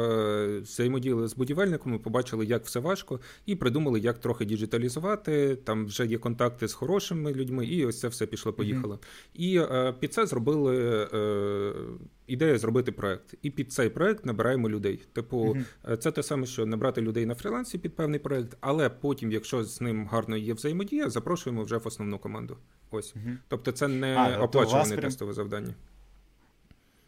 взаємодіяли 0.63 1.29
з 1.29 1.37
будівельниками, 1.37 1.99
побачили, 1.99 2.47
як 2.47 2.65
все 2.65 2.81
важко, 2.81 3.21
і 3.47 3.57
придумали, 3.57 4.01
як 4.01 4.19
трохи 4.19 4.45
діджиталізувати. 4.45 5.57
Там 5.57 5.87
вже 5.87 6.07
є 6.07 6.19
контакти 6.19 6.69
з 6.69 6.73
хорошими 6.73 7.33
людьми, 7.33 7.67
і 7.67 7.87
ось 7.87 8.01
це 8.01 8.09
все 8.09 8.27
пішло-поїхало. 8.27 8.95
Mm-hmm. 8.95 9.93
І 9.95 10.01
під 10.01 10.15
це 10.15 10.27
зробили 10.27 11.09
ідея 12.29 12.59
зробити 12.59 12.93
проект. 12.93 13.35
І 13.43 13.51
під 13.51 13.73
цей 13.73 13.89
проект 13.89 14.27
набираємо 14.27 14.69
людей. 14.69 15.01
Типу, 15.13 15.57
mm-hmm. 15.85 15.97
це 15.97 16.11
те 16.13 16.23
саме, 16.23 16.47
що 16.47 16.67
набрати 16.67 17.01
людей 17.01 17.27
на 17.27 17.35
фрілансі 17.35 17.79
під 17.79 17.97
певний 17.97 18.21
проект, 18.21 18.57
але 18.61 18.89
потім, 18.89 19.33
якщо 19.33 19.65
з 19.65 19.81
ним 19.81 20.07
гарно 20.07 20.37
є 20.37 20.55
взаємодія, 20.55 21.11
запрошуємо 21.11 21.63
вже 21.63 21.77
в 21.77 21.87
основну 21.87 22.19
команду. 22.19 22.57
Ось. 22.91 23.15
Mm-hmm. 23.15 23.37
Тобто, 23.49 23.73
це 23.73 23.89
не 23.89 24.15
а, 24.15 24.21
оплачуване 24.21 24.45
оплачуване 24.45 24.97
тестове 24.97 25.33
завдання. 25.33 25.75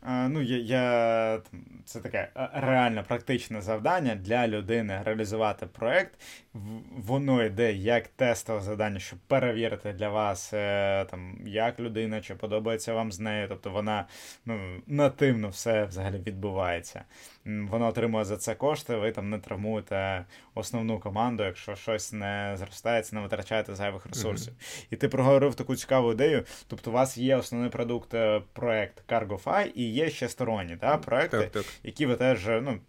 Ну, 0.09 0.43
я, 0.43 0.59
я 0.59 1.41
це 1.85 2.01
таке 2.01 2.29
реально 2.55 3.05
практичне 3.09 3.61
завдання 3.61 4.15
для 4.15 4.49
людини 4.49 5.01
реалізувати 5.05 5.67
проект. 5.67 6.21
Воно 6.97 7.45
йде 7.45 7.73
як 7.73 8.09
тестове 8.09 8.61
завдання, 8.61 8.99
щоб 8.99 9.19
перевірити 9.19 9.93
для 9.93 10.09
вас, 10.09 10.53
е, 10.53 11.07
там, 11.11 11.39
як 11.47 11.81
людина, 11.81 12.21
чи 12.21 12.35
подобається 12.35 12.95
вам 12.95 13.13
з 13.13 13.21
нею. 13.21 13.49
Тобто 13.49 13.71
вона 13.71 14.07
ну, 14.47 14.61
нативно 14.87 15.49
все 15.49 15.85
взагалі 15.85 16.19
відбувається 16.27 17.05
вона 17.45 17.87
отримує 17.89 18.25
за 18.25 18.37
це 18.37 18.55
кошти, 18.55 18.97
ви 18.97 19.13
там 19.13 19.31
не 19.31 19.39
травмуєте 19.39 20.25
основну 20.55 20.99
команду, 21.01 21.43
якщо 21.43 21.77
щось 21.77 22.13
не 22.13 22.55
зростається, 22.59 23.17
не 23.17 23.23
витрачаєте 23.23 23.75
зайвих 23.75 24.07
ресурсів. 24.07 24.53
Mm-hmm. 24.53 24.87
І 24.91 24.97
ти 24.97 25.09
проговорив 25.09 25.55
таку 25.55 25.77
цікаву 25.77 26.13
ідею. 26.13 26.45
Тобто, 26.67 26.91
у 26.91 26.95
вас 26.95 27.19
є 27.19 27.37
основний 27.37 27.71
продукт, 27.71 28.15
е, 28.15 28.43
проект 28.53 29.13
CargoFi, 29.13 29.73
і 29.75 29.90
є 29.91 30.11
ще 30.11 30.29
сторонні 30.29 30.77
да, 30.81 30.97
проекти, 30.97 31.39
так, 31.39 31.51
так. 31.51 31.65
які 31.85 32.07
ви 32.07 32.17
теж. 32.17 32.47
ну... 32.47 32.81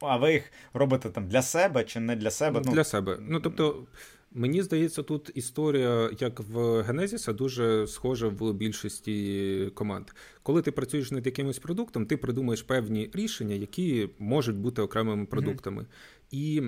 А 0.00 0.16
ви 0.16 0.32
їх 0.32 0.52
робите 0.74 1.10
там 1.10 1.28
для 1.28 1.42
себе 1.42 1.84
чи 1.84 2.00
не 2.00 2.16
для 2.16 2.30
себе? 2.30 2.60
Для 2.60 2.72
ну, 2.74 2.84
себе. 2.84 3.18
Ну 3.20 3.40
тобто, 3.40 3.86
Мені 4.38 4.62
здається, 4.62 5.02
тут 5.02 5.30
історія, 5.34 6.10
як 6.20 6.40
в 6.40 6.82
Генезіса, 6.82 7.32
дуже 7.32 7.86
схожа 7.86 8.28
в 8.28 8.52
більшості 8.52 9.70
команд. 9.74 10.06
Коли 10.42 10.62
ти 10.62 10.72
працюєш 10.72 11.10
над 11.10 11.26
якимось 11.26 11.58
продуктом, 11.58 12.06
ти 12.06 12.16
придумаєш 12.16 12.62
певні 12.62 13.10
рішення, 13.12 13.54
які 13.54 14.08
можуть 14.18 14.56
бути 14.56 14.82
окремими 14.82 15.26
продуктами. 15.26 15.82
Mm-hmm. 15.82 16.15
І 16.30 16.62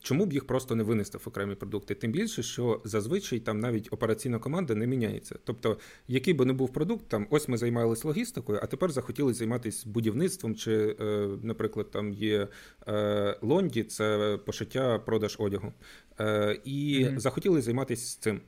чому 0.00 0.26
б 0.26 0.32
їх 0.32 0.46
просто 0.46 0.74
не 0.74 0.82
винести 0.82 1.18
в 1.18 1.22
окремі 1.28 1.54
продукти? 1.54 1.94
Тим 1.94 2.12
більше, 2.12 2.42
що 2.42 2.80
зазвичай 2.84 3.40
там 3.40 3.60
навіть 3.60 3.88
операційна 3.92 4.38
команда 4.38 4.74
не 4.74 4.86
міняється. 4.86 5.38
Тобто, 5.44 5.78
який 6.08 6.34
би 6.34 6.44
не 6.44 6.52
був 6.52 6.72
продукт, 6.72 7.08
там 7.08 7.26
ось 7.30 7.48
ми 7.48 7.58
займалися 7.58 8.08
логістикою, 8.08 8.60
а 8.62 8.66
тепер 8.66 8.92
захотіли 8.92 9.34
займатися 9.34 9.88
будівництвом, 9.88 10.54
чи, 10.54 10.96
е, 11.00 11.28
наприклад, 11.42 11.90
там 11.90 12.12
є 12.12 12.48
е, 12.88 13.38
Лонді, 13.42 13.82
це 13.82 14.38
пошиття 14.46 14.98
продаж 14.98 15.36
одягу. 15.38 15.72
Е, 16.20 16.60
І 16.64 17.04
mm-hmm. 17.04 17.18
захотіли 17.18 17.62
займатися 17.62 18.18
цим. 18.20 18.40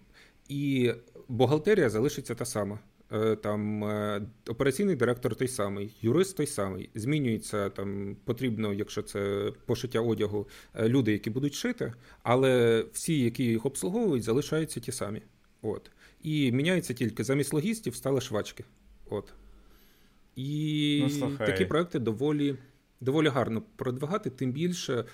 І 0.48 0.93
бухгалтерія 1.28 1.90
залишиться 1.90 2.35
та 2.35 2.44
сама. 2.44 2.78
Е, 3.12 3.36
там 3.36 3.85
е, 3.85 4.22
операційний 4.48 4.97
директор 4.97 5.35
той 5.35 5.48
самий, 5.48 5.97
юрист 6.02 6.36
той 6.36 6.47
самий. 6.47 6.90
Змінюється 6.94 7.70
там, 7.70 8.16
потрібно, 8.24 8.72
якщо 8.72 9.02
це 9.02 9.52
пошиття 9.66 10.01
одягу, 10.01 10.48
е, 10.74 10.89
люди, 10.89 11.12
які 11.12 11.30
будуть 11.30 11.55
шити, 11.55 11.93
але 12.22 12.85
всі, 12.93 13.20
які 13.20 13.44
їх 13.44 13.66
обслуговують, 13.66 14.22
залишаються 14.22 14.80
ті 14.80 14.93
самі. 14.93 15.22
От. 15.62 15.90
І 16.22 16.52
міняється 16.52 16.94
тільки 16.94 17.24
замість 17.24 17.52
логістів 17.52 17.94
стали 17.94 18.20
швачки. 18.20 18.64
От. 19.10 19.32
І 20.36 21.06
ну, 21.20 21.36
такі 21.36 21.64
проекти 21.64 21.98
доволі 21.98 22.56
доволі 23.01 23.28
гарно 23.28 23.62
продвигати, 23.76 24.30
тим 24.30 24.52
більше. 24.52 25.05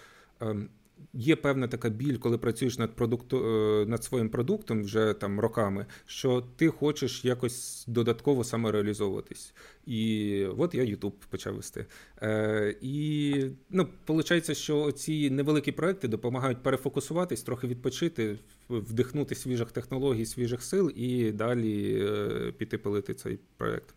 Є 1.16 1.36
певна 1.36 1.68
така 1.68 1.88
біль, 1.88 2.16
коли 2.16 2.38
працюєш 2.38 2.78
над 2.78 2.96
продукту, 2.96 3.46
е, 3.46 3.86
над 3.86 4.04
своїм 4.04 4.28
продуктом 4.28 4.82
вже 4.82 5.14
там 5.14 5.40
роками, 5.40 5.86
що 6.06 6.44
ти 6.56 6.68
хочеш 6.68 7.24
якось 7.24 7.84
додатково 7.88 8.44
самореалізовуватись. 8.44 9.54
І 9.86 10.46
от 10.58 10.74
я 10.74 10.82
YouTube 10.84 11.12
почав 11.30 11.54
вести. 11.54 11.86
Е, 12.22 12.76
І 12.80 13.34
ну, 13.70 13.88
виходить, 14.08 14.56
що 14.56 14.92
ці 14.92 15.30
невеликі 15.30 15.72
проекти 15.72 16.08
допомагають 16.08 16.62
перефокусуватись, 16.62 17.42
трохи 17.42 17.66
відпочити, 17.66 18.38
вдихнути 18.68 19.34
свіжих 19.34 19.72
технологій, 19.72 20.26
свіжих 20.26 20.62
сил 20.62 20.92
і 20.96 21.32
далі 21.32 22.04
е, 22.04 22.52
піти 22.58 22.78
пилити 22.78 23.14
цей 23.14 23.38
проект. 23.56 23.94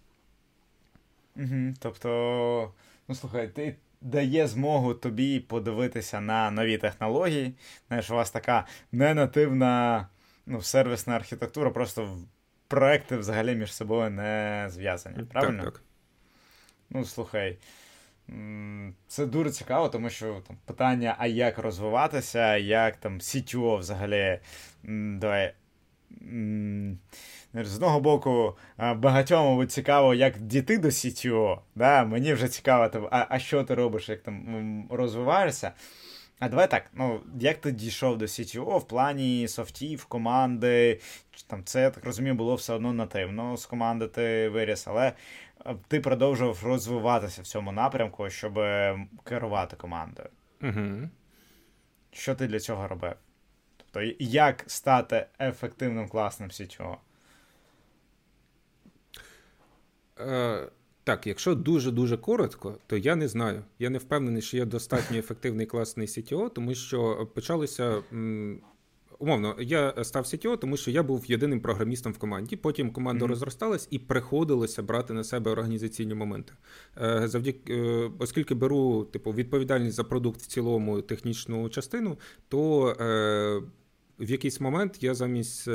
Угу, 1.36 1.74
Тобто, 1.80 2.74
ну 3.08 3.16
слухай, 3.16 3.52
ти 3.56 3.76
дає 4.08 4.48
змогу 4.48 4.94
тобі 4.94 5.40
подивитися 5.40 6.22
на 6.22 6.52
нові 6.52 6.78
технології. 6.78 7.54
Знаєш, 7.88 8.12
у 8.12 8.16
вас 8.16 8.32
така 8.32 8.66
ненативна 8.92 10.08
ну, 10.46 10.62
сервісна 10.62 11.16
архітектура, 11.16 11.70
просто 11.70 12.18
проекти 12.68 13.18
взагалі 13.18 13.56
між 13.56 13.74
собою 13.74 14.10
не 14.10 14.66
зв'язані. 14.70 15.24
Правильно? 15.24 15.64
Так, 15.64 15.74
так. 15.74 15.84
Ну, 16.90 17.06
слухай. 17.06 17.58
Це 19.08 19.26
дуже 19.26 19.52
цікаво, 19.52 19.90
тому 19.90 20.10
що 20.10 20.42
там 20.48 20.58
питання, 20.66 21.16
а 21.18 21.28
як 21.28 21.58
розвиватися, 21.58 22.58
як 22.58 22.96
там 22.98 23.20
CTO 23.20 23.78
взагалі. 23.78 24.40
Давай. 24.84 25.54
З 27.54 27.76
одного 27.76 28.00
боку, 28.00 28.58
багатьом 28.96 29.68
цікаво, 29.68 30.14
як 30.14 30.40
дійти 30.40 30.78
до 30.78 30.88
CTO. 30.88 31.60
Да? 31.76 32.06
Мені 32.06 32.34
вже 32.34 32.48
цікаво, 32.48 33.10
а 33.12 33.26
а 33.30 33.40
що 33.40 33.64
ти 33.64 33.76
робиш, 33.76 34.10
як 34.10 34.22
там 34.22 34.88
розвиваєшся. 34.90 35.72
А 36.40 36.50
давай 36.50 36.72
так, 36.72 36.84
ну, 36.94 37.22
як 37.40 37.58
ти 37.58 37.72
дійшов 37.72 38.18
до 38.18 38.26
CTO 38.26 38.78
в 38.78 38.88
плані 38.88 39.48
софтів, 39.48 40.06
команди, 40.06 41.00
там 41.48 41.64
це, 41.64 41.82
я 41.82 41.90
так 41.90 42.06
розумію, 42.06 42.36
було 42.36 42.56
все 42.56 42.74
одно 42.74 42.94
нативно 42.94 43.58
з 43.58 43.66
команди 43.66 44.08
ти 44.08 44.50
виріс, 44.50 44.88
але 44.88 45.14
ти 45.88 46.00
продовжував 46.00 46.64
розвиватися 46.64 47.42
в 47.42 47.46
цьому 47.46 47.72
напрямку, 47.72 48.30
щоб 48.30 48.54
керувати 49.24 49.76
командою. 49.76 50.30
Угу. 50.62 51.10
Що 52.12 52.36
ти 52.36 52.48
для 52.48 52.60
цього 52.60 52.88
робив? 52.88 53.14
Тобто, 53.78 54.16
як 54.20 54.64
стати 54.68 55.26
ефективним 55.40 56.08
класним 56.08 56.50
CTO? 56.50 56.96
Е, 60.20 60.70
так, 61.04 61.28
якщо 61.28 61.56
дуже-дуже 61.56 62.18
коротко, 62.18 62.78
то 62.88 62.98
я 62.98 63.16
не 63.16 63.28
знаю. 63.28 63.64
Я 63.80 63.90
не 63.90 63.98
впевнений, 63.98 64.42
що 64.42 64.58
я 64.58 64.66
достатньо 64.66 65.18
ефективний 65.18 65.66
класний 65.66 66.08
CTO, 66.08 66.50
тому 66.54 66.76
що 66.76 67.28
почалося. 67.34 68.04
М, 68.14 68.62
умовно, 69.20 69.56
я 69.60 70.04
став 70.04 70.24
CTO, 70.24 70.58
тому 70.58 70.78
що 70.78 70.92
я 70.92 71.04
був 71.04 71.26
єдиним 71.26 71.62
програмістом 71.62 72.14
в 72.14 72.18
команді. 72.18 72.56
Потім 72.56 72.92
команда 72.92 73.26
mm-hmm. 73.26 73.30
розросталась 73.30 73.88
і 73.92 74.00
приходилося 74.00 74.84
брати 74.84 75.14
на 75.14 75.24
себе 75.24 75.52
організаційні 75.52 76.14
моменти. 76.14 76.54
Е, 77.02 77.28
завдяки, 77.28 77.74
е, 77.74 78.12
оскільки 78.20 78.56
беру 78.56 79.04
типу 79.04 79.32
відповідальність 79.32 79.96
за 79.96 80.04
продукт 80.04 80.42
в 80.42 80.48
цілому 80.48 81.02
технічну 81.02 81.70
частину, 81.70 82.18
то 82.48 82.96
в 84.20 84.32
якийсь 84.32 84.62
момент 84.62 85.04
я 85.04 85.14
замість 85.14 85.68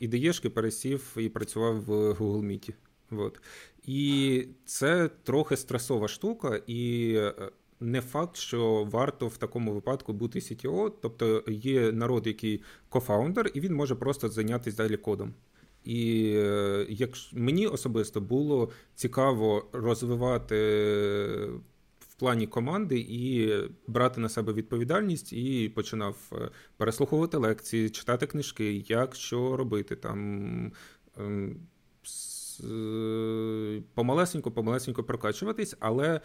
ідеєшки 0.00 0.50
пересів 0.50 1.16
і 1.16 1.28
працював 1.28 1.80
в 1.80 1.90
Google 1.90 2.46
Meet. 2.46 2.72
От. 3.10 3.40
І 3.86 4.48
це 4.64 5.08
трохи 5.22 5.56
стресова 5.56 6.08
штука, 6.08 6.60
і 6.66 7.12
е, 7.16 7.34
не 7.80 8.00
факт, 8.00 8.36
що 8.36 8.84
варто 8.90 9.28
в 9.28 9.36
такому 9.36 9.72
випадку 9.72 10.12
бути 10.12 10.38
CTO. 10.38 10.92
Тобто 11.02 11.44
є 11.46 11.92
народ, 11.92 12.26
який 12.26 12.62
кофаундер, 12.88 13.50
і 13.54 13.60
він 13.60 13.74
може 13.74 13.94
просто 13.94 14.28
зайнятися 14.28 14.76
далі 14.76 14.96
кодом. 14.96 15.34
І 15.84 16.32
е, 16.36 16.86
як 16.88 17.10
мені 17.32 17.66
особисто 17.66 18.20
було 18.20 18.70
цікаво 18.94 19.68
розвивати 19.72 20.56
в 21.98 22.14
плані 22.18 22.46
команди 22.46 22.98
і 23.08 23.52
брати 23.86 24.20
на 24.20 24.28
себе 24.28 24.52
відповідальність, 24.52 25.32
і 25.32 25.68
починав 25.68 26.16
е, 26.32 26.50
переслуховувати 26.76 27.36
лекції, 27.36 27.90
читати 27.90 28.26
книжки, 28.26 28.72
як 28.88 29.14
що 29.14 29.56
робити 29.56 29.96
там. 29.96 30.72
Ем, 32.60 33.84
помалесенько, 33.94 34.50
помалесенько 34.50 35.04
прокачуватись, 35.04 35.76
але 35.80 36.20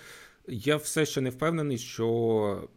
я 0.47 0.75
все 0.77 1.05
ще 1.05 1.21
не 1.21 1.29
впевнений, 1.29 1.77
що 1.77 2.69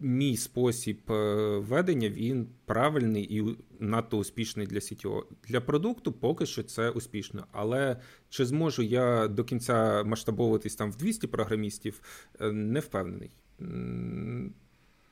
мій 0.00 0.36
спосіб 0.36 1.12
е, 1.12 1.14
ведення 1.58 2.08
він 2.08 2.48
правильний 2.64 3.36
і 3.38 3.58
надто 3.78 4.18
успішний 4.18 4.66
для 4.66 4.78
CTO. 4.78 5.22
Для 5.48 5.60
продукту 5.60 6.12
поки 6.12 6.46
що 6.46 6.62
це 6.62 6.90
успішно. 6.90 7.44
Але 7.52 7.96
чи 8.28 8.46
зможу 8.46 8.82
я 8.82 9.28
до 9.28 9.44
кінця 9.44 10.02
масштабовуватись 10.02 10.76
там 10.76 10.92
в 10.92 10.96
200 10.96 11.26
програмістів, 11.26 12.00
е, 12.40 12.52
не 12.52 12.80
впевнений. 12.80 13.30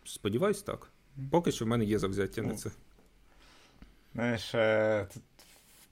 Сподіваюсь, 0.04 0.62
так. 0.62 0.90
Поки 1.30 1.52
що 1.52 1.64
в 1.64 1.68
мене 1.68 1.84
є 1.84 1.98
завзяття 1.98 2.42
на 2.42 2.48
ну, 2.48 2.56
це. 2.56 2.70
Знаєш, 4.14 4.54
е, 4.54 5.08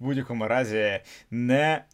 в 0.00 0.04
будь-якому 0.04 0.48
разі 0.48 1.00
не 1.30 1.84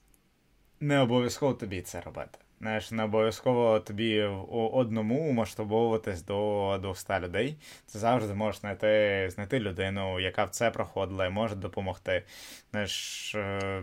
не 0.81 0.99
обов'язково 0.99 1.55
тобі 1.55 1.83
це 1.83 2.01
робити. 2.01 2.39
Знаєш, 2.61 2.91
не 2.91 3.05
обов'язково 3.05 3.81
тобі 3.81 4.23
одному 4.53 5.33
масштабовуватись 5.33 6.23
до 6.23 6.79
200 6.83 7.12
людей. 7.20 7.57
Ти 7.93 7.99
завжди 7.99 8.35
можеш 8.35 8.61
знайти 8.61 9.29
знайти 9.31 9.61
людину, 9.61 10.20
яка 10.20 10.45
в 10.45 10.51
це 10.51 10.70
проходила 10.70 11.27
і 11.27 11.31
може 11.31 11.55
допомогти. 11.55 12.24
Знаєш, 12.70 13.35
е, 13.35 13.83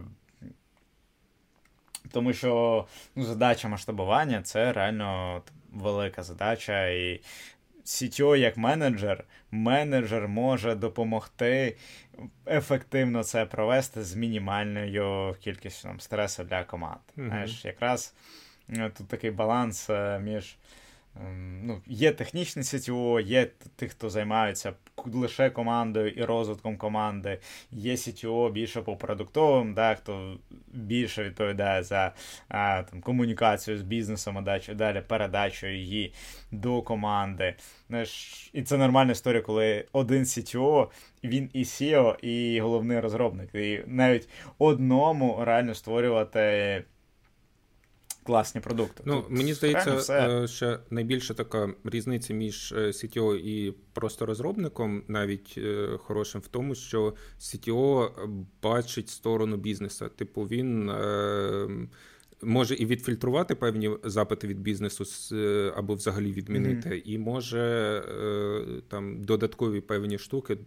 Тому 2.12 2.34
що 2.34 2.86
ну, 3.16 3.24
задача 3.24 3.68
масштабування 3.68 4.41
це 4.41 4.74
реально 4.74 5.41
велика 5.74 6.24
задача. 6.24 6.88
І 6.88 7.22
CTO 7.90 8.36
як 8.36 8.57
менеджер, 8.57 9.24
менеджер 9.52 10.28
може 10.28 10.76
допомогти 10.76 11.78
ефективно 12.48 13.24
це 13.24 13.45
провести 13.45 14.03
з 14.03 14.16
мінімальною 14.16 15.36
кількістю 15.40 15.88
там, 15.88 15.99
стресу 15.99 16.44
для 16.44 16.64
команд. 16.64 16.99
Знаєш, 17.18 17.66
якраз 17.66 18.14
е, 18.70 18.91
тут 18.98 19.07
такий 19.07 19.32
баланс 19.32 19.90
е, 19.90 20.20
між. 20.20 20.57
Ем, 21.20 21.62
ну, 21.66 21.82
Є 21.88 22.12
технічне 22.12 22.62
CTO, 22.62 23.22
є 23.22 23.48
тих, 23.76 23.91
хто 23.91 24.10
займаються 24.10 24.74
лише 25.06 25.50
командою 25.50 26.10
і 26.10 26.24
розвитком 26.24 26.78
команди, 26.78 27.40
є 27.72 27.96
CTO 27.96 28.52
більше 28.52 28.82
по 28.82 28.96
продуктовим, 28.96 29.74
да, 29.74 29.96
хто 29.96 30.38
більше 30.74 31.24
відповідає 31.24 31.84
за 31.84 32.14
а, 32.48 32.84
там, 32.84 33.02
комунікацію 33.02 33.78
з 33.78 33.82
бізнесом, 33.82 34.38
а 34.38 34.41
далі, 34.74 35.04
передачу 35.08 35.68
її 35.68 36.14
до 36.52 36.82
команди. 36.82 37.56
І 38.54 38.62
це 38.62 38.78
нормальна 38.78 39.12
історія, 39.12 39.41
коли 39.41 39.86
один 39.91 40.24
CTO, 40.24 40.88
він 41.24 41.50
і 41.54 41.64
SEO, 41.64 42.26
і 42.26 42.62
головний 42.62 43.00
розробник. 43.00 43.56
І 43.56 43.84
навіть 43.88 44.30
одному 44.58 45.44
реально 45.46 45.76
створювати 45.76 46.84
класні 48.30 48.61
продукти. 48.61 49.03
Ну, 49.06 49.22
Тут 49.22 49.31
Мені 49.31 49.53
здається, 49.53 49.95
все... 49.95 50.47
що 50.47 50.80
найбільша 50.89 51.34
така 51.34 51.73
різниця 51.84 52.34
між 52.34 52.72
е, 52.72 52.76
CTO 52.76 53.35
і 53.35 53.73
просто 53.93 54.26
розробником, 54.26 55.03
навіть 55.07 55.56
е, 55.57 55.89
хорошим 55.97 56.41
в 56.41 56.47
тому, 56.47 56.76
що 56.76 57.14
CTO 57.39 58.10
бачить 58.64 59.10
сторону 59.10 59.57
бізнесу. 59.57 60.10
Типу, 60.15 60.43
він. 60.43 60.89
Е, 60.89 61.88
може 62.41 62.76
і 62.76 62.85
відфільтрувати 62.85 63.56
певні 63.56 63.91
запити 64.03 64.47
від 64.47 64.60
бізнесу 64.60 65.35
або 65.76 65.95
взагалі 65.95 66.31
відмінити, 66.31 66.89
mm-hmm. 66.89 67.01
і 67.06 67.18
може 67.18 68.03
там 68.88 69.23
додаткові 69.23 69.81
певні 69.81 70.18
штуки 70.18 70.57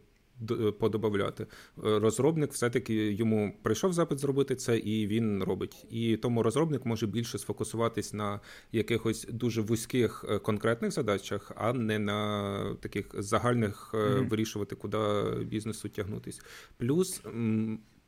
подобавляти. 0.78 1.46
Розробник 1.76 2.52
все-таки 2.52 3.12
йому 3.12 3.56
прийшов 3.62 3.92
запит 3.92 4.18
зробити 4.18 4.56
це, 4.56 4.78
і 4.78 5.06
він 5.06 5.42
робить. 5.42 5.86
І 5.90 6.16
тому 6.16 6.42
розробник 6.42 6.86
може 6.86 7.06
більше 7.06 7.38
сфокусуватись 7.38 8.12
на 8.12 8.40
якихось 8.72 9.26
дуже 9.30 9.60
вузьких 9.60 10.24
е, 10.28 10.38
конкретних 10.38 10.92
задачах, 10.92 11.52
а 11.56 11.72
не 11.72 11.98
на 11.98 12.74
таких 12.80 13.06
загальних 13.18 13.90
mm-hmm. 13.94 14.28
вирішувати, 14.28 14.76
куди 14.76 14.98
бізнесу 15.44 15.88
тягнутись. 15.88 16.40
Плюс. 16.76 17.22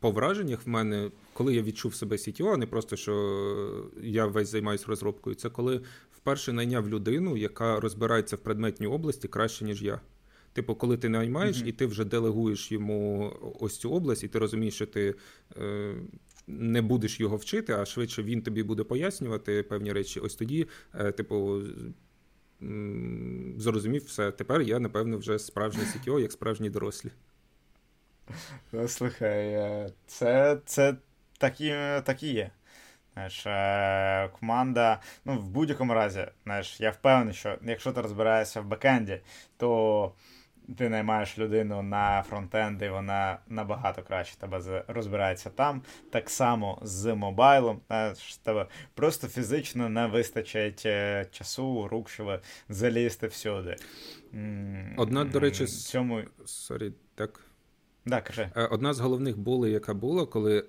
По 0.01 0.11
враженнях 0.11 0.67
в 0.67 0.69
мене, 0.69 1.11
коли 1.33 1.55
я 1.55 1.63
відчув 1.63 1.95
себе 1.95 2.17
CTO, 2.17 2.53
а 2.53 2.57
не 2.57 2.67
просто 2.67 2.97
що 2.97 3.91
я 4.03 4.27
весь 4.27 4.49
займаюся 4.49 4.85
розробкою, 4.89 5.37
це 5.37 5.51
коли 5.51 5.81
вперше 6.13 6.53
найняв 6.53 6.89
людину, 6.89 7.37
яка 7.37 7.81
розбирається 7.81 8.37
в 8.37 8.39
предметній 8.39 8.87
області 8.87 9.29
краще, 9.29 9.65
ніж 9.65 9.83
я. 9.83 10.01
Типу, 10.55 10.75
коли 10.75 10.97
ти 10.97 11.09
наймаєш 11.09 11.57
mm-hmm. 11.57 11.67
і 11.67 11.73
ти 11.73 11.87
вже 11.87 12.05
делегуєш 12.05 12.73
йому 12.73 13.33
ось 13.61 13.79
цю 13.79 13.91
область, 13.91 14.25
і 14.25 14.29
ти 14.29 14.39
розумієш, 14.39 14.75
що 14.75 14.87
ти 14.87 15.15
е, 15.57 15.95
не 16.47 16.83
будеш 16.83 17.21
його 17.21 17.37
вчити, 17.37 17.73
а 17.73 17.85
швидше 17.85 18.23
він 18.23 18.43
тобі 18.43 18.63
буде 18.63 18.85
пояснювати 18.85 19.63
певні 19.63 19.93
речі. 19.93 20.21
Ось 20.21 20.35
тоді, 20.35 20.69
е, 20.95 21.13
типу, 21.13 21.63
зрозумів 23.57 24.05
все. 24.05 24.31
Тепер 24.31 24.63
я, 24.63 24.79
напевно, 24.79 25.19
вже 25.19 25.39
справжній 25.39 25.83
CTO, 25.83 26.21
як 26.21 26.33
справжні 26.33 26.71
дорослі. 26.71 27.11
Ну, 28.73 28.89
слухай, 28.89 29.47
е, 29.47 29.91
це 30.07 30.59
це 30.67 30.97
так 31.39 31.61
і, 31.61 31.71
так 32.05 32.23
і 32.23 32.33
є. 32.33 32.51
Знаєш, 33.15 33.47
е, 33.47 34.31
команда, 34.41 35.01
ну, 35.25 35.39
в 35.39 35.49
будь-якому 35.49 35.95
разі, 35.95 36.27
знаєш, 36.45 36.81
я 36.81 36.91
впевнений, 36.91 37.35
що 37.35 37.59
якщо 37.63 37.93
ти 37.93 38.01
розбираєшся 38.01 38.61
в 38.61 38.67
бекенді, 38.67 39.21
то 39.57 40.13
ти 40.79 40.89
наймаєш 40.89 41.39
людину 41.39 41.83
на 41.83 42.23
фронтенд, 42.23 42.83
і 42.83 42.89
вона 42.89 43.39
набагато 43.49 44.03
краще 44.03 44.37
тебе 44.37 44.85
розбирається 44.89 45.51
там. 45.51 45.83
Так 46.11 46.31
само 46.31 46.79
з 46.83 47.15
мобайлом. 47.15 47.81
тебе 48.43 48.67
просто 48.95 49.29
фізично 49.29 49.89
не 49.89 50.07
вистачить 50.07 50.83
е, 50.87 51.27
часу, 51.31 51.89
рук, 51.89 52.09
щоб 52.09 52.41
залізти 52.69 53.27
всюди. 53.27 53.77
Одна, 54.97 55.25
до 55.25 55.41
речі, 55.41 55.67
цьому... 55.67 56.23
Sorry, 56.47 56.93
так. 57.15 57.41
Да, 58.07 58.21
кажи. 58.21 58.51
Е, 58.57 58.67
одна 58.67 58.95
з 58.95 59.01
головних 59.01 59.39
болей, 59.39 59.73
яка 59.73 59.95
була, 59.95 60.27
коли 60.27 60.61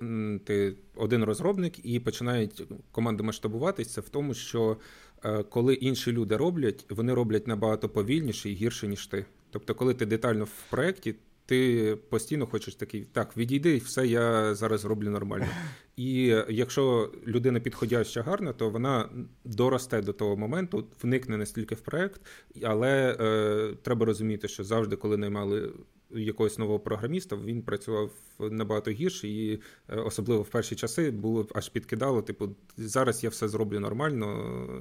ти 0.46 0.76
один 0.96 1.24
розробник 1.24 1.86
і 1.86 2.00
починають 2.00 2.64
команди 2.92 3.24
масштабуватися, 3.24 3.90
це 3.90 4.02
в 4.02 4.10
тому, 4.10 4.34
що 4.34 4.78
е, 5.26 5.44
коли 5.44 5.74
інші 5.74 6.12
люди 6.12 6.38
роблять, 6.38 6.86
вони 6.90 7.14
роблять 7.14 7.48
набагато 7.48 7.90
повільніше 7.90 8.50
і 8.50 8.54
гірше, 8.54 8.88
ніж 8.88 9.08
ти. 9.08 9.26
Тобто, 9.56 9.76
коли 9.76 9.94
ти 9.94 10.06
детально 10.06 10.46
в 10.46 10.70
проєкті, 10.70 11.16
ти 11.46 11.98
постійно 12.10 12.46
хочеш 12.46 12.76
такий, 12.76 13.06
так, 13.06 13.38
відійди, 13.38 13.78
все 13.78 14.08
я 14.08 14.56
зараз 14.56 14.86
роблю 14.86 15.10
нормально. 15.10 15.48
І 15.96 16.36
якщо 16.50 17.12
людина 17.28 17.60
підходяща 17.60 18.22
гарна, 18.22 18.54
то 18.54 18.70
вона 18.70 19.10
доросте 19.46 20.02
до 20.02 20.14
того 20.14 20.38
моменту, 20.38 20.88
вникне 21.04 21.38
настільки 21.38 21.76
в 21.76 21.82
проєкт, 21.82 22.22
але 22.64 23.18
е, 23.20 23.76
треба 23.82 24.06
розуміти, 24.06 24.48
що 24.48 24.64
завжди, 24.64 24.96
коли 24.96 25.18
наймали 25.18 25.74
якогось 26.16 26.58
нового 26.58 26.80
програміста, 26.80 27.36
він 27.36 27.62
працював 27.62 28.12
набагато 28.40 28.92
гірше, 28.92 29.28
і 29.28 29.62
е, 29.90 29.96
особливо 29.96 30.42
в 30.42 30.50
перші 30.50 30.76
часи 30.76 31.12
було 31.12 31.48
аж 31.54 31.70
підкидало. 31.70 32.22
Типу, 32.22 32.56
зараз 32.78 33.24
я 33.24 33.30
все 33.30 33.48
зроблю 33.48 33.80
нормально, 33.80 34.28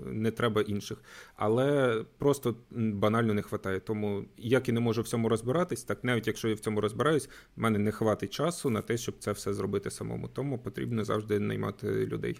не 0.06 0.31
треба 0.31 0.62
інших. 0.62 1.02
Але 1.36 1.98
просто 2.19 2.56
банально 2.70 3.35
не 3.35 3.43
вистачає. 3.43 3.81
Тому 3.81 4.24
як 4.39 4.69
і 4.69 4.73
не 4.73 4.81
можу 4.81 5.02
в 5.02 5.09
цьому 5.09 5.28
розбиратись, 5.28 5.85
так 5.85 6.05
навіть 6.05 6.27
якщо 6.27 6.48
я 6.48 6.55
в 6.55 6.61
цьому 6.61 6.81
розбираюсь, 6.81 7.28
в 7.56 7.61
мене 7.61 7.78
не 7.78 7.93
хватить 7.93 8.32
часу 8.32 8.70
на 8.70 8.82
те, 8.82 8.97
щоб 8.97 9.15
це 9.19 9.32
все 9.32 9.55
зробити 9.55 9.90
самому. 9.90 10.28
Тому 10.28 10.59
потрібно 10.59 11.05
завжди 11.05 11.40
наймати 11.40 12.06
людей. 12.06 12.36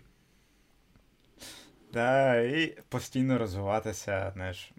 Да, 1.95 2.41
і 2.41 2.79
постійно 2.89 3.39
розвиватися, 3.39 4.33
знаєш, 4.35 4.73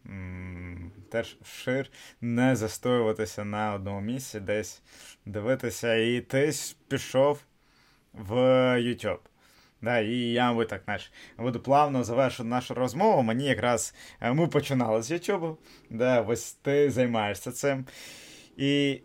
теж 1.11 1.37
вшир, 1.41 1.89
не 2.21 2.55
застоюватися 2.55 3.45
на 3.45 3.73
одному 3.73 4.01
місці, 4.01 4.39
десь 4.39 4.81
дивитися. 5.25 5.95
І 5.95 6.21
ти 6.21 6.51
пішов 6.87 7.43
в 8.13 8.33
YouTube. 8.79 9.19
Да, 9.81 9.99
І 9.99 10.15
я 10.17 10.47
мабуть, 10.47 10.67
так 10.67 10.81
знаєш, 10.85 11.11
буду 11.37 11.59
плавно 11.59 12.03
завершити 12.03 12.49
нашу 12.49 12.73
розмову. 12.73 13.21
Мені 13.21 13.45
якраз 13.45 13.95
е, 14.21 14.33
ми 14.33 14.47
починали 14.47 15.01
з 15.01 15.11
YouTube, 15.11 15.57
да, 15.89 16.21
ось 16.21 16.53
ти 16.53 16.91
займаєшся 16.91 17.51
цим. 17.51 17.85
І 18.57 19.01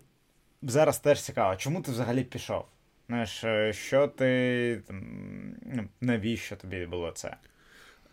зараз 0.63 0.99
теж 0.99 1.23
цікаво, 1.23 1.57
чому 1.57 1.83
ти 1.83 1.93
взагалі 1.93 2.25
пішов? 2.25 2.65
Знаєш, 3.09 3.45
е, 3.45 3.73
що 3.73 4.09
ти. 4.09 4.83
Ну, 5.63 5.89
навіщо 6.01 6.57
тобі 6.57 6.87
було 6.87 7.11
це? 7.11 7.37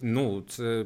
Ну, 0.02 0.44
це 0.48 0.86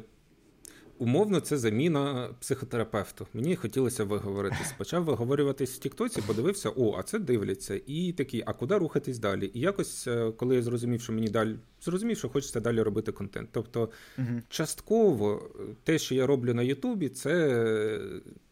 умовно, 0.98 1.40
це 1.40 1.58
заміна 1.58 2.28
психотерапевту. 2.40 3.26
Мені 3.34 3.56
хотілося 3.56 4.04
виговоритись. 4.04 4.74
Почав 4.78 5.04
виговорюватись 5.04 5.74
в 5.74 5.78
Тіктоці, 5.78 6.22
подивився, 6.26 6.70
о, 6.76 6.96
а 6.98 7.02
це 7.02 7.18
дивляться. 7.18 7.80
І 7.86 8.12
такий, 8.12 8.42
а 8.46 8.52
куди 8.52 8.78
рухатись 8.78 9.18
далі? 9.18 9.50
І 9.54 9.60
якось, 9.60 10.06
е, 10.06 10.32
коли 10.36 10.56
я 10.56 10.62
зрозумів, 10.62 11.00
що 11.00 11.12
мені 11.12 11.28
далі 11.28 11.56
зрозумів, 11.80 12.18
що 12.18 12.28
хочеться 12.28 12.60
далі 12.60 12.82
робити 12.82 13.12
контент. 13.12 13.48
Тобто, 13.52 13.90
угу. 14.18 14.28
частково 14.48 15.50
те, 15.84 15.98
що 15.98 16.14
я 16.14 16.26
роблю 16.26 16.54
на 16.54 16.62
Ютубі, 16.62 17.08
це. 17.08 18.00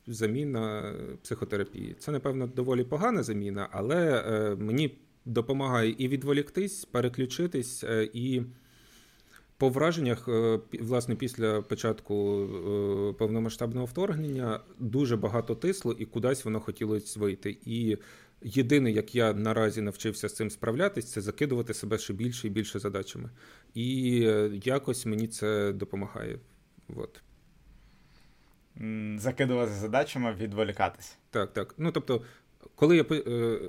Заміна 0.07 0.95
психотерапії. 1.23 1.97
Це, 1.99 2.13
напевно, 2.13 2.47
доволі 2.47 2.85
погана 2.85 3.23
заміна, 3.23 3.69
але 3.73 4.25
е, 4.27 4.57
мені 4.57 4.99
допомагає 5.25 5.95
і 5.99 6.09
відволіктись, 6.09 6.85
переключитись, 6.85 7.85
е, 7.85 8.09
і 8.13 8.43
по 9.61 9.69
враженнях, 9.69 10.29
е, 10.29 10.61
власне, 10.81 11.15
після 11.15 11.63
початку 11.63 12.43
е, 12.43 13.13
повномасштабного 13.13 13.87
вторгнення 13.87 14.61
дуже 14.79 15.17
багато 15.17 15.55
тисло 15.55 15.93
і 15.93 16.05
кудись 16.05 16.45
воно 16.45 16.61
хотілося 16.61 17.21
вийти. 17.21 17.59
І 17.65 17.97
єдине, 18.43 18.91
як 18.91 19.15
я 19.15 19.33
наразі 19.33 19.83
навчився 19.83 20.29
з 20.29 20.35
цим 20.35 20.51
справлятись, 20.51 21.13
це 21.13 21.21
закидувати 21.21 21.75
себе 21.75 21.99
ще 21.99 22.13
більше 22.13 22.47
і 22.47 22.51
більше 22.51 22.79
задачами. 22.79 23.31
І 23.75 24.17
якось 24.65 25.07
мені 25.07 25.29
це 25.29 25.73
допомагає. 25.73 26.39
От. 26.97 27.23
Закидувати 29.17 29.73
задачами, 29.73 30.35
відволікатись. 30.35 31.17
Так, 31.31 31.53
так. 31.53 31.75
Ну 31.79 31.93
тобто, 31.93 32.23
коли 32.81 32.97
я 32.97 33.05
е, 33.11 33.61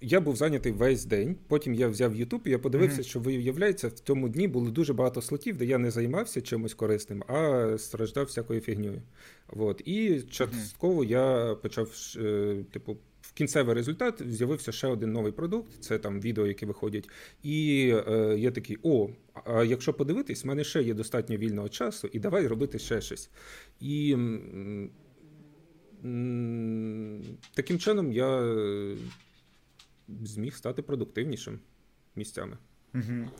я 0.00 0.20
був 0.20 0.36
зайнятий 0.36 0.72
весь 0.72 1.04
день, 1.04 1.36
потім 1.48 1.74
я 1.74 1.88
взяв 1.88 2.14
Ютуб 2.14 2.42
і 2.44 2.50
я 2.50 2.58
подивився, 2.58 3.02
mm-hmm. 3.02 3.08
що 3.08 3.20
виявляється, 3.20 3.88
в 3.88 3.92
цьому 3.92 4.28
дні 4.28 4.48
було 4.48 4.70
дуже 4.70 4.92
багато 4.92 5.22
слотів, 5.22 5.56
де 5.56 5.64
я 5.64 5.78
не 5.78 5.90
займався 5.90 6.40
чимось 6.40 6.74
корисним, 6.74 7.24
а 7.28 7.74
страждав 7.78 8.24
всякою 8.24 8.60
фігньою. 8.60 9.02
От. 9.48 9.82
І 9.84 10.20
частково 10.20 11.02
mm-hmm. 11.02 11.10
я 11.10 11.54
почав, 11.54 11.90
е, 12.16 12.56
типу, 12.72 12.96
в 13.20 13.32
кінцевий 13.32 13.74
результат 13.74 14.22
з'явився 14.26 14.72
ще 14.72 14.86
один 14.86 15.12
новий 15.12 15.32
продукт, 15.32 15.70
це 15.80 15.98
там 15.98 16.20
відео, 16.20 16.46
які 16.46 16.66
виходять. 16.66 17.08
І 17.42 17.88
е, 18.08 18.36
я 18.38 18.50
такий: 18.50 18.78
о, 18.82 19.08
а 19.44 19.64
якщо 19.64 19.94
подивитись, 19.94 20.44
в 20.44 20.46
мене 20.46 20.64
ще 20.64 20.82
є 20.82 20.94
достатньо 20.94 21.36
вільного 21.36 21.68
часу, 21.68 22.08
і 22.12 22.18
давай 22.18 22.46
робити 22.46 22.78
ще 22.78 23.00
щось. 23.00 23.30
І 23.80 24.16
таким 27.54 27.78
чином 27.78 28.12
я 28.12 28.40
е, 28.40 28.96
зміг 30.08 30.56
стати 30.56 30.82
продуктивнішим 30.82 31.60
місцями. 32.16 32.58
Угу. 32.94 33.30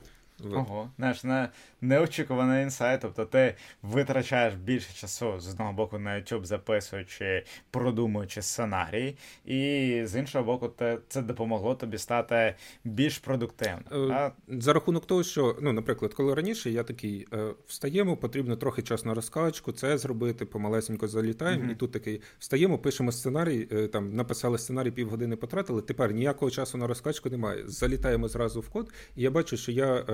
Ого, 0.45 0.91
знаєш, 0.99 1.25
не, 1.25 1.49
неочікуваний 1.81 2.63
інсайт. 2.63 3.01
Тобто 3.01 3.25
ти 3.25 3.55
витрачаєш 3.83 4.55
більше 4.55 4.95
часу 4.95 5.41
з 5.41 5.49
одного 5.49 5.73
боку 5.73 5.99
на 5.99 6.11
YouTube, 6.11 6.45
записуючи, 6.45 7.45
продумуючи 7.71 8.43
сценарій, 8.43 9.17
і 9.45 10.03
з 10.05 10.19
іншого 10.19 10.45
боку, 10.45 10.69
те, 10.69 10.99
це 11.09 11.23
допомогло 11.23 11.75
тобі 11.75 11.99
стати 11.99 12.55
більш 12.85 13.19
продуктивним. 13.19 14.11
Е, 14.13 14.33
за 14.49 14.73
рахунок 14.73 15.07
того, 15.07 15.23
що, 15.23 15.57
ну, 15.61 15.73
наприклад, 15.73 16.15
коли 16.15 16.35
раніше 16.35 16.71
я 16.71 16.83
такий 16.83 17.27
е, 17.33 17.55
встаємо, 17.67 18.17
потрібно 18.17 18.57
трохи 18.57 18.83
часу 18.83 19.09
на 19.09 19.15
розкачку, 19.15 19.73
це 19.73 19.99
зробити, 19.99 20.45
помалесенько 20.45 21.09
залітаємо, 21.09 21.65
mm-hmm. 21.65 21.73
і 21.73 21.75
тут 21.75 21.93
такий 21.93 22.21
встаємо, 22.39 22.79
пишемо 22.79 23.13
сценарій, 23.13 23.69
е, 23.73 23.89
там 23.89 24.15
написали 24.15 24.59
сценарій, 24.59 24.91
півгодини 24.91 25.37
потратили. 25.37 25.83
Тепер 25.83 26.13
ніякого 26.13 26.51
часу 26.51 26.79
на 26.79 26.87
розкачку 26.87 27.31
немає. 27.31 27.63
Залітаємо 27.67 28.29
зразу 28.29 28.61
в 28.61 28.69
код, 28.69 28.93
і 29.17 29.23
я 29.23 29.31
бачу, 29.31 29.57
що 29.57 29.73
я 29.73 30.05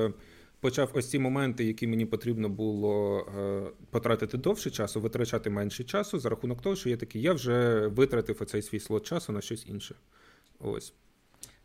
почав 0.65 0.91
ось 0.95 1.11
ці 1.11 1.19
моменти, 1.19 1.65
які 1.65 1.87
мені 1.87 2.07
потрібно 2.07 2.49
було 2.49 3.21
е, 3.21 3.63
потратити 3.91 4.39
довше 4.39 4.71
часу, 4.71 5.01
витрачати 5.01 5.51
менше 5.51 5.85
часу 5.85 6.19
за 6.19 6.29
рахунок 6.29 6.63
того, 6.63 6.77
що 6.77 6.91
я 6.91 6.97
такий, 6.97 7.23
я 7.23 7.33
вже 7.33 7.87
витратив 7.87 8.37
оцей 8.41 8.63
свій 8.63 8.81
слот 8.81 9.07
часу 9.07 9.33
на 9.33 9.41
щось 9.41 9.67
інше. 9.67 9.95
Ось. 10.61 10.95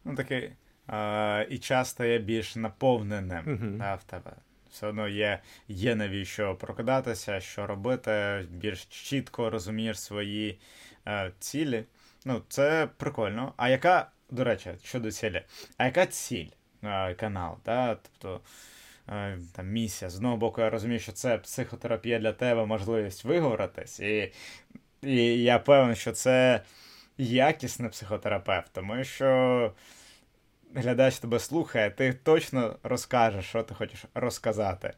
Ну, 0.06 0.16
такий. 0.16 0.52
Е, 0.90 1.48
і 1.50 1.58
час 1.58 1.90
стає 1.90 2.20
більш 2.20 2.56
наповненим 2.56 3.46
uh-huh. 3.46 3.78
да, 3.78 3.96
в 3.96 4.04
тебе. 4.04 4.32
Все 4.72 4.88
одно 4.88 5.08
є 5.08 5.40
є 5.68 5.96
навіщо 5.96 6.56
прокидатися, 6.56 7.40
що 7.40 7.68
робити, 7.68 8.46
більш 8.52 8.86
чітко 8.86 9.50
розумієш 9.50 10.00
свої 10.00 10.60
е, 11.08 11.32
цілі. 11.40 11.84
Ну, 12.26 12.42
це 12.50 12.90
прикольно. 12.98 13.54
А 13.58 13.70
яка, 13.70 14.12
до 14.32 14.44
речі, 14.44 14.72
щодо 14.84 15.12
цілі, 15.12 15.42
а 15.78 15.86
яка 15.86 16.06
ціль 16.06 16.48
е, 16.84 17.14
каналу? 17.14 17.58
Да? 17.66 17.96
Тобто, 17.96 18.42
там 19.56 19.68
місія. 19.68 20.10
З 20.10 20.16
одного 20.16 20.38
боку, 20.38 20.62
я 20.62 20.70
розумію, 20.70 21.00
що 21.00 21.12
це 21.12 21.38
психотерапія 21.38 22.20
для 22.20 22.34
тебе, 22.34 22.66
можливість 22.66 23.26
виговоритись. 23.26 24.00
І, 24.00 24.32
і 25.02 25.44
я 25.44 25.60
певен, 25.60 25.96
що 25.96 26.12
це 26.12 26.62
якісний 27.18 27.90
психотерапевт, 27.90 28.70
тому 28.74 29.04
що 29.04 29.74
глядач 30.76 31.20
тебе 31.20 31.40
слухає, 31.40 31.90
ти 31.90 32.14
точно 32.14 32.76
розкажеш, 32.84 33.46
що 33.46 33.64
ти 33.64 33.74
хочеш 33.74 34.06
розказати. 34.14 34.94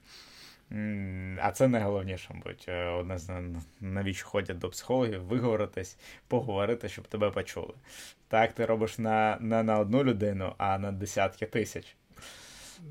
А 1.41 1.51
це 1.53 1.67
найголовніше, 1.67 2.33
мабуть. 2.33 2.65
Е, 2.67 2.85
одне 2.85 3.17
з 3.17 3.41
навіщо 3.79 4.27
ходять 4.27 4.57
до 4.57 4.69
психологів, 4.69 5.23
виговоритись, 5.23 5.97
поговорити, 6.27 6.89
щоб 6.89 7.07
тебе 7.07 7.31
почули. 7.31 7.73
Так 8.27 8.53
ти 8.53 8.65
робиш 8.65 8.97
на, 8.97 9.37
не 9.41 9.63
на 9.63 9.79
одну 9.79 10.03
людину, 10.03 10.53
а 10.57 10.77
на 10.77 10.91
десятки 10.91 11.45
тисяч. 11.45 11.95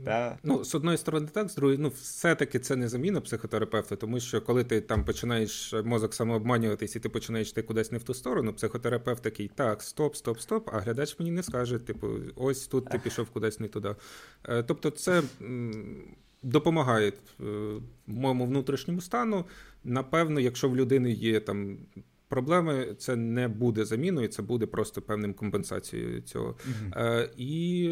Да. 0.05 0.39
Ну, 0.43 0.65
з 0.65 0.75
одної 0.75 0.99
сторони, 0.99 1.29
так, 1.33 1.49
з 1.49 1.55
другої, 1.55 1.79
ну, 1.79 1.89
все-таки 1.89 2.59
це 2.59 2.77
не 2.77 2.89
заміна 2.89 3.21
психотерапевта, 3.21 3.97
тому 3.97 4.21
що 4.21 4.41
коли 4.41 4.65
ти 4.65 4.81
там 4.81 5.05
починаєш 5.05 5.75
мозок 5.85 6.15
самообманюватись 6.15 6.97
і 6.97 7.01
ти 7.01 7.09
починаєш 7.09 7.51
йти 7.51 7.63
кудись 7.63 7.93
не 7.93 7.99
в 7.99 8.03
ту 8.03 8.15
сторону, 8.15 8.53
психотерапевт 8.53 9.23
такий, 9.23 9.51
так, 9.55 9.83
стоп, 9.83 10.17
стоп, 10.17 10.41
стоп, 10.41 10.71
а 10.73 10.79
глядач 10.79 11.19
мені 11.19 11.31
не 11.31 11.43
скаже, 11.43 11.79
типу, 11.79 12.09
ось 12.37 12.67
тут 12.67 12.89
ти 12.89 12.99
пішов 12.99 13.31
кудись 13.31 13.61
не 13.61 13.69
туди. 13.69 13.95
Е, 14.49 14.63
тобто, 14.63 14.91
це 14.91 15.23
допомагає 16.43 17.13
е, 17.41 17.45
моєму 18.07 18.47
внутрішньому 18.47 19.01
стану. 19.01 19.45
Напевно, 19.85 20.41
якщо 20.41 20.69
в 20.69 20.77
людини 20.77 21.11
є 21.13 21.41
там. 21.41 21.79
Проблеми 22.29 22.95
це 22.99 23.17
не 23.17 23.49
буде 23.49 23.85
заміною, 23.85 24.29
це 24.29 24.43
буде 24.43 24.67
просто 24.67 25.03
певним 25.03 25.35
компенсацією 25.35 26.21
цього. 26.21 26.49
Mm-hmm. 26.51 27.05
Е, 27.05 27.31
І 27.37 27.91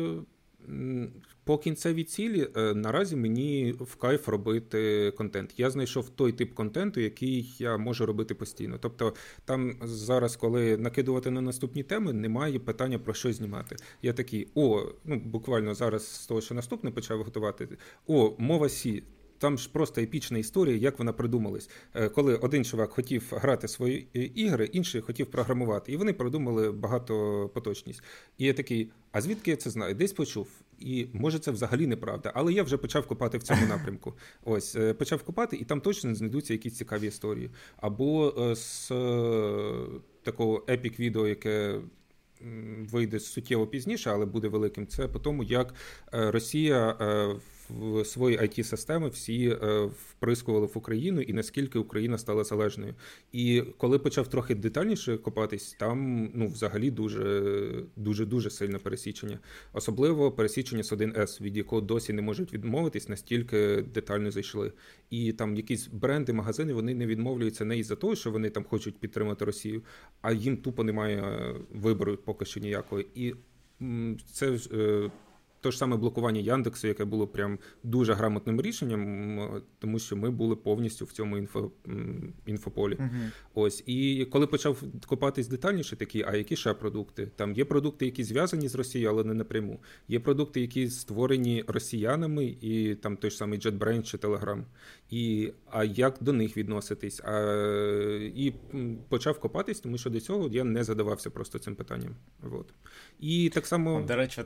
по 1.44 1.59
кінцевій 1.59 2.05
цілі 2.05 2.48
е, 2.56 2.74
наразі 2.74 3.16
мені 3.16 3.74
в 3.80 3.97
кайф 3.97 4.28
робити 4.28 5.10
контент. 5.16 5.55
Я 5.56 5.70
знайшов 5.70 6.09
той 6.09 6.32
тип 6.32 6.55
контенту, 6.55 7.01
який 7.01 7.55
я 7.59 7.76
можу 7.76 8.06
робити 8.06 8.35
постійно. 8.35 8.78
Тобто, 8.80 9.14
там 9.44 9.78
зараз, 9.82 10.36
коли 10.36 10.76
накидувати 10.76 11.30
на 11.30 11.40
наступні 11.40 11.82
теми, 11.82 12.12
немає 12.12 12.58
питання 12.58 12.99
про 12.99 13.15
що 13.15 13.33
знімати. 13.33 13.76
Я 14.02 14.12
такий, 14.12 14.49
о, 14.55 14.83
ну 15.05 15.16
буквально 15.16 15.74
зараз 15.74 16.07
з 16.08 16.26
того, 16.26 16.41
що 16.41 16.55
наступне 16.55 16.91
почав 16.91 17.23
готувати. 17.23 17.68
О, 18.07 18.34
мова 18.39 18.68
сі. 18.68 19.02
Там 19.39 19.58
ж 19.58 19.70
просто 19.73 20.00
епічна 20.00 20.39
історія, 20.39 20.76
як 20.76 20.99
вона 20.99 21.12
придумалась. 21.12 21.70
Е, 21.94 22.08
коли 22.08 22.36
один 22.36 22.65
чувак 22.65 22.91
хотів 22.91 23.33
грати 23.36 23.68
свої 23.68 24.08
е, 24.17 24.18
ігри, 24.18 24.70
інший 24.73 25.00
хотів 25.00 25.26
програмувати, 25.26 25.92
і 25.92 25.97
вони 25.97 26.12
придумали 26.12 26.73
багатопоточність. 26.73 28.02
І 28.39 28.47
я 28.47 28.52
такий: 28.52 28.91
а 29.12 29.20
звідки 29.20 29.50
я 29.50 29.57
це 29.57 29.70
знаю? 29.70 29.94
Десь 29.94 30.12
почув. 30.12 30.49
І 30.78 31.07
може 31.12 31.39
це 31.39 31.50
взагалі 31.50 31.86
неправда, 31.86 32.33
але 32.34 32.52
я 32.52 32.62
вже 32.62 32.76
почав 32.76 33.07
копати 33.07 33.39
в 33.39 33.42
цьому 33.42 33.67
напрямку. 33.67 34.15
Ось 34.44 34.76
е, 34.76 34.94
почав 34.94 35.23
копати, 35.23 35.57
і 35.57 35.65
там 35.65 35.81
точно 35.81 36.15
знайдуться 36.15 36.52
якісь 36.52 36.76
цікаві 36.76 37.07
історії. 37.07 37.50
Або 37.76 38.34
з 38.57 38.89
такого 40.23 40.65
епік 40.68 41.00
відео, 41.00 41.28
яке 41.28 41.81
вийде 42.91 43.20
суттєво 43.20 43.67
пізніше, 43.67 44.10
але 44.10 44.26
буде 44.26 44.49
великим. 44.49 44.86
Це 44.86 45.08
по 45.08 45.18
тому, 45.18 45.44
як 45.44 45.75
Росія 46.12 46.97
в 47.68 48.05
свої 48.05 48.38
it 48.38 48.62
системи 48.62 49.08
всі 49.08 49.48
е, 49.48 49.84
вприскували 49.84 50.66
в 50.66 50.78
Україну 50.78 51.20
і 51.20 51.32
наскільки 51.32 51.78
Україна 51.78 52.18
стала 52.18 52.44
залежною. 52.44 52.94
І 53.32 53.62
коли 53.78 53.98
почав 53.98 54.28
трохи 54.28 54.55
детальніше 54.55 55.16
копатись, 55.16 55.76
там 55.78 56.30
ну 56.34 56.48
взагалі 56.48 56.90
дуже 56.90 57.84
дуже 57.97 58.26
дуже 58.26 58.50
сильне 58.50 58.78
пересічення, 58.78 59.38
особливо 59.72 60.32
пересічення 60.32 60.82
з 60.82 60.92
1С, 60.92 61.40
від 61.42 61.56
якого 61.56 61.80
досі 61.82 62.12
не 62.12 62.22
можуть 62.22 62.52
відмовитись, 62.52 63.08
настільки 63.08 63.84
детально 63.94 64.30
зайшли. 64.30 64.72
І 65.10 65.32
там 65.32 65.56
якісь 65.56 65.86
бренди, 65.86 66.32
магазини 66.32 66.72
вони 66.72 66.94
не 66.94 67.06
відмовляються 67.06 67.64
не 67.64 67.78
із 67.78 67.86
за 67.86 67.97
того, 67.97 68.14
що 68.14 68.30
вони 68.30 68.50
там 68.50 68.64
хочуть 68.64 68.98
підтримати 68.98 69.44
Росію, 69.44 69.82
а 70.20 70.32
їм 70.32 70.56
тупо 70.56 70.84
немає 70.84 71.55
вибору 71.74 72.16
поки 72.16 72.44
що 72.44 72.60
ніякого. 72.60 73.02
І 73.14 73.34
це 74.32 74.58
е, 75.59 75.61
то 75.61 75.70
ж 75.70 75.78
саме 75.78 75.97
блокування 75.97 76.41
Яндексу, 76.41 76.89
яке 76.89 77.05
було 77.05 77.27
прям 77.27 77.59
дуже 77.83 78.12
грамотним 78.12 78.61
рішенням, 78.61 79.62
тому 79.78 79.99
що 79.99 80.17
ми 80.17 80.31
були 80.31 80.57
повністю 80.57 81.05
в 81.05 81.12
цьому 81.12 81.39
інфо, 81.39 81.70
інфополі. 82.47 82.95
Uh-huh. 82.95 83.31
Ось 83.55 83.83
і 83.87 84.27
коли 84.31 84.47
почав 84.47 84.83
копатись 85.07 85.49
детальніше, 85.49 85.97
такі, 85.97 86.25
а 86.28 86.37
які 86.37 86.57
ще 86.57 86.75
продукти? 86.75 87.31
Там 87.37 87.53
є 87.53 87.65
продукти, 87.65 88.05
які 88.05 88.25
зв'язані 88.25 88.69
з 88.69 88.75
Росією, 88.75 89.11
але 89.11 89.25
не 89.25 89.35
напряму. 89.35 89.81
Є 90.09 90.20
продукти, 90.20 90.61
які 90.61 90.91
створені 90.91 91.65
росіянами, 91.67 92.57
і 92.61 92.95
там 92.95 93.17
той 93.17 93.31
ж 93.31 93.37
самий 93.37 93.59
JetBrains 93.59 94.03
чи 94.03 94.17
Telegram. 94.17 94.65
І 95.11 95.53
а 95.70 95.85
як 95.85 96.17
до 96.20 96.33
них 96.33 96.57
відноситись? 96.57 97.20
А, 97.25 97.41
І 98.35 98.55
почав 99.09 99.41
копатись, 99.41 99.81
тому 99.81 99.99
що 99.99 100.11
до 100.11 100.20
цього 100.20 100.49
я 100.53 100.65
не 100.65 100.85
задавався 100.85 101.31
просто 101.31 101.59
цим 101.59 101.75
питанням. 101.75 102.17
От. 102.43 102.75
І 103.20 103.51
так 103.55 103.67
само. 103.67 104.05
До 104.09 104.17
речі, 104.17 104.43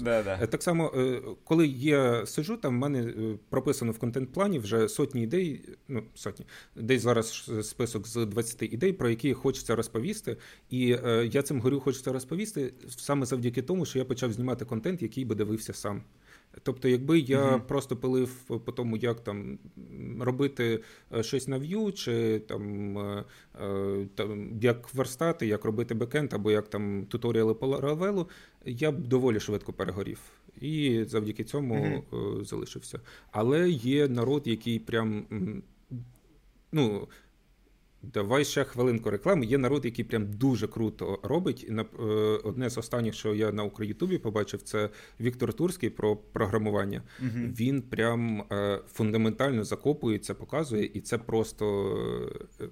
Да, 0.00 0.22
да. 0.22 0.38
Е, 0.42 0.46
так 0.46 0.62
само, 0.62 0.92
е, 0.96 1.22
коли 1.44 1.66
я 1.66 2.26
сиджу, 2.26 2.56
там 2.56 2.74
в 2.74 2.78
мене 2.78 3.02
е, 3.02 3.38
прописано 3.48 3.92
в 3.92 3.98
контент-плані 3.98 4.58
вже 4.58 4.88
сотні 4.88 5.22
ідей, 5.22 5.64
ну 5.88 6.02
сотні, 6.14 6.46
десь 6.76 7.02
зараз 7.02 7.50
список 7.62 8.06
з 8.06 8.26
20 8.26 8.62
ідей, 8.62 8.92
про 8.92 9.10
які 9.10 9.34
хочеться 9.34 9.76
розповісти. 9.76 10.36
І 10.70 10.86
я 11.32 11.42
цим 11.42 11.60
горю 11.60 11.80
хочеться 11.80 12.12
розповісти 12.12 12.74
саме 12.88 13.26
завдяки 13.26 13.62
тому, 13.62 13.84
що 13.86 13.98
я 13.98 14.04
почав 14.04 14.32
знімати 14.32 14.64
контент, 14.64 15.02
який 15.02 15.24
би 15.24 15.34
дивився 15.34 15.72
сам. 15.72 16.02
Тобто, 16.62 16.88
якби 16.88 17.18
я 17.18 17.56
uh 17.56 17.60
просто 17.60 17.96
пилив 17.96 18.28
по 18.64 18.72
тому, 18.72 18.96
як 18.96 19.20
там 19.20 19.58
робити 20.20 20.82
е, 21.14 21.22
щось 21.22 21.48
на 21.48 21.58
Vue, 21.58 21.92
чи 21.92 22.38
там, 22.38 22.98
е, 22.98 23.24
е, 23.62 24.06
там 24.14 24.58
як 24.60 24.94
верстати, 24.94 25.46
як 25.46 25.64
робити 25.64 25.94
бекенд, 25.94 26.34
або 26.34 26.50
як 26.50 26.68
там 26.68 27.06
туторіали 27.06 27.54
по 27.54 27.66
Laravel, 27.66 28.26
я 28.64 28.92
б 28.92 28.98
доволі 28.98 29.40
швидко 29.40 29.72
перегорів. 29.72 30.20
І 30.60 31.04
завдяки 31.08 31.44
цьому 31.44 32.04
uh 32.10 32.44
залишився. 32.44 33.00
Але 33.32 33.70
є 33.70 34.08
народ, 34.08 34.42
який 34.46 34.78
прям. 34.78 35.26
ну, 36.72 37.08
Давай 38.12 38.44
ще 38.44 38.64
хвилинку 38.64 39.10
реклами. 39.10 39.46
Є 39.46 39.58
народ, 39.58 39.84
який 39.84 40.04
прям 40.04 40.26
дуже 40.26 40.68
круто 40.68 41.18
робить. 41.22 41.66
Е, 41.70 41.84
одне 42.44 42.70
з 42.70 42.78
останніх, 42.78 43.14
що 43.14 43.34
я 43.34 43.52
на 43.52 43.70
Ютубі 43.80 44.18
побачив, 44.18 44.62
це 44.62 44.90
Віктор 45.20 45.52
Турський 45.52 45.90
про 45.90 46.16
програмування. 46.16 47.02
Угу. 47.20 47.30
Він 47.34 47.82
прям 47.82 48.44
е, 48.52 48.80
фундаментально 48.92 49.64
закопується, 49.64 50.34
показує, 50.34 50.90
і 50.94 51.00
це 51.00 51.18
просто 51.18 51.96
е, 52.60 52.64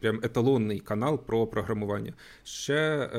прям 0.00 0.20
еталонний 0.22 0.80
канал 0.80 1.26
про 1.26 1.46
програмування. 1.46 2.12
Ще 2.44 3.10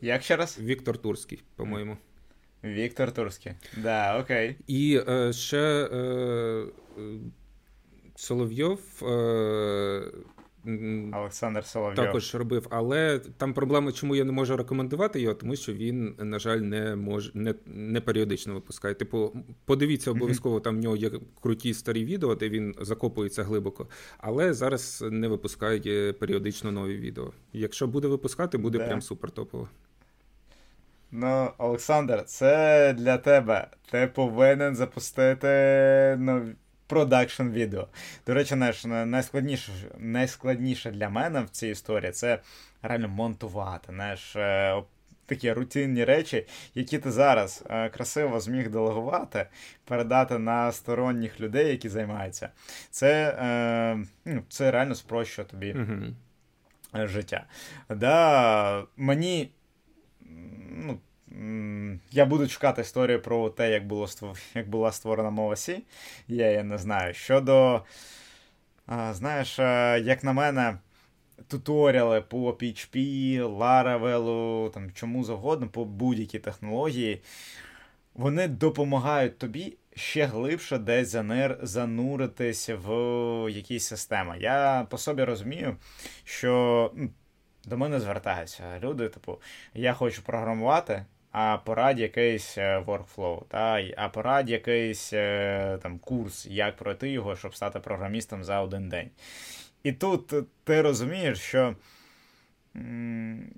Як 0.00 0.22
ще 0.22 0.36
раз? 0.36 0.58
Віктор 0.60 0.98
Турський, 0.98 1.42
по-моєму. 1.56 1.96
Віктор 2.64 3.12
Турський. 3.12 3.52
Да, 3.76 4.20
окей. 4.20 4.56
І 4.66 5.00
ще 5.30 5.88
Соловйов. 8.16 8.80
Олександр 11.14 11.64
Соловйов. 11.64 11.96
також 11.96 12.34
робив. 12.34 12.66
Але 12.70 13.18
там 13.36 13.54
проблема, 13.54 13.92
чому 13.92 14.16
я 14.16 14.24
не 14.24 14.32
можу 14.32 14.56
рекомендувати 14.56 15.20
його, 15.20 15.34
тому 15.34 15.56
що 15.56 15.72
він, 15.72 16.14
на 16.18 16.38
жаль, 16.38 16.58
не 16.58 16.96
може 16.96 17.30
не, 17.34 17.54
не 17.66 18.00
періодично 18.00 18.54
випускає. 18.54 18.94
Типу, 18.94 19.32
подивіться 19.64 20.10
обов'язково, 20.10 20.60
там 20.60 20.76
в 20.76 20.80
нього 20.80 20.96
є 20.96 21.10
круті 21.40 21.74
старі 21.74 22.04
відео, 22.04 22.34
де 22.34 22.48
він 22.48 22.74
закопується 22.80 23.42
глибоко, 23.42 23.88
але 24.18 24.54
зараз 24.54 25.04
не 25.10 25.28
випускає 25.28 26.12
періодично 26.12 26.72
нові 26.72 26.96
відео. 26.96 27.32
Якщо 27.52 27.86
буде 27.86 28.08
випускати, 28.08 28.58
буде 28.58 28.78
да. 28.78 28.86
прям 28.86 29.02
супер 29.02 29.30
топово. 29.30 29.68
Ну, 31.14 31.50
Олександр, 31.58 32.24
це 32.24 32.92
для 32.98 33.18
тебе. 33.18 33.68
Ти 33.90 34.06
повинен 34.14 34.74
запустити 34.76 35.46
нові 36.18 36.54
продакшн 36.92 37.48
відео. 37.48 37.88
До 38.26 38.34
речі, 38.34 38.54
наш 38.54 38.84
найскладніше 38.84 39.72
найскладніше 39.98 40.90
для 40.90 41.08
мене 41.08 41.40
в 41.40 41.50
цій 41.50 41.68
історії 41.68 42.12
це 42.12 42.38
реально 42.82 43.08
монтувати. 43.08 43.92
Знаєш, 43.92 44.36
е, 44.36 44.82
Такі 45.26 45.52
рутинні 45.52 46.04
речі, 46.04 46.46
які 46.74 46.98
ти 46.98 47.10
зараз 47.10 47.64
е, 47.70 47.88
красиво 47.88 48.40
зміг 48.40 48.70
делегувати, 48.70 49.46
передати 49.84 50.38
на 50.38 50.72
сторонніх 50.72 51.40
людей, 51.40 51.68
які 51.68 51.88
займаються. 51.88 52.48
Це 52.90 53.36
е, 53.40 54.04
ну, 54.24 54.42
це 54.48 54.70
реально 54.70 54.94
спрощує 54.94 55.48
тобі 55.48 55.76
життя. 56.94 57.44
Да, 57.88 58.84
Мені 58.96 59.50
ну, 60.70 60.98
я 62.10 62.26
буду 62.26 62.48
чекати 62.48 62.80
історію 62.82 63.22
про 63.22 63.50
те, 63.50 63.70
як 63.70 63.86
було 63.86 64.08
як 64.54 64.68
була 64.68 64.92
створена 64.92 65.30
мова 65.30 65.56
Сі. 65.56 65.82
Я 66.28 66.50
її 66.50 66.62
не 66.62 66.78
знаю. 66.78 67.14
Щодо, 67.14 67.82
знаєш, 69.10 69.58
як 70.06 70.24
на 70.24 70.32
мене, 70.32 70.78
туторіали 71.48 72.20
по 72.20 72.50
PHP, 72.50 72.96
Laravel, 73.58 74.70
там, 74.70 74.90
чому 74.92 75.24
завгодно, 75.24 75.68
по 75.68 75.84
будь-якій 75.84 76.38
технології, 76.38 77.22
вони 78.14 78.48
допомагають 78.48 79.38
тобі 79.38 79.76
ще 79.94 80.24
глибше 80.24 80.78
десь 80.78 81.08
занир, 81.08 81.58
зануритись 81.62 82.70
в 82.84 82.92
якісь 83.50 83.86
системи. 83.86 84.36
Я 84.40 84.86
по 84.90 84.98
собі 84.98 85.24
розумію, 85.24 85.76
що. 86.24 86.92
До 87.64 87.78
мене 87.78 88.00
звертаються 88.00 88.78
люди, 88.80 89.08
типу, 89.08 89.40
я 89.74 89.92
хочу 89.92 90.22
програмувати, 90.22 91.04
а 91.32 91.58
порад 91.64 91.98
якийсь 91.98 92.58
е, 92.58 92.78
workflow, 92.86 93.42
та, 93.48 93.84
а 93.96 94.08
порад 94.08 94.50
якийсь 94.50 95.12
е, 95.12 95.78
там 95.82 95.98
курс, 95.98 96.46
як 96.46 96.76
пройти 96.76 97.10
його, 97.10 97.36
щоб 97.36 97.54
стати 97.54 97.80
програмістом 97.80 98.44
за 98.44 98.60
один 98.60 98.88
день. 98.88 99.10
І 99.82 99.92
тут 99.92 100.32
ти 100.64 100.82
розумієш, 100.82 101.40
що 101.40 101.74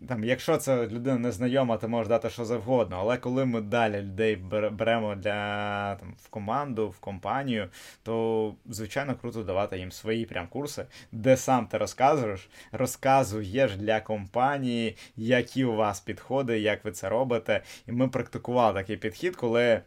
там, 0.09 0.25
Якщо 0.25 0.57
це 0.57 0.87
людина 0.87 1.19
незнайома, 1.19 1.77
ти 1.77 1.89
можеш 1.89 2.09
дати 2.09 2.31
що 2.31 2.45
завгодно. 2.45 2.97
Але 3.01 3.17
коли 3.17 3.45
ми 3.45 3.61
далі 3.61 4.03
людей 4.03 4.37
беремо 4.73 5.15
для 5.15 5.95
там, 5.95 6.15
в 6.23 6.29
команду, 6.29 6.89
в 6.89 6.99
компанію, 6.99 7.69
то 8.03 8.55
звичайно 8.67 9.17
круто 9.17 9.43
давати 9.43 9.79
їм 9.79 9.93
свої 9.93 10.27
прям 10.27 10.49
курси, 10.49 10.87
де 11.13 11.37
сам 11.37 11.67
ти 11.67 11.79
розказуєш, 11.79 12.49
розказуєш 12.73 13.77
для 13.77 14.01
компанії, 14.01 14.97
які 15.17 15.65
у 15.65 15.75
вас 15.75 16.01
підходи, 16.01 16.61
як 16.61 16.85
ви 16.85 16.93
це 16.93 17.09
робите. 17.09 17.63
І 17.87 17.93
ми 17.93 18.09
практикували 18.09 18.81
такий 18.81 18.97
підхід, 18.97 19.37
коли. 19.37 19.81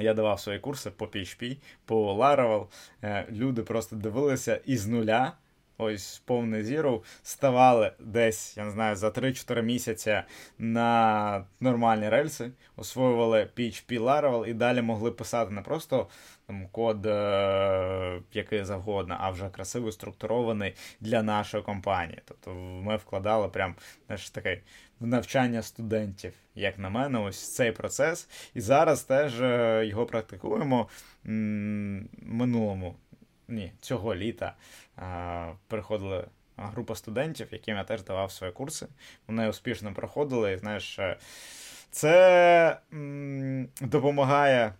Я 0.00 0.14
давав 0.14 0.40
свої 0.40 0.58
курси 0.58 0.90
по 0.90 1.04
PHP, 1.06 1.56
по 1.84 2.14
Laravel. 2.14 2.66
Е, 3.02 3.26
люди 3.30 3.62
просто 3.62 3.96
дивилися 3.96 4.60
із 4.64 4.86
нуля 4.86 5.32
ось 5.78 6.18
повний 6.24 6.62
Zero, 6.62 7.02
ставали 7.22 7.92
десь, 7.98 8.56
я 8.56 8.64
не 8.64 8.70
знаю, 8.70 8.96
за 8.96 9.08
3-4 9.08 9.62
місяці 9.62 10.22
на 10.58 11.44
нормальні 11.60 12.08
рельси, 12.08 12.50
освоювали 12.76 13.48
PHP 13.56 14.00
Laravel 14.00 14.46
і 14.46 14.54
далі 14.54 14.82
могли 14.82 15.10
писати 15.10 15.50
не 15.52 15.62
просто 15.62 16.06
там, 16.46 16.66
код 16.72 17.06
е- 17.06 18.20
який 18.32 18.64
завгодно, 18.64 19.16
а 19.20 19.30
вже 19.30 19.48
красивий, 19.50 19.92
структурований 19.92 20.74
для 21.00 21.22
нашої 21.22 21.62
компанії. 21.62 22.18
Тобто 22.24 22.54
ми 22.54 22.96
вкладали 22.96 23.48
прям 23.48 23.74
знаєш, 24.06 24.30
такий 24.30 24.60
в 25.00 25.06
навчання 25.06 25.62
студентів, 25.62 26.32
як 26.54 26.78
на 26.78 26.88
мене, 26.90 27.18
ось 27.18 27.54
цей 27.54 27.72
процес. 27.72 28.28
І 28.54 28.60
зараз 28.60 29.02
теж 29.02 29.40
е, 29.40 29.86
його 29.86 30.06
практикуємо 30.06 30.88
м- 31.26 32.08
минулому. 32.22 32.94
Ні, 33.48 33.72
цього 33.80 34.14
літа 34.14 34.54
приходила 35.66 36.24
група 36.56 36.94
студентів, 36.94 37.48
яким 37.50 37.76
я 37.76 37.84
теж 37.84 38.02
давав 38.02 38.32
свої 38.32 38.52
курси. 38.52 38.86
Вони 39.26 39.48
успішно 39.48 39.94
проходили. 39.94 40.52
І 40.52 40.58
знаєш, 40.58 40.98
е, 40.98 41.16
це 41.90 42.78
м, 42.92 43.68
допомагає 43.80 44.72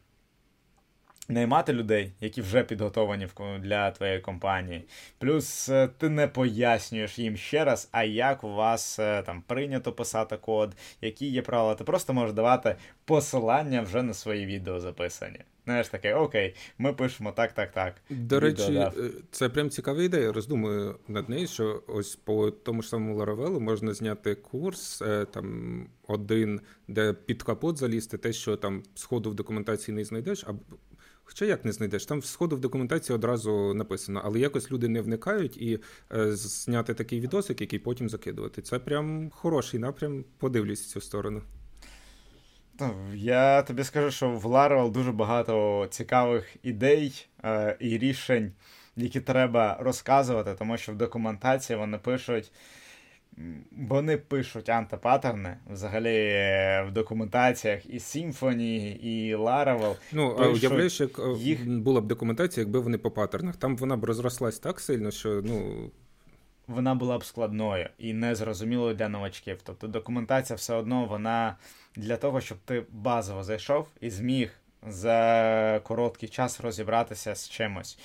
наймати 1.28 1.72
людей, 1.72 2.12
які 2.20 2.42
вже 2.42 2.62
підготовані 2.62 3.28
для 3.60 3.90
твоєї 3.90 4.20
компанії. 4.20 4.84
Плюс 5.18 5.68
е, 5.68 5.88
ти 5.98 6.08
не 6.08 6.28
пояснюєш 6.28 7.18
їм 7.18 7.36
ще 7.36 7.64
раз, 7.64 7.88
а 7.92 8.04
як 8.04 8.44
у 8.44 8.54
вас 8.54 8.98
е, 8.98 9.22
там 9.22 9.42
прийнято 9.46 9.92
писати 9.92 10.36
код, 10.36 10.76
які 11.00 11.26
є 11.26 11.42
правила. 11.42 11.74
Ти 11.74 11.84
просто 11.84 12.14
можеш 12.14 12.34
давати 12.34 12.76
посилання 13.04 13.82
вже 13.82 14.02
на 14.02 14.14
свої 14.14 14.46
відео 14.46 14.80
записані. 14.80 15.38
Знаєш 15.64 15.88
таке, 15.88 16.14
окей, 16.14 16.54
ми 16.78 16.92
пишемо 16.92 17.32
так, 17.32 17.52
так, 17.52 17.72
так. 17.72 17.94
До 18.10 18.40
речі, 18.40 18.74
е, 18.74 18.92
це 19.30 19.48
прям 19.48 19.70
цікава 19.70 20.02
ідея. 20.02 20.32
Роздумую 20.32 20.98
над 21.08 21.28
нею, 21.28 21.46
що 21.46 21.82
ось 21.86 22.16
по 22.16 22.50
тому 22.50 22.82
ж 22.82 22.88
самому 22.88 23.20
Laravel 23.20 23.60
можна 23.60 23.94
зняти 23.94 24.34
курс 24.34 25.02
там 25.30 25.86
один, 26.06 26.60
де 26.88 27.12
під 27.12 27.42
капот 27.42 27.78
залізти, 27.78 28.18
те, 28.18 28.32
що 28.32 28.56
там 28.56 28.82
сходу 28.94 29.30
в 29.30 29.34
документації 29.34 29.94
не 29.94 30.04
знайдеш, 30.04 30.44
а 30.46 30.52
Хоча 31.28 31.44
як 31.44 31.64
не 31.64 31.72
знайдеш, 31.72 32.06
там 32.06 32.22
сходу 32.22 32.56
в 32.56 32.60
документації 32.60 33.16
одразу 33.16 33.74
написано, 33.74 34.22
але 34.24 34.38
якось 34.38 34.70
люди 34.70 34.88
не 34.88 35.00
вникають 35.00 35.56
і 35.56 35.80
е, 36.12 36.32
зняти 36.32 36.94
такий 36.94 37.20
відосик, 37.20 37.60
який 37.60 37.78
потім 37.78 38.08
закидувати. 38.08 38.62
Це 38.62 38.78
прям 38.78 39.30
хороший 39.30 39.80
напрям, 39.80 40.24
подивлюсь 40.38 40.82
в 40.82 40.86
цю 40.86 41.00
сторону. 41.00 41.42
Ну, 42.80 42.94
я 43.14 43.62
тобі 43.62 43.84
скажу, 43.84 44.10
що 44.10 44.30
в 44.30 44.46
Laravel 44.46 44.90
дуже 44.90 45.12
багато 45.12 45.86
цікавих 45.90 46.56
ідей 46.62 47.28
е, 47.44 47.76
і 47.80 47.98
рішень, 47.98 48.52
які 48.96 49.20
треба 49.20 49.76
розказувати, 49.80 50.54
тому 50.58 50.76
що 50.76 50.92
в 50.92 50.96
документації 50.96 51.78
вони 51.78 51.98
пишуть. 51.98 52.52
Вони 53.88 54.16
пишуть 54.16 54.68
антипаттерни 54.68 55.56
взагалі 55.70 56.14
в 56.88 56.90
документаціях 56.92 57.86
і 57.86 57.98
Symfony, 57.98 58.96
і 58.96 59.36
Laravel. 59.36 59.96
Ну, 60.12 60.36
а 60.38 60.48
уявляєш, 60.48 61.00
як 61.00 61.18
е, 61.18 61.32
їх... 61.38 61.68
була 61.68 62.00
б 62.00 62.06
документація, 62.06 62.64
якби 62.64 62.80
вони 62.80 62.98
по 62.98 63.10
паттернах. 63.10 63.56
Там 63.56 63.76
вона 63.76 63.96
б 63.96 64.04
розрослась 64.04 64.58
так 64.58 64.80
сильно, 64.80 65.10
що 65.10 65.42
ну. 65.44 65.90
Вона 66.66 66.94
була 66.94 67.18
б 67.18 67.24
складною 67.24 67.88
і 67.98 68.12
незрозумілою 68.12 68.94
для 68.94 69.08
новачків. 69.08 69.58
Тобто 69.64 69.86
документація 69.86 70.56
все 70.56 70.74
одно 70.74 71.04
вона 71.04 71.56
для 71.96 72.16
того, 72.16 72.40
щоб 72.40 72.58
ти 72.64 72.84
базово 72.90 73.44
зайшов 73.44 73.88
і 74.00 74.10
зміг 74.10 74.50
за 74.86 75.80
короткий 75.84 76.28
час 76.28 76.60
розібратися 76.60 77.34
з 77.34 77.48
чимось. 77.48 77.98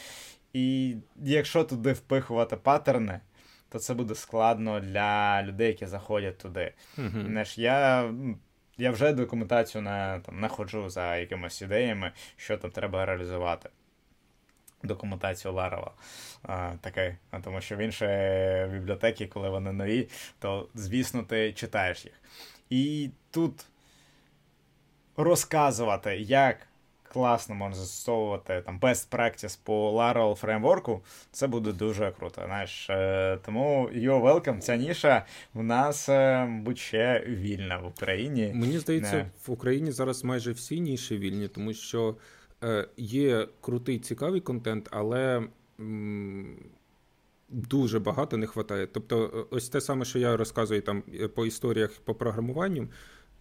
І 0.54 0.96
якщо 1.24 1.64
туди 1.64 1.94
впихувати 1.94 2.56
паттерни 2.56 3.20
то 3.74 3.80
це 3.80 3.94
буде 3.94 4.16
складно 4.16 4.80
для 4.80 5.44
людей, 5.44 5.68
які 5.68 5.86
заходять 5.86 6.38
туди. 6.38 6.74
Mm-hmm. 6.98 7.60
Я 7.60 8.14
я 8.78 8.92
вже 8.92 9.14
документацію 9.14 9.82
на, 9.82 10.20
там, 10.20 10.40
находжу 10.40 10.90
за 10.90 11.18
якимись 11.18 11.62
ідеями, 11.62 12.12
що 12.38 12.58
там 12.58 12.72
треба 12.72 13.06
реалізувати. 13.06 13.70
Документацію 14.84 15.54
Ларова. 15.54 15.92
А, 16.44 16.74
таке, 16.82 17.18
тому 17.44 17.62
що 17.62 17.76
в 17.76 17.80
інші 17.80 18.06
бібліотеки, 18.72 19.28
коли 19.28 19.50
вони 19.50 19.72
нові, 19.72 20.10
то, 20.40 20.68
звісно, 20.76 21.24
ти 21.24 21.54
читаєш 21.54 22.06
їх. 22.06 22.14
І 22.70 23.10
тут 23.32 23.66
розказувати, 25.18 26.18
як 26.18 26.58
класно 27.14 27.56
можна 27.56 27.76
застосовувати 27.76 28.64
там 28.66 28.80
best 28.80 29.10
practice 29.10 29.60
по 29.64 29.92
Laravel 29.92 30.36
фреймворку, 30.36 31.02
це 31.32 31.48
буде 31.48 31.72
дуже 31.72 32.12
круто. 32.20 32.42
Знаєш, 32.46 32.90
е, 32.90 33.40
Тому 33.46 33.90
you're 33.94 34.24
welcome, 34.24 34.60
ця 34.60 34.76
ніша 34.76 35.26
в 35.54 35.64
нас 35.64 36.10
е, 36.10 36.48
будь 36.64 36.80
ще 36.80 37.24
вільна 37.28 37.78
в 37.78 37.88
Україні. 37.88 38.52
Мені 38.56 38.80
здається, 38.80 39.16
Не. 39.16 39.26
в 39.48 39.52
Україні 39.52 39.92
зараз 39.92 40.24
майже 40.24 40.52
всі 40.52 40.80
ніші 40.80 41.18
вільні, 41.18 41.48
тому 41.48 41.74
що 41.74 42.16
е, 42.64 42.88
є 42.98 43.48
крутий 43.62 44.00
цікавий 44.00 44.42
контент, 44.42 44.90
але. 44.92 45.44
Дуже 47.50 48.00
багато 48.00 48.38
не 48.38 48.46
вистачає. 48.46 48.88
Тобто, 48.88 49.48
ось 49.52 49.70
те 49.70 49.82
саме, 49.82 50.06
що 50.06 50.20
я 50.20 50.38
розказую 50.38 50.82
там 50.82 51.04
по 51.36 51.46
історіях 51.46 51.92
по 52.06 52.16
програмуванню, 52.16 52.88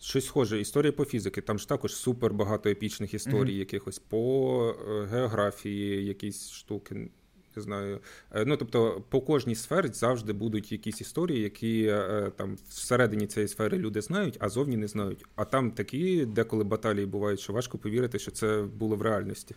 Щось 0.02 0.26
схоже, 0.26 0.60
історія 0.60 0.92
по 0.92 1.04
фізики. 1.04 1.40
Там 1.40 1.58
ж 1.58 1.68
також 1.68 1.94
супер 1.94 2.34
багато 2.34 2.70
епічних 2.70 3.14
історій, 3.14 3.54
mm-hmm. 3.54 3.58
якихось 3.58 3.98
по 3.98 4.74
е, 4.88 5.04
географії, 5.04 6.04
якісь 6.04 6.50
штуки. 6.50 7.10
Не 7.56 7.62
знаю. 7.62 8.00
Е, 8.34 8.44
ну, 8.44 8.56
тобто, 8.56 9.04
по 9.08 9.20
кожній 9.20 9.54
сфері 9.54 9.88
завжди 9.92 10.32
будуть 10.32 10.72
якісь 10.72 11.00
історії, 11.00 11.40
які 11.40 11.84
е, 11.84 12.32
там 12.36 12.58
всередині 12.68 13.26
цієї 13.26 13.48
сфери 13.48 13.78
люди 13.78 14.00
знають, 14.00 14.36
а 14.40 14.48
зовні 14.48 14.76
не 14.76 14.88
знають. 14.88 15.24
А 15.34 15.44
там 15.44 15.70
такі 15.70 16.26
деколи 16.26 16.64
баталії 16.64 17.06
бувають, 17.06 17.40
що 17.40 17.52
важко 17.52 17.78
повірити, 17.78 18.18
що 18.18 18.30
це 18.30 18.62
було 18.62 18.96
в 18.96 19.02
реальності. 19.02 19.54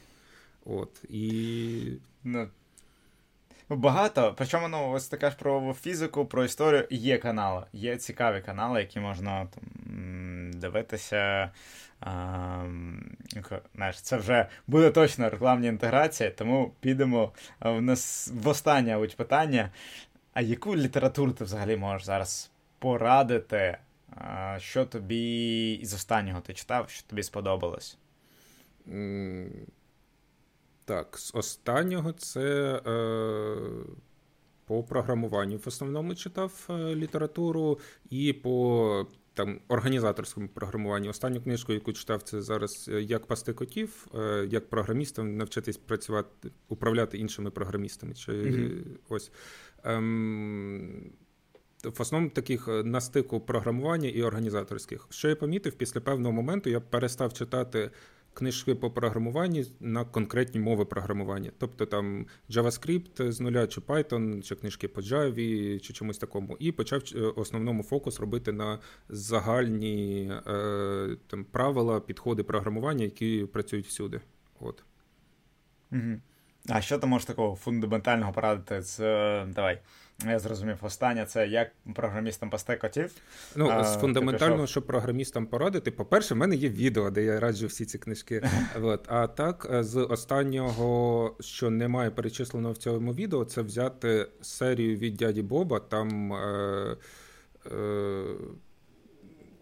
От. 0.66 0.90
І. 1.10 1.92
Ну, 2.24 2.48
Багато. 3.70 4.34
Причому 4.38 4.68
ну, 4.68 4.92
ось 4.92 5.08
така 5.08 5.30
ж 5.30 5.36
про 5.38 5.74
фізику, 5.74 6.26
про 6.26 6.44
історію 6.44 6.88
є 6.90 7.18
канали. 7.18 7.64
Є 7.74 7.98
цікаві 7.98 8.42
канали, 8.42 8.80
які 8.80 9.00
можна 9.00 9.46
там 9.46 9.64
дивитися. 10.52 11.52
Знаєш, 13.76 14.02
Це 14.02 14.18
вже 14.18 14.48
буде 14.68 14.92
точно 14.92 15.30
рекламна 15.30 15.68
інтеграція, 15.68 16.30
тому 16.30 16.74
підемо 16.80 17.32
в 17.60 17.82
нас 17.82 18.32
в 18.34 18.48
останнє 18.48 19.08
питання. 19.18 19.72
А 20.34 20.42
яку 20.42 20.76
літературу 20.76 21.32
ти 21.32 21.44
взагалі 21.44 21.78
можеш 21.78 22.06
зараз 22.06 22.52
порадити? 22.80 23.78
Що 24.58 24.86
тобі 24.86 25.74
із 25.74 25.94
останнього 25.94 26.42
ти 26.42 26.54
читав, 26.54 26.90
що 26.90 27.08
тобі 27.08 27.24
сподобалось? 27.24 27.98
Так, 30.86 31.18
з 31.18 31.36
останнього 31.36 32.12
це 32.12 32.76
е, 32.88 33.56
по 34.66 34.84
програмуванню 34.84 35.58
в 35.58 35.64
основному 35.66 36.16
читав 36.16 36.68
е, 36.70 36.96
літературу 36.96 37.80
і 38.10 38.34
по 38.34 39.08
там 39.34 39.60
організаторському 39.68 40.48
програмуванню. 40.48 41.10
Останню 41.10 41.42
книжку, 41.42 41.74
яку 41.74 41.94
читав, 41.94 42.22
це 42.22 42.42
зараз 42.42 42.90
е, 42.94 43.02
як 43.02 43.26
пасти 43.26 43.54
котів, 43.54 44.08
е, 44.16 44.48
як 44.52 44.70
програмістам 44.70 45.38
навчитись 45.38 45.78
працювати, 45.78 46.52
управляти 46.68 47.18
іншими 47.18 47.52
програмістами. 47.52 48.14
Чи 48.14 48.32
mm-hmm. 48.32 48.84
ось. 49.10 49.32
Ем, 49.84 51.12
в 51.84 52.02
основному 52.02 52.30
таких 52.30 52.68
е, 52.68 52.84
на 52.84 53.02
стику 53.02 53.40
програмування 53.40 54.10
і 54.10 54.24
організаторських. 54.24 55.08
Що 55.10 55.30
я 55.30 55.36
помітив, 55.36 55.74
після 55.74 56.02
певного 56.02 56.32
моменту 56.32 56.70
я 56.70 56.80
перестав 56.80 57.34
читати 57.34 57.92
книжки 58.36 58.76
по 58.76 58.92
програмуванню 58.92 59.64
на 59.80 60.06
конкретні 60.06 60.60
мови 60.60 60.86
програмування. 60.86 61.52
Тобто 61.58 61.86
там 61.86 62.26
JavaScript 62.50 63.32
з 63.32 63.40
нуля, 63.40 63.68
чи 63.68 63.82
Python, 63.82 64.42
чи 64.42 64.56
книжки 64.56 64.88
по 64.88 65.02
Java, 65.02 65.80
чи 65.80 65.94
чомусь 65.94 66.18
такому. 66.18 66.58
І 66.60 66.72
почав 66.72 67.02
е, 67.16 67.20
основному 67.20 67.84
фокус 67.84 68.20
робити 68.20 68.52
на 68.52 68.80
загальні 69.10 70.32
е, 70.48 71.18
там, 71.28 71.46
правила, 71.46 72.00
підходи 72.00 72.44
програмування, 72.44 73.04
які 73.04 73.48
працюють 73.54 73.88
всюди. 73.88 74.22
От. 74.60 74.84
Угу. 75.92 76.20
А 76.70 76.82
що 76.82 76.98
ти 76.98 77.08
можеш 77.08 77.26
такого 77.26 77.56
фундаментального 77.56 78.34
порадити? 78.34 78.82
з 78.82 79.00
е, 79.00 79.46
Давай. 79.56 79.82
Я 80.24 80.40
зрозумів, 80.40 80.78
останнє 80.82 81.26
це 81.26 81.48
як 81.48 81.72
програмістам 81.96 82.50
пасти 82.50 82.76
котів. 82.76 83.12
Ну, 83.56 83.70
а, 83.70 83.84
з 83.84 83.98
фундаментального, 84.02 84.68
щоб 84.68 84.86
програмістам 84.86 85.48
порадити, 85.48 85.92
по-перше, 85.92 86.34
в 86.34 86.38
мене 86.38 86.56
є 86.56 86.70
відео, 86.70 87.12
де 87.12 87.24
я 87.24 87.40
раджу 87.40 87.68
всі 87.68 87.86
ці 87.86 87.98
книжки. 87.98 88.44
От. 88.82 89.06
А 89.08 89.28
так, 89.28 89.68
е, 89.74 89.84
з 89.84 89.98
останнього, 90.00 91.36
що 91.40 91.70
немає 91.70 92.12
перечисленого 92.12 92.74
в 92.74 92.78
цьому 92.78 93.14
відео, 93.14 93.46
це 93.46 93.62
взяти 93.62 94.28
серію 94.42 94.98
від 94.98 95.16
дяді 95.16 95.42
Боба. 95.42 95.80
Там 95.80 96.34
е, 96.34 96.98
е, 97.72 98.24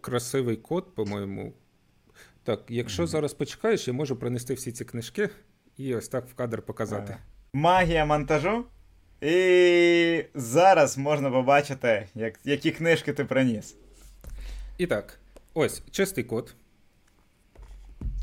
красивий 0.01 0.55
код, 0.55 0.95
по-моєму. 0.95 1.53
Так, 2.43 2.59
якщо 2.69 3.03
mm-hmm. 3.03 3.07
зараз 3.07 3.33
почекаєш, 3.33 3.87
я 3.87 3.93
можу 3.93 4.15
принести 4.15 4.53
всі 4.53 4.71
ці 4.71 4.85
книжки 4.85 5.29
і 5.77 5.95
ось 5.95 6.07
так 6.07 6.25
в 6.27 6.33
кадр 6.33 6.61
показати. 6.61 7.17
Магія 7.53 8.05
монтажу. 8.05 8.65
І 9.23 10.25
зараз 10.33 10.97
можна 10.97 11.31
побачити, 11.31 12.07
як, 12.15 12.39
які 12.43 12.71
книжки 12.71 13.13
ти 13.13 13.25
приніс. 13.25 13.75
І 14.77 14.87
так, 14.87 15.19
ось 15.53 15.83
чистий 15.91 16.23
код. 16.23 16.55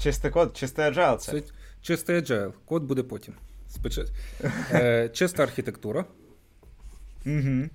Чистий 0.02 0.30
код, 0.30 0.56
чистий 0.56 0.84
agile 0.84 1.16
це. 1.16 1.42
Чистий 1.82 2.16
agile. 2.16 2.52
Код 2.64 2.82
буде 2.82 3.02
потім. 3.02 3.34
Е, 4.72 5.08
чиста 5.08 5.42
архітектура. 5.42 6.04
Угу. 7.26 7.68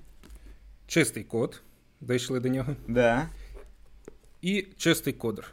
Чистий 0.88 1.24
код. 1.24 1.62
Дійшли 2.02 2.40
до 2.40 2.50
нього. 2.50 2.76
Да. 2.88 3.30
І 4.42 4.68
чистий 4.78 5.14
кодер. 5.14 5.52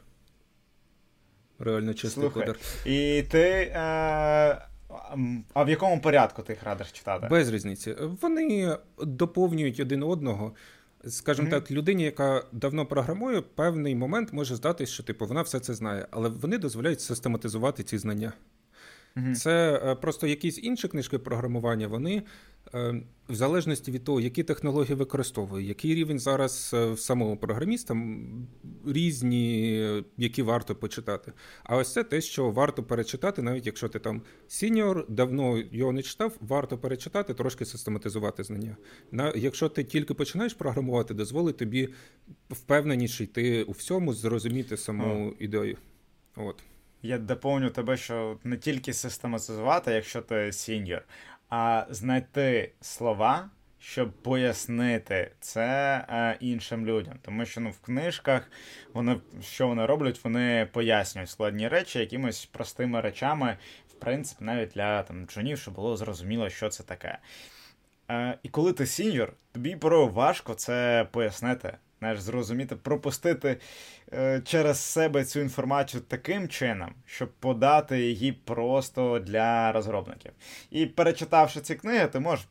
Реально 1.59 1.95
чистий 1.95 2.23
Слухай, 2.23 2.43
кодер. 2.43 2.61
І 2.87 3.23
ти. 3.31 3.73
Е... 3.75 4.72
А 5.55 5.65
в 5.65 5.69
якому 5.69 6.01
порядку 6.01 6.43
ти 6.43 6.53
їх 6.53 6.63
радиш 6.63 6.93
читати? 6.93 7.27
Без 7.31 7.49
різниці. 7.49 7.95
Вони 8.21 8.77
доповнюють 8.99 9.81
один 9.81 10.03
одного. 10.03 10.53
Скажімо 11.09 11.49
mm-hmm. 11.49 11.51
так, 11.51 11.71
людині, 11.71 12.05
яка 12.05 12.45
давно 12.53 12.87
програмує, 12.87 13.41
певний 13.41 13.95
момент 13.95 14.33
може 14.33 14.57
здатись, 14.57 14.91
що 14.91 15.03
типу 15.03 15.27
вона 15.27 15.43
все 15.43 15.61
це 15.61 15.75
знає, 15.75 16.07
але 16.11 16.29
вони 16.29 16.59
дозволяють 16.59 17.01
систематизувати 17.01 17.83
ці 17.83 17.99
знання. 17.99 18.33
Mm-hmm. 19.17 19.35
Це 19.35 19.83
е, 19.85 19.95
просто 19.95 20.27
якісь 20.27 20.59
інші 20.63 20.89
книжки 20.89 21.19
програмування, 21.19 21.89
вони 21.89 22.23
Е, 22.75 23.03
в 23.29 23.35
залежності 23.35 23.91
від 23.91 24.05
того, 24.05 24.21
які 24.21 24.43
технології 24.43 24.95
використовує, 24.95 25.67
який 25.67 25.95
рівень 25.95 26.19
зараз 26.19 26.71
е, 26.75 26.91
в 26.91 27.01
самого 27.01 27.37
програміста, 27.37 27.97
різні, 28.87 30.03
які 30.17 30.43
варто 30.43 30.75
почитати. 30.75 31.33
А 31.65 31.77
ось 31.77 31.93
це 31.93 32.05
те, 32.05 32.21
що 32.21 32.51
варто 32.51 32.83
перечитати, 32.83 33.43
навіть 33.43 33.67
якщо 33.67 33.89
ти 33.89 33.99
там 33.99 34.23
сіньор, 34.49 35.07
давно 35.09 35.59
його 35.73 35.93
не 35.93 36.03
читав, 36.03 36.37
варто 36.41 36.79
перечитати, 36.79 37.35
трошки 37.35 37.65
систематизувати 37.65 38.45
знання. 38.45 38.77
На, 39.11 39.33
Якщо 39.37 39.69
ти 39.69 39.85
тільки 39.85 40.15
починаєш 40.15 40.55
програмувати, 40.55 41.15
дозволить 41.15 41.57
тобі 41.57 41.89
впевненіше 42.51 43.25
йти 43.25 43.63
у 43.63 43.73
всьому, 43.73 44.15
зрозуміти 44.15 44.77
саму 44.77 45.35
ідею. 45.39 45.77
От. 46.37 46.57
Я 47.03 47.19
доповню 47.19 47.71
тебе, 47.71 47.97
що 47.97 48.39
не 48.45 48.57
тільки 48.57 48.93
систематизувати, 48.93 49.93
якщо 49.93 50.23
ти 50.23 50.53
сіньор, 50.53 51.03
а 51.49 51.87
знайти 51.91 52.73
слова, 52.81 53.51
щоб 53.79 54.13
пояснити 54.13 55.31
це 55.41 56.05
е, 56.09 56.37
іншим 56.41 56.87
людям. 56.87 57.15
Тому 57.23 57.45
що 57.45 57.61
ну, 57.61 57.71
в 57.71 57.81
книжках 57.81 58.51
вони 58.93 59.17
що 59.41 59.69
вони 59.69 59.87
роблять, 59.87 60.25
вони 60.25 60.69
пояснюють 60.73 61.31
складні 61.31 61.69
речі 61.69 61.99
якимось 61.99 62.47
простими 62.47 63.01
речами, 63.01 63.57
в 63.89 63.93
принципі, 63.93 64.45
навіть 64.45 64.71
для 64.71 65.03
там, 65.03 65.27
джунів, 65.27 65.59
щоб 65.59 65.75
було 65.75 65.97
зрозуміло, 65.97 66.51
що 66.51 66.69
це 66.69 66.83
таке. 66.83 67.19
Е, 68.11 68.39
І 68.43 68.49
коли 68.49 68.73
ти 68.73 68.87
сіньор, 68.87 69.33
тобі 69.53 69.77
порою 69.77 70.09
важко 70.09 70.55
це 70.55 71.07
пояснити 71.11 71.77
знаєш, 72.03 72.21
зрозуміти, 72.21 72.77
пропустити 72.77 73.57
е, 74.13 74.41
через 74.45 74.79
себе 74.79 75.25
цю 75.25 75.41
інформацію 75.41 76.03
таким 76.09 76.49
чином, 76.49 76.95
щоб 77.07 77.33
подати 77.33 78.01
її 78.01 78.33
просто 78.33 79.19
для 79.19 79.73
розробників. 79.73 80.33
І 80.71 80.87
перечитавши 80.87 81.61
ці 81.61 81.75
книги, 81.75 82.07
ти 82.07 82.21
можеш 82.21 82.49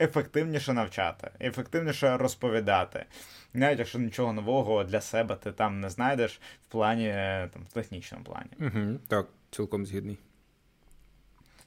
ефективніше 0.00 0.72
навчати, 0.72 1.30
ефективніше 1.40 2.16
розповідати. 2.16 3.04
Навіть 3.54 3.78
якщо 3.78 3.98
нічого 3.98 4.32
нового 4.32 4.84
для 4.84 5.00
себе 5.00 5.36
ти 5.36 5.52
там 5.52 5.80
не 5.80 5.90
знайдеш 5.90 6.40
в 6.68 6.72
плані 6.72 7.08
е, 7.08 7.48
там, 7.52 7.62
в 7.70 7.72
технічному 7.72 8.24
плані. 8.24 8.50
Угу, 8.60 8.98
Так, 9.08 9.26
цілком 9.50 9.86
згідний. 9.86 10.18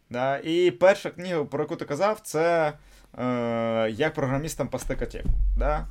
Да, 0.10 0.38
І 0.38 0.72
перша 0.72 1.10
книга, 1.10 1.46
про 1.46 1.64
яку 1.64 1.76
ти 1.76 1.86
казав, 1.86 2.20
це 2.20 2.74
е, 3.20 3.90
як 3.92 4.14
програмістам 4.14 4.68
пасти 4.68 4.96
котів. 4.96 5.26
Да? 5.58 5.88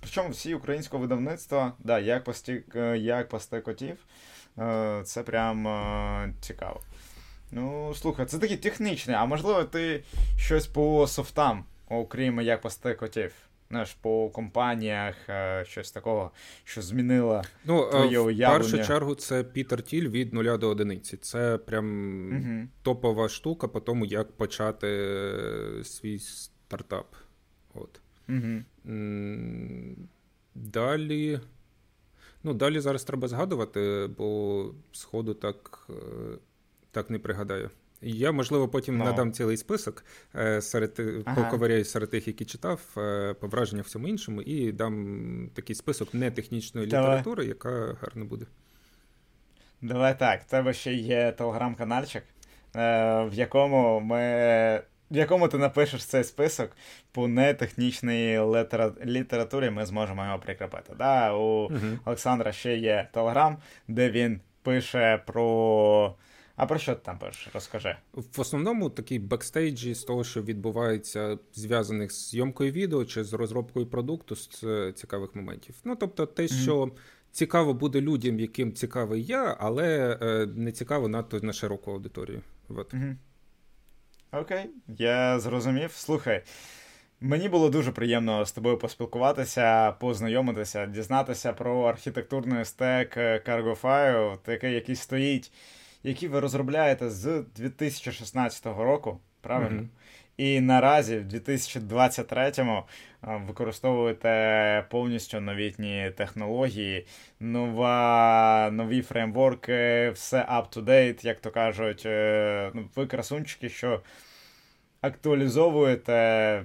Причому 0.00 0.30
всі 0.30 0.54
українського 0.54 1.00
видавництва, 1.00 1.72
да, 1.78 1.98
як 1.98 2.24
пасти, 2.24 2.64
е, 2.74 2.98
як 2.98 3.28
пасти 3.28 3.60
котів, 3.60 3.96
е, 4.58 5.02
це 5.04 5.22
прям 5.22 5.68
е, 5.68 6.34
цікаво. 6.40 6.80
Ну, 7.52 7.94
слухай, 7.94 8.26
це 8.26 8.38
такі 8.38 8.56
технічні, 8.56 9.14
а 9.14 9.24
можливо, 9.24 9.64
ти 9.64 10.04
щось 10.36 10.66
по 10.66 11.06
софтам, 11.06 11.64
окрім 11.88 12.40
як 12.40 12.60
пасти 12.60 12.94
котів. 12.94 13.32
Знаєш, 13.70 13.96
по 14.00 14.30
компаніях, 14.30 15.14
щось 15.62 15.92
такого, 15.92 16.30
що 16.64 16.82
змінило 16.82 17.42
ну, 17.64 17.90
твоє 17.90 18.18
уявлення. 18.18 18.48
В 18.48 18.70
першу 18.70 18.86
чергу 18.86 19.14
це 19.14 19.44
Пітер 19.44 19.82
Тіль 19.82 20.08
від 20.08 20.32
нуля 20.32 20.56
до 20.56 20.68
одиниці. 20.68 21.16
Це 21.16 21.58
прям 21.58 22.28
угу. 22.32 22.68
топова 22.82 23.28
штука 23.28 23.68
по 23.68 23.80
тому, 23.80 24.04
як 24.04 24.32
почати 24.32 24.86
свій 25.84 26.18
стартап. 26.18 27.14
От. 27.74 28.00
Угу. 28.30 28.64
Далі. 30.54 31.40
Ну, 32.42 32.54
далі 32.54 32.80
зараз 32.80 33.04
треба 33.04 33.28
згадувати, 33.28 34.10
бо 34.18 34.70
сходу 34.92 35.34
так 35.34 35.88
е, 35.90 35.92
так 36.90 37.10
не 37.10 37.18
пригадаю. 37.18 37.70
Я, 38.02 38.32
можливо, 38.32 38.68
потім 38.68 38.94
no. 38.94 38.98
Ну. 38.98 39.04
надам 39.04 39.32
цілий 39.32 39.56
список 39.56 40.04
е, 40.34 40.62
серед 40.62 41.00
ага. 41.24 41.42
поковиряю 41.42 41.84
серед 41.84 42.10
тих, 42.10 42.26
які 42.28 42.44
читав, 42.44 42.80
е, 42.96 43.34
по 43.34 43.46
враження 43.46 43.82
всьому 43.82 44.08
іншому, 44.08 44.42
і 44.42 44.72
дам 44.72 45.50
такий 45.54 45.76
список 45.76 46.14
нетехнічної 46.14 46.86
літератури, 46.86 47.44
яка 47.44 47.96
гарно 48.00 48.24
буде. 48.24 48.46
Давай 49.82 50.18
так. 50.18 50.42
В 50.42 50.50
тебе 50.50 50.72
ще 50.72 50.94
є 50.94 51.32
телеграм-канальчик, 51.32 52.22
в 52.74 53.30
якому 53.32 54.00
ми 54.00 54.82
в 55.10 55.16
якому 55.16 55.48
ти 55.48 55.58
напишеш 55.58 56.04
цей 56.04 56.24
список 56.24 56.70
по 57.12 57.28
нетехнічній 57.28 58.38
літера... 58.38 58.92
літературі, 59.04 59.70
ми 59.70 59.86
зможемо 59.86 60.24
його 60.24 60.38
прикріпити. 60.38 60.92
Да? 60.98 61.34
У 61.34 61.68
uh 61.68 61.98
Олександра 62.04 62.52
ще 62.52 62.76
є 62.76 63.08
телеграм, 63.12 63.56
де 63.88 64.10
він 64.10 64.40
пише 64.62 65.22
про. 65.26 66.14
А 66.56 66.66
про 66.66 66.78
що 66.78 66.94
ти 66.94 67.00
там 67.04 67.18
пишеш? 67.18 67.48
Розкажи. 67.54 67.96
В 68.12 68.40
основному 68.40 68.90
такі 68.90 69.18
бекстейджі 69.18 69.94
з 69.94 70.04
того, 70.04 70.24
що 70.24 70.42
відбувається, 70.42 71.38
зв'язаних 71.54 72.12
з 72.12 72.30
зйомкою 72.30 72.72
відео 72.72 73.04
чи 73.04 73.24
з 73.24 73.32
розробкою 73.32 73.86
продукту 73.86 74.36
з 74.36 74.92
цікавих 74.92 75.34
моментів. 75.34 75.74
Ну, 75.84 75.96
тобто, 75.96 76.26
те, 76.26 76.42
mm 76.42 76.62
що 76.62 76.90
цікаво 77.32 77.74
буде 77.74 78.00
людям, 78.00 78.40
яким 78.40 78.72
цікавий 78.72 79.24
я, 79.24 79.56
але 79.60 80.18
е, 80.22 80.46
не 80.46 80.72
цікаво 80.72 81.08
надто 81.08 81.40
на 81.40 81.52
широку 81.52 81.90
аудиторію. 81.92 82.40
От. 82.68 82.94
mm 82.94 83.16
Окей, 84.32 84.70
я 84.88 85.40
зрозумів. 85.40 85.92
Слухай. 85.92 86.42
Мені 87.20 87.48
було 87.48 87.70
дуже 87.70 87.92
приємно 87.92 88.44
з 88.44 88.52
тобою 88.52 88.78
поспілкуватися, 88.78 89.92
познайомитися, 89.92 90.86
дізнатися 90.86 91.52
про 91.52 91.82
архітектурний 91.82 92.64
стек 92.64 93.16
CargoFi, 93.16 94.36
такий, 94.42 94.74
який 94.74 94.96
стоїть, 94.96 95.52
який 96.02 96.28
ви 96.28 96.40
розробляєте 96.40 97.10
з 97.10 97.44
2016 97.56 98.66
року, 98.66 99.20
правильно? 99.40 99.82
Mm-hmm. 99.82 99.99
І 100.40 100.60
наразі, 100.60 101.18
в 101.18 101.24
2023-му, 101.24 102.82
використовуєте 103.22 104.84
повністю 104.90 105.40
новітні 105.40 106.12
технології, 106.16 107.06
нова, 107.40 108.70
нові 108.72 109.02
фреймворки, 109.02 110.10
все 110.14 110.38
up-to-date, 110.38 111.26
як 111.26 111.40
то 111.40 111.50
кажуть. 111.50 112.02
Е, 112.06 112.70
ну, 112.74 112.88
Ви 112.96 113.06
красунчики, 113.06 113.68
що 113.68 114.00
актуалізовуєте. 115.00 116.64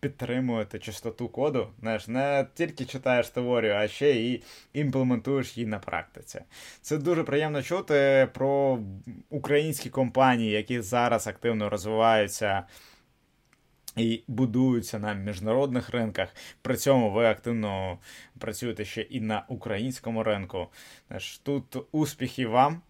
Підтримуєте 0.00 0.78
чистоту 0.78 1.28
коду, 1.28 1.68
знаєш, 1.80 2.08
не 2.08 2.46
тільки 2.54 2.84
читаєш 2.84 3.28
теорію, 3.28 3.74
а 3.74 3.88
ще 3.88 4.10
і 4.10 4.42
імплементуєш 4.72 5.56
її 5.56 5.66
на 5.66 5.78
практиці. 5.78 6.40
Це 6.80 6.98
дуже 6.98 7.24
приємно 7.24 7.62
чути 7.62 8.28
про 8.34 8.78
українські 9.30 9.90
компанії, 9.90 10.50
які 10.50 10.80
зараз 10.80 11.26
активно 11.26 11.68
розвиваються 11.68 12.64
і 13.96 14.22
будуються 14.28 14.98
на 14.98 15.14
міжнародних 15.14 15.90
ринках. 15.90 16.28
При 16.62 16.76
цьому 16.76 17.10
ви 17.10 17.26
активно 17.26 17.98
працюєте 18.38 18.84
ще 18.84 19.00
і 19.00 19.20
на 19.20 19.44
українському 19.48 20.22
ринку. 20.22 20.66
Тут 21.42 21.76
успіхи 21.92 22.46
вам, 22.46 22.82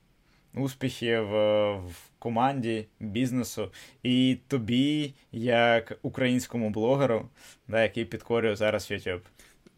успіхів 0.54 1.24
в 1.28 2.10
команді, 2.18 2.86
бізнесу 3.00 3.72
і 4.02 4.38
тобі, 4.48 5.14
як 5.32 5.98
українському 6.02 6.70
блогеру, 6.70 7.28
да, 7.68 7.82
який 7.82 8.04
підкорює 8.04 8.56
зараз 8.56 8.90
YouTube. 8.90 9.20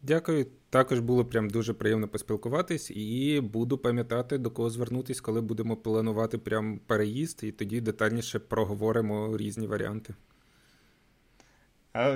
Дякую. 0.03 0.47
Також 0.71 1.01
було 1.01 1.25
прям 1.25 1.51
дуже 1.51 1.75
приємно 1.75 2.09
поспілкуватись, 2.09 2.91
і 2.91 3.41
буду 3.41 3.79
пам'ятати, 3.79 4.39
до 4.39 4.51
кого 4.51 4.71
звернутись, 4.71 5.21
коли 5.21 5.41
будемо 5.41 5.77
планувати 5.77 6.39
прям 6.39 6.81
переїзд, 6.87 7.41
і 7.45 7.53
тоді 7.53 7.81
детальніше 7.81 8.39
проговоримо 8.39 9.37
різні 9.37 9.67
варіанти. 9.67 10.15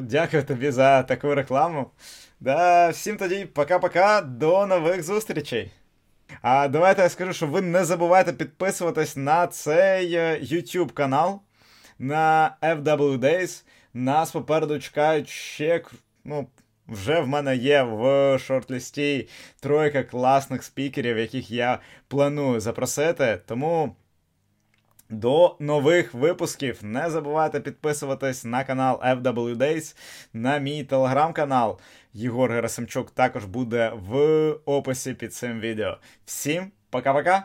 Дякую 0.03 0.45
тобі 0.45 0.71
за 0.71 1.03
таку 1.03 1.35
рекламу. 1.35 1.91
Да, 2.41 2.89
Всім 2.89 3.17
тоді 3.17 3.45
пока-пока, 3.45 4.23
до 4.23 4.67
нових 4.67 5.03
зустрічей. 5.03 5.71
А 6.43 6.69
давайте 6.69 7.03
я 7.03 7.09
скажу, 7.09 7.33
що 7.33 7.47
ви 7.47 7.61
не 7.61 7.85
забувайте 7.85 8.33
підписуватись 8.33 9.17
на 9.17 9.47
цей 9.47 10.15
е, 10.15 10.41
YouTube 10.43 10.93
канал 10.93 11.41
на 11.99 12.57
FW 12.63 13.19
Days. 13.19 13.65
Нас 13.95 14.31
попереду 14.31 14.79
чекають 14.79 15.29
ще. 15.29 15.83
ну, 16.25 16.49
вже 16.89 17.21
в 17.21 17.29
мене 17.29 17.57
є 17.57 17.83
в 17.83 18.39
шортлісті 18.39 19.29
тройка 19.61 20.03
класних 20.03 20.63
спікерів, 20.63 21.19
яких 21.19 21.51
я 21.51 21.79
планую 22.09 22.61
запросити. 22.61 23.41
Тому. 23.47 23.97
До 25.11 25.57
нових 25.59 26.15
випусків. 26.15 26.79
Не 26.83 27.11
забувайте 27.11 27.61
підписуватись 27.61 28.45
на 28.45 28.65
канал 28.65 29.01
FW 29.05 29.57
Days, 29.57 29.97
на 30.33 30.59
мій 30.59 30.85
телеграм-канал. 30.85 31.79
Єгор 32.13 32.53
Герасимчук 32.53 33.11
також 33.11 33.45
буде 33.45 33.93
в 33.95 34.51
описі 34.65 35.15
під 35.15 35.35
цим 35.35 35.61
відео. 35.61 35.99
Всім 36.25 36.73
пока-пока! 36.91 37.43